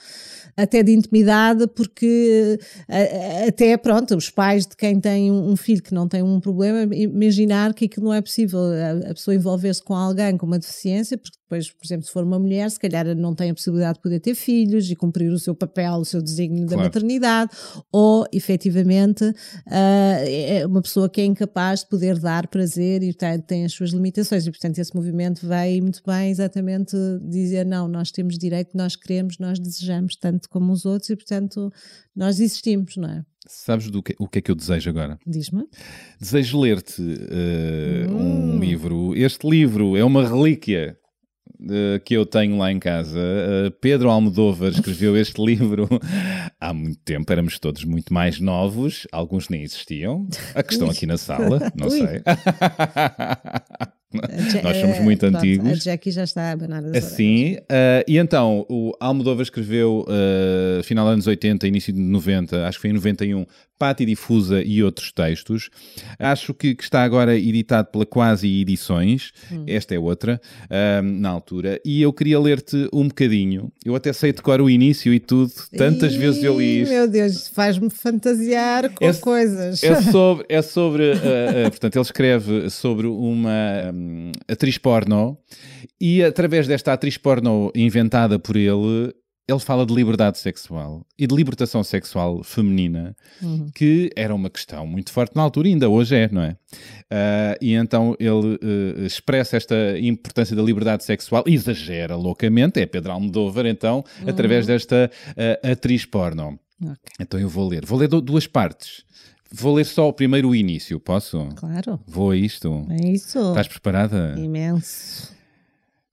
até 0.56 0.84
de 0.84 0.92
intimidade, 0.92 1.68
porque 1.68 2.60
eh, 2.88 3.44
a- 3.46 3.48
até, 3.50 3.76
pronto, 3.78 4.16
os 4.16 4.30
pais 4.30 4.66
de 4.66 4.76
quem 4.76 5.00
tem 5.00 5.32
um 5.32 5.56
filho 5.56 5.82
que 5.82 5.94
não 5.94 6.08
tem 6.08 6.22
um 6.22 6.40
problema, 6.40 6.94
imaginar 6.96 7.74
que 7.74 7.86
aquilo 7.86 8.06
não 8.08 8.14
é 8.14 8.22
possível, 8.22 8.60
a, 8.60 9.12
a 9.12 9.14
pessoa 9.14 9.34
envolver-se 9.48 9.82
com 9.82 9.96
alguém 9.96 10.38
com 10.38 10.46
uma 10.46 10.60
deficiência, 10.60 11.18
porque 11.18 11.38
depois, 11.42 11.72
por 11.72 11.86
exemplo, 11.86 12.06
se 12.06 12.12
for 12.12 12.24
uma 12.26 12.38
mulher, 12.38 12.70
se 12.70 12.78
calhar 12.80 13.06
não 13.16 13.34
tem 13.34 13.50
a 13.50 13.54
possibilidade 13.54 13.96
de 13.96 14.02
poder 14.02 14.20
ter 14.20 14.36
filhos 14.36 14.92
e 14.92 14.96
cumprir 14.96 15.32
o 15.32 15.40
seu 15.40 15.56
papel, 15.56 15.94
o 15.94 16.06
seu 16.06 16.22
desígnio 16.22 16.66
da 16.66 16.74
Claro. 16.76 16.84
maternidade, 16.84 17.52
ou 17.90 18.26
efetivamente 18.34 19.24
ah, 19.66 20.20
é 20.26 20.66
uma 20.66 20.82
pessoa 20.82 21.10
que 21.10 21.22
é 21.22 21.26
incapaz 21.26 21.82
de 21.82 21.88
poder 21.88 22.20
dar 22.20 22.48
prazer 22.48 23.02
e 23.02 23.14
portanto, 23.14 23.46
tem 23.46 23.64
as 23.64 23.72
suas 23.72 23.92
limitações. 23.92 24.46
E 24.46 24.52
portanto, 24.52 24.78
esse 24.78 24.94
movimento 24.94 25.48
vai 25.48 25.80
muito 25.80 26.02
bem 26.06 26.30
exatamente 26.30 26.96
dizer: 27.22 27.66
não, 27.66 27.88
nós 27.88 28.12
temos 28.12 28.38
direito, 28.38 28.76
nós 28.76 28.96
queremos, 28.98 29.38
nós 29.40 29.58
desejamos 29.58 30.18
tanto 30.18 30.50
como 30.50 30.74
os 30.74 30.86
outros 30.86 31.10
e 31.10 31.16
portanto 31.16 31.72
nós 32.18 32.40
existimos, 32.40 32.98
não 32.98 33.10
é? 33.10 33.24
Sabes 33.48 33.90
do 33.90 34.04
que, 34.04 34.14
o 34.20 34.28
que 34.28 34.40
é 34.40 34.42
que 34.42 34.52
eu 34.52 34.56
desejo 34.56 34.90
agora? 34.90 35.18
Diz-me. 35.26 35.64
Desejo 36.20 36.60
ler-te 36.60 37.02
eh, 37.30 38.06
Hum. 38.10 38.56
um 38.56 38.60
livro. 38.60 39.16
Este 39.16 39.48
livro 39.50 39.96
é 39.96 40.04
uma 40.04 40.28
relíquia 40.28 40.98
eh, 41.70 42.00
que 42.04 42.14
eu 42.14 42.26
tenho 42.26 42.58
lá 42.58 42.70
em 42.72 42.80
casa. 42.80 43.18
Eh, 43.20 43.70
Pedro 43.80 44.10
Almodóvar 44.10 44.72
escreveu 44.72 45.16
este 45.18 45.42
livro 45.42 45.88
há 46.60 46.74
muito 46.74 47.00
tempo. 47.06 47.32
Éramos 47.32 47.58
todos 47.58 47.86
muito 47.86 48.14
mais 48.14 48.40
novos. 48.42 49.08
Alguns 49.14 49.48
nem 49.48 49.64
existiam. 49.64 50.28
A 50.54 50.62
que 50.62 50.74
estão 50.74 50.90
Ui. 50.90 50.94
aqui 50.94 51.06
na 51.06 51.18
sala, 51.18 51.72
não 51.74 51.90
sei. 51.90 52.22
A 54.14 54.28
Ja- 54.50 54.62
Nós 54.64 54.78
somos 54.78 54.98
eh, 54.98 55.02
muito 55.02 55.20
pronto, 55.20 55.36
antigos. 55.38 55.70
A 55.70 55.74
Jackie 55.76 56.12
já 56.12 56.24
está 56.24 56.44
a 56.44 56.52
abanar 56.54 56.84
as. 56.86 56.96
Assim, 56.96 57.58
eh, 57.70 58.06
e 58.08 58.18
então 58.18 58.66
o 58.70 58.94
Almodóvar 59.00 59.44
escreveu 59.44 60.06
eh, 60.08 60.82
final 60.84 61.06
dos 61.06 61.14
anos 61.14 61.28
80, 61.28 61.68
início 61.68 61.92
de 61.92 62.00
90, 62.00 62.66
acho 62.68 62.78
que 62.78 62.82
foi 62.84 62.90
em 62.92 62.94
91, 62.94 63.46
Pátio 63.78 64.08
Difusa 64.08 64.64
e 64.64 64.82
outros 64.82 65.12
textos. 65.12 65.70
Acho 66.18 66.52
que, 66.52 66.74
que 66.74 66.84
está 66.84 67.04
agora 67.04 67.38
editado 67.38 67.90
pela 67.92 68.08
Quasi 68.08 68.48
Edições, 68.62 69.32
Hum. 69.52 69.66
esta 69.68 69.94
é 69.94 70.00
outra, 70.00 70.42
ah, 70.68 71.02
na 71.04 71.30
altura, 71.30 71.80
e 71.86 72.02
eu 72.02 72.12
queria 72.12 72.40
ler-te 72.40 72.90
um 72.92 73.08
bocadinho. 73.08 73.72
Eu 73.86 73.94
até 73.96 74.12
sei 74.14 74.34
decorar 74.34 74.64
o 74.64 74.70
início 74.70 75.14
e 75.14 75.20
tudo, 75.20 75.52
tantas 75.78 76.14
Ih, 76.14 76.18
vezes 76.18 76.44
eu 76.44 76.58
li 76.60 76.82
isto. 76.82 76.92
Meu 76.92 77.08
Deus, 77.08 77.48
faz-me 77.50 77.90
fantasiar 77.92 78.90
com 78.94 79.06
Esse- 79.06 79.22
coisas. 79.22 79.84
É 79.84 80.02
sobre, 80.02 80.46
é 80.50 80.62
sobre 80.64 81.12
portanto, 81.70 81.96
ele 81.98 82.02
escreve 82.06 82.70
sobre 82.72 83.06
uma 83.06 83.94
atriz 84.48 84.78
porno 84.78 85.38
e 86.00 86.24
através 86.24 86.68
desta 86.68 86.94
atriz 86.94 87.18
porno 87.18 87.72
inventada 87.76 88.38
por 88.40 88.56
ele, 88.56 89.14
ele 89.50 89.60
fala 89.60 89.86
de 89.86 89.94
liberdade 89.94 90.38
sexual 90.40 91.06
e 91.18 91.26
de 91.26 91.34
libertação 91.34 91.82
sexual 91.84 92.44
feminina, 92.44 93.16
Uhum. 93.42 93.70
que 93.74 94.10
era 94.16 94.36
uma 94.36 94.50
questão 94.50 94.86
muito 94.86 95.12
forte 95.12 95.36
na 95.36 95.42
altura 95.42 95.70
e 95.70 95.72
ainda 95.72 95.88
hoje 95.90 96.16
é, 96.16 96.30
não 96.30 96.42
é? 96.42 96.58
Ah, 97.10 97.56
e 97.62 97.74
então 97.74 98.14
ele 98.20 98.60
eh, 98.62 99.06
expressa 99.06 99.56
esta 99.56 99.76
importância 100.00 100.54
da 100.56 100.62
liberdade 100.62 101.04
sexual, 101.06 101.44
exagera 101.48 102.16
loucamente, 102.18 102.82
é 102.82 102.86
Pedro 102.86 103.12
Almodóvar, 103.14 103.66
então, 103.66 104.04
através 104.28 104.66
desta 104.68 105.10
ah, 105.64 105.72
atriz 105.72 106.06
porno. 106.06 106.60
Ok, 106.84 106.96
Então 107.20 107.40
eu 107.40 107.48
vou 107.50 107.68
ler. 107.68 107.86
Vou 107.86 107.98
ler 107.98 108.08
du- 108.10 108.22
duas 108.22 108.46
partes. 108.46 109.04
Vou 109.52 109.76
ler 109.76 109.86
só 109.86 110.08
o 110.10 110.14
primeiro 110.14 110.50
o 110.50 110.56
início, 110.56 111.00
posso? 111.00 111.48
claro. 111.56 112.00
Vou 112.06 112.32
a 112.32 112.36
isto. 112.36 112.86
É 112.90 113.08
isso. 113.10 113.40
Estás 113.50 113.68
preparada? 113.68 114.36
Imenso. 114.38 115.34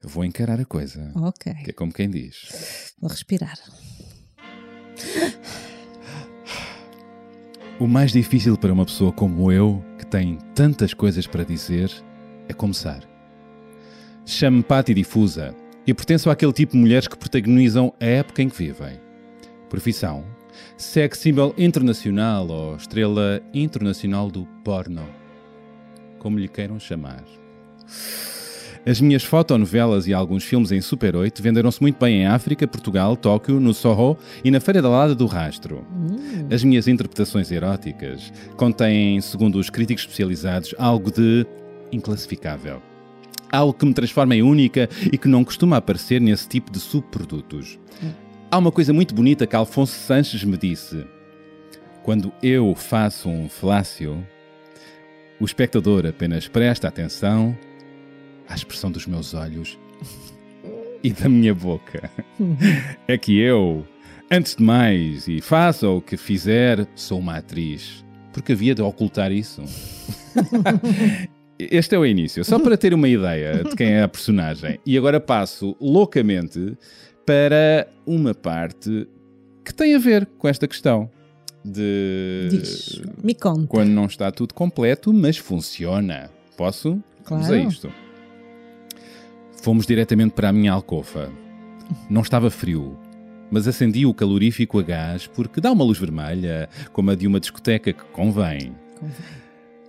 Eu 0.02 0.08
vou 0.08 0.24
encarar 0.24 0.60
a 0.60 0.64
coisa. 0.64 1.10
Ok, 1.16 1.52
Que 1.64 1.70
é 1.70 1.72
como 1.72 1.92
quem 1.92 2.08
diz. 2.10 2.92
vou 3.00 3.10
respirar. 3.10 3.58
O 7.80 7.86
mais 7.88 8.12
difícil 8.12 8.56
para 8.56 8.72
uma 8.72 8.84
pessoa 8.84 9.10
como 9.12 9.50
eu, 9.50 9.82
que 9.98 10.06
tem 10.06 10.38
tantas 10.54 10.94
coisas 10.94 11.26
para 11.26 11.44
dizer 11.44 11.90
é 12.48 12.52
começar. 12.52 13.02
Chamo-me 14.24 14.62
Patti 14.62 14.94
Difusa 14.94 15.54
e 15.86 15.92
pertenço 15.92 16.30
àquele 16.30 16.52
tipo 16.52 16.72
de 16.72 16.78
mulheres 16.78 17.08
que 17.08 17.16
protagonizam 17.18 17.92
a 18.00 18.04
época 18.04 18.42
em 18.42 18.48
que 18.48 18.56
vivem. 18.56 19.00
Profissão: 19.68 20.24
sex 20.76 21.18
symbol 21.18 21.54
internacional 21.56 22.48
ou 22.48 22.76
estrela 22.76 23.40
internacional 23.52 24.30
do 24.30 24.46
porno. 24.64 25.06
Como 26.18 26.38
lhe 26.38 26.48
queiram 26.48 26.78
chamar. 26.78 27.24
As 28.86 29.00
minhas 29.00 29.24
fotonovelas 29.24 30.06
e 30.06 30.12
alguns 30.12 30.44
filmes 30.44 30.70
em 30.70 30.80
Super 30.82 31.16
8 31.16 31.42
venderam-se 31.42 31.80
muito 31.80 31.98
bem 31.98 32.20
em 32.20 32.26
África, 32.26 32.68
Portugal, 32.68 33.16
Tóquio, 33.16 33.58
no 33.58 33.72
Soho 33.72 34.18
e 34.44 34.50
na 34.50 34.60
Feira 34.60 34.82
da 34.82 34.90
Lada 34.90 35.14
do 35.14 35.24
Rastro. 35.24 35.82
As 36.52 36.62
minhas 36.62 36.86
interpretações 36.86 37.50
eróticas 37.50 38.30
contêm, 38.58 39.18
segundo 39.22 39.58
os 39.58 39.70
críticos 39.70 40.02
especializados, 40.04 40.74
algo 40.76 41.10
de 41.10 41.46
inclassificável. 41.90 42.82
Algo 43.50 43.72
que 43.72 43.86
me 43.86 43.94
transforma 43.94 44.36
em 44.36 44.42
única 44.42 44.86
e 45.10 45.16
que 45.16 45.28
não 45.28 45.44
costuma 45.44 45.78
aparecer 45.78 46.20
nesse 46.20 46.46
tipo 46.46 46.70
de 46.70 46.78
subprodutos. 46.78 47.78
Há 48.54 48.58
uma 48.58 48.70
coisa 48.70 48.92
muito 48.92 49.12
bonita 49.16 49.48
que 49.48 49.56
Alfonso 49.56 49.98
Sanches 49.98 50.44
me 50.44 50.56
disse. 50.56 51.04
Quando 52.04 52.32
eu 52.40 52.72
faço 52.76 53.28
um 53.28 53.48
falácio, 53.48 54.24
o 55.40 55.44
espectador 55.44 56.06
apenas 56.06 56.46
presta 56.46 56.86
atenção 56.86 57.58
à 58.48 58.54
expressão 58.54 58.92
dos 58.92 59.08
meus 59.08 59.34
olhos 59.34 59.76
e 61.02 61.10
da 61.10 61.28
minha 61.28 61.52
boca. 61.52 62.08
É 63.08 63.18
que 63.18 63.36
eu, 63.40 63.84
antes 64.30 64.54
de 64.54 64.62
mais, 64.62 65.26
e 65.26 65.40
faça 65.40 65.88
o 65.88 66.00
que 66.00 66.16
fizer, 66.16 66.86
sou 66.94 67.18
uma 67.18 67.38
atriz. 67.38 68.04
Porque 68.32 68.52
havia 68.52 68.72
de 68.72 68.82
ocultar 68.82 69.32
isso. 69.32 69.64
Este 71.58 71.96
é 71.96 71.98
o 71.98 72.06
início, 72.06 72.44
só 72.44 72.60
para 72.60 72.76
ter 72.76 72.94
uma 72.94 73.08
ideia 73.08 73.64
de 73.64 73.74
quem 73.74 73.94
é 73.94 74.02
a 74.02 74.08
personagem. 74.08 74.78
E 74.86 74.96
agora 74.96 75.18
passo 75.18 75.76
loucamente 75.80 76.76
para 77.26 77.88
uma 78.06 78.34
parte 78.34 79.08
que 79.64 79.72
tem 79.72 79.94
a 79.94 79.98
ver 79.98 80.26
com 80.38 80.46
esta 80.48 80.68
questão 80.68 81.10
de 81.64 82.48
Diz, 82.50 83.00
me 83.22 83.34
conta. 83.34 83.66
quando 83.68 83.88
não 83.90 84.04
está 84.04 84.30
tudo 84.30 84.52
completo, 84.52 85.12
mas 85.12 85.38
funciona. 85.38 86.30
Posso? 86.56 87.02
Vamos 87.28 87.46
a 87.46 87.48
Claro. 87.48 87.68
isto. 87.68 87.92
Fomos 89.62 89.86
diretamente 89.86 90.34
para 90.34 90.50
a 90.50 90.52
minha 90.52 90.72
alcova. 90.72 91.32
Não 92.10 92.20
estava 92.20 92.50
frio, 92.50 92.98
mas 93.50 93.66
acendi 93.66 94.04
o 94.04 94.12
calorífico 94.14 94.78
a 94.78 94.82
gás 94.82 95.26
porque 95.26 95.60
dá 95.60 95.72
uma 95.72 95.84
luz 95.84 95.98
vermelha, 95.98 96.68
como 96.92 97.10
a 97.10 97.14
de 97.14 97.26
uma 97.26 97.40
discoteca 97.40 97.92
que 97.92 98.04
convém. 98.12 98.74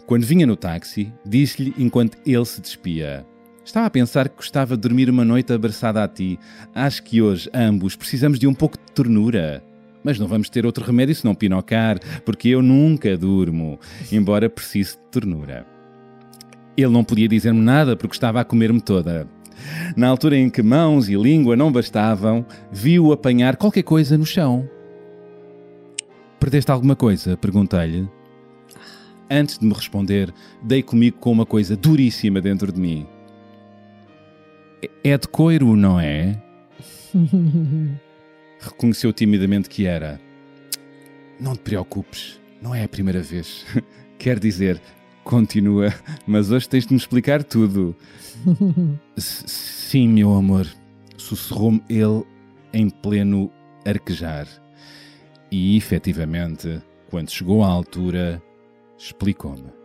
Quando 0.05 0.23
vinha 0.25 0.45
no 0.45 0.55
táxi, 0.55 1.11
disse-lhe 1.25 1.73
enquanto 1.77 2.17
ele 2.25 2.45
se 2.45 2.61
despia: 2.61 3.25
Estava 3.65 3.87
a 3.87 3.89
pensar 3.89 4.29
que 4.29 4.35
gostava 4.35 4.75
de 4.75 4.81
dormir 4.81 5.09
uma 5.09 5.25
noite 5.25 5.51
abraçada 5.51 6.03
a 6.03 6.07
ti. 6.07 6.37
Acho 6.73 7.01
que 7.01 7.19
hoje 7.19 7.49
ambos 7.51 7.95
precisamos 7.95 8.37
de 8.37 8.45
um 8.45 8.53
pouco 8.53 8.77
de 8.77 8.93
ternura. 8.93 9.63
Mas 10.03 10.19
não 10.19 10.27
vamos 10.27 10.49
ter 10.49 10.67
outro 10.67 10.85
remédio 10.85 11.15
senão 11.15 11.33
pinocar, 11.33 11.97
porque 12.23 12.49
eu 12.49 12.61
nunca 12.61 13.17
durmo, 13.17 13.79
embora 14.11 14.47
precise 14.47 14.91
de 14.91 15.03
ternura. 15.09 15.65
Ele 16.77 16.91
não 16.91 17.03
podia 17.03 17.27
dizer-me 17.27 17.59
nada 17.59 17.95
porque 17.95 18.15
estava 18.15 18.39
a 18.39 18.45
comer-me 18.45 18.79
toda. 18.79 19.27
Na 19.97 20.09
altura 20.09 20.37
em 20.37 20.47
que 20.47 20.61
mãos 20.61 21.09
e 21.09 21.15
língua 21.15 21.55
não 21.55 21.71
bastavam, 21.71 22.45
vi-o 22.71 23.11
apanhar 23.11 23.55
qualquer 23.55 23.83
coisa 23.83 24.15
no 24.15 24.27
chão. 24.27 24.69
Perdeste 26.39 26.69
alguma 26.69 26.95
coisa? 26.95 27.35
Perguntei-lhe. 27.35 28.07
Antes 29.27 29.57
de 29.57 29.65
me 29.65 29.73
responder, 29.73 30.31
dei 30.61 30.83
comigo 30.83 31.17
com 31.17 31.31
uma 31.31 31.47
coisa 31.47 31.75
duríssima 31.75 32.39
dentro 32.39 32.71
de 32.71 32.79
mim. 32.79 33.07
É 35.03 35.17
de 35.17 35.27
coiro, 35.27 35.75
não 35.75 35.99
é? 35.99 36.41
Reconheceu 38.59 39.13
timidamente 39.13 39.69
que 39.69 39.85
era. 39.85 40.19
Não 41.39 41.53
te 41.55 41.61
preocupes, 41.61 42.39
não 42.61 42.73
é 42.73 42.83
a 42.83 42.89
primeira 42.89 43.21
vez. 43.21 43.65
Quer 44.17 44.39
dizer, 44.39 44.81
continua, 45.23 45.93
mas 46.25 46.51
hoje 46.51 46.69
tens 46.69 46.85
de 46.85 46.93
me 46.93 46.99
explicar 46.99 47.43
tudo. 47.43 47.95
Sim, 49.17 50.07
meu 50.09 50.33
amor, 50.33 50.67
sussurrou-me 51.17 51.83
ele 51.89 52.23
em 52.73 52.89
pleno 52.89 53.51
arquejar. 53.85 54.47
E 55.51 55.77
efetivamente, 55.77 56.81
quando 57.09 57.29
chegou 57.29 57.63
à 57.63 57.67
altura, 57.67 58.41
explicou-me. 58.97 59.84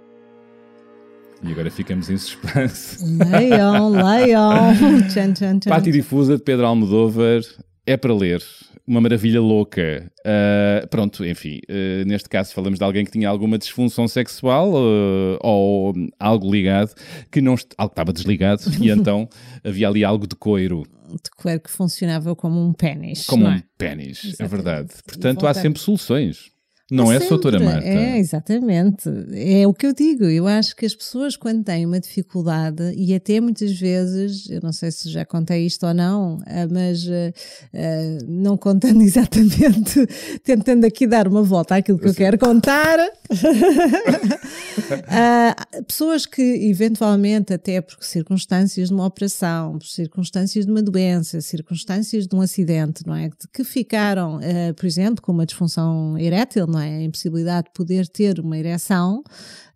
E 1.43 1.53
agora 1.53 1.70
ficamos 1.70 2.11
em 2.11 2.18
suspense. 2.18 2.99
Leiam, 3.03 3.88
leiam. 3.91 4.74
Tchan, 5.09 5.32
tchan, 5.32 5.59
tchan. 5.59 5.70
Pátio 5.70 5.93
Difusa 5.93 6.36
de 6.36 6.43
Pedro 6.43 6.66
Almodóvar 6.66 7.41
é 7.86 7.97
para 7.97 8.14
ler. 8.14 8.43
Uma 8.86 9.01
maravilha 9.01 9.41
louca. 9.41 10.11
Ah, 10.26 10.86
pronto, 10.91 11.24
enfim, 11.24 11.61
ah, 11.68 12.05
neste 12.05 12.28
caso 12.28 12.53
falamos 12.53 12.78
de 12.78 12.84
alguém 12.84 13.05
que 13.05 13.11
tinha 13.11 13.28
alguma 13.28 13.57
disfunção 13.57 14.07
sexual 14.09 14.72
ah, 14.76 15.38
ou 15.41 15.95
algo 16.18 16.51
ligado, 16.51 16.93
que 17.30 17.41
não 17.41 17.55
algo 17.78 17.93
estava 17.93 18.12
desligado, 18.12 18.62
e 18.80 18.91
então 18.91 19.28
havia 19.64 19.88
ali 19.88 20.05
algo 20.05 20.26
de 20.26 20.34
coiro, 20.34 20.82
De 21.09 21.30
coelho 21.36 21.61
que 21.61 21.70
funcionava 21.70 22.34
como 22.36 22.61
um 22.62 22.72
pênis. 22.72 23.26
como 23.26 23.45
não 23.45 23.53
um 23.53 23.55
é? 23.55 23.62
pênis, 23.78 24.34
é 24.38 24.47
verdade. 24.47 24.91
Portanto, 25.07 25.47
há 25.47 25.55
sempre 25.55 25.80
soluções. 25.80 26.49
Não 26.91 27.11
é, 27.11 27.14
Sempre. 27.14 27.28
Soutora 27.28 27.61
Marta? 27.61 27.86
É, 27.86 28.18
exatamente. 28.18 29.09
É 29.32 29.66
o 29.66 29.72
que 29.72 29.86
eu 29.86 29.95
digo. 29.95 30.24
Eu 30.24 30.47
acho 30.47 30.74
que 30.74 30.84
as 30.84 30.95
pessoas, 30.95 31.36
quando 31.36 31.62
têm 31.62 31.86
uma 31.86 32.01
dificuldade, 32.01 32.93
e 32.97 33.14
até 33.14 33.41
muitas 33.41 33.72
vezes, 33.72 34.51
eu 34.51 34.61
não 34.61 34.72
sei 34.72 34.91
se 34.91 35.09
já 35.09 35.24
contei 35.24 35.64
isto 35.64 35.86
ou 35.86 35.95
não, 35.95 36.41
ah, 36.47 36.66
mas 36.70 37.07
ah, 37.09 38.18
não 38.26 38.57
contando 38.57 39.03
exatamente, 39.03 40.07
tentando 40.43 40.84
aqui 40.84 41.07
dar 41.07 41.28
uma 41.28 41.43
volta 41.43 41.76
àquilo 41.76 41.99
que 41.99 42.09
eu 42.09 42.14
quero 42.14 42.38
contar. 42.38 42.99
Ah, 45.07 45.55
pessoas 45.86 46.26
que, 46.26 46.43
eventualmente, 46.43 47.53
até 47.53 47.80
por 47.80 47.97
circunstâncias 48.01 48.88
de 48.88 48.95
uma 48.95 49.07
operação, 49.07 49.78
por 49.78 49.86
circunstâncias 49.86 50.64
de 50.64 50.70
uma 50.70 50.82
doença, 50.82 51.41
circunstâncias 51.41 52.26
de 52.26 52.34
um 52.34 52.41
acidente, 52.41 53.07
não 53.07 53.14
é? 53.14 53.30
Que 53.53 53.62
ficaram, 53.62 54.38
ah, 54.38 54.74
por 54.74 54.86
exemplo, 54.86 55.22
com 55.22 55.32
uma 55.32 55.47
disfunção 55.47 56.18
erétil, 56.18 56.66
não 56.66 56.79
é? 56.79 56.79
A 56.84 57.02
impossibilidade 57.02 57.66
de 57.68 57.72
poder 57.72 58.06
ter 58.08 58.40
uma 58.40 58.58
ereção 58.58 59.22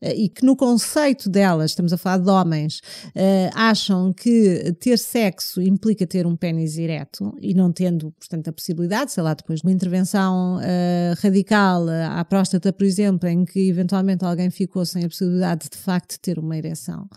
ah, 0.05 0.14
e 0.14 0.28
que 0.28 0.44
no 0.44 0.55
conceito 0.55 1.28
delas, 1.28 1.70
estamos 1.70 1.92
a 1.92 1.96
falar 1.96 2.18
de 2.18 2.30
homens, 2.30 2.80
ah, 3.16 3.70
acham 3.70 4.12
que 4.12 4.72
ter 4.78 4.98
sexo 4.98 5.62
implica 5.62 6.07
ter 6.07 6.26
um 6.26 6.36
pênis 6.36 6.76
ereto 6.76 7.34
e 7.40 7.55
não 7.55 7.72
tendo, 7.72 8.12
portanto, 8.12 8.48
a 8.48 8.52
possibilidade, 8.52 9.12
sei 9.12 9.22
lá, 9.22 9.34
depois 9.34 9.61
de 9.61 9.66
uma 9.66 9.72
intervenção 9.72 10.59
ah, 10.59 11.14
radical 11.20 11.86
à 11.88 12.24
próstata, 12.24 12.72
por 12.72 12.84
exemplo, 12.84 13.28
em 13.28 13.44
que 13.44 13.68
eventualmente 13.68 14.24
alguém 14.24 14.50
ficou 14.50 14.84
sem 14.84 15.05
a 15.05 15.09
possibilidade 15.09 15.68
de 15.70 15.78
facto 15.78 16.12
de 16.12 16.20
ter 16.20 16.38
uma 16.38 16.57
ereção. 16.57 17.09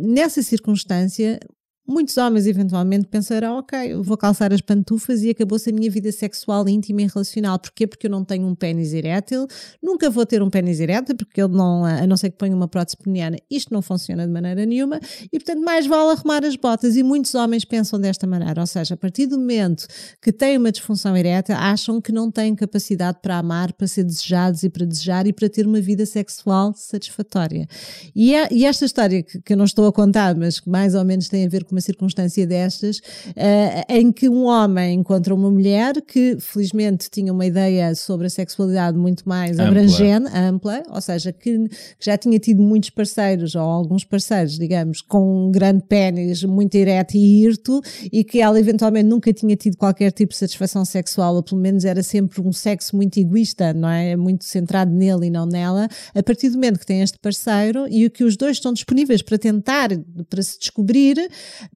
Nessa 0.00 0.42
circunstância, 0.42 1.40
muitos 1.86 2.16
homens 2.16 2.46
eventualmente 2.46 3.06
pensarão, 3.06 3.58
ok, 3.58 3.94
vou 4.02 4.16
calçar 4.16 4.52
as 4.52 4.60
pantufas 4.60 5.22
e 5.22 5.30
acabou-se 5.30 5.70
a 5.70 5.72
minha 5.72 5.90
vida 5.90 6.10
sexual 6.12 6.68
íntima 6.68 7.02
e 7.02 7.06
relacional. 7.06 7.58
Porquê? 7.58 7.86
Porque 7.86 8.06
eu 8.06 8.10
não 8.10 8.24
tenho 8.24 8.46
um 8.46 8.54
pênis 8.54 8.92
erétil, 8.92 9.46
nunca 9.82 10.10
vou 10.10 10.26
ter 10.26 10.42
um 10.42 10.50
pênis 10.50 10.80
erétil, 10.80 11.16
porque 11.16 11.40
ele 11.40 11.52
não, 11.54 11.84
a 11.84 12.06
não 12.06 12.16
ser 12.16 12.30
que 12.30 12.36
ponha 12.38 12.54
uma 12.54 12.68
prótese 12.68 12.96
peniana, 12.96 13.36
isto 13.50 13.72
não 13.72 13.82
funciona 13.82 14.26
de 14.26 14.32
maneira 14.32 14.64
nenhuma, 14.66 14.98
e 15.32 15.38
portanto 15.38 15.62
mais 15.64 15.86
vale 15.86 16.10
arrumar 16.12 16.44
as 16.44 16.56
botas. 16.56 16.96
E 16.96 17.02
muitos 17.02 17.34
homens 17.34 17.64
pensam 17.64 18.00
desta 18.00 18.26
maneira, 18.26 18.60
ou 18.60 18.66
seja, 18.66 18.94
a 18.94 18.96
partir 18.96 19.26
do 19.26 19.38
momento 19.38 19.86
que 20.20 20.32
têm 20.32 20.58
uma 20.58 20.72
disfunção 20.72 21.16
erétil, 21.16 21.54
acham 21.56 22.00
que 22.00 22.12
não 22.12 22.30
têm 22.30 22.54
capacidade 22.54 23.18
para 23.22 23.36
amar, 23.38 23.72
para 23.72 23.86
ser 23.86 24.04
desejados 24.04 24.62
e 24.62 24.68
para 24.70 24.84
desejar 24.84 25.26
e 25.26 25.32
para 25.32 25.48
ter 25.48 25.66
uma 25.66 25.80
vida 25.80 26.04
sexual 26.06 26.72
satisfatória. 26.74 27.66
E, 28.14 28.34
é- 28.34 28.48
e 28.52 28.64
esta 28.64 28.84
história 28.84 29.22
que, 29.22 29.40
que 29.40 29.52
eu 29.52 29.56
não 29.56 29.64
estou 29.64 29.86
a 29.86 29.92
contar, 29.92 30.34
mas 30.34 30.58
que 30.60 30.68
mais 30.68 30.94
ou 30.94 31.04
menos 31.04 31.28
tem 31.28 31.44
a 31.44 31.48
ver 31.48 31.64
com 31.64 31.75
uma 31.76 31.80
circunstância 31.80 32.46
destas, 32.46 33.00
eh, 33.36 33.84
em 33.88 34.10
que 34.10 34.28
um 34.28 34.44
homem 34.44 34.94
encontra 34.94 35.34
uma 35.34 35.50
mulher 35.50 36.00
que 36.02 36.36
felizmente 36.40 37.08
tinha 37.10 37.32
uma 37.32 37.44
ideia 37.44 37.94
sobre 37.94 38.26
a 38.26 38.30
sexualidade 38.30 38.96
muito 38.96 39.28
mais 39.28 39.52
Ampla. 39.52 39.68
abrangente, 39.68 40.30
ampla, 40.34 40.82
ou 40.90 41.00
seja, 41.00 41.32
que, 41.32 41.68
já 42.00 42.16
tinha 42.16 42.38
tido 42.38 42.62
muitos 42.62 42.90
parceiros, 42.90 43.54
ou 43.54 43.62
alguns 43.62 44.04
parceiros, 44.04 44.58
digamos, 44.58 45.00
com 45.02 45.46
um 45.46 45.50
grande 45.50 45.84
pênis, 45.86 46.42
muito 46.44 46.74
ereto 46.74 47.16
e 47.16 47.42
hirto, 47.42 47.80
e 48.10 48.24
que 48.24 48.40
ela 48.40 48.58
eventualmente 48.58 49.06
nunca 49.06 49.32
tinha 49.32 49.56
tido 49.56 49.76
qualquer 49.76 50.12
tipo 50.12 50.32
de 50.32 50.38
satisfação 50.38 50.84
sexual, 50.84 51.34
ou 51.34 51.42
pelo 51.42 51.60
menos 51.60 51.84
era 51.84 52.02
sempre 52.02 52.40
um 52.40 52.52
sexo 52.52 52.96
muito 52.96 53.18
egoísta, 53.18 53.74
não 53.74 53.88
é? 53.88 54.16
Muito 54.16 54.44
centrado 54.44 54.92
nele 54.92 55.26
e 55.26 55.30
não 55.30 55.46
nela. 55.46 55.88
A 56.14 56.22
partir 56.22 56.48
do 56.48 56.54
momento 56.54 56.78
que 56.78 56.86
tem 56.86 57.02
este 57.02 57.18
parceiro 57.18 57.86
e 57.88 58.06
o 58.06 58.10
que 58.10 58.24
os 58.24 58.36
dois 58.36 58.56
estão 58.56 58.72
disponíveis 58.72 59.22
para 59.22 59.38
tentar, 59.38 59.90
para 60.28 60.42
se 60.42 60.58
descobrir, 60.58 61.16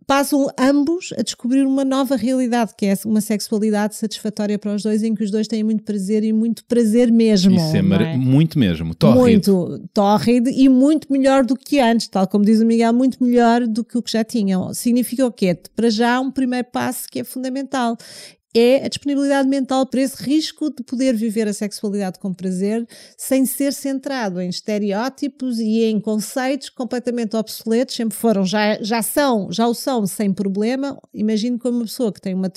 passam 0.07 0.49
ambos 0.59 1.13
a 1.19 1.23
descobrir 1.23 1.65
uma 1.67 1.85
nova 1.85 2.17
realidade, 2.17 2.73
que 2.77 2.87
é 2.87 2.95
uma 3.05 3.21
sexualidade 3.21 3.95
satisfatória 3.95 4.59
para 4.59 4.75
os 4.75 4.83
dois, 4.83 5.03
em 5.03 5.15
que 5.15 5.23
os 5.23 5.31
dois 5.31 5.47
têm 5.47 5.63
muito 5.63 5.85
prazer 5.85 6.25
e 6.25 6.33
muito 6.33 6.65
prazer 6.65 7.11
mesmo. 7.13 7.55
Isso 7.55 7.77
é, 7.77 7.83
mar- 7.83 8.03
é? 8.03 8.17
muito 8.17 8.59
mesmo. 8.59 8.95
Tórrido. 8.95 9.21
Muito 9.21 9.89
tórrido 9.93 10.51
e 10.51 10.69
muito 10.69 11.13
melhor 11.13 11.45
do 11.45 11.57
que 11.57 11.79
antes, 11.79 12.09
tal 12.09 12.27
como 12.27 12.45
diz 12.45 12.61
o 12.61 12.67
Miguel, 12.67 12.93
muito 12.93 13.23
melhor 13.23 13.67
do 13.67 13.85
que 13.85 13.97
o 13.97 14.03
que 14.03 14.11
já 14.11 14.25
tinham. 14.25 14.73
Significa 14.75 15.27
o 15.27 15.33
quê? 15.33 15.59
Para 15.75 15.91
já, 15.91 16.21
um 16.21 16.31
primeiro 16.31 16.69
passo 16.73 17.09
que 17.11 17.21
é 17.21 17.25
fundamental. 17.25 17.97
É 18.55 18.85
a 18.85 18.89
disponibilidade 18.89 19.49
mental 19.49 19.87
para 19.87 20.01
esse 20.01 20.21
risco 20.23 20.75
de 20.75 20.83
poder 20.83 21.15
viver 21.15 21.47
a 21.47 21.53
sexualidade 21.53 22.19
com 22.19 22.35
prazer 22.35 22.85
sem 23.17 23.47
ser 23.47 23.73
centrado 23.73 24.41
em 24.41 24.49
estereótipos 24.49 25.61
e 25.61 25.85
em 25.85 26.01
conceitos 26.01 26.69
completamente 26.69 27.37
obsoletos, 27.37 27.95
sempre 27.95 28.17
foram, 28.17 28.45
já, 28.45 28.83
já 28.83 29.03
são, 29.03 29.53
já 29.53 29.69
o 29.69 29.75
são 29.75 30.05
sem 30.05 30.33
problema. 30.33 30.99
Imagino 31.15 31.61
como 31.61 31.79
uma 31.79 31.85
pessoa 31.85 32.13
que 32.13 32.21
tem 32.21 32.35
uma 32.35 32.51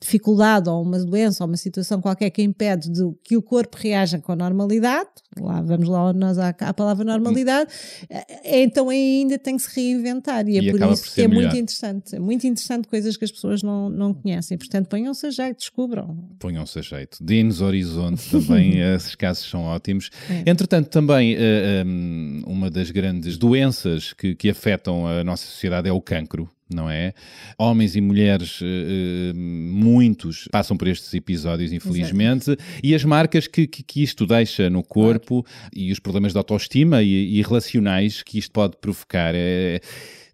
dificuldade 0.00 0.68
ou 0.68 0.82
uma 0.82 1.04
doença 1.04 1.42
ou 1.42 1.48
uma 1.48 1.56
situação 1.56 2.00
qualquer 2.00 2.30
que 2.30 2.42
impede 2.42 2.88
de 2.88 3.02
que 3.24 3.36
o 3.36 3.42
corpo 3.42 3.76
reaja 3.76 4.20
com 4.20 4.36
normalidade, 4.36 5.10
lá 5.42 5.60
vamos 5.62 5.88
lá 5.88 6.12
nós 6.12 6.38
à, 6.38 6.48
à 6.48 6.74
palavra 6.74 7.04
normalidade, 7.04 7.70
eh, 8.08 8.62
então 8.62 8.88
ainda 8.88 9.38
tem 9.38 9.56
que 9.56 9.62
se 9.62 9.74
reinventar 9.74 10.48
e 10.48 10.58
é 10.58 10.62
E 10.62 10.70
por 10.70 10.76
acaba 10.76 10.92
isso 10.94 11.04
por 11.04 11.14
que 11.14 11.22
é 11.22 11.28
melhor. 11.28 11.42
muito 11.42 11.56
interessante, 11.56 12.16
é 12.16 12.18
muito 12.18 12.46
interessante 12.46 12.88
coisas 12.88 13.16
que 13.16 13.24
as 13.24 13.32
pessoas 13.32 13.62
não, 13.62 13.88
não 13.88 14.14
conhecem, 14.14 14.56
portanto 14.58 14.88
ponham-se 14.88 15.26
a 15.26 15.30
jeito, 15.30 15.58
descubram. 15.58 16.16
Ponham-se 16.38 16.78
a 16.78 16.82
jeito. 16.82 17.18
Deem-nos 17.22 17.60
horizonte 17.60 18.30
também, 18.30 18.78
esses 18.94 19.14
casos 19.14 19.48
são 19.48 19.62
ótimos. 19.62 20.10
É. 20.30 20.50
Entretanto, 20.50 20.88
também 20.88 21.34
eh, 21.38 21.82
um, 21.86 22.42
uma 22.46 22.70
das 22.70 22.90
grandes 22.90 23.36
doenças 23.36 24.12
que, 24.12 24.34
que 24.34 24.50
afetam 24.50 25.06
a 25.06 25.24
nossa 25.24 25.44
sociedade 25.46 25.88
é 25.88 25.92
o 25.92 26.00
cancro. 26.00 26.48
Não 26.72 26.90
é? 26.90 27.14
Homens 27.56 27.96
e 27.96 28.00
mulheres, 28.00 28.60
eh, 28.62 28.66
eh, 28.66 29.32
muitos, 29.34 30.46
passam 30.50 30.76
por 30.76 30.86
estes 30.86 31.14
episódios, 31.14 31.72
infelizmente, 31.72 32.56
e 32.82 32.94
as 32.94 33.04
marcas 33.04 33.46
que, 33.46 33.66
que, 33.66 33.82
que 33.82 34.02
isto 34.02 34.26
deixa 34.26 34.68
no 34.68 34.82
corpo 34.82 35.46
e 35.74 35.90
os 35.90 35.98
problemas 35.98 36.32
de 36.32 36.38
autoestima 36.38 37.02
e, 37.02 37.38
e 37.38 37.42
relacionais 37.42 38.22
que 38.22 38.38
isto 38.38 38.52
pode 38.52 38.76
provocar. 38.76 39.32
É, 39.34 39.80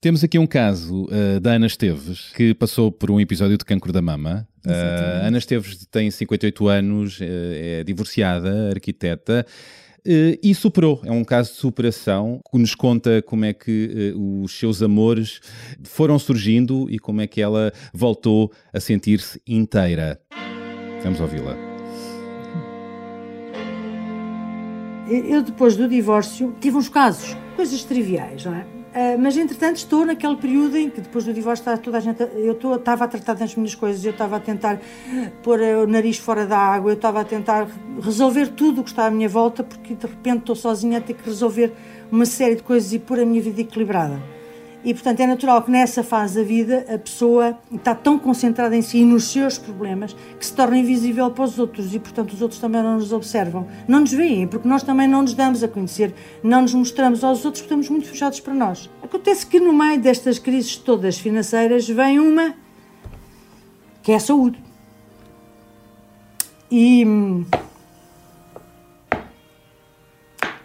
temos 0.05 0.23
aqui 0.23 0.39
um 0.39 0.47
caso 0.47 1.05
uh, 1.05 1.41
da 1.41 1.53
Ana 1.53 1.67
Esteves, 1.67 2.31
que 2.37 2.53
passou 2.53 2.93
por 2.93 3.11
um 3.11 3.19
episódio 3.19 3.57
de 3.57 3.65
cancro 3.65 3.91
da 3.91 4.03
mama. 4.03 4.47
Uh, 4.67 5.27
Ana 5.27 5.39
Esteves 5.39 5.87
tem 5.91 6.11
58 6.11 6.69
anos, 6.69 7.19
é 7.23 7.83
divorciada, 7.85 8.69
arquiteta. 8.69 9.47
Uh, 10.07 10.37
e 10.43 10.55
superou, 10.55 11.01
é 11.05 11.11
um 11.11 11.25
caso 11.25 11.53
de 11.53 11.57
superação 11.57 12.39
que 12.51 12.59
nos 12.59 12.75
conta 12.75 13.23
como 13.23 13.47
é 13.47 13.55
que 13.55 14.13
uh, 14.15 14.43
os 14.43 14.53
seus 14.53 14.83
amores 14.83 15.41
foram 15.83 16.19
surgindo 16.19 16.87
e 16.91 16.99
como 16.99 17.23
é 17.23 17.27
que 17.27 17.41
ela 17.41 17.73
voltou 17.93 18.53
a 18.71 18.79
sentir-se 18.81 19.41
inteira. 19.47 20.21
Vamos 21.03 21.21
ouvi-la. 21.21 21.57
Eu, 25.09 25.43
depois 25.43 25.77
do 25.77 25.89
divórcio, 25.89 26.55
tive 26.61 26.77
uns 26.77 26.89
casos, 26.91 27.35
coisas 27.57 27.83
triviais, 27.85 28.45
não 28.45 28.55
é? 28.55 28.74
Uh, 28.95 29.19
mas 29.21 29.37
entretanto 29.37 29.75
estou 29.79 30.07
naquele 30.07 30.37
período 30.37 30.77
em 30.77 30.89
que 30.89 31.01
depois 31.01 31.25
do 31.25 31.33
divórcio 31.35 31.63
está 31.63 31.77
toda 31.77 31.99
a 31.99 32.01
gente. 32.01 32.23
Eu 32.37 32.53
estou- 32.53 32.77
estava 32.77 33.05
a 33.05 33.09
tratar 33.09 33.35
das 33.35 33.53
minhas 33.57 33.75
coisas, 33.75 34.05
eu 34.05 34.13
estava 34.13 34.37
a 34.37 34.41
tentar 34.41 34.81
pôr 35.43 35.61
eh, 35.61 35.77
o 35.77 35.85
nariz 35.87 36.17
fora 36.17 36.47
da 36.47 36.57
água, 36.57 36.93
eu 36.93 36.95
estava 36.95 37.21
a 37.21 37.25
tentar 37.25 37.67
resolver 38.01 38.47
tudo 38.51 38.83
o 38.83 38.85
que 38.85 38.91
está 38.91 39.07
à 39.07 39.11
minha 39.11 39.29
volta, 39.29 39.65
porque 39.65 39.95
de 39.95 40.07
repente 40.07 40.39
estou 40.39 40.55
sozinha 40.55 40.99
a 40.99 41.01
ter 41.01 41.15
que 41.15 41.25
resolver 41.29 41.73
uma 42.09 42.25
série 42.25 42.55
de 42.55 42.63
coisas 42.63 42.93
e 42.93 43.01
pôr 43.01 43.19
a 43.19 43.27
minha 43.27 43.43
vida 43.43 43.61
equilibrada. 43.63 44.23
E 44.85 44.93
portanto 44.93 45.21
é 45.21 45.27
natural 45.27 45.63
que 45.63 45.71
nessa 45.71 46.03
fase 46.03 46.39
da 46.39 46.47
vida 46.47 46.85
a 46.93 46.99
pessoa 46.99 47.59
está 47.73 47.95
tão 47.95 48.19
concentrada 48.19 48.77
em 48.77 48.83
si 48.83 48.99
e 48.99 49.05
nos 49.05 49.33
seus 49.33 49.57
problemas 49.57 50.15
que 50.39 50.45
se 50.45 50.53
torna 50.53 50.77
invisível 50.77 51.31
para 51.31 51.45
os 51.45 51.59
outros 51.59 51.95
e 51.95 51.99
portanto 51.99 52.33
os 52.35 52.43
outros 52.43 52.61
também 52.61 52.83
não 52.83 52.97
nos 52.97 53.11
observam, 53.11 53.67
não 53.89 54.01
nos 54.01 54.13
veem, 54.13 54.47
porque 54.47 54.69
nós 54.69 54.83
também 54.83 55.09
não 55.09 55.23
nos 55.23 55.33
damos 55.33 55.63
a 55.63 55.69
conhecer, 55.69 56.15
não 56.43 56.63
nos 56.63 56.75
mostramos 56.75 57.25
aos 57.25 57.45
outros, 57.47 57.63
porque 57.63 57.75
estamos 57.75 57.89
muito 57.89 58.07
fechados 58.07 58.41
para 58.41 58.53
nós. 58.53 58.91
Acontece 59.03 59.47
que 59.47 59.59
no 59.59 59.73
meio 59.73 59.99
destas 59.99 60.39
crises 60.39 60.77
todas 60.77 61.19
financeiras 61.19 61.89
vem 61.89 62.21
uma 62.21 62.55
que 64.03 64.13
é 64.13 64.17
a 64.17 64.21
saúde. 64.21 64.63
E, 66.71 67.03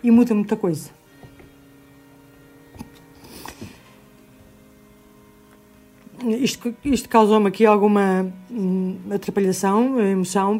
e 0.04 0.12
muda 0.12 0.36
muita 0.36 0.58
coisa. 0.58 0.99
Isto, 6.26 6.76
isto 6.84 7.08
causou-me 7.08 7.48
aqui 7.48 7.66
alguma 7.66 8.32
hum, 8.52 8.98
atrapalhação, 9.12 10.00
emoção. 10.00 10.58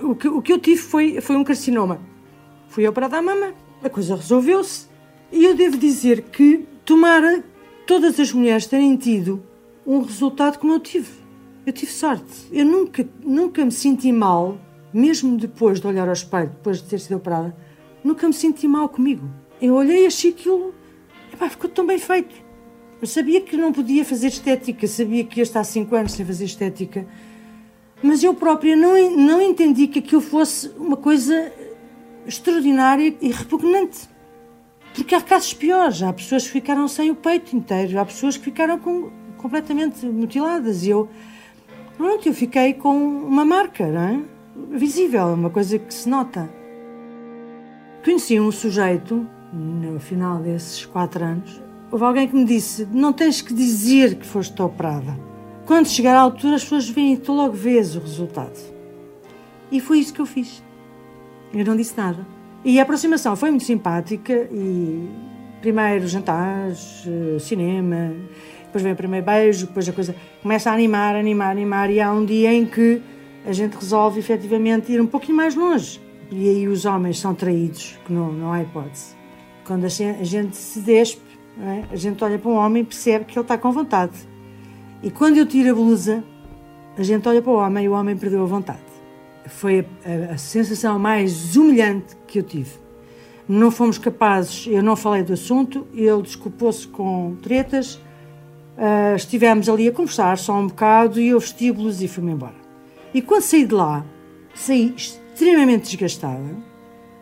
O 0.00 0.14
que, 0.14 0.28
o 0.28 0.40
que 0.40 0.52
eu 0.52 0.58
tive 0.58 0.80
foi, 0.80 1.20
foi 1.20 1.36
um 1.36 1.44
carcinoma. 1.44 2.00
Fui 2.68 2.86
operada 2.86 3.18
à 3.18 3.22
mama, 3.22 3.52
a 3.82 3.90
coisa 3.90 4.16
resolveu-se. 4.16 4.86
E 5.30 5.44
eu 5.44 5.54
devo 5.54 5.76
dizer 5.76 6.22
que 6.22 6.66
tomara 6.84 7.44
todas 7.86 8.18
as 8.18 8.32
mulheres 8.32 8.66
terem 8.66 8.96
tido 8.96 9.42
um 9.86 10.00
resultado 10.00 10.58
como 10.58 10.72
eu 10.72 10.80
tive. 10.80 11.10
Eu 11.64 11.72
tive 11.72 11.92
sorte. 11.92 12.46
Eu 12.52 12.64
nunca, 12.64 13.06
nunca 13.24 13.64
me 13.64 13.72
senti 13.72 14.12
mal, 14.12 14.58
mesmo 14.92 15.36
depois 15.36 15.80
de 15.80 15.86
olhar 15.86 16.06
ao 16.06 16.14
espelho, 16.14 16.50
depois 16.50 16.78
de 16.78 16.84
ter 16.84 17.00
sido 17.00 17.16
operada, 17.16 17.56
nunca 18.04 18.26
me 18.26 18.34
senti 18.34 18.68
mal 18.68 18.88
comigo. 18.88 19.28
Eu 19.60 19.74
olhei 19.74 20.04
e 20.04 20.06
achei 20.06 20.30
aquilo, 20.30 20.74
epá, 21.32 21.48
ficou 21.48 21.68
tão 21.68 21.86
bem 21.86 21.98
feito. 21.98 22.45
Eu 23.00 23.06
sabia 23.06 23.40
que 23.40 23.56
não 23.56 23.72
podia 23.72 24.04
fazer 24.04 24.28
estética, 24.28 24.86
sabia 24.86 25.22
que 25.24 25.38
ia 25.38 25.42
estar 25.42 25.62
5 25.64 25.94
anos 25.94 26.12
sem 26.12 26.24
fazer 26.24 26.44
estética, 26.46 27.06
mas 28.02 28.22
eu 28.22 28.32
própria 28.34 28.74
não, 28.74 29.16
não 29.16 29.40
entendi 29.40 29.86
que 29.86 29.98
aquilo 29.98 30.20
fosse 30.22 30.70
uma 30.78 30.96
coisa 30.96 31.52
extraordinária 32.26 33.14
e 33.20 33.30
repugnante. 33.30 34.08
Porque 34.94 35.14
há 35.14 35.20
casos 35.20 35.52
piores, 35.52 36.02
há 36.02 36.12
pessoas 36.12 36.44
que 36.46 36.52
ficaram 36.52 36.88
sem 36.88 37.10
o 37.10 37.14
peito 37.14 37.54
inteiro, 37.54 37.98
há 38.00 38.04
pessoas 38.04 38.36
que 38.38 38.44
ficaram 38.44 38.78
com- 38.78 39.10
completamente 39.36 40.06
mutiladas 40.06 40.84
e 40.84 40.90
eu, 40.90 41.08
pronto, 41.98 42.26
eu 42.26 42.32
fiquei 42.32 42.72
com 42.72 42.96
uma 42.96 43.44
marca, 43.44 43.86
não 43.86 44.00
é? 44.00 44.20
Visível, 44.70 45.26
uma 45.34 45.50
coisa 45.50 45.78
que 45.78 45.92
se 45.92 46.08
nota. 46.08 46.48
Conheci 48.02 48.40
um 48.40 48.50
sujeito, 48.50 49.26
no 49.52 50.00
final 50.00 50.38
desses 50.38 50.86
quatro 50.86 51.22
anos, 51.22 51.60
houve 51.90 52.04
alguém 52.04 52.28
que 52.28 52.34
me 52.36 52.44
disse: 52.44 52.86
Não 52.92 53.12
tens 53.12 53.40
que 53.40 53.52
dizer 53.54 54.16
que 54.16 54.26
foste 54.26 54.60
operada. 54.62 55.18
Quando 55.66 55.86
chegar 55.88 56.14
à 56.16 56.20
altura, 56.20 56.56
as 56.56 56.62
pessoas 56.62 56.88
veem 56.88 57.14
e 57.14 57.16
tu 57.16 57.32
logo 57.32 57.52
vês 57.54 57.96
o 57.96 58.00
resultado. 58.00 58.56
E 59.70 59.80
foi 59.80 59.98
isso 59.98 60.14
que 60.14 60.20
eu 60.20 60.26
fiz. 60.26 60.62
Eu 61.52 61.64
não 61.64 61.76
disse 61.76 61.96
nada. 61.96 62.24
E 62.64 62.78
a 62.78 62.82
aproximação 62.82 63.34
foi 63.36 63.50
muito 63.50 63.64
simpática 63.64 64.48
e 64.52 65.08
primeiro 65.60 66.06
jantares, 66.06 67.04
eh, 67.06 67.38
cinema, 67.38 68.12
depois 68.64 68.82
vem 68.82 68.92
o 68.92 68.96
primeiro 68.96 69.24
beijo, 69.26 69.66
depois 69.66 69.88
a 69.88 69.92
coisa 69.92 70.14
começa 70.42 70.70
a 70.70 70.74
animar, 70.74 71.16
animar, 71.16 71.50
animar 71.50 71.90
e 71.90 72.00
há 72.00 72.12
um 72.12 72.24
dia 72.24 72.52
em 72.52 72.64
que 72.66 73.00
a 73.44 73.52
gente 73.52 73.74
resolve 73.74 74.18
efetivamente 74.20 74.92
ir 74.92 75.00
um 75.00 75.06
pouquinho 75.06 75.36
mais 75.36 75.54
longe. 75.54 76.00
E 76.30 76.48
aí 76.48 76.68
os 76.68 76.84
homens 76.84 77.18
são 77.20 77.34
traídos, 77.34 77.96
que 78.04 78.12
não, 78.12 78.32
não 78.32 78.52
há 78.52 78.62
hipótese. 78.62 79.14
Quando 79.64 79.84
a 79.84 79.88
gen- 79.88 80.16
a 80.20 80.24
gente 80.24 80.56
se 80.56 80.80
despe, 80.80 81.22
é? 81.62 81.84
a 81.90 81.96
gente 81.96 82.22
olha 82.22 82.38
para 82.38 82.50
um 82.50 82.54
homem 82.54 82.82
e 82.82 82.86
percebe 82.86 83.24
que 83.24 83.32
ele 83.38 83.42
está 83.44 83.56
com 83.58 83.72
vontade. 83.72 84.12
E 85.02 85.10
quando 85.10 85.36
eu 85.38 85.46
tiro 85.46 85.70
a 85.70 85.74
blusa, 85.74 86.22
a 86.96 87.02
gente 87.02 87.28
olha 87.28 87.40
para 87.42 87.50
o 87.52 87.56
homem 87.56 87.84
e 87.84 87.88
o 87.88 87.92
homem 87.92 88.16
perdeu 88.16 88.42
a 88.42 88.46
vontade. 88.46 88.78
Foi 89.46 89.80
a, 90.04 90.30
a- 90.30 90.34
a 90.34 90.38
sensação 90.38 90.98
mais 90.98 91.56
humilhante 91.56 92.16
que 92.26 92.38
eu 92.38 92.42
tive. 92.42 92.70
Não 93.48 93.70
fomos 93.70 93.96
capazes, 93.98 94.66
eu 94.66 94.82
não 94.82 94.96
falei 94.96 95.22
do 95.22 95.32
assunto, 95.32 95.86
ele 95.94 96.20
desculpou-se 96.22 96.86
com 96.88 97.36
tretas, 97.42 98.00
ah, 98.76 99.14
estivemos 99.14 99.68
ali 99.68 99.86
a 99.88 99.92
conversar 99.92 100.36
só 100.36 100.54
um 100.58 100.66
bocado 100.66 101.20
e 101.20 101.28
eu 101.28 101.38
vesti 101.38 101.70
a 101.70 101.72
blusa 101.72 102.04
e 102.04 102.08
fui-me 102.08 102.32
embora. 102.32 102.56
E 103.14 103.22
quando 103.22 103.42
saí 103.42 103.64
de 103.64 103.72
lá, 103.74 104.04
saí 104.54 104.92
extremamente 104.96 105.84
desgastada, 105.84 106.56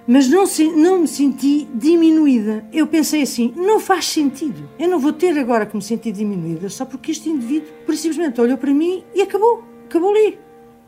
mas 0.07 0.29
não, 0.29 0.45
não 0.77 1.01
me 1.01 1.09
senti 1.09 1.67
diminuída. 1.75 2.65
Eu 2.73 2.87
pensei 2.87 3.23
assim: 3.23 3.53
não 3.57 3.81
faz 3.81 4.07
sentido. 4.07 4.69
Eu 4.79 4.89
não 4.89 4.99
vou 4.99 5.13
ter 5.13 5.39
agora 5.39 5.65
que 5.67 5.75
me 5.77 5.83
sentir 5.83 6.13
diminuída 6.13 6.69
só 6.69 6.85
porque 6.85 7.11
este 7.13 7.29
indivíduo, 7.31 7.69
simplesmente, 7.97 8.41
olhou 8.41 8.59
para 8.59 8.73
mim 8.75 9.03
e 9.15 9.23
acabou. 9.23 9.63
Acabou 9.87 10.11
ali. 10.11 10.39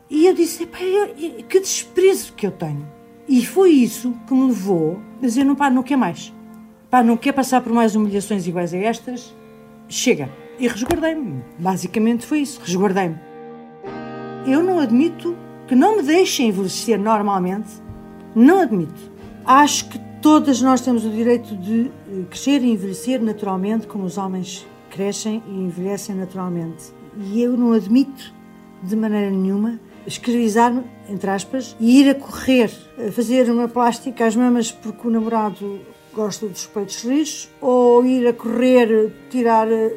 E 0.09 0.25
eu 0.27 0.33
disse: 0.33 0.63
"Epá, 0.63 0.81
eu- 0.81 1.15
eu- 1.19 1.43
que 1.49 1.59
desprezo 1.59 2.33
que 2.33 2.45
eu 2.47 2.51
tenho. 2.51 2.87
E 3.27 3.45
foi 3.45 3.71
isso 3.71 4.13
que 4.27 4.33
me 4.33 4.47
levou 4.47 4.99
a 5.21 5.25
dizer: 5.25 5.43
não, 5.43 5.55
pá, 5.55 5.69
não 5.69 5.83
quer 5.83 5.97
mais. 5.97 6.33
Pá, 6.89 7.03
não 7.03 7.17
quer 7.17 7.33
passar 7.33 7.61
por 7.61 7.73
mais 7.73 7.95
humilhações 7.95 8.47
iguais 8.47 8.73
a 8.73 8.77
estas. 8.77 9.35
Chega. 9.89 10.29
E 10.59 10.67
resguardei-me. 10.67 11.43
Basicamente 11.59 12.25
foi 12.25 12.39
isso: 12.39 12.61
resguardei-me. 12.63 13.17
Eu 14.45 14.63
não 14.63 14.79
admito 14.79 15.35
que 15.67 15.75
não 15.75 15.97
me 15.97 16.03
deixem 16.03 16.47
envelhecer 16.49 16.99
normalmente. 16.99 17.69
Não 18.37 18.59
admito. 18.59 19.11
Acho 19.43 19.89
que 19.89 19.97
todas 20.21 20.61
nós 20.61 20.79
temos 20.81 21.03
o 21.03 21.09
direito 21.09 21.55
de 21.55 21.89
eh, 22.07 22.23
crescer 22.29 22.61
e 22.61 22.69
envelhecer 22.69 23.19
naturalmente, 23.19 23.87
como 23.87 24.05
os 24.05 24.19
homens 24.19 24.63
crescem 24.91 25.41
e 25.47 25.53
envelhecem 25.53 26.15
naturalmente. 26.15 26.93
E 27.17 27.41
eu 27.41 27.57
não 27.57 27.73
admito 27.73 28.31
de 28.83 28.95
maneira 28.95 29.31
nenhuma 29.31 29.79
escravizar-me, 30.05 30.83
entre 31.09 31.31
aspas, 31.31 31.75
e 31.79 31.99
ir 31.99 32.11
a 32.11 32.13
correr, 32.13 32.71
a 33.07 33.11
fazer 33.11 33.49
uma 33.49 33.67
plástica 33.67 34.27
às 34.27 34.35
mamas 34.35 34.71
porque 34.71 35.07
o 35.07 35.09
namorado 35.09 35.81
gosta 36.13 36.47
dos 36.47 36.67
peitos 36.67 37.03
lixos, 37.05 37.49
ou 37.59 38.05
ir 38.05 38.27
a 38.27 38.33
correr, 38.33 39.13
tirar 39.31 39.67
eh, 39.67 39.95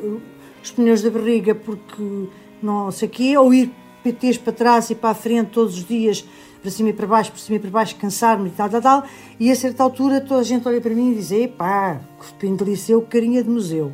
os 0.62 0.70
pneus 0.70 1.02
da 1.02 1.10
barriga 1.10 1.54
porque 1.54 2.26
não 2.62 2.90
sei 2.90 3.06
o 3.06 3.10
quê, 3.10 3.36
ou 3.36 3.52
ir 3.52 3.70
PTs 4.02 4.38
para 4.38 4.52
trás 4.54 4.88
e 4.88 4.94
para 4.94 5.10
a 5.10 5.14
frente 5.14 5.50
todos 5.50 5.76
os 5.76 5.84
dias, 5.84 6.24
para 6.60 6.70
cima 6.70 6.90
e 6.90 6.92
para 6.92 7.06
baixo, 7.06 7.32
para 7.32 7.40
cima 7.40 7.56
e 7.56 7.60
para 7.60 7.70
baixo, 7.70 7.96
cansar-me 7.96 8.48
e 8.48 8.52
tal, 8.52 8.68
tal, 8.68 8.80
tal. 8.82 9.04
E 9.38 9.50
a 9.50 9.56
certa 9.56 9.82
altura 9.82 10.20
toda 10.20 10.40
a 10.40 10.44
gente 10.44 10.66
olha 10.66 10.80
para 10.80 10.94
mim 10.94 11.12
e 11.12 11.14
diz: 11.16 11.32
Epá, 11.32 12.00
que 12.38 12.46
liceu, 12.46 13.02
carinha 13.02 13.42
de 13.42 13.50
museu. 13.50 13.92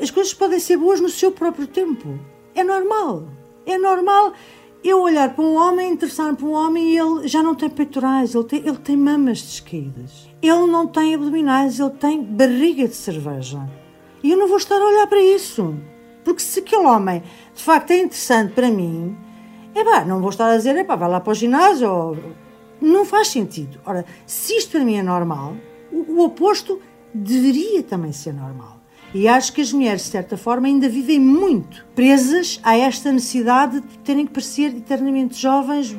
As 0.00 0.10
coisas 0.10 0.34
podem 0.34 0.60
ser 0.60 0.76
boas 0.76 1.00
no 1.00 1.08
seu 1.08 1.32
próprio 1.32 1.66
tempo. 1.66 2.18
É 2.54 2.62
normal. 2.62 3.24
É 3.64 3.78
normal 3.78 4.32
eu 4.84 5.00
olhar 5.00 5.34
para 5.34 5.44
um 5.44 5.56
homem, 5.56 5.92
interessar-me 5.92 6.36
para 6.36 6.46
um 6.46 6.52
homem 6.52 6.92
e 6.92 6.98
ele 6.98 7.26
já 7.26 7.42
não 7.42 7.54
tem 7.54 7.68
peitorais, 7.68 8.34
ele 8.34 8.44
tem, 8.44 8.60
ele 8.60 8.76
tem 8.76 8.96
mamas 8.96 9.42
descaídas. 9.42 10.30
Ele 10.40 10.66
não 10.66 10.86
tem 10.86 11.14
abdominais, 11.14 11.80
ele 11.80 11.90
tem 11.90 12.22
barriga 12.22 12.86
de 12.86 12.94
cerveja. 12.94 13.68
E 14.22 14.30
eu 14.30 14.38
não 14.38 14.48
vou 14.48 14.56
estar 14.56 14.76
a 14.76 14.86
olhar 14.86 15.06
para 15.06 15.20
isso. 15.20 15.74
Porque 16.24 16.40
se 16.40 16.60
aquele 16.60 16.86
homem 16.86 17.22
de 17.54 17.62
facto 17.62 17.92
é 17.92 17.98
interessante 17.98 18.52
para 18.52 18.70
mim, 18.70 19.16
é 19.76 19.84
pá, 19.84 20.04
não 20.04 20.20
vou 20.20 20.30
estar 20.30 20.50
a 20.50 20.56
dizer, 20.56 20.74
é 20.76 20.84
pá, 20.84 20.96
vai 20.96 21.08
lá 21.08 21.20
para 21.20 21.30
o 21.30 21.34
ginásio. 21.34 21.90
Ou... 21.90 22.16
Não 22.80 23.04
faz 23.04 23.28
sentido. 23.28 23.78
Ora, 23.84 24.04
se 24.26 24.54
isto 24.54 24.72
para 24.72 24.84
mim 24.84 24.96
é 24.96 25.02
normal, 25.02 25.54
o, 25.92 26.14
o 26.14 26.24
oposto 26.24 26.80
deveria 27.12 27.82
também 27.82 28.12
ser 28.12 28.32
normal. 28.32 28.76
E 29.14 29.28
acho 29.28 29.52
que 29.52 29.60
as 29.60 29.72
mulheres, 29.72 30.02
de 30.02 30.08
certa 30.08 30.36
forma, 30.36 30.66
ainda 30.66 30.88
vivem 30.88 31.18
muito 31.20 31.86
presas 31.94 32.60
a 32.62 32.76
esta 32.76 33.12
necessidade 33.12 33.80
de 33.80 33.98
terem 33.98 34.26
que 34.26 34.32
parecer 34.32 34.76
eternamente 34.76 35.40
jovens, 35.40 35.96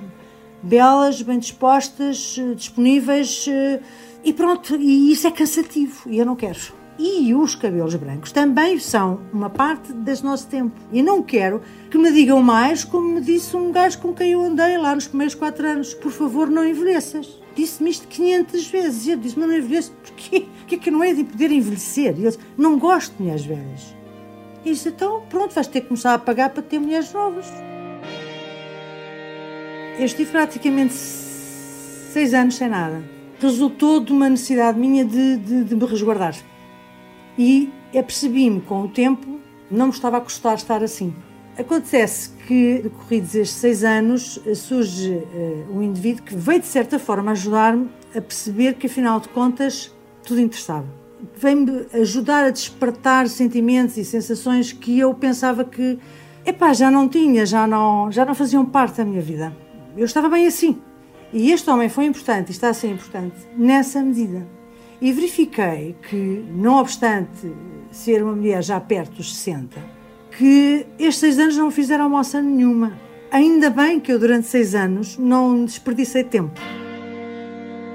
belas, 0.61 1.21
bem 1.21 1.39
dispostas, 1.39 2.35
eh, 2.37 2.53
disponíveis. 2.53 3.45
Eh, 3.47 3.79
e 4.23 4.33
pronto, 4.33 4.75
e 4.75 5.11
isso 5.11 5.25
é 5.25 5.31
cansativo 5.31 6.09
e 6.09 6.19
eu 6.19 6.25
não 6.25 6.35
quero. 6.35 6.76
E 6.99 7.33
os 7.35 7.53
cabelos 7.53 7.93
brancos 7.95 8.31
também 8.31 8.79
são 8.79 9.19
uma 9.31 9.51
parte 9.51 9.93
desse 9.93 10.23
nosso 10.23 10.47
tempo. 10.47 10.75
E 10.91 11.03
não 11.03 11.21
quero 11.21 11.61
que 11.91 11.97
me 11.97 12.11
digam 12.11 12.41
mais 12.41 12.83
como 12.83 13.15
me 13.15 13.21
disse 13.21 13.55
um 13.55 13.71
gajo 13.71 13.99
com 13.99 14.13
quem 14.13 14.31
eu 14.31 14.41
andei 14.41 14.77
lá 14.77 14.95
nos 14.95 15.07
primeiros 15.07 15.35
quatro 15.35 15.67
anos. 15.67 15.93
Por 15.93 16.11
favor, 16.11 16.49
não 16.49 16.65
envelheças. 16.67 17.39
Disse-me 17.55 17.91
isto 17.91 18.07
500 18.07 18.67
vezes. 18.67 19.05
E 19.05 19.11
eu 19.11 19.17
disse, 19.17 19.37
mas 19.37 19.47
não 19.47 19.55
envelheço. 19.55 19.91
Porquê? 20.03 20.47
O 20.63 20.65
que 20.65 20.75
é 20.75 20.77
que 20.79 20.89
não 20.89 21.03
é 21.03 21.13
de 21.13 21.23
poder 21.23 21.51
envelhecer? 21.51 22.15
E 22.17 22.21
ele 22.21 22.31
disse, 22.31 22.39
não 22.57 22.79
gosto 22.79 23.15
de 23.15 23.21
mulheres 23.21 23.45
velhas. 23.45 23.95
E 24.65 24.71
disse, 24.71 24.89
então 24.89 25.21
pronto, 25.29 25.53
vais 25.53 25.67
ter 25.67 25.81
que 25.81 25.87
começar 25.87 26.15
a 26.15 26.19
pagar 26.19 26.49
para 26.49 26.63
ter 26.63 26.79
mulheres 26.79 27.13
novas. 27.13 27.45
Eu 29.99 30.05
estive 30.05 30.31
praticamente 30.31 30.93
seis 30.93 32.33
anos 32.33 32.55
sem 32.55 32.67
nada. 32.67 33.03
Resultou 33.39 33.99
de 33.99 34.11
uma 34.11 34.27
necessidade 34.29 34.79
minha 34.79 35.05
de, 35.05 35.37
de, 35.37 35.63
de 35.63 35.75
me 35.75 35.85
resguardar. 35.85 36.35
E 37.37 37.71
apercebi-me 37.95 38.61
com 38.61 38.83
o 38.83 38.87
tempo, 38.87 39.39
não 39.69 39.87
me 39.87 39.93
estava 39.93 40.17
a 40.17 40.21
custar 40.21 40.55
estar 40.55 40.83
assim. 40.83 41.13
Acontece 41.57 42.29
que, 42.47 42.81
decorridos 42.83 43.33
estes 43.33 43.57
seis 43.57 43.83
anos, 43.83 44.39
surge 44.55 45.11
uh, 45.11 45.75
um 45.75 45.81
indivíduo 45.81 46.23
que 46.23 46.35
veio, 46.35 46.59
de 46.59 46.67
certa 46.67 46.99
forma, 46.99 47.31
ajudar-me 47.31 47.89
a 48.15 48.21
perceber 48.21 48.75
que, 48.75 48.85
afinal 48.85 49.19
de 49.19 49.27
contas, 49.29 49.91
tudo 50.23 50.39
interessava. 50.39 50.85
Veio-me 51.35 51.87
ajudar 51.93 52.45
a 52.45 52.49
despertar 52.51 53.27
sentimentos 53.27 53.97
e 53.97 54.05
sensações 54.05 54.71
que 54.71 54.99
eu 54.99 55.13
pensava 55.15 55.65
que, 55.65 55.97
epá, 56.45 56.73
já 56.73 56.91
não 56.91 57.09
tinha, 57.09 57.43
já 57.43 57.65
não, 57.65 58.11
já 58.11 58.23
não 58.23 58.35
faziam 58.35 58.63
parte 58.63 58.97
da 58.97 59.05
minha 59.05 59.21
vida. 59.21 59.55
Eu 59.97 60.05
estava 60.05 60.29
bem 60.29 60.45
assim. 60.45 60.79
E 61.33 61.51
este 61.51 61.69
homem 61.69 61.89
foi 61.89 62.05
importante 62.05 62.49
e 62.49 62.51
está 62.51 62.69
a 62.69 62.73
ser 62.73 62.89
importante 62.89 63.35
nessa 63.57 64.01
medida. 64.01 64.56
E 64.99 65.11
verifiquei 65.11 65.95
que, 66.09 66.45
não 66.49 66.79
obstante 66.79 67.53
ser 67.91 68.23
uma 68.23 68.35
mulher 68.35 68.63
já 68.63 68.79
perto 68.79 69.17
dos 69.17 69.35
60, 69.35 69.79
que 70.37 70.85
estes 70.97 71.17
seis 71.17 71.39
anos 71.39 71.55
não 71.55 71.69
fizeram 71.69 72.09
moça 72.09 72.41
nenhuma. 72.41 72.97
Ainda 73.31 73.69
bem 73.69 73.99
que 73.99 74.11
eu, 74.11 74.17
durante 74.17 74.47
seis 74.47 74.73
anos, 74.73 75.17
não 75.17 75.65
desperdicei 75.65 76.23
tempo. 76.23 76.59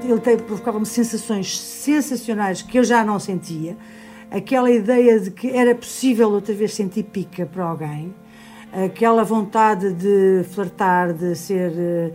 Ele 0.04 0.20
provocava-me 0.42 0.86
sensações 0.86 1.58
sensacionais 1.58 2.62
que 2.62 2.78
eu 2.78 2.84
já 2.84 3.04
não 3.04 3.18
sentia. 3.18 3.76
Aquela 4.30 4.70
ideia 4.70 5.18
de 5.20 5.30
que 5.30 5.48
era 5.48 5.74
possível 5.74 6.30
outra 6.30 6.54
vez 6.54 6.74
sentir 6.74 7.04
pica 7.04 7.46
para 7.46 7.64
alguém, 7.64 8.14
aquela 8.72 9.22
vontade 9.22 9.92
de 9.92 10.44
flertar, 10.50 11.12
de 11.12 11.34
ser 11.34 11.72
eh, 11.76 12.12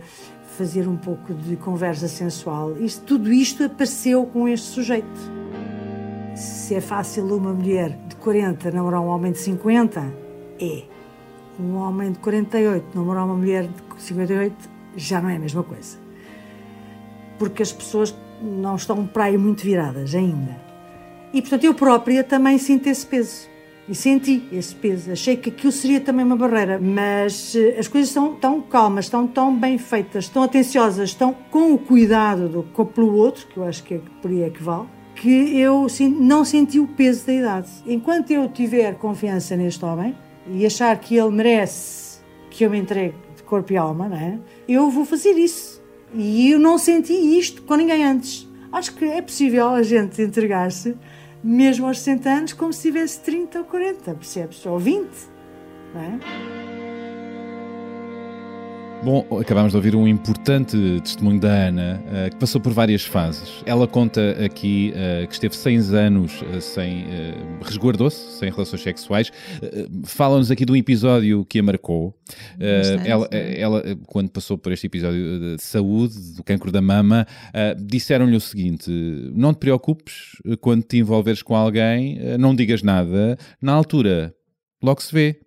fazer 0.58 0.88
um 0.88 0.96
pouco 0.96 1.32
de 1.32 1.54
conversa 1.54 2.08
sensual. 2.08 2.76
Isto, 2.78 3.04
tudo 3.04 3.32
isto 3.32 3.62
apareceu 3.62 4.26
com 4.26 4.48
este 4.48 4.66
sujeito. 4.66 5.38
Se 6.34 6.74
é 6.74 6.80
fácil 6.80 7.24
uma 7.36 7.52
mulher 7.52 7.96
de 8.08 8.16
40 8.16 8.72
namorar 8.72 9.00
um 9.00 9.06
homem 9.06 9.30
de 9.30 9.38
50, 9.38 10.12
é. 10.60 10.82
Um 11.60 11.76
homem 11.76 12.10
de 12.10 12.18
48 12.18 12.86
namorar 12.92 13.24
uma 13.24 13.36
mulher 13.36 13.68
de 13.68 14.02
58 14.02 14.68
já 14.96 15.20
não 15.20 15.28
é 15.28 15.36
a 15.36 15.38
mesma 15.38 15.62
coisa. 15.62 15.96
Porque 17.38 17.62
as 17.62 17.72
pessoas 17.72 18.12
não 18.42 18.74
estão 18.74 19.06
para 19.06 19.24
aí 19.24 19.38
muito 19.38 19.62
viradas 19.62 20.12
ainda. 20.12 20.60
E 21.32 21.40
portanto 21.40 21.62
eu 21.62 21.74
própria 21.74 22.24
também 22.24 22.58
sinto 22.58 22.88
esse 22.88 23.06
peso 23.06 23.48
e 23.88 23.94
senti 23.94 24.42
esse 24.52 24.74
peso. 24.74 25.10
Achei 25.10 25.36
que 25.36 25.48
aquilo 25.48 25.72
seria 25.72 26.00
também 26.00 26.24
uma 26.24 26.36
barreira, 26.36 26.78
mas 26.78 27.56
eh, 27.56 27.76
as 27.78 27.88
coisas 27.88 28.10
estão 28.10 28.34
tão 28.34 28.60
calmas, 28.60 29.06
estão 29.06 29.26
tão 29.26 29.56
bem 29.56 29.78
feitas, 29.78 30.28
tão 30.28 30.42
atenciosas, 30.42 31.10
estão 31.10 31.34
com 31.50 31.72
o 31.72 31.78
cuidado 31.78 32.48
do, 32.48 32.62
com, 32.64 32.84
pelo 32.84 33.14
outro, 33.14 33.46
que 33.46 33.56
eu 33.56 33.64
acho 33.64 33.82
que 33.82 33.94
é 33.94 34.00
por 34.20 34.30
aí 34.30 34.42
é 34.42 34.50
que 34.50 34.62
vale, 34.62 34.86
que 35.14 35.58
eu 35.58 35.86
não 36.20 36.44
senti 36.44 36.78
o 36.78 36.86
peso 36.86 37.26
da 37.26 37.32
idade. 37.32 37.68
Enquanto 37.86 38.30
eu 38.30 38.48
tiver 38.48 38.94
confiança 38.96 39.56
neste 39.56 39.84
homem 39.84 40.14
e 40.46 40.66
achar 40.66 40.96
que 40.98 41.16
ele 41.16 41.30
merece 41.30 42.18
que 42.50 42.64
eu 42.64 42.70
me 42.70 42.78
entregue 42.78 43.14
de 43.36 43.42
corpo 43.42 43.72
e 43.72 43.76
alma, 43.76 44.08
não 44.08 44.16
é? 44.16 44.38
eu 44.68 44.90
vou 44.90 45.04
fazer 45.04 45.32
isso. 45.32 45.82
E 46.14 46.50
eu 46.50 46.58
não 46.58 46.78
senti 46.78 47.12
isto 47.12 47.62
com 47.62 47.74
ninguém 47.74 48.04
antes. 48.04 48.48
Acho 48.70 48.94
que 48.94 49.04
é 49.04 49.22
possível 49.22 49.68
a 49.68 49.82
gente 49.82 50.20
entregar-se 50.20 50.94
mesmo 51.42 51.86
aos 51.86 51.98
60 52.00 52.28
anos, 52.28 52.52
como 52.52 52.72
se 52.72 52.82
tivesse 52.82 53.20
30 53.20 53.58
ou 53.60 53.64
40, 53.64 54.14
percebes? 54.14 54.64
Ou 54.66 54.78
20, 54.78 55.08
não 55.94 56.00
é? 56.00 56.77
Bom, 59.04 59.24
acabámos 59.40 59.70
de 59.70 59.76
ouvir 59.76 59.94
um 59.94 60.08
importante 60.08 60.76
testemunho 61.02 61.38
da 61.38 61.48
Ana, 61.68 62.02
uh, 62.04 62.30
que 62.30 62.36
passou 62.36 62.60
por 62.60 62.72
várias 62.72 63.04
fases. 63.04 63.62
Ela 63.64 63.86
conta 63.86 64.32
aqui 64.44 64.92
uh, 64.92 65.26
que 65.28 65.34
esteve 65.34 65.56
seis 65.56 65.94
anos 65.94 66.42
uh, 66.42 66.60
sem. 66.60 67.06
resguardou-se, 67.62 68.38
sem 68.38 68.50
relações 68.50 68.82
sexuais. 68.82 69.30
Fala-nos 70.04 70.50
aqui 70.50 70.64
de 70.64 70.72
um 70.72 70.76
episódio 70.76 71.44
que 71.44 71.60
a 71.60 71.62
marcou. 71.62 72.12
ela, 73.06 73.28
ela, 73.32 73.82
quando 74.08 74.30
passou 74.30 74.58
por 74.58 74.72
este 74.72 74.88
episódio 74.88 75.56
de 75.56 75.62
saúde, 75.62 76.34
do 76.34 76.42
cancro 76.42 76.72
da 76.72 76.82
mama, 76.82 77.24
disseram-lhe 77.78 78.36
o 78.36 78.40
seguinte: 78.40 78.90
não 79.32 79.54
te 79.54 79.58
preocupes 79.58 80.32
quando 80.60 80.82
te 80.82 80.98
envolveres 80.98 81.40
com 81.40 81.54
alguém, 81.54 82.18
não 82.38 82.54
digas 82.54 82.82
nada. 82.82 83.38
Na 83.62 83.72
altura, 83.72 84.34
logo 84.82 85.00
se 85.00 85.12
vê. 85.12 85.40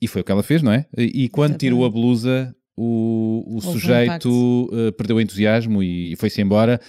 E 0.00 0.06
foi 0.06 0.20
o 0.20 0.24
que 0.24 0.30
ela 0.30 0.42
fez, 0.42 0.62
não 0.62 0.72
é? 0.72 0.86
E 0.96 1.28
quando 1.30 1.56
tirou 1.56 1.84
a 1.84 1.90
blusa, 1.90 2.54
o, 2.76 3.56
o 3.56 3.60
sujeito 3.60 4.28
um 4.28 4.88
uh, 4.88 4.92
perdeu 4.92 5.16
o 5.16 5.20
entusiasmo 5.20 5.82
e, 5.82 6.12
e 6.12 6.16
foi-se 6.16 6.40
embora. 6.42 6.80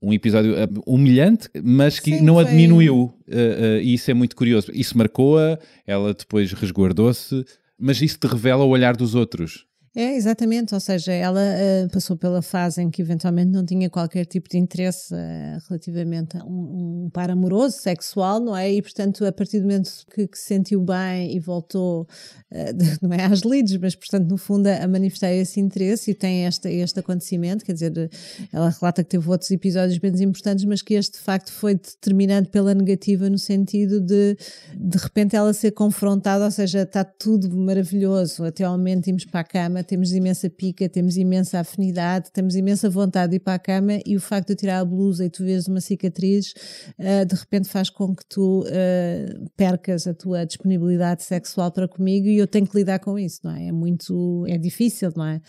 Um 0.00 0.12
episódio 0.12 0.52
uh, 0.54 0.82
humilhante, 0.86 1.48
mas 1.62 1.98
que 1.98 2.16
Sim, 2.16 2.24
não 2.24 2.38
a 2.38 2.44
diminuiu. 2.44 3.12
Uh, 3.26 3.80
e 3.82 3.94
isso 3.94 4.10
é 4.10 4.14
muito 4.14 4.34
curioso. 4.36 4.70
Isso 4.72 4.96
marcou-a, 4.96 5.58
ela 5.86 6.14
depois 6.14 6.52
resguardou-se, 6.52 7.44
mas 7.78 8.00
isso 8.00 8.18
te 8.18 8.26
revela 8.26 8.64
o 8.64 8.68
olhar 8.68 8.96
dos 8.96 9.14
outros. 9.14 9.67
É, 10.00 10.14
exatamente, 10.14 10.72
ou 10.74 10.78
seja, 10.78 11.12
ela 11.12 11.40
uh, 11.40 11.90
passou 11.90 12.16
pela 12.16 12.40
fase 12.40 12.80
em 12.80 12.88
que 12.88 13.02
eventualmente 13.02 13.50
não 13.50 13.66
tinha 13.66 13.90
qualquer 13.90 14.24
tipo 14.26 14.48
de 14.48 14.56
interesse 14.56 15.12
uh, 15.12 15.58
relativamente 15.68 16.36
a 16.36 16.44
um, 16.44 17.06
um, 17.06 17.10
par 17.12 17.28
amoroso, 17.32 17.78
sexual, 17.78 18.38
não 18.38 18.56
é? 18.56 18.72
E 18.72 18.80
portanto, 18.80 19.26
a 19.26 19.32
partir 19.32 19.58
do 19.58 19.62
momento 19.66 19.90
que, 20.14 20.28
que 20.28 20.38
se 20.38 20.44
sentiu 20.44 20.80
bem 20.80 21.34
e 21.34 21.40
voltou, 21.40 22.02
uh, 22.02 22.56
não 23.02 23.12
é 23.12 23.24
às 23.24 23.42
leads, 23.42 23.76
mas 23.78 23.96
portanto, 23.96 24.30
no 24.30 24.36
fundo, 24.36 24.68
a, 24.68 24.84
a 24.84 24.86
manifestar 24.86 25.32
esse 25.32 25.58
interesse 25.58 26.12
e 26.12 26.14
tem 26.14 26.46
este, 26.46 26.68
este 26.68 27.00
acontecimento, 27.00 27.64
quer 27.64 27.72
dizer, 27.72 28.08
ela 28.52 28.70
relata 28.70 29.02
que 29.02 29.10
teve 29.10 29.28
outros 29.28 29.50
episódios 29.50 29.98
bem 29.98 30.12
importantes, 30.22 30.64
mas 30.64 30.80
que 30.80 30.94
este 30.94 31.18
de 31.18 31.24
facto 31.24 31.50
foi 31.50 31.74
determinante 31.74 32.50
pela 32.50 32.72
negativa 32.72 33.28
no 33.28 33.36
sentido 33.36 34.00
de 34.00 34.36
de 34.76 34.96
repente 34.96 35.34
ela 35.34 35.52
ser 35.52 35.72
confrontada, 35.72 36.44
ou 36.44 36.50
seja, 36.52 36.82
está 36.82 37.02
tudo 37.02 37.50
maravilhoso, 37.56 38.44
até 38.44 38.62
ao 38.62 38.78
momento 38.78 39.08
para 39.32 39.40
a 39.40 39.44
cama 39.44 39.87
Temos 39.88 40.12
imensa 40.12 40.50
pica, 40.50 40.86
temos 40.86 41.16
imensa 41.16 41.60
afinidade, 41.60 42.30
temos 42.30 42.54
imensa 42.54 42.90
vontade 42.90 43.30
de 43.30 43.36
ir 43.36 43.40
para 43.40 43.54
a 43.54 43.58
cama 43.58 43.98
e 44.04 44.16
o 44.16 44.20
facto 44.20 44.48
de 44.48 44.56
tirar 44.56 44.80
a 44.80 44.84
blusa 44.84 45.24
e 45.24 45.30
tu 45.30 45.42
vês 45.42 45.66
uma 45.66 45.80
cicatriz, 45.80 46.52
uh, 46.98 47.24
de 47.24 47.34
repente 47.34 47.68
faz 47.70 47.88
com 47.88 48.14
que 48.14 48.22
tu 48.28 48.60
uh, 48.60 49.50
percas 49.56 50.06
a 50.06 50.12
tua 50.12 50.44
disponibilidade 50.44 51.22
sexual 51.22 51.72
para 51.72 51.88
comigo 51.88 52.26
e 52.26 52.36
eu 52.36 52.46
tenho 52.46 52.66
que 52.66 52.76
lidar 52.76 52.98
com 52.98 53.18
isso, 53.18 53.40
não 53.42 53.56
é? 53.56 53.68
É 53.68 53.72
muito, 53.72 54.44
é 54.46 54.58
difícil, 54.58 55.10
não 55.16 55.24
é? 55.24 55.40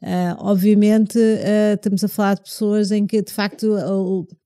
Uh, 0.00 0.36
obviamente, 0.38 1.18
estamos 1.74 2.04
a 2.04 2.08
falar 2.08 2.34
de 2.34 2.42
pessoas 2.42 2.92
em 2.92 3.06
que 3.06 3.20
de 3.20 3.32
facto 3.32 3.66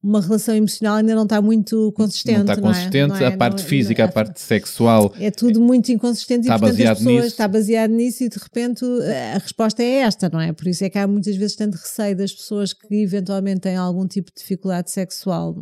uma 0.02 0.20
relação 0.20 0.54
emocional 0.54 0.96
ainda 0.96 1.14
não 1.14 1.24
está 1.24 1.42
muito 1.42 1.92
consistente. 1.92 2.38
Não 2.38 2.52
está 2.52 2.56
consistente, 2.56 3.08
não 3.08 3.16
é? 3.16 3.20
Não 3.20 3.26
é? 3.26 3.34
a 3.34 3.36
parte 3.36 3.62
física, 3.62 4.04
a 4.04 4.08
parte 4.08 4.40
sexual. 4.40 5.12
É 5.20 5.30
tudo 5.30 5.60
muito 5.60 5.90
inconsistente 5.92 6.42
está 6.42 6.56
e 6.56 6.58
portanto 6.58 6.76
baseado 6.76 6.92
as 6.92 6.98
pessoas 6.98 7.14
nisso. 7.16 7.26
está 7.26 7.48
baseado 7.48 7.90
nisso 7.90 8.24
e 8.24 8.28
de 8.28 8.38
repente 8.38 8.84
a 9.34 9.38
resposta 9.38 9.82
é 9.82 10.00
esta, 10.00 10.28
não 10.28 10.40
é? 10.40 10.52
Por 10.52 10.66
isso 10.68 10.84
é 10.84 10.90
que 10.90 10.98
há 10.98 11.06
muitas 11.06 11.36
vezes 11.36 11.56
tanto 11.56 11.74
receio 11.76 12.16
das 12.16 12.32
pessoas 12.32 12.72
que 12.72 12.94
eventualmente 13.02 13.60
têm 13.60 13.76
algum 13.76 14.06
tipo 14.06 14.30
de 14.30 14.40
dificuldade 14.40 14.90
sexual 14.90 15.56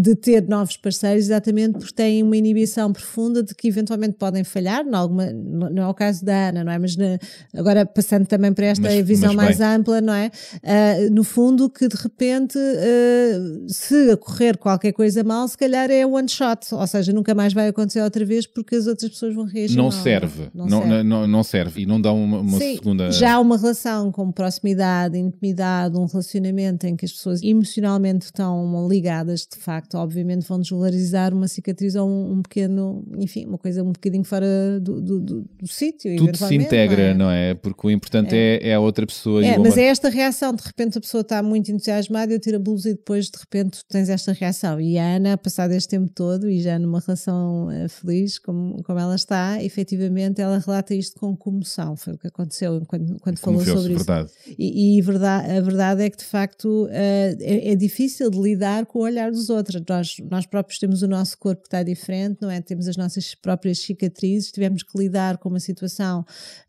de 0.00 0.14
ter 0.16 0.46
novos 0.48 0.76
parceiros, 0.76 1.24
exatamente 1.24 1.78
porque 1.78 1.94
têm 1.94 2.22
uma 2.22 2.36
inibição 2.36 2.92
profunda 2.92 3.42
de 3.42 3.54
que 3.54 3.68
eventualmente 3.68 4.14
podem 4.18 4.42
falhar, 4.44 4.84
em 4.86 4.94
alguma, 4.94 5.30
não 5.32 5.82
é 5.84 5.86
o 5.88 5.94
caso 5.94 6.24
da 6.24 6.48
Ana, 6.48 6.64
não 6.64 6.72
é? 6.72 6.78
Mas 6.78 6.96
na, 6.96 7.18
agora 7.54 7.86
passando 7.86 8.26
também 8.26 8.52
para 8.52 8.66
esta 8.66 8.82
Mas- 8.82 9.06
visão 9.06 9.32
mas 9.34 9.58
mais 9.58 9.60
ampla, 9.60 10.00
não 10.00 10.12
é? 10.14 10.30
Ah, 10.62 11.10
no 11.10 11.22
fundo, 11.24 11.68
que 11.70 11.86
de 11.88 11.96
repente, 11.96 12.58
ah, 12.58 13.64
se 13.68 14.10
ocorrer 14.12 14.58
qualquer 14.58 14.92
coisa 14.92 15.22
mal, 15.22 15.46
se 15.48 15.56
calhar 15.56 15.90
é 15.90 16.04
one 16.06 16.28
shot, 16.28 16.74
ou 16.74 16.86
seja, 16.86 17.12
nunca 17.12 17.34
mais 17.34 17.52
vai 17.52 17.68
acontecer 17.68 18.00
outra 18.02 18.24
vez 18.24 18.46
porque 18.46 18.74
as 18.76 18.86
outras 18.86 19.10
pessoas 19.10 19.34
vão 19.34 19.44
reagir. 19.44 19.76
Não 19.76 19.84
mal. 19.84 19.92
serve. 19.92 20.48
Não 20.54 20.66
Não, 20.66 20.82
serve. 20.82 21.02
não, 21.02 21.26
não 21.26 21.42
serve. 21.42 21.82
E 21.82 21.86
não 21.86 22.00
dá 22.00 22.12
uma, 22.12 22.39
uma 22.40 22.58
Sim, 22.58 22.76
segunda. 22.76 23.10
Já 23.12 23.38
uma 23.38 23.56
relação 23.56 24.10
com 24.12 24.30
proximidade, 24.32 25.18
intimidade, 25.18 25.96
um 25.96 26.06
relacionamento 26.06 26.86
em 26.86 26.96
que 26.96 27.04
as 27.04 27.12
pessoas 27.12 27.42
emocionalmente 27.42 28.26
estão 28.26 28.88
ligadas, 28.88 29.46
de 29.50 29.56
facto, 29.58 29.94
obviamente 29.96 30.46
vão 30.46 30.60
desvalorizar 30.60 31.32
uma 31.34 31.48
cicatriz 31.48 31.94
ou 31.94 32.08
um, 32.08 32.32
um 32.34 32.42
pequeno, 32.42 33.04
enfim, 33.18 33.46
uma 33.46 33.58
coisa 33.58 33.82
um 33.82 33.92
bocadinho 33.92 34.24
fora 34.24 34.46
do, 34.80 35.00
do, 35.00 35.20
do- 35.20 35.44
do 35.58 35.66
sítio. 35.68 36.16
Tudo 36.16 36.36
se 36.36 36.54
integra, 36.54 37.14
não 37.14 37.30
é? 37.30 37.30
não 37.30 37.30
é? 37.30 37.54
Porque 37.54 37.86
o 37.86 37.90
importante 37.90 38.34
é, 38.34 38.68
é 38.68 38.74
a 38.74 38.80
outra 38.80 39.06
pessoa. 39.06 39.44
É, 39.44 39.58
mas 39.58 39.76
é 39.76 39.84
esta 39.84 40.08
reação, 40.08 40.54
de 40.54 40.62
repente 40.62 40.98
a 40.98 41.00
pessoa 41.00 41.20
está 41.22 41.42
muito 41.42 41.70
entusiasmada, 41.70 42.32
eu 42.32 42.40
tiro 42.40 42.56
a 42.56 42.60
blusa 42.60 42.90
e 42.90 42.94
depois 42.94 43.26
de 43.26 43.38
repente 43.38 43.80
tens 43.88 44.08
esta 44.08 44.32
reação. 44.32 44.80
E 44.80 44.98
a 44.98 45.16
Ana, 45.16 45.36
passado 45.38 45.72
este 45.72 45.88
tempo 45.88 46.10
todo 46.14 46.48
e 46.50 46.60
já 46.60 46.78
numa 46.78 47.00
relação 47.00 47.70
eh, 47.70 47.88
feliz 47.88 48.38
como, 48.38 48.82
como 48.82 48.98
ela 48.98 49.14
está, 49.14 49.62
efetivamente 49.62 50.40
ela 50.40 50.58
relata 50.58 50.94
isto 50.94 51.18
com 51.18 51.36
comoção. 51.36 51.96
Foi 51.96 52.14
o 52.14 52.18
que 52.18 52.26
aconteceu 52.30 52.80
quando, 52.86 53.18
quando 53.20 53.38
falou 53.38 53.60
sobre 53.64 53.78
isso. 53.94 54.04
verdade. 54.04 54.30
E, 54.58 54.98
e 54.98 55.02
verdade, 55.02 55.50
a 55.52 55.60
verdade 55.60 56.02
é 56.02 56.10
que 56.10 56.16
de 56.16 56.24
facto 56.24 56.88
eh, 56.90 57.36
é, 57.40 57.72
é 57.72 57.76
difícil 57.76 58.30
de 58.30 58.40
lidar 58.40 58.86
com 58.86 59.00
o 59.00 59.02
olhar 59.02 59.30
dos 59.30 59.50
outros. 59.50 59.80
Nós, 59.88 60.16
nós 60.30 60.46
próprios 60.46 60.78
temos 60.78 61.02
o 61.02 61.08
nosso 61.08 61.36
corpo 61.38 61.62
que 61.62 61.68
está 61.68 61.82
diferente, 61.82 62.38
não 62.40 62.50
é? 62.50 62.60
Temos 62.60 62.88
as 62.88 62.96
nossas 62.96 63.34
próprias 63.34 63.78
cicatrizes, 63.80 64.50
tivemos 64.50 64.82
que 64.82 64.98
lidar 64.98 65.38
com 65.38 65.48
uma 65.48 65.60
situação 65.60 66.24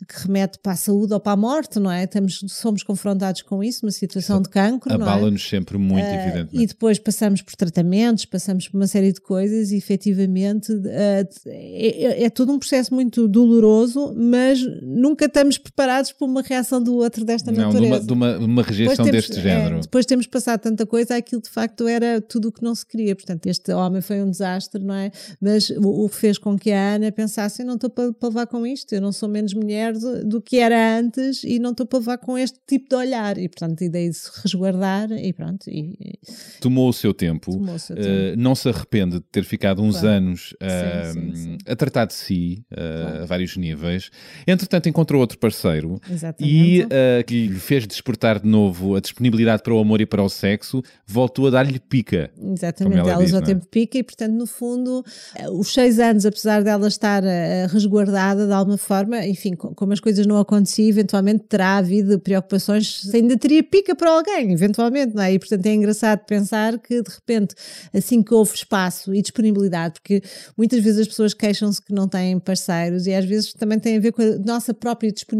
que 0.08 0.28
remete 0.28 0.60
para 0.60 0.74
a 0.74 0.76
saúde 0.76 1.14
ou 1.14 1.20
para 1.20 1.34
a 1.34 1.38
morte, 1.38 1.80
não 1.80 1.92
é? 1.92 2.04
Estamos, 2.04 2.40
somos 2.50 2.84
confrontados 2.84 3.42
com 3.42 3.64
isso, 3.64 3.86
uma 3.86 3.92
situação 3.92 4.42
de 4.42 4.50
cancro, 4.50 4.92
é? 4.92 4.96
Abala-nos 4.96 5.48
sempre 5.48 5.78
muito, 5.78 6.06
Ah, 6.06 6.14
evidentemente. 6.16 6.64
E 6.64 6.68
depois 6.68 7.00
passamos 7.00 7.42
por 7.42 7.56
tratamentos, 7.56 8.26
passamos 8.26 8.68
por 8.68 8.78
uma 8.78 8.88
série 8.88 9.12
de 9.14 9.22
coisas 9.22 9.72
e 9.72 9.78
efetivamente 9.78 10.72
é, 10.88 11.28
é- 11.46 12.24
é 12.24 12.30
todo 12.30 12.52
um 12.52 12.60
processo 12.60 12.94
muito 12.94 13.28
doloroso, 13.28 14.14
mas 14.16 14.60
nunca 14.82 15.26
estamos 15.26 15.51
preparados 15.58 16.12
para 16.12 16.26
uma 16.28 16.42
reação 16.42 16.82
do 16.82 16.96
outro 16.96 17.24
desta 17.26 17.52
Não, 17.52 17.72
natureza. 17.72 18.06
de 18.06 18.14
uma, 18.14 18.38
de 18.40 18.46
uma 18.46 18.62
rejeição 18.64 19.06
temos- 19.06 19.12
deste 19.28 19.40
é, 19.40 19.42
género. 19.42 19.82
depois 19.82 20.06
temos 20.06 20.28
passado 20.28 20.62
tanta 20.62 20.86
coisa, 20.86 21.16
aquilo 21.16 21.42
de 21.42 21.50
facto 21.50 21.88
era 21.88 22.20
tudo 22.22 22.50
o 22.50 22.52
que 22.52 22.64
não 22.64 22.74
se 22.76 22.86
queria. 22.86 23.16
Portanto, 23.16 23.46
este 23.48 23.72
homem 23.74 24.02
foi 24.02 24.22
um 24.22 24.30
desastre, 24.30 24.84
não 24.84 24.94
é? 24.96 25.12
Mas 25.40 25.70
o, 25.70 26.06
o 26.06 26.10
que 26.10 26.16
fez 26.16 26.38
com 26.38 26.58
que 26.58 26.72
a 26.72 26.96
Ana 26.96 27.12
pensasse: 27.12 27.62
eu 27.62 27.66
não 27.66 27.76
estou 27.76 27.90
para, 27.90 28.12
para 28.14 28.30
levar 28.30 28.48
com 28.48 28.66
isto, 28.66 28.94
eu 28.94 29.02
não 29.02 29.12
sou 29.12 29.28
menos 29.30 29.54
mulher 29.54 29.94
do, 29.94 30.26
do 30.28 30.42
que 30.42 30.58
era 30.58 30.98
antes 31.00 31.44
e 31.44 31.60
não 31.60 31.72
estou 31.72 31.86
para 31.86 32.00
levar 32.00 32.18
com 32.18 32.38
este 32.38 32.60
tipo 32.68 32.90
de 32.90 32.96
olhar. 32.96 33.38
E 33.38 33.48
portanto, 33.48 33.82
a 33.82 33.86
ideia 33.86 34.10
de 34.10 34.16
se 34.18 34.30
resguardar 34.44 35.12
e 35.12 35.34
pronto. 35.34 35.70
E, 35.70 35.96
e 36.00 36.20
Tomou 36.60 36.90
o 36.90 36.94
seu 36.94 37.14
tempo. 37.14 37.52
o 37.60 37.80
seu 37.80 37.96
tempo. 37.96 38.08
Uh, 38.08 38.36
não 38.38 38.56
se 38.56 38.70
arrepende 38.70 39.16
de 39.16 39.22
ter 39.32 39.44
ficado 39.44 39.82
uns 39.82 40.00
Claro. 40.00 40.08
anos 40.18 40.54
uh, 40.54 41.14
Sim, 41.14 41.36
sim, 41.36 41.36
sim. 41.36 41.58
a 41.68 41.76
tratar 41.76 42.06
de 42.06 42.14
si 42.14 42.64
uh, 42.72 42.76
Claro. 42.76 43.24
a 43.24 43.26
vários 43.26 43.58
níveis. 43.58 44.10
Entretanto, 44.48 44.88
encontrou 44.90 45.22
outro 45.22 45.38
parceiro 45.42 46.00
Exatamente. 46.10 46.56
e 46.56 46.84
uh, 46.84 46.88
que 47.26 47.48
lhe 47.48 47.60
fez 47.60 47.86
despertar 47.88 48.40
de 48.40 48.48
novo 48.48 48.96
a 48.96 49.00
disponibilidade 49.02 49.64
para 49.64 49.74
o 49.74 49.80
amor 49.80 50.00
e 50.00 50.06
para 50.06 50.24
o 50.24 50.30
sexo, 50.30 50.82
voltou 51.06 51.48
a 51.48 51.50
dar-lhe 51.50 51.80
pica. 51.80 52.30
Exatamente, 52.40 53.00
ela 53.00 53.12
ela 53.12 53.20
diz, 53.20 53.30
usou 53.32 53.42
não 53.42 53.48
é? 53.48 53.54
tempo 53.54 53.66
pica 53.68 53.98
e, 53.98 54.04
portanto, 54.04 54.34
no 54.34 54.46
fundo, 54.46 55.04
eh, 55.36 55.50
os 55.50 55.74
seis 55.74 56.00
anos, 56.00 56.26
apesar 56.26 56.64
dela 56.64 56.88
estar 56.88 57.24
eh, 57.24 57.68
resguardada 57.68 58.46
de 58.46 58.54
alguma 58.54 58.78
forma, 58.78 59.26
enfim, 59.26 59.56
co- 59.56 59.74
como 59.74 59.92
as 59.94 60.00
coisas 60.00 60.26
não 60.28 60.38
aconteciam, 60.38 60.88
eventualmente 60.90 61.44
terá 61.50 61.78
havido 61.78 62.20
preocupações 62.20 63.10
ainda 63.14 63.36
teria 63.38 63.64
pica 63.64 63.96
para 63.96 64.12
alguém, 64.12 64.52
eventualmente, 64.52 65.16
não 65.16 65.24
é? 65.24 65.34
E, 65.34 65.40
portanto, 65.40 65.66
é 65.66 65.74
engraçado 65.74 66.20
pensar 66.26 66.78
que, 66.78 67.02
de 67.02 67.10
repente, 67.10 67.56
assim 67.94 68.22
que 68.22 68.34
houve 68.34 68.54
espaço 68.54 69.14
e 69.14 69.22
disponibilidade, 69.22 69.96
porque 69.96 70.22
muitas 70.56 70.80
vezes 70.84 71.02
as 71.02 71.08
pessoas 71.08 71.34
queixam-se 71.34 71.82
que 71.82 71.94
não 71.94 72.08
têm 72.08 72.40
parceiros 72.40 73.08
e 73.08 73.14
às 73.14 73.26
vezes 73.26 73.54
também 73.54 73.80
tem 73.80 73.98
a 73.98 74.00
ver 74.00 74.12
com 74.12 74.22
a 74.22 74.38
nossa 74.38 74.74
própria 74.74 75.12
disponibilidade. 75.12 75.31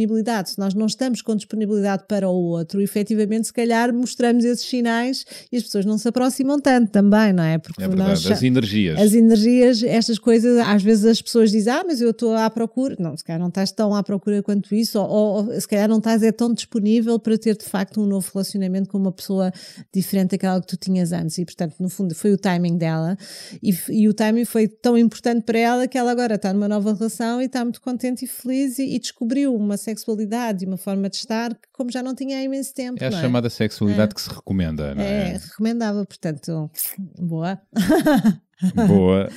Se 0.50 0.58
nós 0.60 0.74
não 0.74 0.86
estamos 0.86 1.22
com 1.22 1.36
disponibilidade 1.36 2.04
para 2.08 2.30
o 2.30 2.34
outro, 2.36 2.82
efetivamente, 2.82 3.48
se 3.48 3.54
calhar 3.54 3.94
mostramos 3.94 4.44
esses 4.46 4.66
sinais 4.66 5.26
e 5.52 5.58
as 5.58 5.64
pessoas 5.64 5.86
não 5.86 5.98
se 5.98 6.08
aproximam 6.08 6.60
tanto 6.60 6.92
também, 6.92 7.34
não 7.34 7.44
é? 7.44 7.58
Porque 7.58 7.84
É 7.84 7.88
nós 7.88 8.22
verdade. 8.22 8.34
As 8.34 8.44
energias. 8.44 9.00
as 9.00 9.14
energias, 9.14 9.84
estas 9.84 10.18
coisas, 10.20 10.58
às 10.60 10.82
vezes 10.84 11.06
as 11.06 11.22
pessoas 11.22 11.52
dizem, 11.52 11.74
ah, 11.74 11.84
mas 11.86 12.02
eu 12.02 12.12
estou 12.12 12.34
à 12.36 12.50
procura. 12.50 12.96
Não, 13.00 13.16
se 13.16 13.24
calhar 13.24 13.40
não 13.40 13.50
estás 13.50 13.72
tão 13.72 13.94
à 13.96 14.04
procura 14.04 14.42
quanto 14.42 14.74
isso, 14.76 15.00
ou, 15.00 15.46
ou- 15.48 15.60
se 15.62 15.68
calhar 15.68 15.88
não 15.90 15.98
estás 15.98 16.24
é 16.24 16.32
tão 16.32 16.54
disponível 16.54 17.20
para 17.20 17.38
ter 17.38 17.56
de 17.58 17.66
facto 17.66 18.02
um 18.02 18.06
novo 18.06 18.30
relacionamento 18.34 18.90
com 18.90 18.98
uma 18.98 19.12
pessoa 19.12 19.52
diferente 19.94 20.32
daquela 20.32 20.62
que 20.62 20.68
tu 20.68 20.78
tinhas 20.78 21.12
antes. 21.12 21.38
E 21.38 21.46
portanto, 21.46 21.76
no 21.80 21.90
fundo, 21.90 22.14
foi 22.16 22.32
o 22.32 22.38
timing 22.38 22.78
dela. 22.78 23.18
E, 23.62 23.74
e 23.90 24.08
o 24.08 24.14
timing 24.14 24.46
foi 24.46 24.68
tão 24.68 24.98
importante 24.98 25.44
para 25.44 25.60
ela 25.60 25.88
que 25.88 25.98
ela 25.98 26.12
agora 26.12 26.36
está 26.36 26.54
numa 26.54 26.68
nova 26.68 26.94
relação 26.94 27.42
e 27.42 27.46
está 27.46 27.64
muito 27.64 27.82
contente 27.82 28.26
e 28.26 28.28
feliz 28.28 28.80
e, 28.80 28.96
e 28.96 29.00
descobriu 29.00 29.56
uma 29.56 29.78
sexualidade 29.82 30.64
e 30.64 30.68
uma 30.68 30.78
forma 30.78 31.10
de 31.10 31.18
estar 31.18 31.54
que, 31.54 31.68
como 31.74 31.92
já 31.92 32.02
não 32.02 32.16
tinha 32.16 32.38
há 32.38 32.44
imenso 32.44 32.74
tempo. 32.74 33.04
É 33.04 33.08
a 33.08 33.10
é? 33.10 33.22
chamada 33.22 33.50
sexualidade 33.50 34.16
que 34.16 34.22
se 34.22 34.30
recomenda, 34.30 34.96
não 34.96 35.04
É, 35.04 35.32
é? 35.34 35.38
recomendava, 35.38 36.06
portanto, 36.06 36.70
boa. 37.20 37.60
Boa. 38.88 39.30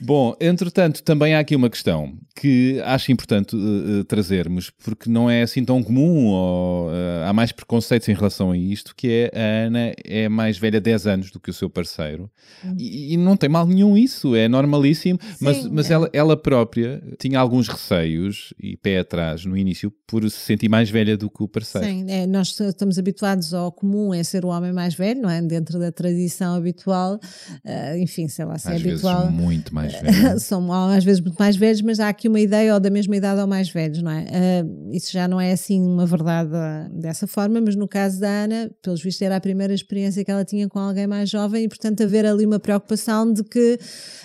Bom, 0.00 0.34
entretanto, 0.40 1.02
também 1.02 1.34
há 1.34 1.40
aqui 1.40 1.54
uma 1.54 1.70
questão 1.70 2.14
que 2.34 2.80
acho 2.84 3.10
importante 3.10 3.56
eh, 3.56 4.04
trazermos, 4.04 4.70
porque 4.70 5.10
não 5.10 5.28
é 5.28 5.42
assim 5.42 5.64
tão 5.64 5.82
comum, 5.82 6.26
ou 6.26 6.90
eh, 6.92 7.24
há 7.26 7.32
mais 7.32 7.50
preconceitos 7.50 8.08
em 8.08 8.14
relação 8.14 8.52
a 8.52 8.56
isto, 8.56 8.94
que 8.94 9.30
é 9.32 9.38
a 9.38 9.66
Ana 9.66 9.92
é 10.04 10.28
mais 10.28 10.56
velha 10.56 10.80
10 10.80 11.06
anos 11.06 11.30
do 11.30 11.40
que 11.40 11.50
o 11.50 11.52
seu 11.52 11.68
parceiro. 11.68 12.30
E, 12.78 13.14
e 13.14 13.16
não 13.16 13.36
tem 13.36 13.48
mal 13.48 13.66
nenhum 13.66 13.96
isso, 13.96 14.36
é 14.36 14.48
normalíssimo, 14.48 15.18
mas, 15.40 15.56
Sim, 15.56 15.70
mas 15.72 15.90
é. 15.90 15.94
ela, 15.94 16.10
ela 16.12 16.36
própria 16.36 17.02
tinha 17.18 17.40
alguns 17.40 17.66
receios 17.66 18.54
e 18.60 18.76
pé 18.76 19.00
atrás 19.00 19.44
no 19.44 19.56
início 19.56 19.92
por 20.06 20.22
se 20.30 20.38
sentir 20.38 20.68
mais 20.68 20.88
velha 20.88 21.16
do 21.16 21.28
que 21.28 21.42
o 21.42 21.48
parceiro. 21.48 21.86
Sim, 21.86 22.06
é, 22.08 22.26
nós 22.26 22.58
estamos 22.58 22.98
habituados 22.98 23.52
ao 23.52 23.72
comum 23.72 24.14
é 24.14 24.22
ser 24.22 24.44
o 24.44 24.48
homem 24.48 24.72
mais 24.72 24.94
velho, 24.94 25.20
não 25.20 25.30
é? 25.30 25.42
Dentro 25.42 25.78
da 25.78 25.90
tradição 25.90 26.54
habitual, 26.54 27.18
ah, 27.64 27.96
enfim, 28.08 28.26
sei 28.28 28.44
lá 28.44 28.56
se 28.58 28.68
Às 28.68 28.74
é 28.76 28.78
vezes 28.78 29.04
habitual. 29.04 29.30
muito 29.30 29.74
mais 29.74 29.92
velha. 30.00 30.38
São 30.38 30.72
às 30.72 31.04
vezes 31.04 31.20
muito 31.20 31.36
mais 31.38 31.56
velhos, 31.56 31.82
mas 31.82 32.00
há 32.00 32.08
aqui 32.08 32.26
uma 32.28 32.40
ideia 32.40 32.72
ou 32.74 32.80
da 32.80 32.88
mesma 32.90 33.14
idade 33.16 33.40
ou 33.40 33.46
mais 33.46 33.68
velhos, 33.68 34.02
não 34.02 34.10
é? 34.10 34.24
Ah, 34.32 34.66
isso 34.92 35.12
já 35.12 35.28
não 35.28 35.40
é 35.40 35.52
assim 35.52 35.80
uma 35.82 36.06
verdade 36.06 36.50
ah, 36.54 36.88
dessa 36.92 37.26
forma, 37.26 37.60
mas 37.60 37.76
no 37.76 37.86
caso 37.86 38.20
da 38.20 38.28
Ana, 38.28 38.70
pelos 38.82 39.02
vistos, 39.02 39.22
era 39.22 39.36
a 39.36 39.40
primeira 39.40 39.74
experiência 39.74 40.24
que 40.24 40.30
ela 40.30 40.44
tinha 40.44 40.68
com 40.68 40.78
alguém 40.78 41.06
mais 41.06 41.28
jovem 41.28 41.64
e, 41.64 41.68
portanto, 41.68 42.02
haver 42.02 42.24
ali 42.24 42.46
uma 42.46 42.58
preocupação 42.58 43.32
de 43.32 43.44
que 43.44 43.78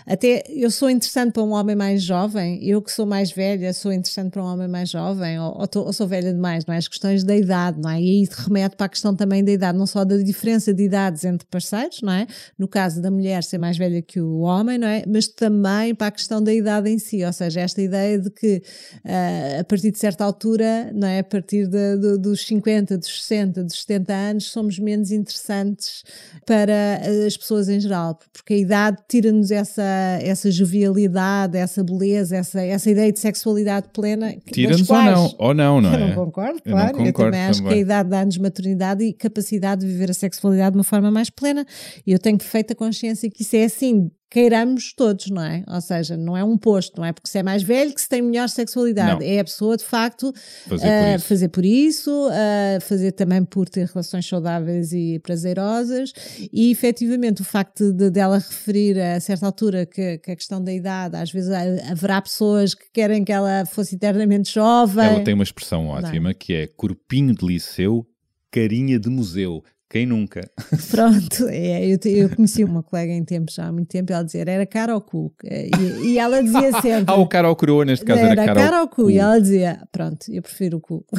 até 0.05 0.43
eu 0.49 0.71
sou 0.71 0.89
interessante 0.89 1.34
para 1.34 1.43
um 1.43 1.51
homem 1.51 1.75
mais 1.75 2.01
jovem, 2.03 2.63
eu 2.65 2.81
que 2.81 2.91
sou 2.91 3.05
mais 3.05 3.31
velha, 3.31 3.73
sou 3.73 3.91
interessante 3.91 4.31
para 4.31 4.43
um 4.43 4.45
homem 4.47 4.67
mais 4.67 4.89
jovem, 4.89 5.39
ou, 5.39 5.59
ou, 5.59 5.67
tô- 5.67 5.84
ou 5.84 5.93
sou 5.93 6.07
velha 6.07 6.31
demais, 6.34 6.65
não 6.65 6.73
é? 6.73 6.77
As 6.77 6.88
questões 6.88 7.23
da 7.23 7.36
idade, 7.36 7.79
não 7.81 7.89
é? 7.89 8.01
E 8.01 8.09
aí 8.21 8.29
remete 8.45 8.75
para 8.75 8.86
a 8.86 8.89
questão 8.89 9.15
também 9.15 9.43
da 9.43 9.51
idade, 9.51 9.77
não 9.77 9.86
só 9.88 10.03
da 10.05 10.17
diferença 10.17 10.73
de 10.73 10.84
idades 10.84 11.23
entre 11.25 11.47
parceiros, 11.47 12.01
não 12.01 12.13
é? 12.13 12.27
No 12.57 12.67
caso 12.67 13.01
da 13.01 13.09
mulher 13.11 13.43
ser 13.43 13.57
mais 13.57 13.72
mais 13.74 13.78
velha 13.78 14.01
que 14.01 14.19
o 14.21 14.39
homem, 14.39 14.78
não 14.78 14.88
é? 14.88 15.03
Mas 15.07 15.28
também 15.28 15.95
para 15.95 16.07
a 16.07 16.11
questão 16.11 16.41
da 16.41 16.53
idade 16.53 16.89
em 16.89 16.99
si, 16.99 17.24
ou 17.24 17.34
seja, 17.34 17.61
esta 17.61 17.82
ideia 17.82 18.19
de 18.19 18.30
que 18.30 18.61
uh, 19.03 19.61
a 19.61 19.63
partir 19.63 19.91
de 19.91 19.97
certa 19.97 20.24
altura, 20.24 20.91
não 20.93 21.07
é? 21.07 21.19
A 21.19 21.24
partir 21.24 21.67
de, 21.67 21.97
de, 21.97 22.17
dos 22.17 22.45
50, 22.45 22.97
dos 22.97 23.24
60, 23.24 23.63
dos 23.63 23.82
70 23.82 24.13
anos, 24.13 24.51
somos 24.51 24.78
menos 24.80 25.11
interessantes 25.11 26.03
para 26.45 27.01
as 27.26 27.36
pessoas 27.36 27.69
em 27.69 27.80
geral, 27.80 28.19
porque 28.32 28.53
a 28.53 28.57
idade 28.57 28.97
tira-nos 29.07 29.51
essa, 29.51 29.84
essa 30.21 30.51
jovialidade, 30.51 31.57
essa 31.57 31.84
beleza, 31.84 32.38
essa, 32.38 32.61
essa 32.61 32.89
ideia 32.89 33.11
de 33.11 33.19
sexualidade 33.19 33.88
plena. 33.93 34.36
Tira-nos 34.51 34.89
ou 34.89 35.03
não, 35.03 35.36
ou 35.38 35.53
não, 35.53 35.82
não 35.82 35.93
eu 35.93 35.99
é? 35.99 36.07
não 36.07 36.15
concordo, 36.15 36.59
Eu 36.65 36.71
não 36.71 36.78
claro. 36.78 36.97
Eu, 36.97 37.05
concordo 37.05 37.32
também 37.32 37.45
acho 37.47 37.59
também. 37.59 37.74
que 37.74 37.80
a 37.80 37.82
idade 37.82 38.09
dá-nos 38.09 38.38
maturidade 38.38 39.03
e 39.03 39.13
capacidade 39.13 39.82
de 39.82 39.88
viver 39.88 40.11
a 40.11 40.13
sexualidade 40.13 40.71
de 40.71 40.78
uma 40.78 40.84
forma 40.84 41.09
mais 41.09 41.30
plena. 41.30 41.65
E 42.05 42.11
eu 42.11 42.19
tenho 42.19 42.38
perfeita 42.38 42.76
consciência 42.76 43.30
que 43.30 43.41
isso 43.41 43.53
é 43.58 43.66
assim. 43.66 44.10
Queiramos 44.30 44.93
todos, 44.95 45.30
não 45.30 45.43
é? 45.43 45.64
Ou 45.68 45.80
seja, 45.80 46.18
não 46.18 46.36
é 46.36 46.43
um 46.43 46.58
posto, 46.58 46.97
não 46.97 47.06
é 47.06 47.14
porque 47.14 47.30
se 47.30 47.38
é 47.38 47.43
mais 47.43 47.62
velho 47.62 47.93
que 47.93 48.01
se 48.01 48.10
tem 48.10 48.20
melhor 48.20 48.49
sexualidade. 48.49 49.20
Não. 49.24 49.32
É 49.32 49.38
a 49.38 49.43
pessoa, 49.43 49.78
de 49.78 49.84
facto, 49.84 50.34
Fazer 50.68 50.88
ah, 50.88 51.04
por 51.12 51.16
isso. 51.20 51.28
fazer 51.28 51.47
por 51.49 51.66
isso, 51.66 52.30
ah, 52.32 52.80
fazer 52.82 53.12
também 53.12 53.45
por 53.45 53.70
ter 53.70 53.86
relações 53.86 54.26
saudáveis 54.28 54.91
e 54.91 55.20
prazerosas. 55.20 56.14
E 56.51 56.72
efetivamente 56.72 57.43
o 57.43 57.45
facto 57.45 57.93
de 57.93 58.10
dela 58.10 58.39
referir 58.39 58.99
a 58.99 59.20
certa 59.20 59.45
altura 59.45 59.86
que, 59.86 60.18
que 60.18 60.32
a 60.32 60.36
questão 60.36 60.60
da 60.64 60.74
idade, 60.74 61.16
às 61.16 61.32
vezes 61.32 61.51
há- 61.51 61.91
haverá 61.91 62.20
pessoas 62.20 62.74
que 62.74 62.86
querem 62.91 63.24
que 63.24 63.32
ela 63.32 63.68
fosse 63.68 63.93
eternamente 63.93 64.51
jovem. 64.51 65.06
Ela 65.06 65.24
tem 65.24 65.36
uma 65.36 65.43
expressão 65.43 65.86
ótima 65.89 66.34
que 66.34 66.54
é 66.56 66.66
corpinho 66.66 67.36
de 67.36 67.45
liceu, 67.45 68.04
carinha 68.49 68.97
de 68.99 69.10
museu. 69.10 69.64
Quem 69.93 70.07
nunca? 70.07 70.41
Pronto, 70.89 71.47
é, 71.49 71.85
eu, 71.85 71.99
eu 72.03 72.27
conheci 72.27 72.63
uma 72.63 72.81
colega 72.81 73.13
em 73.13 73.23
tempos, 73.23 73.53
já 73.53 73.67
há 73.67 73.71
muito 73.71 73.89
tempo, 73.89 74.11
ela 74.11 74.23
dizia 74.23 74.41
era 74.41 74.65
cara 74.65 74.95
ou 74.95 74.99
cu. 75.01 75.31
E, 75.43 76.07
e 76.13 76.17
ela 76.17 76.41
dizia 76.41 76.71
sempre. 76.81 77.13
Ah, 77.13 77.13
o 77.13 77.27
cara 77.27 77.47
ao 77.47 77.55
coroa, 77.55 77.85
neste 77.85 78.03
caso 78.03 78.21
era, 78.21 78.31
era 78.31 78.43
cara, 78.43 78.59
cara 78.59 78.81
ou 78.81 78.87
cu? 78.87 79.11
E 79.11 79.19
ela 79.19 79.39
dizia, 79.39 79.79
pronto, 79.91 80.25
eu 80.33 80.41
prefiro 80.41 80.77
o 80.77 80.81
cu. 80.81 81.05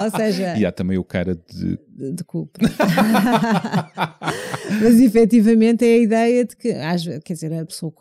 ou 0.00 0.10
seja, 0.16 0.56
E 0.56 0.64
há 0.64 0.70
também 0.70 0.96
o 0.96 1.02
cara 1.02 1.34
de. 1.34 1.76
de, 1.88 2.12
de 2.12 2.22
cu. 2.22 2.48
Mas 4.80 5.00
efetivamente 5.00 5.84
é 5.84 5.94
a 5.94 5.98
ideia 5.98 6.44
de 6.44 6.56
que, 6.56 6.70
às 6.70 7.04
quer 7.24 7.34
dizer, 7.34 7.52
a 7.52 7.66
pessoa 7.66 7.92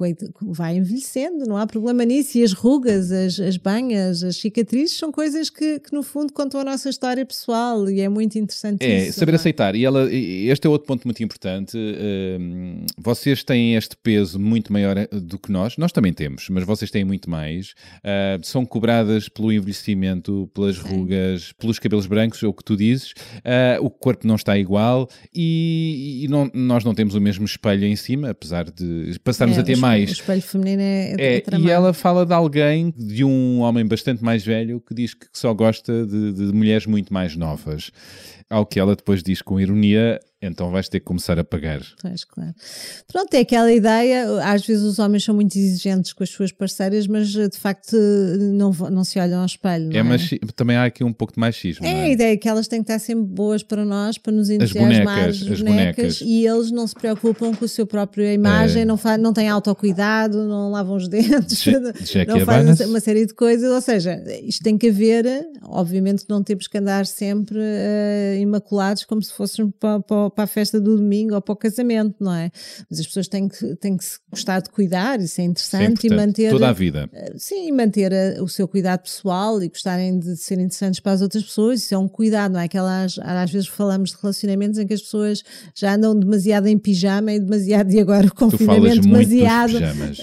vai 0.42 0.78
envelhecendo, 0.78 1.46
não 1.48 1.58
há 1.58 1.66
problema 1.66 2.06
nisso. 2.06 2.38
E 2.38 2.44
as 2.44 2.54
rugas, 2.54 3.12
as, 3.12 3.40
as 3.40 3.58
banhas, 3.58 4.24
as 4.24 4.36
cicatrizes 4.38 4.96
são 4.98 5.12
coisas 5.12 5.50
que, 5.50 5.80
que, 5.80 5.92
no 5.92 6.04
fundo, 6.04 6.32
contam 6.34 6.62
a 6.62 6.64
nossa 6.64 6.88
história 6.88 7.26
pessoal 7.26 7.90
e 7.90 8.02
é 8.02 8.10
muito 8.10 8.38
interessante 8.38 8.84
É, 8.86 9.08
isso. 9.08 9.20
saber 9.20 9.32
não 9.32 9.40
E 9.76 9.86
ela, 9.86 10.12
este 10.12 10.68
é 10.68 10.70
outro 10.70 10.88
ponto 10.88 11.06
muito 11.06 11.24
importante. 11.24 11.78
hum, 11.78 12.86
vocês 12.98 13.44
têm 13.44 13.76
este 13.76 13.96
peso 13.98 14.40
muito 14.40 14.72
maior 14.72 14.98
eh, 14.98 15.08
do 15.12 15.38
que 15.40 15.52
nós. 15.52 15.78
Nós 15.78 15.92
também 15.92 16.14
temos, 16.14 16.48
mas 16.50 16.64
vocês 16.64 16.90
têm 16.92 17.04
muito 17.04 17.30
mais. 17.30 17.74
Ah, 18.04 18.38
são 18.44 18.66
cobradas 18.66 19.30
pelo 19.30 19.52
envelhecimento, 19.52 20.50
pelas 20.54 20.78
rugas, 20.78 21.52
pelos 21.54 21.80
cabelos 21.80 22.06
brancos, 22.08 22.42
é 22.44 22.48
o 22.48 22.54
que 22.54 22.64
tu 22.64 22.76
dizes. 22.76 23.14
Ah, 23.44 23.78
o 23.82 23.90
corpo 23.90 24.28
não 24.28 24.36
está 24.36 24.58
igual 24.58 25.10
e, 25.34 26.28
não- 26.30 26.50
nós 26.54 26.84
não 26.84 26.94
temos 26.94 27.16
o 27.16 27.22
mesmo 27.22 27.46
espelho 27.46 27.86
em 27.86 27.96
cima, 27.96 28.30
apesar 28.32 28.66
de 28.70 29.18
passarmos 29.24 29.58
É, 29.58 29.62
a 29.62 29.64
ter 29.64 29.72
o 29.72 29.76
espelho- 29.76 29.82
mais. 29.88 30.10
O 30.10 30.14
espelho 30.14 30.42
feminino 30.42 30.82
é, 30.82 31.16
é, 31.18 31.44
e 31.60 31.70
ela 31.70 31.94
fala 31.94 32.26
de 32.26 32.34
alguém, 32.34 32.94
de 32.98 33.24
um 33.24 33.60
homem 33.62 33.86
bastante 33.86 34.24
mais 34.24 34.44
velho, 34.46 34.82
que 34.82 34.94
diz 34.94 35.14
que 35.14 35.28
só 35.34 35.54
gosta 35.54 36.06
de, 36.06 36.34
de 36.34 36.44
mulheres 36.54 36.86
muito 36.86 37.14
mais 37.14 37.36
novas. 37.36 37.92
Ao 38.50 38.66
que 38.66 38.80
ela 38.80 38.96
depois 38.96 39.24
diz 39.24 39.42
com 39.42 39.60
ironia: 39.60 40.20
então 40.46 40.70
vais 40.72 40.88
ter 40.90 41.00
que 41.00 41.06
começar 41.06 41.38
a 41.40 41.44
pagar. 41.44 41.82
Pois, 42.02 42.24
claro. 42.24 42.54
Pronto, 43.12 43.34
é 43.34 43.40
aquela 43.40 43.72
ideia, 43.72 44.26
às 44.44 44.66
vezes 44.66 44.84
os 44.84 45.00
homens 45.00 45.24
são 45.24 45.36
muito 45.36 45.58
exigentes 45.58 46.14
com 46.14 46.24
as 46.24 46.30
suas 46.30 46.52
parceiras, 46.52 47.08
mas 47.08 47.28
de 47.30 47.58
facto 47.58 47.96
não, 48.54 48.72
não 48.92 49.04
se 49.04 49.20
olham 49.20 49.40
ao 49.40 49.46
espelho. 49.46 49.92
É 49.94 49.98
é, 49.98 50.04
machi- 50.04 50.40
também 50.56 50.76
há 50.78 50.86
aqui 50.86 51.04
um 51.04 51.14
pouco 51.14 51.34
de 51.34 51.40
machismo. 51.40 51.86
É 51.86 51.94
não 51.94 52.02
a 52.02 52.10
ideia 52.10 52.38
que 52.38 52.48
elas 52.48 52.68
têm 52.68 52.84
que 52.84 52.92
estar 52.92 53.00
sempre 53.04 53.26
boas 53.26 53.64
para 53.64 53.84
nós, 53.84 54.18
para 54.18 54.32
nos 54.34 54.50
entusiasmar, 54.50 55.16
bonecas, 55.30 55.52
as 55.52 55.62
bonecas. 55.62 56.22
e 56.22 56.46
eles 56.46 56.72
não 56.72 56.86
se 56.88 56.96
preocupam 56.96 57.54
com 57.54 57.66
a 57.66 57.68
sua 57.68 57.86
própria 57.86 58.34
imagem, 58.34 58.84
É. 58.84 58.86
não, 58.86 58.98
fa 58.98 59.18
não 59.18 59.34
têm 59.34 59.50
autocuidado, 59.50 60.46
não 60.48 60.72
lavam 60.72 60.96
os 60.98 61.08
dentes, 61.10 61.66
não 62.28 62.40
fazem 62.46 62.88
uma 62.88 63.00
série 63.00 63.26
de 63.26 63.34
coisas, 63.34 63.70
ou 63.72 63.82
seja, 63.82 64.22
isto 64.44 64.64
tem 64.64 64.78
que 64.78 64.90
haver, 64.90 65.26
obviamente 65.64 66.26
não 66.30 66.44
temos 66.44 66.68
que 66.68 66.78
andar 66.78 67.06
sempre 67.06 67.58
eh, 67.62 68.38
imaculados 68.40 69.04
como 69.06 69.22
se 69.22 69.34
fôssemos 69.34 69.74
para, 69.80 70.00
para, 70.02 70.30
para 70.36 70.44
a 70.44 70.48
festa 70.48 70.80
do 70.80 70.98
domingo 70.98 71.34
ou 71.36 71.42
para 71.42 71.54
o 71.54 71.56
casamento, 71.56 72.16
não 72.20 72.34
é? 72.34 72.52
Mas 72.90 73.00
as 73.00 73.08
pessoas 73.08 73.28
têm 73.28 73.48
que, 73.48 73.76
têm 73.78 73.98
que 73.98 74.04
se 74.06 74.20
gostar 74.30 74.60
de 74.60 74.70
cuidar, 74.70 75.20
isso 75.22 75.40
é 75.42 75.44
interessante, 75.46 75.84
e 76.04 76.08
importante. 76.08 76.16
manter 76.28 76.52
Toda 76.52 76.70
a 76.70 76.74
vida. 76.74 77.10
Sim, 77.38 77.68
e 77.68 77.72
manter 77.72 78.14
a- 78.14 78.44
o 78.44 78.48
seu 78.48 78.68
cuidado 78.68 79.02
pessoal 79.04 79.62
e 79.64 79.70
gostarem 79.70 80.20
de 80.20 80.36
ser 80.38 80.56
interessantes 80.60 81.00
para 81.00 81.14
as 81.14 81.22
outras 81.22 81.44
pessoas, 81.44 81.82
isso 81.82 81.94
é 81.94 81.98
um 81.98 82.08
cuidado, 82.08 82.54
não 82.54 82.60
é? 82.60 82.66
Aquelas, 82.66 83.18
às 83.20 83.50
vezes 83.52 83.68
falamos 83.68 84.12
de 84.12 84.18
relacionamentos 84.22 84.78
em 84.80 84.86
que 84.86 84.94
as 84.94 85.02
pessoas 85.02 85.44
já 85.74 85.96
andam 85.96 86.18
demasiado 86.18 86.68
em 86.68 86.78
pijama 86.78 87.32
e 87.34 87.40
demasiado, 87.40 87.92
e 87.92 88.00
agora 88.00 88.28
o 88.28 88.34
confinamento 88.36 89.02
demasiado. 89.02 89.78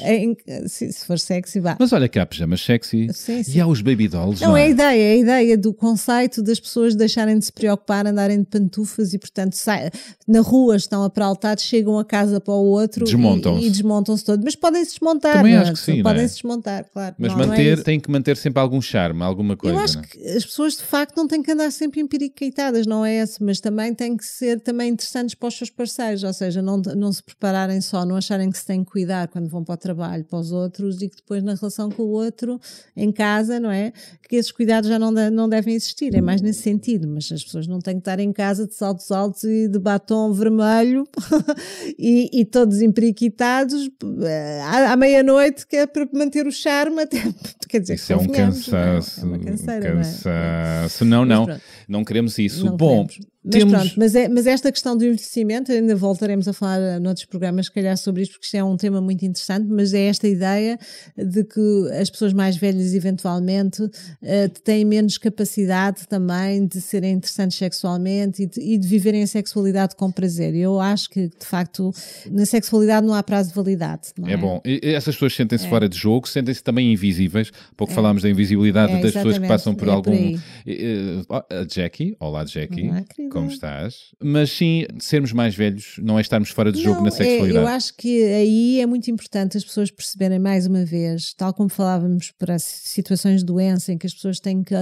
em- 0.05 0.37
se, 0.69 0.93
se 0.93 1.07
for 1.07 1.19
sexy, 1.19 1.61
vá. 1.61 1.77
Mas 1.79 1.93
olha 1.93 2.09
que 2.09 2.19
há 2.19 2.27
pijamas 2.27 2.61
sexy 2.61 3.09
Sim, 3.13 3.43
sim. 3.43 3.53
e 3.57 3.61
há 3.61 3.67
os 3.67 3.81
baby 3.81 4.09
dolls. 4.09 4.41
Não, 4.43 4.51
Não, 4.51 4.57
é 4.57 4.63
a 4.63 4.67
é? 4.67 4.71
ideia, 4.71 5.03
é 5.03 5.13
a 5.13 5.17
ideia 5.17 5.59
do 5.59 5.73
conceito 5.73 6.43
das 6.43 6.59
pessoas 6.61 6.95
deixarem 6.95 7.39
de 7.39 7.45
se 7.45 7.53
preocupar, 7.53 8.07
andarem 8.07 8.39
de 8.41 8.47
pantufas 8.47 9.13
e, 9.15 9.19
portanto, 9.19 9.55
sai- 9.55 9.91
na 10.27 10.41
rua 10.41 10.77
estão 10.77 11.03
apraltados, 11.05 11.65
chegam 11.65 11.99
a 11.99 12.05
casa 12.05 12.41
para 12.41 12.55
o 12.55 12.65
outro 12.65 13.03
e- 13.05 13.07
Desmontam-se. 13.07 13.67
e, 13.67 13.71
desmontam-se 13.71 14.25
todos. 14.25 14.45
Mas 14.45 14.55
podem-se 14.57 14.91
desmontar, 14.93 15.37
Também 15.39 15.55
não 15.55 15.61
é? 15.61 15.63
acho 15.63 15.73
que 15.73 15.79
sim, 15.79 16.01
é? 16.01 16.03
Podem-se 16.03 16.35
desmontar, 16.35 16.87
claro. 16.93 17.15
Mas 17.19 17.31
Não, 17.33 17.39
não 17.39 17.45
é 17.45 17.49
manter, 17.49 17.83
tem 17.83 17.99
que 18.01 18.11
manter 18.11 18.37
sempre 18.37 18.61
algum 18.61 18.81
charme, 18.81 19.23
alguma 19.23 19.57
coisa. 19.57 19.77
Eu 19.77 19.81
acho 19.83 19.99
é? 19.99 20.03
que 20.03 20.27
as 20.29 20.45
pessoas 20.45 20.77
de 20.77 20.83
facto 20.83 21.17
não 21.17 21.27
têm 21.27 21.43
que 21.43 21.51
andar 21.51 21.71
sempre 21.73 22.01
empiricaitadas, 22.01 22.87
não 22.87 23.05
é 23.05 23.17
esse, 23.17 23.43
mas 23.43 23.61
também 23.61 23.95
têm 23.95 24.17
que 24.17 24.25
ser 24.25 24.61
também 24.61 24.91
interessantes 24.91 25.35
para 25.35 25.49
os 25.49 25.57
seus 25.57 25.71
parceiros, 25.71 26.23
ou 26.23 26.33
seja, 26.33 26.63
não, 26.63 26.79
não 26.97 27.13
se 27.13 27.23
prepararem 27.23 27.81
só, 27.81 28.05
não 28.05 28.17
acharem 28.17 28.51
que 28.51 28.59
se 28.59 28.67
têm 28.67 28.85
que 28.85 28.91
cuidar 28.91 29.29
quando 29.29 29.49
vão 29.49 29.63
para 29.65 29.75
o 29.75 29.77
trabalho, 29.79 30.25
para 30.25 30.39
os 30.39 30.53
outros 30.53 31.03
e 31.03 31.09
que 31.09 31.17
depois 31.17 31.43
na 31.43 31.55
relação 31.55 31.91
com 31.91 32.03
o 32.03 32.09
outro, 32.11 32.61
em 32.97 33.11
casa, 33.13 33.59
não 33.61 33.71
é? 33.71 33.93
Que 34.29 34.37
esses 34.37 34.53
cuidados 34.53 34.89
já 34.89 34.99
não, 34.99 35.13
de- 35.13 35.31
não 35.31 35.49
devem 35.49 35.75
existir, 35.75 36.15
é 36.15 36.21
mais 36.21 36.41
nesse 36.41 36.63
sentido, 36.63 37.07
mas 37.09 37.31
as 37.33 37.43
pessoas 37.45 37.67
não 37.67 37.81
têm 37.81 37.95
que 37.95 38.01
estar 38.01 38.19
em 38.21 38.33
casa 38.33 38.67
de 38.67 38.75
saltos 38.75 39.11
altos 39.11 39.45
e 39.45 39.69
de 39.69 39.79
batom 39.83 40.33
vermelho 40.33 41.07
e, 41.99 42.41
e 42.41 42.45
todos 42.45 42.81
emperiquitados 42.81 43.91
eh, 44.23 44.61
à, 44.63 44.93
à 44.93 44.97
meia-noite, 44.97 45.67
que 45.67 45.77
é 45.77 45.87
para 45.87 46.09
manter 46.13 46.47
o 46.47 46.53
charme 46.53 47.03
até, 47.03 47.19
quer 47.69 47.81
dizer, 47.81 47.95
Isso 47.95 48.13
é 48.13 48.17
um 48.17 48.27
convenhamos, 48.27 48.69
não 48.69 48.79
é? 48.79 48.83
cansaço. 48.95 49.21
É 49.21 49.25
uma 49.25 49.39
canseira, 49.39 49.91
um 49.91 49.95
não 49.95 50.01
é? 50.01 50.05
cansaço. 50.05 51.05
Não, 51.05 51.25
não. 51.25 51.47
Não 51.89 52.05
queremos 52.05 52.39
isso. 52.39 52.65
Não 52.65 52.77
Bom, 52.77 53.07
queremos. 53.07 53.33
Mas 53.45 53.55
temos. 53.57 53.73
pronto, 53.73 53.95
mas, 53.97 54.15
é, 54.15 54.29
mas 54.29 54.47
esta 54.47 54.71
questão 54.71 54.97
do 54.97 55.05
envelhecimento, 55.05 55.73
ainda 55.73 55.97
voltaremos 55.97 56.47
a 56.47 56.53
falar 56.53 56.81
eh, 56.81 57.01
noutros 57.01 57.25
programas, 57.27 57.67
se 57.67 57.73
calhar, 57.73 57.97
sobre 57.97 58.23
isto, 58.23 58.33
porque 58.35 58.47
isto 58.47 58.57
é 58.57 58.63
um 58.63 58.77
tema 58.77 59.01
muito 59.01 59.25
interessante, 59.25 59.67
mas 59.69 59.93
é 59.93 60.03
esta 60.07 60.29
ideia 60.29 60.79
de 61.17 61.43
que 61.43 61.89
as 62.01 62.09
pessoas 62.09 62.33
mais 62.33 62.57
velhas, 62.57 62.95
eventualmente, 62.95 63.83
eh, 64.23 64.47
têm 64.49 64.85
menos 64.85 65.19
capacidade 65.19 66.07
também 66.09 66.67
de 66.67 66.81
serem 66.81 67.15
interessantes 67.15 67.59
sexualmente 67.59 68.45
e 68.45 68.47
de, 68.47 68.61
e 68.61 68.79
de 68.79 68.87
viverem 68.87 69.23
a 69.25 69.27
sexualidade 69.27 69.97
com 69.97 70.11
prazer. 70.11 70.55
Eu 70.55 70.79
acho 70.81 71.11
que, 71.11 71.27
de 71.27 71.45
facto, 71.47 71.93
na 72.31 72.47
sexualidade 72.47 73.05
não 73.07 73.15
há 73.15 73.23
prazo 73.25 73.49
de 73.49 73.55
validade. 73.57 74.11
É, 74.25 74.33
É 74.33 74.37
bom. 74.37 74.61
E- 74.65 74.81
essas 74.85 75.17
pessoas 75.17 75.35
sentem-se 75.35 75.67
fora 75.69 75.89
de 75.89 75.99
jogo, 75.99 76.29
sentem-se 76.29 76.63
também 76.63 76.93
invisíveis. 76.93 77.51
Há 77.73 77.75
pouco 77.77 77.93
falámos 77.93 78.23
da 78.23 78.31
invisibilidade 78.31 78.93
É, 78.93 79.01
das 79.01 79.13
pessoas 79.13 79.39
que 79.39 79.49
passam 79.49 79.75
por 79.75 79.89
É 79.89 79.91
por 79.91 79.95
algum. 79.95 80.39
eh, 80.67 81.23
a 81.51 81.65
Jackie, 81.69 82.17
olá 82.21 82.45
Jackie, 82.45 82.89
Olá. 82.89 83.05
Como 83.33 83.49
estás? 83.49 83.95
Mas 84.23 84.51
sim, 84.51 84.87
sermos 84.99 85.33
mais 85.33 85.55
velhos 85.55 85.97
não 86.03 86.19
é 86.19 86.23
estarmos 86.23 86.51
fora 86.51 86.71
de 86.71 86.81
jogo 86.83 86.97
Não, 86.97 87.03
na 87.03 87.09
é, 87.09 87.11
sexualidade. 87.13 87.65
eu 87.65 87.67
acho 87.67 87.95
que 87.97 88.25
aí 88.25 88.81
é 88.81 88.87
muito 88.87 89.11
importante 89.11 89.57
as 89.57 89.65
pessoas 89.65 89.91
perceberem 89.91 90.39
mais 90.39 90.67
uma 90.67 90.85
vez, 90.85 91.33
tal 91.35 91.53
como 91.55 91.69
falávamos 91.69 92.33
para 92.39 92.59
situações 92.59 93.41
de 93.41 93.47
doença 93.47 93.93
em 93.93 93.99
que 93.99 94.07
as 94.07 94.15
pessoas 94.15 94.39
têm 94.41 94.63
que, 94.63 94.75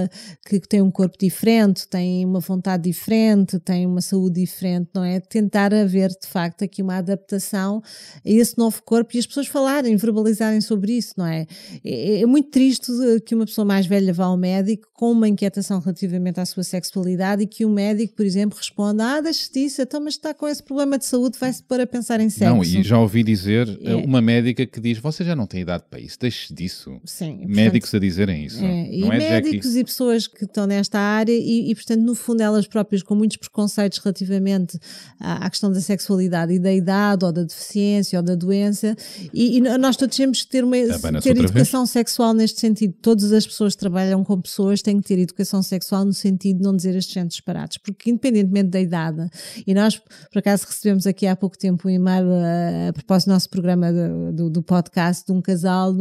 que 0.45 0.59
têm 0.67 0.81
um 0.81 0.91
corpo 0.91 1.17
diferente, 1.17 1.87
têm 1.87 2.25
uma 2.25 2.39
vontade 2.39 2.83
diferente, 2.83 3.59
têm 3.59 3.85
uma 3.85 4.01
saúde 4.01 4.41
diferente, 4.41 4.89
não 4.93 5.03
é? 5.03 5.19
Tentar 5.19 5.73
haver 5.73 6.09
de 6.09 6.27
facto 6.27 6.63
aqui 6.63 6.81
uma 6.81 6.97
adaptação 6.97 7.81
a 8.25 8.29
esse 8.29 8.57
novo 8.57 8.81
corpo 8.83 9.15
e 9.15 9.19
as 9.19 9.25
pessoas 9.25 9.47
falarem, 9.47 9.95
verbalizarem 9.95 10.61
sobre 10.61 10.93
isso, 10.93 11.13
não 11.17 11.25
é? 11.25 11.45
É, 11.83 12.21
é 12.21 12.25
muito 12.25 12.49
triste 12.49 12.91
eh, 12.91 13.19
que 13.19 13.35
uma 13.35 13.45
pessoa 13.45 13.65
mais 13.65 13.85
velha 13.85 14.13
vá 14.13 14.25
ao 14.25 14.37
médico 14.37 14.87
com 14.93 15.11
uma 15.11 15.27
inquietação 15.27 15.79
relativamente 15.79 16.39
à 16.39 16.45
sua 16.45 16.63
sexualidade 16.63 17.43
e 17.43 17.47
que 17.47 17.65
o 17.65 17.69
médico, 17.69 18.15
por 18.15 18.25
exemplo, 18.25 18.40
exemplo, 18.41 18.57
responde: 18.57 19.01
Ah, 19.01 19.21
deixa 19.21 19.49
disso, 19.51 19.81
então, 19.81 20.01
mas 20.01 20.15
está 20.15 20.33
com 20.33 20.47
esse 20.47 20.61
problema 20.61 20.97
de 20.97 21.05
saúde, 21.05 21.37
vai-se 21.39 21.63
pôr 21.63 21.79
a 21.79 21.87
pensar 21.87 22.19
em 22.19 22.29
sexo. 22.29 22.55
Não, 22.55 22.63
e 22.63 22.83
já 22.83 22.99
ouvi 22.99 23.23
dizer 23.23 23.67
É. 23.83 23.95
uh, 23.95 24.03
uma 24.03 24.21
médica 24.21 24.65
que 24.65 24.79
diz: 24.79 24.97
Você 24.97 25.23
já 25.23 25.35
não 25.35 25.45
tem 25.45 25.61
idade 25.61 25.83
para 25.89 25.99
isso, 25.99 26.17
deixe 26.19 26.53
disso. 26.53 26.99
Sim, 27.05 27.39
e, 27.43 27.47
Médicos 27.47 27.93
a 27.93 27.99
dizerem 27.99 28.45
isso. 28.45 28.63
É, 28.63 28.89
e 28.91 29.01
não 29.01 29.13
é 29.13 29.17
médicos 29.17 29.67
Jackie? 29.67 29.79
e 29.79 29.83
pessoas 29.83 30.27
que 30.27 30.45
estão 30.45 30.65
nesta 30.65 30.99
área 30.99 31.31
e, 31.31 31.71
e, 31.71 31.75
portanto, 31.75 32.01
no 32.01 32.15
fundo, 32.15 32.41
elas 32.41 32.67
próprias 32.67 33.03
com 33.03 33.15
muitos 33.15 33.37
preconceitos 33.37 33.99
relativamente 33.99 34.79
à, 35.19 35.45
à 35.45 35.49
questão 35.49 35.71
da 35.71 35.81
sexualidade 35.81 36.53
e 36.53 36.59
da 36.59 36.73
idade 36.73 37.25
ou 37.25 37.31
da 37.31 37.43
deficiência 37.43 38.19
ou 38.19 38.23
da 38.23 38.35
doença 38.35 38.95
e, 39.33 39.57
e 39.57 39.61
nós 39.61 39.95
todos 39.95 40.15
temos 40.15 40.41
que 40.43 40.49
ter, 40.49 40.63
uma, 40.63 40.77
Abana-se 40.77 41.27
ter 41.27 41.37
educação 41.37 41.85
sexual 41.85 42.33
neste 42.33 42.59
sentido. 42.59 42.93
Todas 43.01 43.31
as 43.31 43.45
pessoas 43.45 43.73
que 43.75 43.79
trabalham 43.79 44.23
com 44.23 44.39
pessoas 44.39 44.81
têm 44.81 44.99
que 44.99 45.07
ter 45.07 45.19
educação 45.19 45.61
sexual 45.61 46.05
no 46.05 46.13
sentido 46.13 46.57
de 46.57 46.63
não 46.63 46.75
dizer 46.75 46.95
estes 46.95 47.13
centros 47.13 47.35
disparados, 47.35 47.77
porque 47.77 48.09
independentemente 48.31 48.69
da 48.69 48.81
idade, 48.81 49.29
e 49.65 49.73
nós 49.73 49.97
por 50.31 50.39
acaso 50.39 50.65
recebemos 50.67 51.05
aqui 51.05 51.27
há 51.27 51.35
pouco 51.35 51.57
tempo 51.57 51.87
um 51.87 51.91
e-mail 51.91 52.27
a, 52.31 52.89
a 52.89 52.93
propósito 52.93 53.29
do 53.29 53.33
nosso 53.33 53.49
programa 53.49 53.91
do, 53.91 54.31
do, 54.31 54.49
do 54.49 54.63
podcast 54.63 55.25
de 55.25 55.31
um 55.31 55.41
casal 55.41 55.93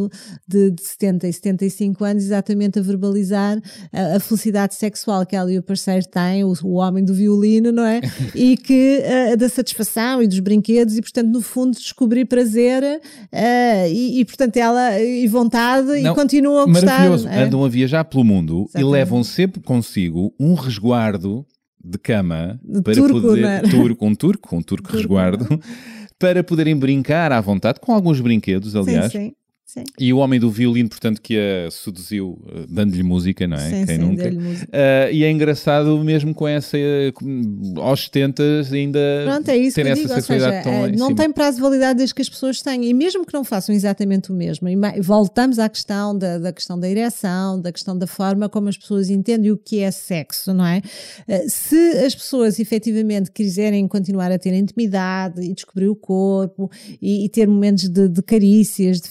de, 0.47 0.71
de 0.71 0.83
70 0.83 1.29
e 1.29 1.33
75 1.33 2.05
anos 2.05 2.25
exatamente 2.25 2.79
a 2.79 2.83
verbalizar 2.83 3.61
a, 3.93 4.17
a 4.17 4.21
felicidade 4.21 4.75
sexual 4.75 5.25
que 5.27 5.37
ela 5.37 5.53
e 5.53 5.59
o 5.59 5.63
parceiro 5.63 6.07
têm, 6.07 6.45
o, 6.45 6.53
o 6.65 6.75
homem 6.75 7.05
do 7.05 7.15
violino, 7.15 7.73
não 7.73 7.85
é? 7.85 8.01
e 8.35 8.57
que 8.57 9.03
uh, 9.33 9.37
da 9.37 9.49
satisfação 9.49 10.23
e 10.23 10.27
dos 10.27 10.41
brinquedos 10.41 10.97
e 10.97 11.01
portanto 11.01 11.29
no 11.29 11.41
fundo 11.41 11.77
descobrir 11.77 12.25
prazer 12.25 12.83
uh, 12.83 13.89
e, 13.89 14.21
e, 14.21 14.25
portanto 14.25 14.57
ela 14.57 15.01
e 15.01 15.27
vontade 15.27 16.03
Não, 16.03 16.13
e 16.13 16.15
continuam 16.15 16.63
a 16.63 16.67
gostar. 16.67 16.87
Maravilhoso. 16.87 17.29
é? 17.29 17.43
Andam 17.43 17.65
a 17.65 17.69
viajar 17.69 18.05
pelo 18.05 18.25
mundo 18.25 18.65
Exatamente. 18.69 18.89
e 18.89 18.93
levam 18.93 19.25
sempre 19.25 19.61
consigo 19.61 20.35
um 20.39 20.55
resguardo 20.55 21.47
de 21.83 21.99
cama 21.99 22.61
De 22.63 22.83
para 22.83 22.95
turco, 22.95 23.21
poder. 23.21 23.45
é? 23.45 23.61
Turco, 23.63 24.07
um 24.07 24.15
turco, 24.15 24.57
um 24.57 24.63
turco 24.63 24.93
resguardo. 24.93 25.47
Para 26.19 26.45
poderem 26.45 26.77
brincar 26.77 27.33
à 27.33 27.41
vontade, 27.41 27.81
com 27.81 27.95
alguns 27.95 28.21
brinquedos, 28.21 28.77
aliás. 28.77 29.11
Sim, 29.11 29.19
sim. 29.29 29.33
Sim, 29.73 29.85
E 30.01 30.13
o 30.13 30.19
homem 30.19 30.41
do 30.41 30.51
violino, 30.51 30.89
portanto, 30.89 31.23
que 31.23 31.39
a 31.39 31.71
seduziu, 31.71 32.37
eh, 32.49 32.65
dando-lhe 32.69 33.05
música, 33.05 33.47
não 33.47 33.57
é? 33.57 33.71
sim, 33.71 33.87
Quem 33.87 33.97
sim, 33.99 33.99
nunca? 33.99 34.29
Ah, 34.73 35.09
e 35.13 35.23
é 35.23 35.31
engraçado 35.31 35.97
mesmo 36.03 36.35
com 36.35 36.49
essa 36.49 36.77
com- 37.15 37.75
aos 37.77 38.03
70 38.03 38.43
ainda 38.73 38.99
Pronto, 39.27 39.49
é 39.49 39.57
isso 39.57 39.77
ter 39.77 39.87
essa 39.87 39.95
digo, 39.95 40.13
ou 40.13 40.21
seja, 40.21 40.27
sexualidade 40.41 40.65
tão 40.65 40.89
em 40.89 40.97
não 40.97 41.15
tem 41.15 41.31
prazo 41.33 41.59
de 41.59 41.63
validade 41.63 41.99
desde 41.99 42.13
que 42.17 42.21
as 42.23 42.29
pessoas 42.29 42.61
tenham, 42.61 42.83
e 42.83 42.93
mesmo 42.93 43.25
que 43.25 43.33
não 43.33 43.45
façam 43.45 43.73
exatamente 43.73 44.33
o 44.33 44.35
mesmo, 44.35 44.69
e 44.69 45.01
voltamos 45.01 45.61
à 45.61 45.69
questão 45.69 46.19
da, 46.19 46.39
da 46.39 46.53
questão 46.53 46.77
da 46.77 46.89
ereção, 46.89 47.61
da 47.61 47.71
questão 47.71 47.97
da 47.97 48.09
forma 48.09 48.49
como 48.49 48.69
as 48.69 48.77
pessoas 48.77 49.09
entendem 49.09 49.53
o 49.53 49.57
que 49.57 49.79
é 49.79 49.93
sexo, 49.93 50.53
não 50.53 50.67
é? 50.67 50.83
Eh, 51.29 51.45
Se 51.49 51.77
as 52.05 52.13
pessoas 52.17 52.59
efetivamente 52.59 53.31
quiserem 53.31 53.87
continuar 53.87 54.33
a 54.33 54.39
ter 54.39 54.53
intimidade 54.53 55.41
e 55.43 55.55
descobrir 55.55 55.87
o 55.89 55.95
corpo 55.95 56.69
e, 57.01 57.25
e 57.25 57.29
ter 57.29 57.47
momentos 57.47 57.89
de, 57.89 58.09
de 58.09 58.21
carícias, 58.21 59.01
de 59.01 59.09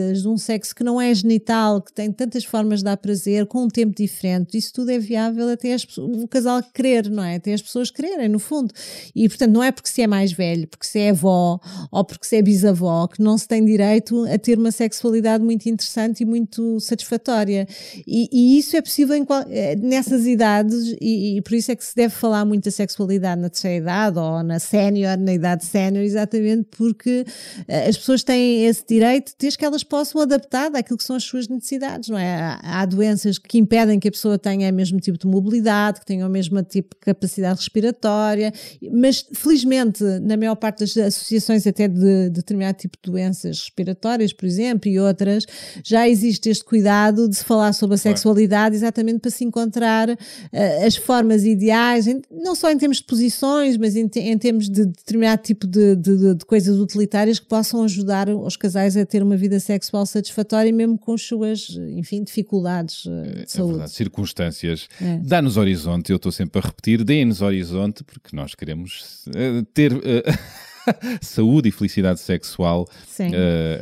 de 0.00 0.28
um 0.28 0.36
sexo 0.36 0.74
que 0.74 0.84
não 0.84 1.00
é 1.00 1.12
genital, 1.14 1.80
que 1.80 1.92
tem 1.92 2.12
tantas 2.12 2.44
formas 2.44 2.80
de 2.80 2.84
dar 2.84 2.96
prazer, 2.96 3.46
com 3.46 3.64
um 3.64 3.68
tempo 3.68 3.94
diferente, 3.96 4.56
isso 4.56 4.72
tudo 4.72 4.90
é 4.90 4.98
viável 4.98 5.48
até 5.48 5.72
as, 5.72 5.86
o 5.98 6.26
casal 6.28 6.62
querer, 6.74 7.08
não 7.10 7.22
é? 7.22 7.36
Até 7.36 7.52
as 7.52 7.62
pessoas 7.62 7.90
quererem, 7.90 8.28
no 8.28 8.38
fundo. 8.38 8.72
E 9.14 9.28
portanto, 9.28 9.52
não 9.52 9.62
é 9.62 9.72
porque 9.72 9.88
se 9.88 10.02
é 10.02 10.06
mais 10.06 10.32
velho, 10.32 10.68
porque 10.68 10.86
se 10.86 10.98
é 10.98 11.10
avó 11.10 11.58
ou 11.90 12.04
porque 12.04 12.26
se 12.26 12.36
é 12.36 12.42
bisavó, 12.42 13.06
que 13.06 13.22
não 13.22 13.38
se 13.38 13.48
tem 13.48 13.64
direito 13.64 14.24
a 14.26 14.38
ter 14.38 14.58
uma 14.58 14.70
sexualidade 14.70 15.42
muito 15.42 15.66
interessante 15.68 16.20
e 16.22 16.26
muito 16.26 16.78
satisfatória. 16.80 17.66
E, 18.06 18.28
e 18.32 18.58
isso 18.58 18.76
é 18.76 18.82
possível 18.82 19.24
qual- 19.24 19.44
eh, 19.48 19.76
nessas 19.76 20.26
idades, 20.26 20.96
e, 21.00 21.38
e 21.38 21.42
por 21.42 21.54
isso 21.54 21.72
é 21.72 21.76
que 21.76 21.84
se 21.84 21.94
deve 21.94 22.14
falar 22.14 22.44
muito 22.44 22.64
da 22.64 22.70
sexualidade 22.70 23.40
na 23.40 23.48
terceira 23.48 23.76
idade 23.76 24.18
ou 24.18 24.42
na 24.42 24.58
sénior, 24.58 25.16
na 25.16 25.32
idade 25.32 25.64
sénior, 25.64 26.04
exatamente 26.04 26.68
porque 26.76 27.24
eh, 27.68 27.88
as 27.88 27.96
pessoas 27.96 28.22
têm 28.22 28.66
esse 28.66 28.84
direito 28.86 29.32
desde 29.38 29.58
que 29.58 29.64
elas 29.64 29.82
possam 29.88 30.20
adaptar 30.20 30.74
àquilo 30.74 30.98
que 30.98 31.04
são 31.04 31.16
as 31.16 31.24
suas 31.24 31.48
necessidades, 31.48 32.08
não 32.08 32.18
é? 32.18 32.34
Há, 32.34 32.80
há 32.80 32.84
doenças 32.86 33.38
que 33.38 33.58
impedem 33.58 33.98
que 33.98 34.08
a 34.08 34.10
pessoa 34.10 34.38
tenha 34.38 34.70
o 34.70 34.74
mesmo 34.74 34.98
tipo 35.00 35.18
de 35.18 35.26
mobilidade, 35.26 36.00
que 36.00 36.06
tenha 36.06 36.26
o 36.26 36.30
mesmo 36.30 36.62
tipo 36.62 36.94
de 36.94 37.00
capacidade 37.00 37.58
respiratória, 37.58 38.52
mas 38.92 39.24
felizmente, 39.34 40.02
na 40.22 40.36
maior 40.36 40.54
parte 40.56 40.80
das 40.80 40.96
associações 40.96 41.66
até 41.66 41.88
de 41.88 42.30
determinado 42.30 42.78
tipo 42.78 42.96
de 43.02 43.10
doenças 43.10 43.60
respiratórias, 43.60 44.32
por 44.32 44.46
exemplo, 44.46 44.88
e 44.90 44.98
outras, 44.98 45.44
já 45.84 46.08
existe 46.08 46.48
este 46.48 46.64
cuidado 46.64 47.28
de 47.28 47.36
se 47.36 47.44
falar 47.44 47.72
sobre 47.72 47.94
a 47.94 47.98
sexualidade 47.98 48.74
exatamente 48.74 49.20
para 49.20 49.30
se 49.30 49.44
encontrar 49.44 50.08
eh, 50.52 50.84
as 50.86 50.96
formas 50.96 51.44
ideais, 51.44 52.06
em- 52.06 52.22
não 52.30 52.54
só 52.54 52.70
em 52.70 52.78
termos 52.78 52.98
de 52.98 53.04
posições, 53.04 53.76
mas 53.76 53.96
em, 53.96 54.08
te- 54.08 54.20
em 54.20 54.36
termos 54.38 54.68
de 54.68 54.84
determinado 54.86 55.42
tipo 55.42 55.66
de- 55.66 55.96
de- 55.96 56.34
de 56.34 56.44
coisas 56.44 56.76
utilitárias 56.78 57.38
que 57.38 57.46
possam 57.46 57.82
ajudar 57.84 58.28
os 58.28 58.56
casais 58.56 58.96
a 58.96 59.04
ter 59.06 59.22
uma 59.22 59.36
vida 59.36 59.58
sexual 59.66 60.06
satisfatória, 60.06 60.72
mesmo 60.72 60.96
com 60.98 61.12
as 61.14 61.22
suas, 61.22 61.68
enfim, 61.96 62.22
dificuldades 62.24 63.04
eh, 63.06 63.22
de 63.34 63.42
É 63.42 63.46
saúde. 63.46 63.72
verdade, 63.72 63.90
circunstâncias. 63.92 64.88
É. 65.00 65.18
Dá-nos 65.18 65.56
horizonte, 65.56 66.10
eu 66.10 66.16
estou 66.16 66.32
sempre 66.32 66.60
a 66.60 66.64
repetir, 66.66 67.02
deem-nos 67.04 67.42
horizonte, 67.42 68.02
porque 68.04 68.34
nós 68.34 68.54
queremos 68.54 69.24
eh, 69.34 69.62
ter 69.74 69.92
eh, 69.92 70.22
saúde 71.20 71.68
e 71.68 71.72
felicidade 71.72 72.20
sexual 72.20 72.86
Sim. 73.08 73.28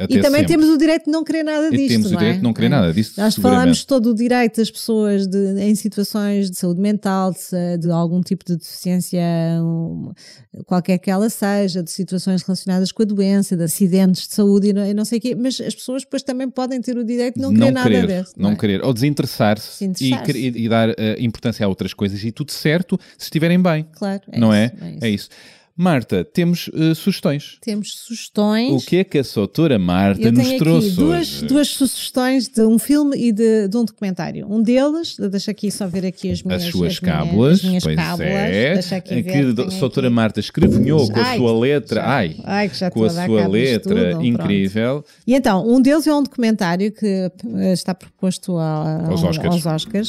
até 0.02 0.14
E 0.14 0.20
também 0.20 0.40
sempre. 0.40 0.46
temos 0.46 0.68
o 0.68 0.78
direito 0.78 1.04
de 1.06 1.10
não 1.10 1.24
querer 1.24 1.42
nada 1.42 1.68
E 1.68 1.76
disto. 1.76 1.88
temos 1.88 2.06
o 2.06 2.10
não 2.10 2.16
é? 2.16 2.20
direito 2.20 2.36
de 2.38 2.42
não 2.42 2.52
querer 2.52 2.66
É. 2.66 2.70
nada 2.70 2.92
disto, 2.92 3.20
Nós 3.20 3.34
falamos 3.36 3.84
todo 3.84 4.10
o 4.10 4.14
direito 4.14 4.56
das 4.56 4.70
pessoas 4.70 5.26
de- 5.26 5.60
em 5.60 5.74
situações 5.74 6.50
de 6.50 6.56
saúde 6.58 6.80
mental, 6.80 7.32
de, 7.32 7.78
de 7.78 7.90
algum 7.90 8.20
tipo 8.20 8.44
de 8.44 8.56
deficiência, 8.56 9.20
um, 9.60 10.12
qualquer 10.66 10.98
que 10.98 11.10
ela 11.10 11.28
seja, 11.28 11.82
de 11.82 11.90
situações 11.90 12.42
relacionadas 12.42 12.92
com 12.92 13.02
a 13.02 13.06
doença, 13.06 13.56
de 13.56 13.64
acidentes 13.64 14.26
de 14.28 14.34
saúde 14.34 14.68
e 14.68 14.72
não, 14.72 14.86
e 14.86 14.94
não 14.94 15.04
sei 15.04 15.18
o 15.18 15.20
quê, 15.20 15.34
mas 15.34 15.60
as 15.60 15.74
pessoas 15.74 16.02
depois 16.02 16.22
também 16.22 16.48
podem 16.48 16.80
ter 16.80 16.96
o 16.96 17.04
direito 17.04 17.36
de 17.36 17.42
não, 17.42 17.52
querer 17.52 17.70
nada 17.72 17.90
querer, 17.90 18.06
desse. 18.06 18.32
não 18.36 18.50
é? 18.50 18.56
querer, 18.56 18.84
ou 18.84 18.92
desinteressar-se 18.92 19.94
Se 19.94 20.04
e, 20.06 20.16
querer- 20.22 20.56
e 20.56 20.68
dar 20.68 20.88
eh, 20.90 21.16
importância 21.20 21.64
a 21.64 21.68
outras 21.68 21.92
coisas 21.92 22.22
e 22.24 22.30
tudo 22.32 22.52
certo 22.52 22.98
se 23.18 23.24
estiverem 23.26 23.60
bem, 23.60 23.86
Claro, 23.92 24.22
é 24.30 24.38
não 24.38 24.48
isso, 24.50 24.56
é? 24.56 24.64
é 24.80 24.90
isso. 24.90 25.04
É 25.04 25.10
isso. 25.10 25.28
Marta, 25.76 26.24
temos 26.24 26.70
eh, 26.72 26.94
sugestões. 26.94 27.58
Temos 27.60 27.94
sugestões. 27.98 28.70
O 28.70 28.86
que 28.86 28.98
é 28.98 29.04
que 29.04 29.18
a 29.18 29.22
doutora 29.34 29.76
Marta 29.76 30.22
Eu 30.22 30.30
nos 30.32 30.46
tenho 30.46 30.58
trouxe 30.60 30.86
aqui 30.86 30.96
duas, 30.96 31.42
duas 31.42 31.68
sugestões 31.68 32.46
de 32.48 32.60
um 32.62 32.78
filme 32.78 33.16
e 33.16 33.32
de, 33.32 33.66
de 33.66 33.76
um 33.76 33.84
documentário. 33.84 34.46
Um 34.48 34.62
deles, 34.62 35.16
deixa 35.32 35.50
aqui 35.50 35.72
só 35.72 35.88
ver 35.88 36.06
aqui 36.06 36.30
as 36.30 36.44
minhas 36.44 36.62
As 36.62 36.70
suas 36.70 36.92
as 36.92 37.00
minhas- 37.00 37.16
cábulas, 37.18 37.58
as 37.58 37.64
minhas 37.64 37.84
cábulas. 37.84 38.28
é, 38.30 38.74
Deixa 38.74 38.96
aqui 38.96 39.12
a 39.14 39.16
ver, 39.16 39.22
que 39.24 39.28
a 39.30 39.32
tenho 39.32 39.54
doutora 39.54 40.06
aqui. 40.06 40.14
Marta 40.14 40.38
escrevinhou 40.38 41.10
com 41.10 41.18
a 41.20 41.34
sua 41.36 41.58
letra, 41.58 42.00
já- 42.00 42.08
ai, 42.08 42.36
ai, 42.44 42.68
que 42.68 42.76
já 42.78 42.90
com 42.92 43.02
a 43.02 43.06
a 43.08 43.10
sua 43.26 43.48
letra 43.48 44.12
tudo, 44.12 44.24
incrível. 44.24 45.04
E 45.26 45.34
então, 45.34 45.66
um 45.68 45.82
deles 45.82 46.06
é 46.06 46.14
um 46.14 46.22
documentário 46.22 46.92
que 46.92 47.04
eh, 47.56 47.72
está 47.72 47.92
proposto 47.92 48.56
a- 48.58 49.06
Aos 49.08 49.24
ao- 49.24 49.30
Oscars. 49.30 49.54
aos 49.54 49.66
Oscars. 49.66 50.08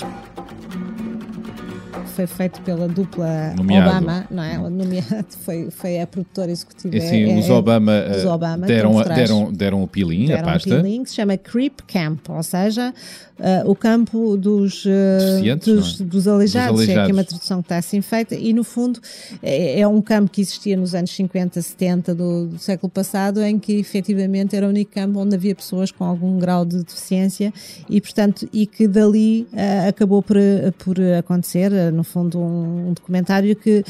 Foi 2.05 2.27
feito 2.27 2.61
pela 2.61 2.87
dupla 2.87 3.53
Nomeado. 3.55 3.89
Obama, 3.89 4.25
não 4.31 4.43
é? 4.43 4.57
O 4.59 4.69
Nomeado 4.69 5.25
foi, 5.43 5.69
foi 5.69 5.99
a 6.01 6.07
produtora 6.07 6.51
executiva. 6.51 6.95
E 6.95 6.99
assim, 6.99 7.23
é- 7.31 7.37
os 7.39 7.49
é- 7.49 7.53
Obama, 7.53 7.91
os 8.15 8.23
eh, 8.23 8.27
Obama 8.27 8.65
deram, 8.67 9.01
deram, 9.03 9.51
deram 9.51 9.83
o 9.83 9.87
pilim, 9.87 10.25
a 10.25 10.35
Deram 10.37 10.41
um 10.49 10.51
pasta. 10.53 10.69
peeling 10.69 11.03
que 11.03 11.09
se 11.09 11.15
chama 11.15 11.37
Creep 11.37 11.79
Camp, 11.87 12.29
ou 12.29 12.43
seja, 12.43 12.93
eh, 13.39 13.63
o 13.65 13.75
campo 13.75 14.37
dos, 14.37 14.83
Deficientes, 14.85 15.65
dos, 15.73 16.01
é? 16.01 16.03
dos 16.03 16.27
aleijados, 16.27 16.79
Dos 16.79 16.89
é 16.89 16.91
aqui 16.91 16.99
aleijados. 16.99 17.17
uma 17.17 17.23
tradução 17.23 17.61
que 17.61 17.65
está 17.65 17.77
assim 17.77 18.01
feita, 18.01 18.35
e 18.35 18.53
no 18.53 18.63
fundo 18.63 18.99
é, 19.43 19.79
é 19.81 19.87
um 19.87 20.01
campo 20.01 20.29
que 20.31 20.41
existia 20.41 20.75
nos 20.77 20.95
anos 20.95 21.11
50, 21.11 21.61
70 21.61 22.15
do, 22.15 22.47
do 22.47 22.57
século 22.59 22.89
passado, 22.89 23.41
em 23.43 23.57
que 23.59 23.73
efetivamente 23.73 24.55
era 24.55 24.65
o 24.65 24.69
único 24.69 24.91
campo 24.93 25.19
onde 25.19 25.35
havia 25.35 25.53
pessoas 25.55 25.91
com 25.91 26.03
algum 26.03 26.37
grau 26.39 26.65
de 26.65 26.83
deficiência 26.83 27.53
e, 27.89 27.99
portanto, 28.01 28.47
e 28.53 28.65
que 28.65 28.87
dali 28.87 29.47
eh, 29.53 29.87
acabou 29.87 30.21
por, 30.21 30.37
por 30.77 30.97
acontecer, 31.19 31.71
no 31.91 32.03
fundo, 32.03 32.39
um, 32.39 32.89
um 32.89 32.93
documentário 32.93 33.55
que, 33.55 33.83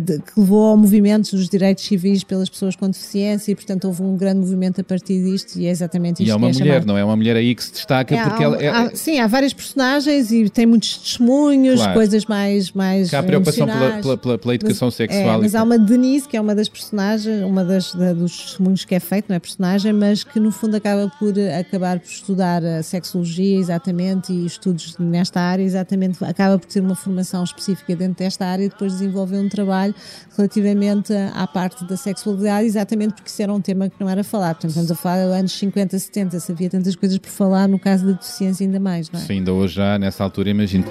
de- 0.00 0.18
que 0.18 0.38
levou 0.38 0.66
ao 0.68 0.76
movimento 0.76 1.30
dos 1.34 1.48
direitos 1.48 1.84
civis 1.84 2.22
pelas 2.24 2.48
pessoas 2.48 2.76
com 2.76 2.88
deficiência 2.88 3.52
e, 3.52 3.54
portanto, 3.54 3.84
houve 3.86 4.02
um 4.02 4.16
grande 4.16 4.40
movimento 4.40 4.80
a 4.80 4.84
partir 4.84 5.22
disto 5.24 5.56
e 5.58 5.66
é 5.66 5.70
exatamente 5.70 6.22
isto 6.22 6.28
E 6.28 6.30
há 6.30 6.36
uma 6.36 6.50
que 6.50 6.56
é 6.56 6.58
mulher, 6.58 6.72
chamado. 6.74 6.86
não 6.88 6.98
é? 6.98 7.04
Uma 7.04 7.16
mulher 7.16 7.36
aí 7.36 7.54
que 7.54 7.62
se 7.64 7.72
destaca 7.72 8.14
É, 8.14 8.22
porque 8.22 8.42
há- 8.42 8.46
ela 8.46 8.62
é, 8.62 8.89
há- 8.92 8.96
sim, 8.96 9.18
há 9.18 9.26
várias 9.26 9.52
personagens 9.52 10.30
e 10.32 10.48
tem 10.48 10.66
muitos 10.66 10.96
testemunhos, 10.98 11.76
Claro. 11.76 11.94
coisas 11.94 12.24
mais, 12.26 12.70
mais 12.72 13.12
há 13.14 13.22
preocupação 13.22 13.66
pela, 13.66 14.00
pela, 14.00 14.16
pela, 14.18 14.38
pela 14.38 14.54
educação 14.54 14.88
Mas- 14.88 14.94
sexual. 14.94 15.38
É, 15.38 15.38
mas 15.38 15.54
há 15.54 15.62
uma 15.62 15.78
Denise, 15.78 16.28
que 16.28 16.36
é 16.36 16.40
uma 16.40 16.54
das 16.54 16.68
personagens, 16.68 17.42
uma 17.44 17.64
das 17.64 17.92
da- 17.94 18.12
dos 18.12 18.36
testemunhos 18.36 18.84
que 18.84 18.94
é 18.94 19.00
feito, 19.00 19.26
não 19.28 19.36
é 19.36 19.38
personagem, 19.38 19.92
mas 19.92 20.24
que 20.24 20.38
no 20.40 20.50
fundo 20.50 20.76
acaba 20.76 21.10
por 21.18 21.36
eh, 21.38 21.58
acabar 21.58 21.98
por 22.00 22.08
estudar 22.10 22.64
a 22.64 22.82
sexologia 22.82 23.58
exatamente 23.58 24.32
e 24.32 24.46
estudos 24.46 24.96
nesta 24.98 25.40
área, 25.40 25.62
exatamente, 25.62 26.22
acaba 26.24 26.58
por 26.58 26.66
ter 26.66 26.80
uma 26.80 26.94
formação 26.94 27.44
específica 27.44 27.94
dentro 27.94 28.16
desta 28.24 28.44
área 28.46 28.64
e 28.64 28.68
depois 28.68 28.92
desenvolver 28.92 29.38
um 29.38 29.48
trabalho 29.48 29.94
relativamente 30.36 31.12
à 31.34 31.46
parte 31.46 31.84
da 31.84 31.96
sexualidade, 31.96 32.66
exatamente 32.66 33.14
porque 33.14 33.28
isso 33.30 33.42
era 33.42 33.52
um 33.52 33.60
tema 33.60 33.88
que 33.88 33.96
não 34.00 34.08
era 34.08 34.24
falado. 34.24 34.54
Portanto, 34.56 34.70
estamos 34.70 34.90
a 34.90 34.94
falar 34.94 35.24
dos 35.26 35.34
anos 35.34 35.52
50, 35.52 35.98
70, 35.98 36.40
se 36.40 36.50
havia 36.52 36.70
tantas 36.70 36.96
coisas 36.96 37.18
por 37.18 37.28
falar, 37.30 37.68
no 37.68 37.78
caso 37.78 38.06
da 38.06 38.12
deficiência 38.12 38.64
ainda 38.66 38.79
mais, 38.80 39.10
não 39.10 39.20
é? 39.20 39.22
Sim, 39.22 39.34
ainda 39.34 39.52
hoje 39.52 39.74
já, 39.74 39.98
nessa 39.98 40.24
altura, 40.24 40.50
imagino. 40.50 40.86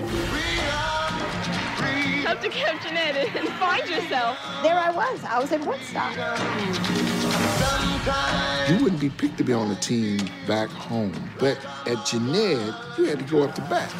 Have 2.26 2.42
to 2.42 2.50
captain 2.50 2.96
it 2.96 3.36
in. 3.36 3.50
yourself. 4.10 4.38
There 4.64 4.78
I 4.78 4.92
was. 4.92 5.24
I 5.24 5.40
was 5.40 5.52
in 5.52 5.66
Woodstock. 5.66 6.16
You 8.70 8.84
wouldn't 8.84 9.02
be 9.02 9.10
picked 9.10 9.38
to 9.38 9.44
be 9.44 9.54
on 9.54 9.70
the 9.70 9.76
team 9.76 10.20
back 10.48 10.70
home, 10.70 11.14
but 11.40 11.58
at 11.88 12.06
Jeanette, 12.06 12.74
you 12.98 13.06
had 13.06 13.20
to 13.20 13.26
go 13.26 13.44
up 13.44 13.56
to 13.56 13.62
bat. 13.62 13.94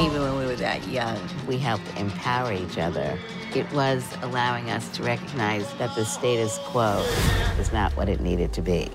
Even 0.00 0.22
when 0.22 0.38
we 0.38 0.46
were 0.46 0.56
that 0.56 0.86
young, 0.88 1.18
we 1.46 1.58
helped 1.58 1.84
empower 1.96 2.52
each 2.52 2.78
other. 2.78 3.18
It 3.54 3.70
was 3.72 4.04
allowing 4.22 4.70
us 4.70 4.88
to 4.96 5.02
recognize 5.02 5.72
that 5.74 5.94
the 5.94 6.04
status 6.04 6.58
quo 6.64 7.04
is 7.58 7.72
not 7.72 7.92
what 7.96 8.08
it 8.08 8.20
needed 8.20 8.52
to 8.54 8.62
be. 8.62 8.90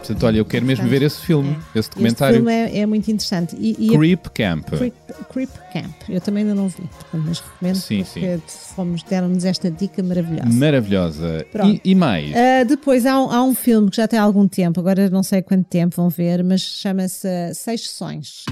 Portanto, 0.00 0.24
olha, 0.26 0.38
eu 0.38 0.44
quero 0.44 0.64
mesmo 0.64 0.88
ver 0.88 1.02
esse 1.02 1.20
filme, 1.20 1.50
esse 1.74 1.78
Este 1.80 1.90
documentário. 1.90 2.36
filme 2.36 2.52
é, 2.52 2.78
é 2.78 2.86
muito 2.86 3.10
interessante. 3.10 3.54
E, 3.58 3.76
e 3.78 3.94
a- 3.94 3.98
Creep 3.98 4.26
Camp. 4.34 4.66
Creep, 4.70 4.94
Creep 5.32 5.50
Camp. 5.72 5.92
Eu 6.08 6.20
também 6.20 6.42
ainda 6.42 6.54
não 6.54 6.68
vi, 6.68 6.76
portanto, 6.82 7.22
mas 7.26 7.40
recomendo 7.40 7.76
Sim, 7.76 8.02
porque 8.04 8.38
fomos, 8.74 9.02
deram-nos 9.02 9.44
esta 9.44 9.70
dica 9.70 10.02
maravilhosa. 10.02 10.48
Maravilhosa. 10.50 11.46
E, 11.66 11.80
e 11.90 11.94
mais? 11.94 12.32
Ah, 12.34 12.64
depois 12.64 13.04
há 13.06 13.20
um, 13.22 13.30
há 13.30 13.42
um 13.44 13.54
filme 13.54 13.90
que 13.90 13.96
já 13.98 14.08
tem 14.08 14.18
algum 14.18 14.48
tempo, 14.48 14.80
agora 14.80 15.08
não 15.10 15.22
sei 15.22 15.42
quanto 15.42 15.64
tempo 15.66 15.94
vão 15.96 16.08
ver, 16.08 16.42
mas 16.42 16.60
chama-se 16.62 17.28
Seis 17.54 17.82
Sessões. 17.88 18.44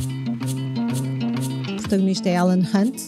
O 1.73 1.77
protagonista 1.81 2.29
é 2.29 2.37
Alan 2.37 2.59
Hunt 2.75 3.01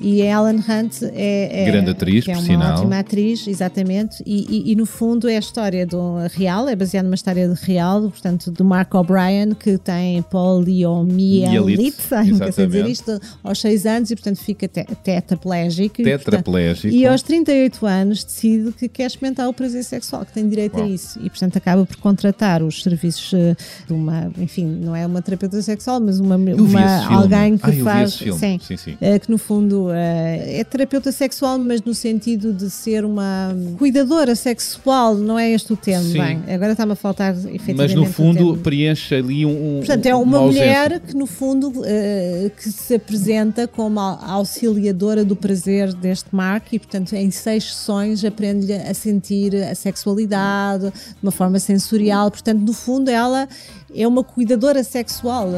e 0.00 0.26
a 0.28 0.36
Alan 0.36 0.56
Hunt 0.56 1.02
é, 1.14 1.62
é- 1.62 1.70
Grande 1.70 1.90
atriz, 1.90 2.26
é 2.28 2.32
por 2.32 2.38
uma 2.38 2.46
sinal. 2.46 2.78
ótima 2.78 2.98
atriz, 2.98 3.46
exatamente, 3.48 4.22
e, 4.26 4.46
e- 4.68 4.72
e 4.72 4.76
no 4.76 4.84
fundo 4.86 5.28
é 5.28 5.36
a 5.36 5.38
história 5.38 5.86
do 5.86 6.16
real, 6.32 6.68
é 6.68 6.76
baseado 6.76 7.04
numa 7.04 7.14
história 7.14 7.48
de 7.48 7.54
real, 7.64 8.02
portanto 8.02 8.50
do 8.50 8.64
Mark 8.64 8.92
O'Brien 8.94 9.54
que 9.54 9.78
tem 9.78 10.22
poliomielite, 10.22 11.96
nunca 12.30 12.52
sei 12.52 12.66
dizer 12.66 12.86
isto, 12.88 13.20
aos 13.42 13.60
6 13.60 13.86
anos 13.86 14.10
e 14.10 14.16
portanto 14.16 14.38
fica 14.38 14.68
te 14.68 14.84
tetraplégico. 15.02 16.00
e, 16.00 16.04
portanto, 16.04 16.24
Tetraplégico. 16.24 16.94
E 16.94 17.06
aos 17.06 17.22
38 17.22 17.86
anos 17.86 18.24
decide 18.24 18.72
que 18.72 18.88
quer 18.88 19.06
experimentar 19.06 19.48
o 19.48 19.52
prazer 19.52 19.84
sexual, 19.84 20.24
que 20.24 20.32
tem 20.32 20.48
direito 20.48 20.76
Uau. 20.76 20.86
a 20.86 20.88
isso. 20.88 21.18
E, 21.22 21.28
portanto, 21.30 21.56
acaba 21.56 21.84
por 21.86 21.96
contratar 21.96 22.62
os 22.62 22.82
serviços 22.82 23.32
eh, 23.34 23.56
de 23.86 23.92
uma, 23.92 24.30
enfim, 24.38 24.66
não 24.66 24.94
é 24.94 25.06
uma 25.06 25.22
terapeuta 25.22 25.60
sexual, 25.62 26.00
mas 26.00 26.18
uma, 26.20 26.36
uma 26.36 27.06
alguém 27.14 27.56
que 27.56 27.70
Ah, 27.70 27.84
faz. 27.84 28.12
Sim, 28.14 28.58
Sim, 28.60 28.76
sim. 28.76 28.96
eh, 29.00 29.18
que 29.18 29.30
no 29.30 29.38
fundo 29.38 29.85
eh, 29.90 30.60
é 30.60 30.64
terapeuta 30.64 31.10
sexual, 31.12 31.58
mas 31.58 31.82
no 31.82 31.94
sentido 31.94 32.52
de 32.52 32.70
ser 32.70 33.04
uma 33.04 33.54
cuidadora 33.78 34.34
sexual, 34.34 35.14
não 35.14 35.38
é 35.38 35.50
este 35.50 35.72
o 35.72 35.76
termo. 35.76 36.04
Sim. 36.04 36.18
Bem, 36.20 36.42
agora 36.54 36.72
está-me 36.72 36.92
a 36.92 36.96
faltar 36.96 37.32
efetivamente. 37.34 37.76
Mas 37.76 37.94
no 37.94 38.02
o 38.02 38.06
fundo 38.06 38.38
termo. 38.38 38.56
preenche 38.58 39.14
ali 39.14 39.44
um. 39.46 39.50
um- 39.50 39.78
Portanto, 39.78 40.06
é 40.06 40.14
uma, 40.14 40.38
ausência. 40.38 40.64
mulher 40.66 41.00
que, 41.00 41.14
no 41.16 41.26
fundo, 41.26 41.72
eh, 41.84 42.50
que 42.56 42.70
se 42.70 42.94
apresenta 42.94 43.66
como 43.68 44.00
auxiliadora 44.00 45.24
do 45.24 45.34
prazer 45.36 45.92
deste 45.94 46.34
Mark 46.34 46.72
e, 46.72 46.78
portanto, 46.78 47.12
em 47.14 47.30
seis 47.30 47.64
sessões 47.74 48.24
aprende-lhe 48.24 48.74
a 48.74 48.94
sentir 48.94 49.54
a 49.56 49.74
sexualidade 49.74 50.90
de 50.90 50.92
uma 51.22 51.32
forma 51.32 51.58
sensorial. 51.58 52.30
Portanto, 52.30 52.60
no 52.60 52.72
fundo, 52.72 53.10
ela 53.10 53.48
é 53.94 54.06
uma 54.06 54.22
cuidadora 54.24 54.82
sexual. 54.84 55.50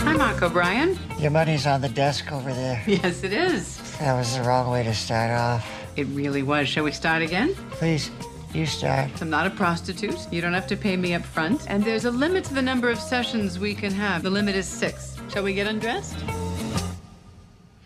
Hi, 0.00 0.16
Mark 0.16 0.40
O'Brien. 0.42 1.07
Your 1.18 1.32
money's 1.32 1.66
on 1.66 1.80
the 1.80 1.88
desk 1.88 2.30
over 2.30 2.52
there. 2.52 2.82
Yes, 2.86 3.24
it 3.24 3.32
is. 3.32 3.76
That 3.98 4.14
was 4.14 4.36
the 4.36 4.44
wrong 4.44 4.70
way 4.70 4.84
to 4.84 4.94
start 4.94 5.32
off. 5.32 5.68
It 5.96 6.04
really 6.08 6.44
was. 6.44 6.68
Shall 6.68 6.84
we 6.84 6.92
start 6.92 7.22
again? 7.22 7.54
Please, 7.72 8.12
you 8.54 8.66
start. 8.66 9.10
I'm 9.20 9.28
not 9.28 9.44
a 9.46 9.50
prostitute. 9.50 10.16
You 10.30 10.40
don't 10.40 10.54
have 10.54 10.68
to 10.68 10.76
pay 10.76 10.96
me 10.96 11.14
up 11.14 11.24
front. 11.24 11.68
And 11.68 11.82
there's 11.82 12.04
a 12.04 12.10
limit 12.10 12.44
to 12.44 12.54
the 12.54 12.62
number 12.62 12.88
of 12.88 13.00
sessions 13.00 13.58
we 13.58 13.74
can 13.74 13.92
have. 13.92 14.22
The 14.22 14.30
limit 14.30 14.54
is 14.54 14.66
six. 14.66 15.16
Shall 15.32 15.42
we 15.42 15.54
get 15.54 15.66
undressed? 15.66 16.16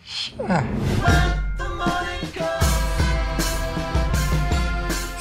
Sure. 0.05 0.67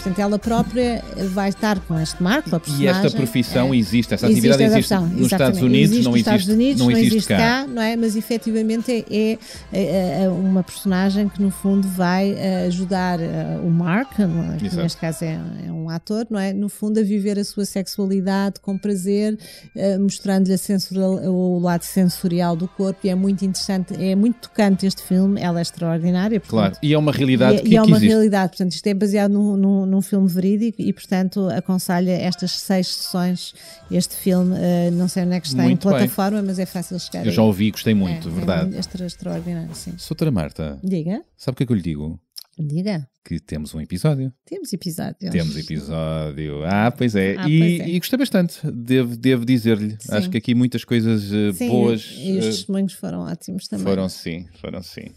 Portanto, 0.03 0.19
ela 0.19 0.37
própria 0.37 1.01
vai 1.33 1.49
estar 1.49 1.79
com 1.81 1.97
este 1.99 2.21
Mark, 2.21 2.51
com 2.51 2.57
a 2.57 2.59
E 2.59 2.61
personagem. 2.63 2.89
esta 3.07 3.11
profissão 3.17 3.73
é. 3.73 3.77
existe, 3.77 4.13
essa 4.15 4.27
atividade 4.27 4.63
Existe 4.65 4.95
existe, 4.95 5.15
nos 5.15 5.33
Estados. 5.33 5.61
Unidos, 5.63 5.91
existe 5.93 6.05
não 6.05 6.13
existe, 6.13 6.29
Estados 6.29 6.49
Unidos, 6.49 6.83
não 6.83 6.91
existe 6.91 7.29
cá. 7.29 7.67
não 7.69 7.83
é? 7.83 7.95
Mas 7.97 8.17
efetivamente 8.17 8.91
é, 8.91 9.05
é, 9.09 9.39
é, 9.73 10.25
é 10.25 10.29
uma 10.29 10.63
personagem 10.65 11.29
que 11.29 11.41
no 11.41 11.51
fundo 11.51 11.87
vai 11.87 12.33
eh, 12.33 12.67
ajudar 12.67 13.21
eh, 13.21 13.61
o 13.63 13.71
Mark, 13.71 14.19
não 14.19 14.55
é? 14.55 14.57
que 14.57 14.67
Exato. 14.67 14.83
neste 14.83 15.01
caso 15.01 15.25
é, 15.25 15.41
é 15.69 15.73
um 15.73 15.89
ator, 15.89 16.27
não 16.29 16.41
é? 16.41 16.53
No 16.53 16.69
fundo 16.69 16.99
a 16.99 17.03
viver 17.03 17.39
a 17.39 17.45
sua 17.45 17.65
sexualidade 17.65 18.59
com 18.61 18.77
prazer, 18.77 19.39
eh, 19.77 19.99
mostrando-lhe 19.99 20.57
o 21.29 21.59
lado 21.61 21.83
sensorial 21.85 22.57
do 22.57 22.67
corpo 22.67 22.99
e 23.05 23.09
é 23.09 23.15
muito 23.15 23.45
interessante, 23.45 23.95
é 24.03 24.15
muito 24.17 24.49
tocante 24.49 24.85
este 24.85 25.03
filme, 25.03 25.41
ela 25.41 25.61
é 25.61 25.63
extraordinária. 25.63 26.41
Claro, 26.41 26.71
portanto, 26.73 26.85
e 26.85 26.93
é 26.93 26.99
uma 26.99 27.13
realidade 27.13 27.59
e, 27.59 27.63
que, 27.63 27.69
e 27.71 27.77
é 27.77 27.83
uma 27.83 27.99
realidade, 27.99 28.49
portanto, 28.51 28.73
isto 28.73 28.87
é 28.87 28.95
baseado 28.95 29.31
num, 29.33 29.57
num, 29.57 29.87
num 29.93 30.01
filme 30.03 30.27
verídico 30.27 30.81
e, 30.81 30.93
portanto, 30.93 31.49
aconselho 31.51 32.09
estas 32.11 32.53
seis 32.53 32.89
sessões. 32.89 33.55
Este 33.91 34.17
filme, 34.17 34.57
eh, 34.59 34.91
não 34.91 35.07
sei 35.07 35.25
onde 35.25 35.35
é 35.35 35.41
que 35.41 35.47
está 35.47 35.63
Muito 35.63 35.87
em 35.87 35.91
bem. 35.91 35.99
plataforma, 35.99 36.43
mas 36.43 36.59
é 36.59 36.65
fácil 36.67 36.99
chegar. 36.99 37.25
Eu 37.25 37.31
aí. 37.31 37.37
já 37.37 37.43
ouvi, 37.43 37.71
gostei 37.71 37.95
muito, 37.95 38.29
é, 38.29 38.31
verdade. 38.33 38.75
É 38.75 38.79
extra, 38.79 39.05
extraordinário, 39.07 39.75
sim. 39.75 39.93
Soutora 39.99 40.31
Marta, 40.31 40.79
Diga, 40.83 41.23
sabe 41.37 41.55
o 41.55 41.57
que 41.57 41.63
é 41.65 41.67
que 41.67 41.73
eu 41.73 41.77
lhe 41.77 41.83
digo? 41.83 42.19
diga. 42.59 43.09
Que 43.25 43.39
temos 43.39 43.75
um 43.75 43.81
episódio. 43.81 44.33
Temos 44.45 44.73
episódios. 44.73 45.31
Temos 45.31 45.57
episódio. 45.57 46.65
Ah, 46.65 46.91
pois 46.97 47.15
é. 47.15 47.37
Ah, 47.39 47.49
e, 47.49 47.59
pois 47.59 47.81
é. 47.81 47.89
e 47.89 47.99
gostei 47.99 48.19
bastante, 48.19 48.71
devo, 48.71 49.17
devo 49.17 49.45
dizer-lhe. 49.45 49.97
Acho 50.11 50.29
que 50.29 50.39
aqui 50.39 50.55
muitas 50.55 50.85
coisas 50.85 51.33
eh, 51.33 51.53
Sim, 51.53 51.69
boas 51.69 52.15
e 52.19 52.33
os 52.39 52.45
eh, 52.45 52.49
testemunhos 52.51 52.93
foram 52.95 53.21
ótimos 53.21 53.69
também. 53.69 53.85
foram 53.87 54.09
sim, 54.09 54.47
foram 54.61 54.83
sim. 54.83 55.13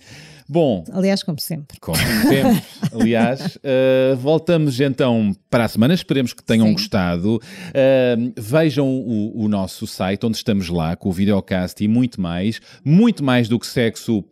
Bom, 0.48 0.84
Aliás, 0.92 1.24
como 1.24 1.40
sempre. 1.40 1.80
Como 1.80 1.98
sempre, 1.98 2.62
aliás, 2.94 3.56
uh, 3.58 4.16
voltamos 4.18 4.80
então 4.80 5.36
para 5.50 5.66
a 5.66 5.68
semana. 5.68 5.94
Esperemos 5.94 6.34
que 6.34 6.44
tenham 6.44 6.68
Sim. 6.68 6.74
gostado. 6.74 7.36
Uh, 7.36 8.34
vejam 8.38 8.88
o, 8.88 9.44
o 9.44 9.48
nosso 9.48 9.88
site, 9.88 10.26
onde 10.26 10.38
estamos 10.38 10.70
lá 10.70 10.96
com 10.96 11.10
o 11.10 11.12
videocast 11.12 11.84
e 11.84 11.88
muito 11.88 12.22
mais. 12.22 12.62
Muito 12.84 13.24
mais 13.24 13.48
do 13.50 13.60
que 13.60 13.66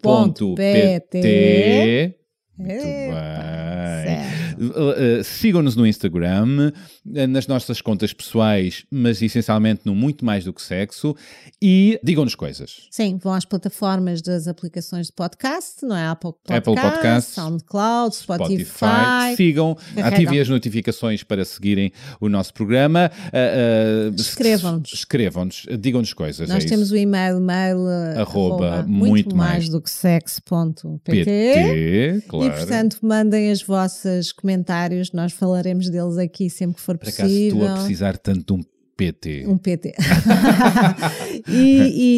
Ponto 0.02 0.56
sexo.pt. 0.56 1.20
Muito 2.58 2.84
bem. 2.84 3.12
Uh, 4.58 5.20
uh, 5.20 5.24
Sigam-nos 5.24 5.76
no 5.76 5.88
Instagram, 5.88 6.72
uh, 7.06 7.28
nas 7.28 7.48
nossas 7.48 7.82
contas 7.82 8.14
pessoais, 8.14 8.86
mas 8.92 9.22
essencialmente 9.22 9.82
no 9.86 9.96
muito 9.96 10.24
mais 10.24 10.44
do 10.44 10.54
que 10.54 10.62
sexo. 10.62 11.16
E 11.62 12.00
digam-nos 12.04 12.36
coisas. 12.36 12.88
Sim, 12.92 13.18
vão 13.22 13.34
às 13.34 13.46
plataformas 13.46 14.22
das 14.22 14.48
aplicações 14.48 15.08
de 15.08 15.14
podcast, 15.14 15.84
não 15.84 15.96
é? 15.96 16.08
Apple 16.08 16.32
Podcast, 16.32 16.70
Apple 16.70 16.82
Podcast, 16.82 17.32
SoundCloud, 17.32 18.16
Spotify. 18.16 18.66
Spotify. 18.66 19.36
Sigam, 19.36 19.76
Carregam. 19.76 20.08
ativem 20.08 20.40
as 20.40 20.50
notificações 20.50 21.24
para 21.24 21.44
seguirem 21.46 21.92
o 22.20 22.30
nosso 22.30 22.54
programa. 22.54 23.12
Ah, 23.32 24.12
Escrevam-nos. 24.16 24.94
Escrevam-nos, 24.94 25.66
digam-nos 25.80 26.14
coisas. 26.14 26.48
Nós 26.50 26.66
é 26.66 26.68
temos 26.68 26.88
isso. 26.88 26.96
o 26.96 26.98
e-mail 26.98 27.40
mail 27.40 27.88
eh, 27.90 28.22
Arroba 28.22 28.84
muito, 28.88 29.10
muito 29.10 29.36
mais, 29.36 29.52
mais 29.52 29.70
do 29.70 29.82
que 29.82 29.90
sexo.pt 29.90 31.24
PT, 31.24 32.24
claro. 32.48 32.56
e 32.56 32.66
portanto 32.66 32.98
mandem 33.02 33.52
os 33.52 33.64
vossos 33.64 34.32
comentários, 34.32 35.12
nós 35.12 35.32
falaremos 35.34 35.90
deles 35.90 36.18
aqui 36.18 36.50
sempre 36.50 36.76
que 36.76 36.82
for 36.82 36.98
Por 36.98 37.10
acaso 37.10 37.22
possível. 37.22 37.62
estou 37.62 37.70
a 37.70 37.74
precisar 37.80 38.18
tanto 38.18 38.46
de 38.56 38.62
um 38.62 38.64
PT. 38.96 39.46
Um 39.48 39.58
PT. 39.58 39.94
e, 41.48 41.54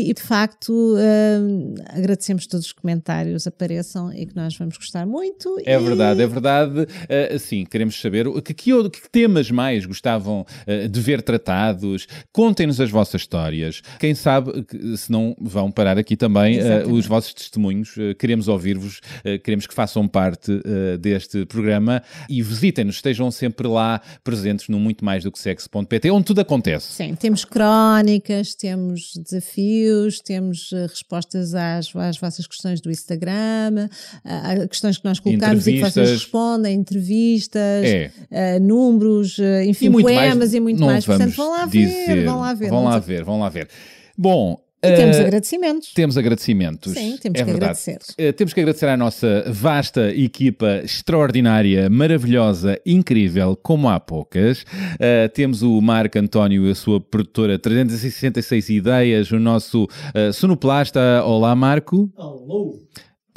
e- 0.06 0.10
e, 0.10 0.14
de 0.14 0.22
facto 0.22 0.72
hum, 0.74 1.74
agradecemos 1.90 2.46
todos 2.48 2.66
os 2.68 2.72
comentários 2.74 3.48
apareçam 3.48 4.12
e 4.14 4.26
que 4.26 4.36
nós 4.36 4.56
vamos 4.58 4.78
gostar 4.78 5.06
muito. 5.06 5.58
É 5.66 5.76
e- 5.76 5.80
verdade, 5.80 6.22
é 6.22 6.28
verdade. 6.28 6.88
Ah, 7.10 7.40
sim, 7.40 7.66
queremos 7.66 8.00
saber 8.00 8.26
que, 8.42 8.54
que, 8.54 8.90
que 8.90 9.10
temas 9.10 9.50
mais 9.50 9.86
gostavam 9.86 10.46
ah, 10.68 10.88
de 10.88 11.00
ver 11.02 11.22
tratados. 11.22 12.08
Contem-nos 12.32 12.82
as 12.82 12.90
vossas 12.90 13.22
histórias. 13.22 13.82
Quem 14.00 14.14
sabe, 14.14 14.52
se 14.98 15.12
não 15.12 15.36
vão 15.40 15.72
parar 15.72 15.98
aqui 15.98 16.16
também 16.18 16.58
Exatamente. 16.58 16.92
os 16.92 17.06
vossos 17.06 17.34
testemunhos. 17.34 17.96
Queremos 18.20 18.48
ouvir-vos, 18.48 19.00
queremos 19.44 19.66
que 19.66 19.74
façam 19.74 20.08
parte 20.08 20.52
deste 21.00 21.46
programa 21.46 22.02
e 22.30 22.42
visitem-nos, 22.42 22.96
estejam 22.96 23.32
sempre 23.32 23.68
lá 23.68 24.02
presentes 24.24 24.68
no 24.68 24.80
muito 24.80 25.04
mais 25.06 25.24
do 25.24 25.32
que 25.32 25.40
sexo.pt, 25.40 26.12
onde 26.12 26.26
tudo 26.26 26.42
acontece. 26.42 26.65
Sim, 26.84 27.16
temos 27.16 27.46
crónicas, 27.46 28.56
temos 28.56 29.14
desafios, 29.18 30.20
temos 30.20 30.72
eh, 30.74 30.88
respostas 30.88 31.54
às, 31.54 31.96
às 31.96 32.18
vossas 32.18 32.48
questões 32.48 32.82
do 32.82 32.90
Instagram, 32.92 33.88
a, 34.24 34.68
questões 34.68 34.98
que 34.98 35.06
nós 35.06 35.20
colocamos 35.20 35.68
e 35.68 35.74
que 35.74 35.80
vocês 35.82 36.12
respondem, 36.12 36.76
entrevistas, 36.76 37.86
É. 37.86 38.12
eh, 38.32 38.60
números, 38.60 39.38
eh, 39.40 39.66
enfim, 39.66 39.88
e 39.88 40.02
poemas 40.02 40.38
mais, 40.38 40.54
e 40.54 40.60
muito 40.60 40.84
mais. 40.84 41.06
Portanto, 41.06 41.36
vão 41.36 41.52
lá 41.52 41.66
dizer. 41.66 42.16
ver, 42.16 42.26
vão 42.26 42.40
lá 42.40 42.54
ver. 42.54 42.70
Vão 42.70 42.84
lá 42.84 43.00
ver, 43.00 43.24
vão 43.24 43.40
lá 43.40 43.50
ver. 43.50 43.70
Bom, 44.18 44.58
E 44.88 44.96
temos 44.96 45.18
ah, 45.18 45.22
agradecimentos. 45.22 45.94
Temos 45.94 46.18
agradecimentos. 46.18 46.94
Sim, 46.94 47.18
temos 47.18 47.40
é 47.40 47.44
que 47.44 47.52
verdade. 47.52 47.56
agradecer. 47.56 48.00
Eh, 48.18 48.32
temos 48.32 48.54
que 48.54 48.60
agradecer 48.60 48.88
à 48.88 48.98
nossa 48.98 49.46
vasta 49.48 50.12
equipa 50.12 50.82
extraordinária, 50.84 51.90
maravilhosa, 51.90 52.80
incrível, 52.86 53.56
como 53.56 53.90
há 53.90 54.00
poucas. 54.00 54.66
Eh, 55.00 55.28
temos 55.30 55.62
o 55.62 55.82
Marco 55.82 56.20
António 56.20 56.68
e 56.68 56.72
a 56.72 56.76
sua 56.76 57.00
produtora 57.00 57.58
366 57.58 58.70
Ideias, 58.70 59.32
o 59.32 59.40
nosso 59.40 59.88
eh, 60.14 60.32
sonoplasta. 60.32 61.24
Olá, 61.24 61.56
Marco. 61.56 62.10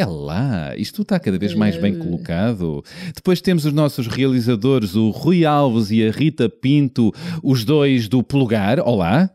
É 0.01 0.07
lá, 0.07 0.77
isto 0.77 1.03
está 1.03 1.19
cada 1.19 1.37
vez 1.37 1.55
mais 1.55 1.77
bem 1.77 1.99
colocado. 1.99 2.85
Depois 3.13 3.41
temos 3.41 3.65
os 3.65 3.73
nossos 3.73 4.07
realizadores, 4.07 4.95
o 4.95 5.11
Rui 5.11 5.45
Alves 5.45 5.91
e 5.91 6.07
a 6.07 6.13
Rita 6.13 6.49
Pinto, 6.49 7.13
os 7.43 7.65
dois 7.65 8.07
do 8.07 8.23
Pulgar. 8.23 8.79
Olá. 8.79 9.29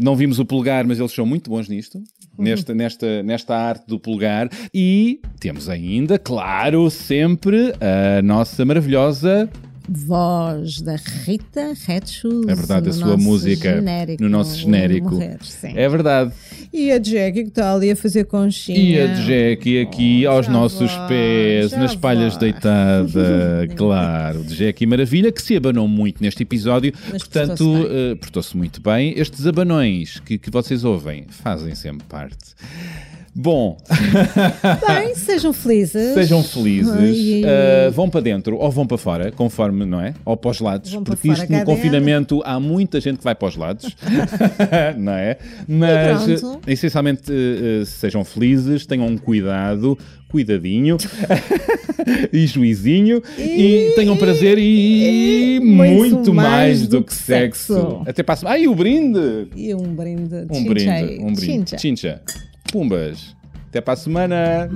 Não 0.00 0.14
vimos 0.16 0.38
o 0.38 0.44
Pulgar, 0.44 0.86
mas 0.86 0.98
eles 0.98 1.12
são 1.12 1.24
muito 1.24 1.50
bons 1.50 1.68
nisto, 1.68 2.02
nesta, 2.38 2.74
nesta, 2.74 3.22
nesta 3.22 3.56
arte 3.56 3.86
do 3.86 3.98
Pulgar. 3.98 4.48
E 4.72 5.20
temos 5.40 5.68
ainda, 5.68 6.18
claro, 6.18 6.90
sempre 6.90 7.72
a 7.80 8.22
nossa 8.22 8.64
maravilhosa 8.64 9.48
Voz 9.88 10.82
da 10.82 10.96
Rita 10.96 11.72
Redshoes. 11.86 12.46
É 12.46 12.54
verdade, 12.54 12.90
a 12.90 12.92
sua 12.92 13.16
música 13.16 13.74
genérico, 13.76 14.22
no 14.22 14.28
nosso 14.28 14.58
genérico. 14.58 15.14
Morrer. 15.14 15.38
É 15.74 15.88
verdade. 15.88 16.32
E 16.72 16.92
a 16.92 16.98
Jackie 16.98 17.44
que 17.44 17.48
está 17.48 17.72
ali 17.74 17.90
a 17.90 17.96
fazer 17.96 18.24
conchinha. 18.24 18.78
E 18.78 19.00
a 19.00 19.14
Jackie 19.14 19.80
aqui 19.80 20.26
aos 20.26 20.46
já 20.46 20.52
nossos 20.52 20.92
vai, 20.92 21.08
pés, 21.08 21.72
nas 21.72 21.96
palhas 21.96 22.34
vai. 22.34 22.52
deitada, 22.52 23.68
claro. 23.76 24.44
Jackie 24.44 24.86
Maravilha, 24.86 25.32
que 25.32 25.40
se 25.40 25.56
abanou 25.56 25.88
muito 25.88 26.22
neste 26.22 26.42
episódio, 26.42 26.92
Mas 27.10 27.22
portanto, 27.22 27.64
portou-se 27.64 27.94
eh, 27.94 28.14
portou-se 28.16 28.56
muito 28.56 28.82
bem. 28.82 29.18
Estes 29.18 29.46
abanões 29.46 30.20
que, 30.20 30.36
que 30.36 30.50
vocês 30.50 30.84
ouvem 30.84 31.24
fazem 31.28 31.74
sempre 31.74 32.06
parte. 32.06 32.54
Bom, 33.40 33.76
Bem, 34.84 35.14
sejam 35.14 35.52
felizes. 35.52 36.12
sejam 36.14 36.42
felizes, 36.42 36.90
uh, 37.44 37.92
vão 37.92 38.10
para 38.10 38.20
dentro 38.20 38.56
ou 38.56 38.68
vão 38.68 38.84
para 38.84 38.98
fora, 38.98 39.30
conforme, 39.30 39.84
não 39.84 40.00
é? 40.00 40.12
Ou 40.24 40.36
para 40.36 40.50
os 40.50 40.58
lados, 40.60 40.90
Vão 40.92 41.04
porque 41.04 41.28
isto 41.28 41.48
no 41.52 41.64
confinamento 41.64 42.42
há 42.44 42.58
muita 42.58 43.00
gente 43.00 43.18
que 43.18 43.24
vai 43.24 43.36
para 43.36 43.46
os 43.46 43.54
lados, 43.54 43.94
não 44.98 45.12
é? 45.12 45.36
Mas 45.68 46.26
E 46.26 46.44
uh, 46.44 46.60
essencialmente 46.66 47.30
uh, 47.30 47.82
uh, 47.82 47.86
sejam 47.86 48.24
felizes, 48.24 48.84
tenham 48.86 49.16
cuidado, 49.16 49.96
cuidadinho 50.28 50.96
e 52.32 52.44
juizinho 52.44 53.22
e, 53.38 53.42
E- 53.90 53.92
tenham 53.94 54.16
prazer 54.16 54.58
e, 54.58 55.56
e 55.58 55.60
muito, 55.60 56.34
mais, 56.34 56.80
mais 56.80 56.88
do 56.88 57.04
que 57.04 57.14
sexo. 57.14 57.74
sexo. 57.74 58.02
Até 58.04 58.24
passo. 58.24 58.48
Ai, 58.48 58.66
o 58.66 58.74
brinde! 58.74 59.46
E 59.54 59.72
um 59.76 59.94
brinde. 59.94 60.44
Um 60.50 60.54
Chincha. 60.54 60.68
brinde, 60.74 61.18
um 61.24 61.32
brinde. 61.32 61.70
Chincha. 61.70 61.78
Chincha. 61.78 62.20
Pumbas. 62.72 63.36
Até 63.68 63.80
para 63.80 63.94
a 63.94 63.96
semana! 63.96 64.68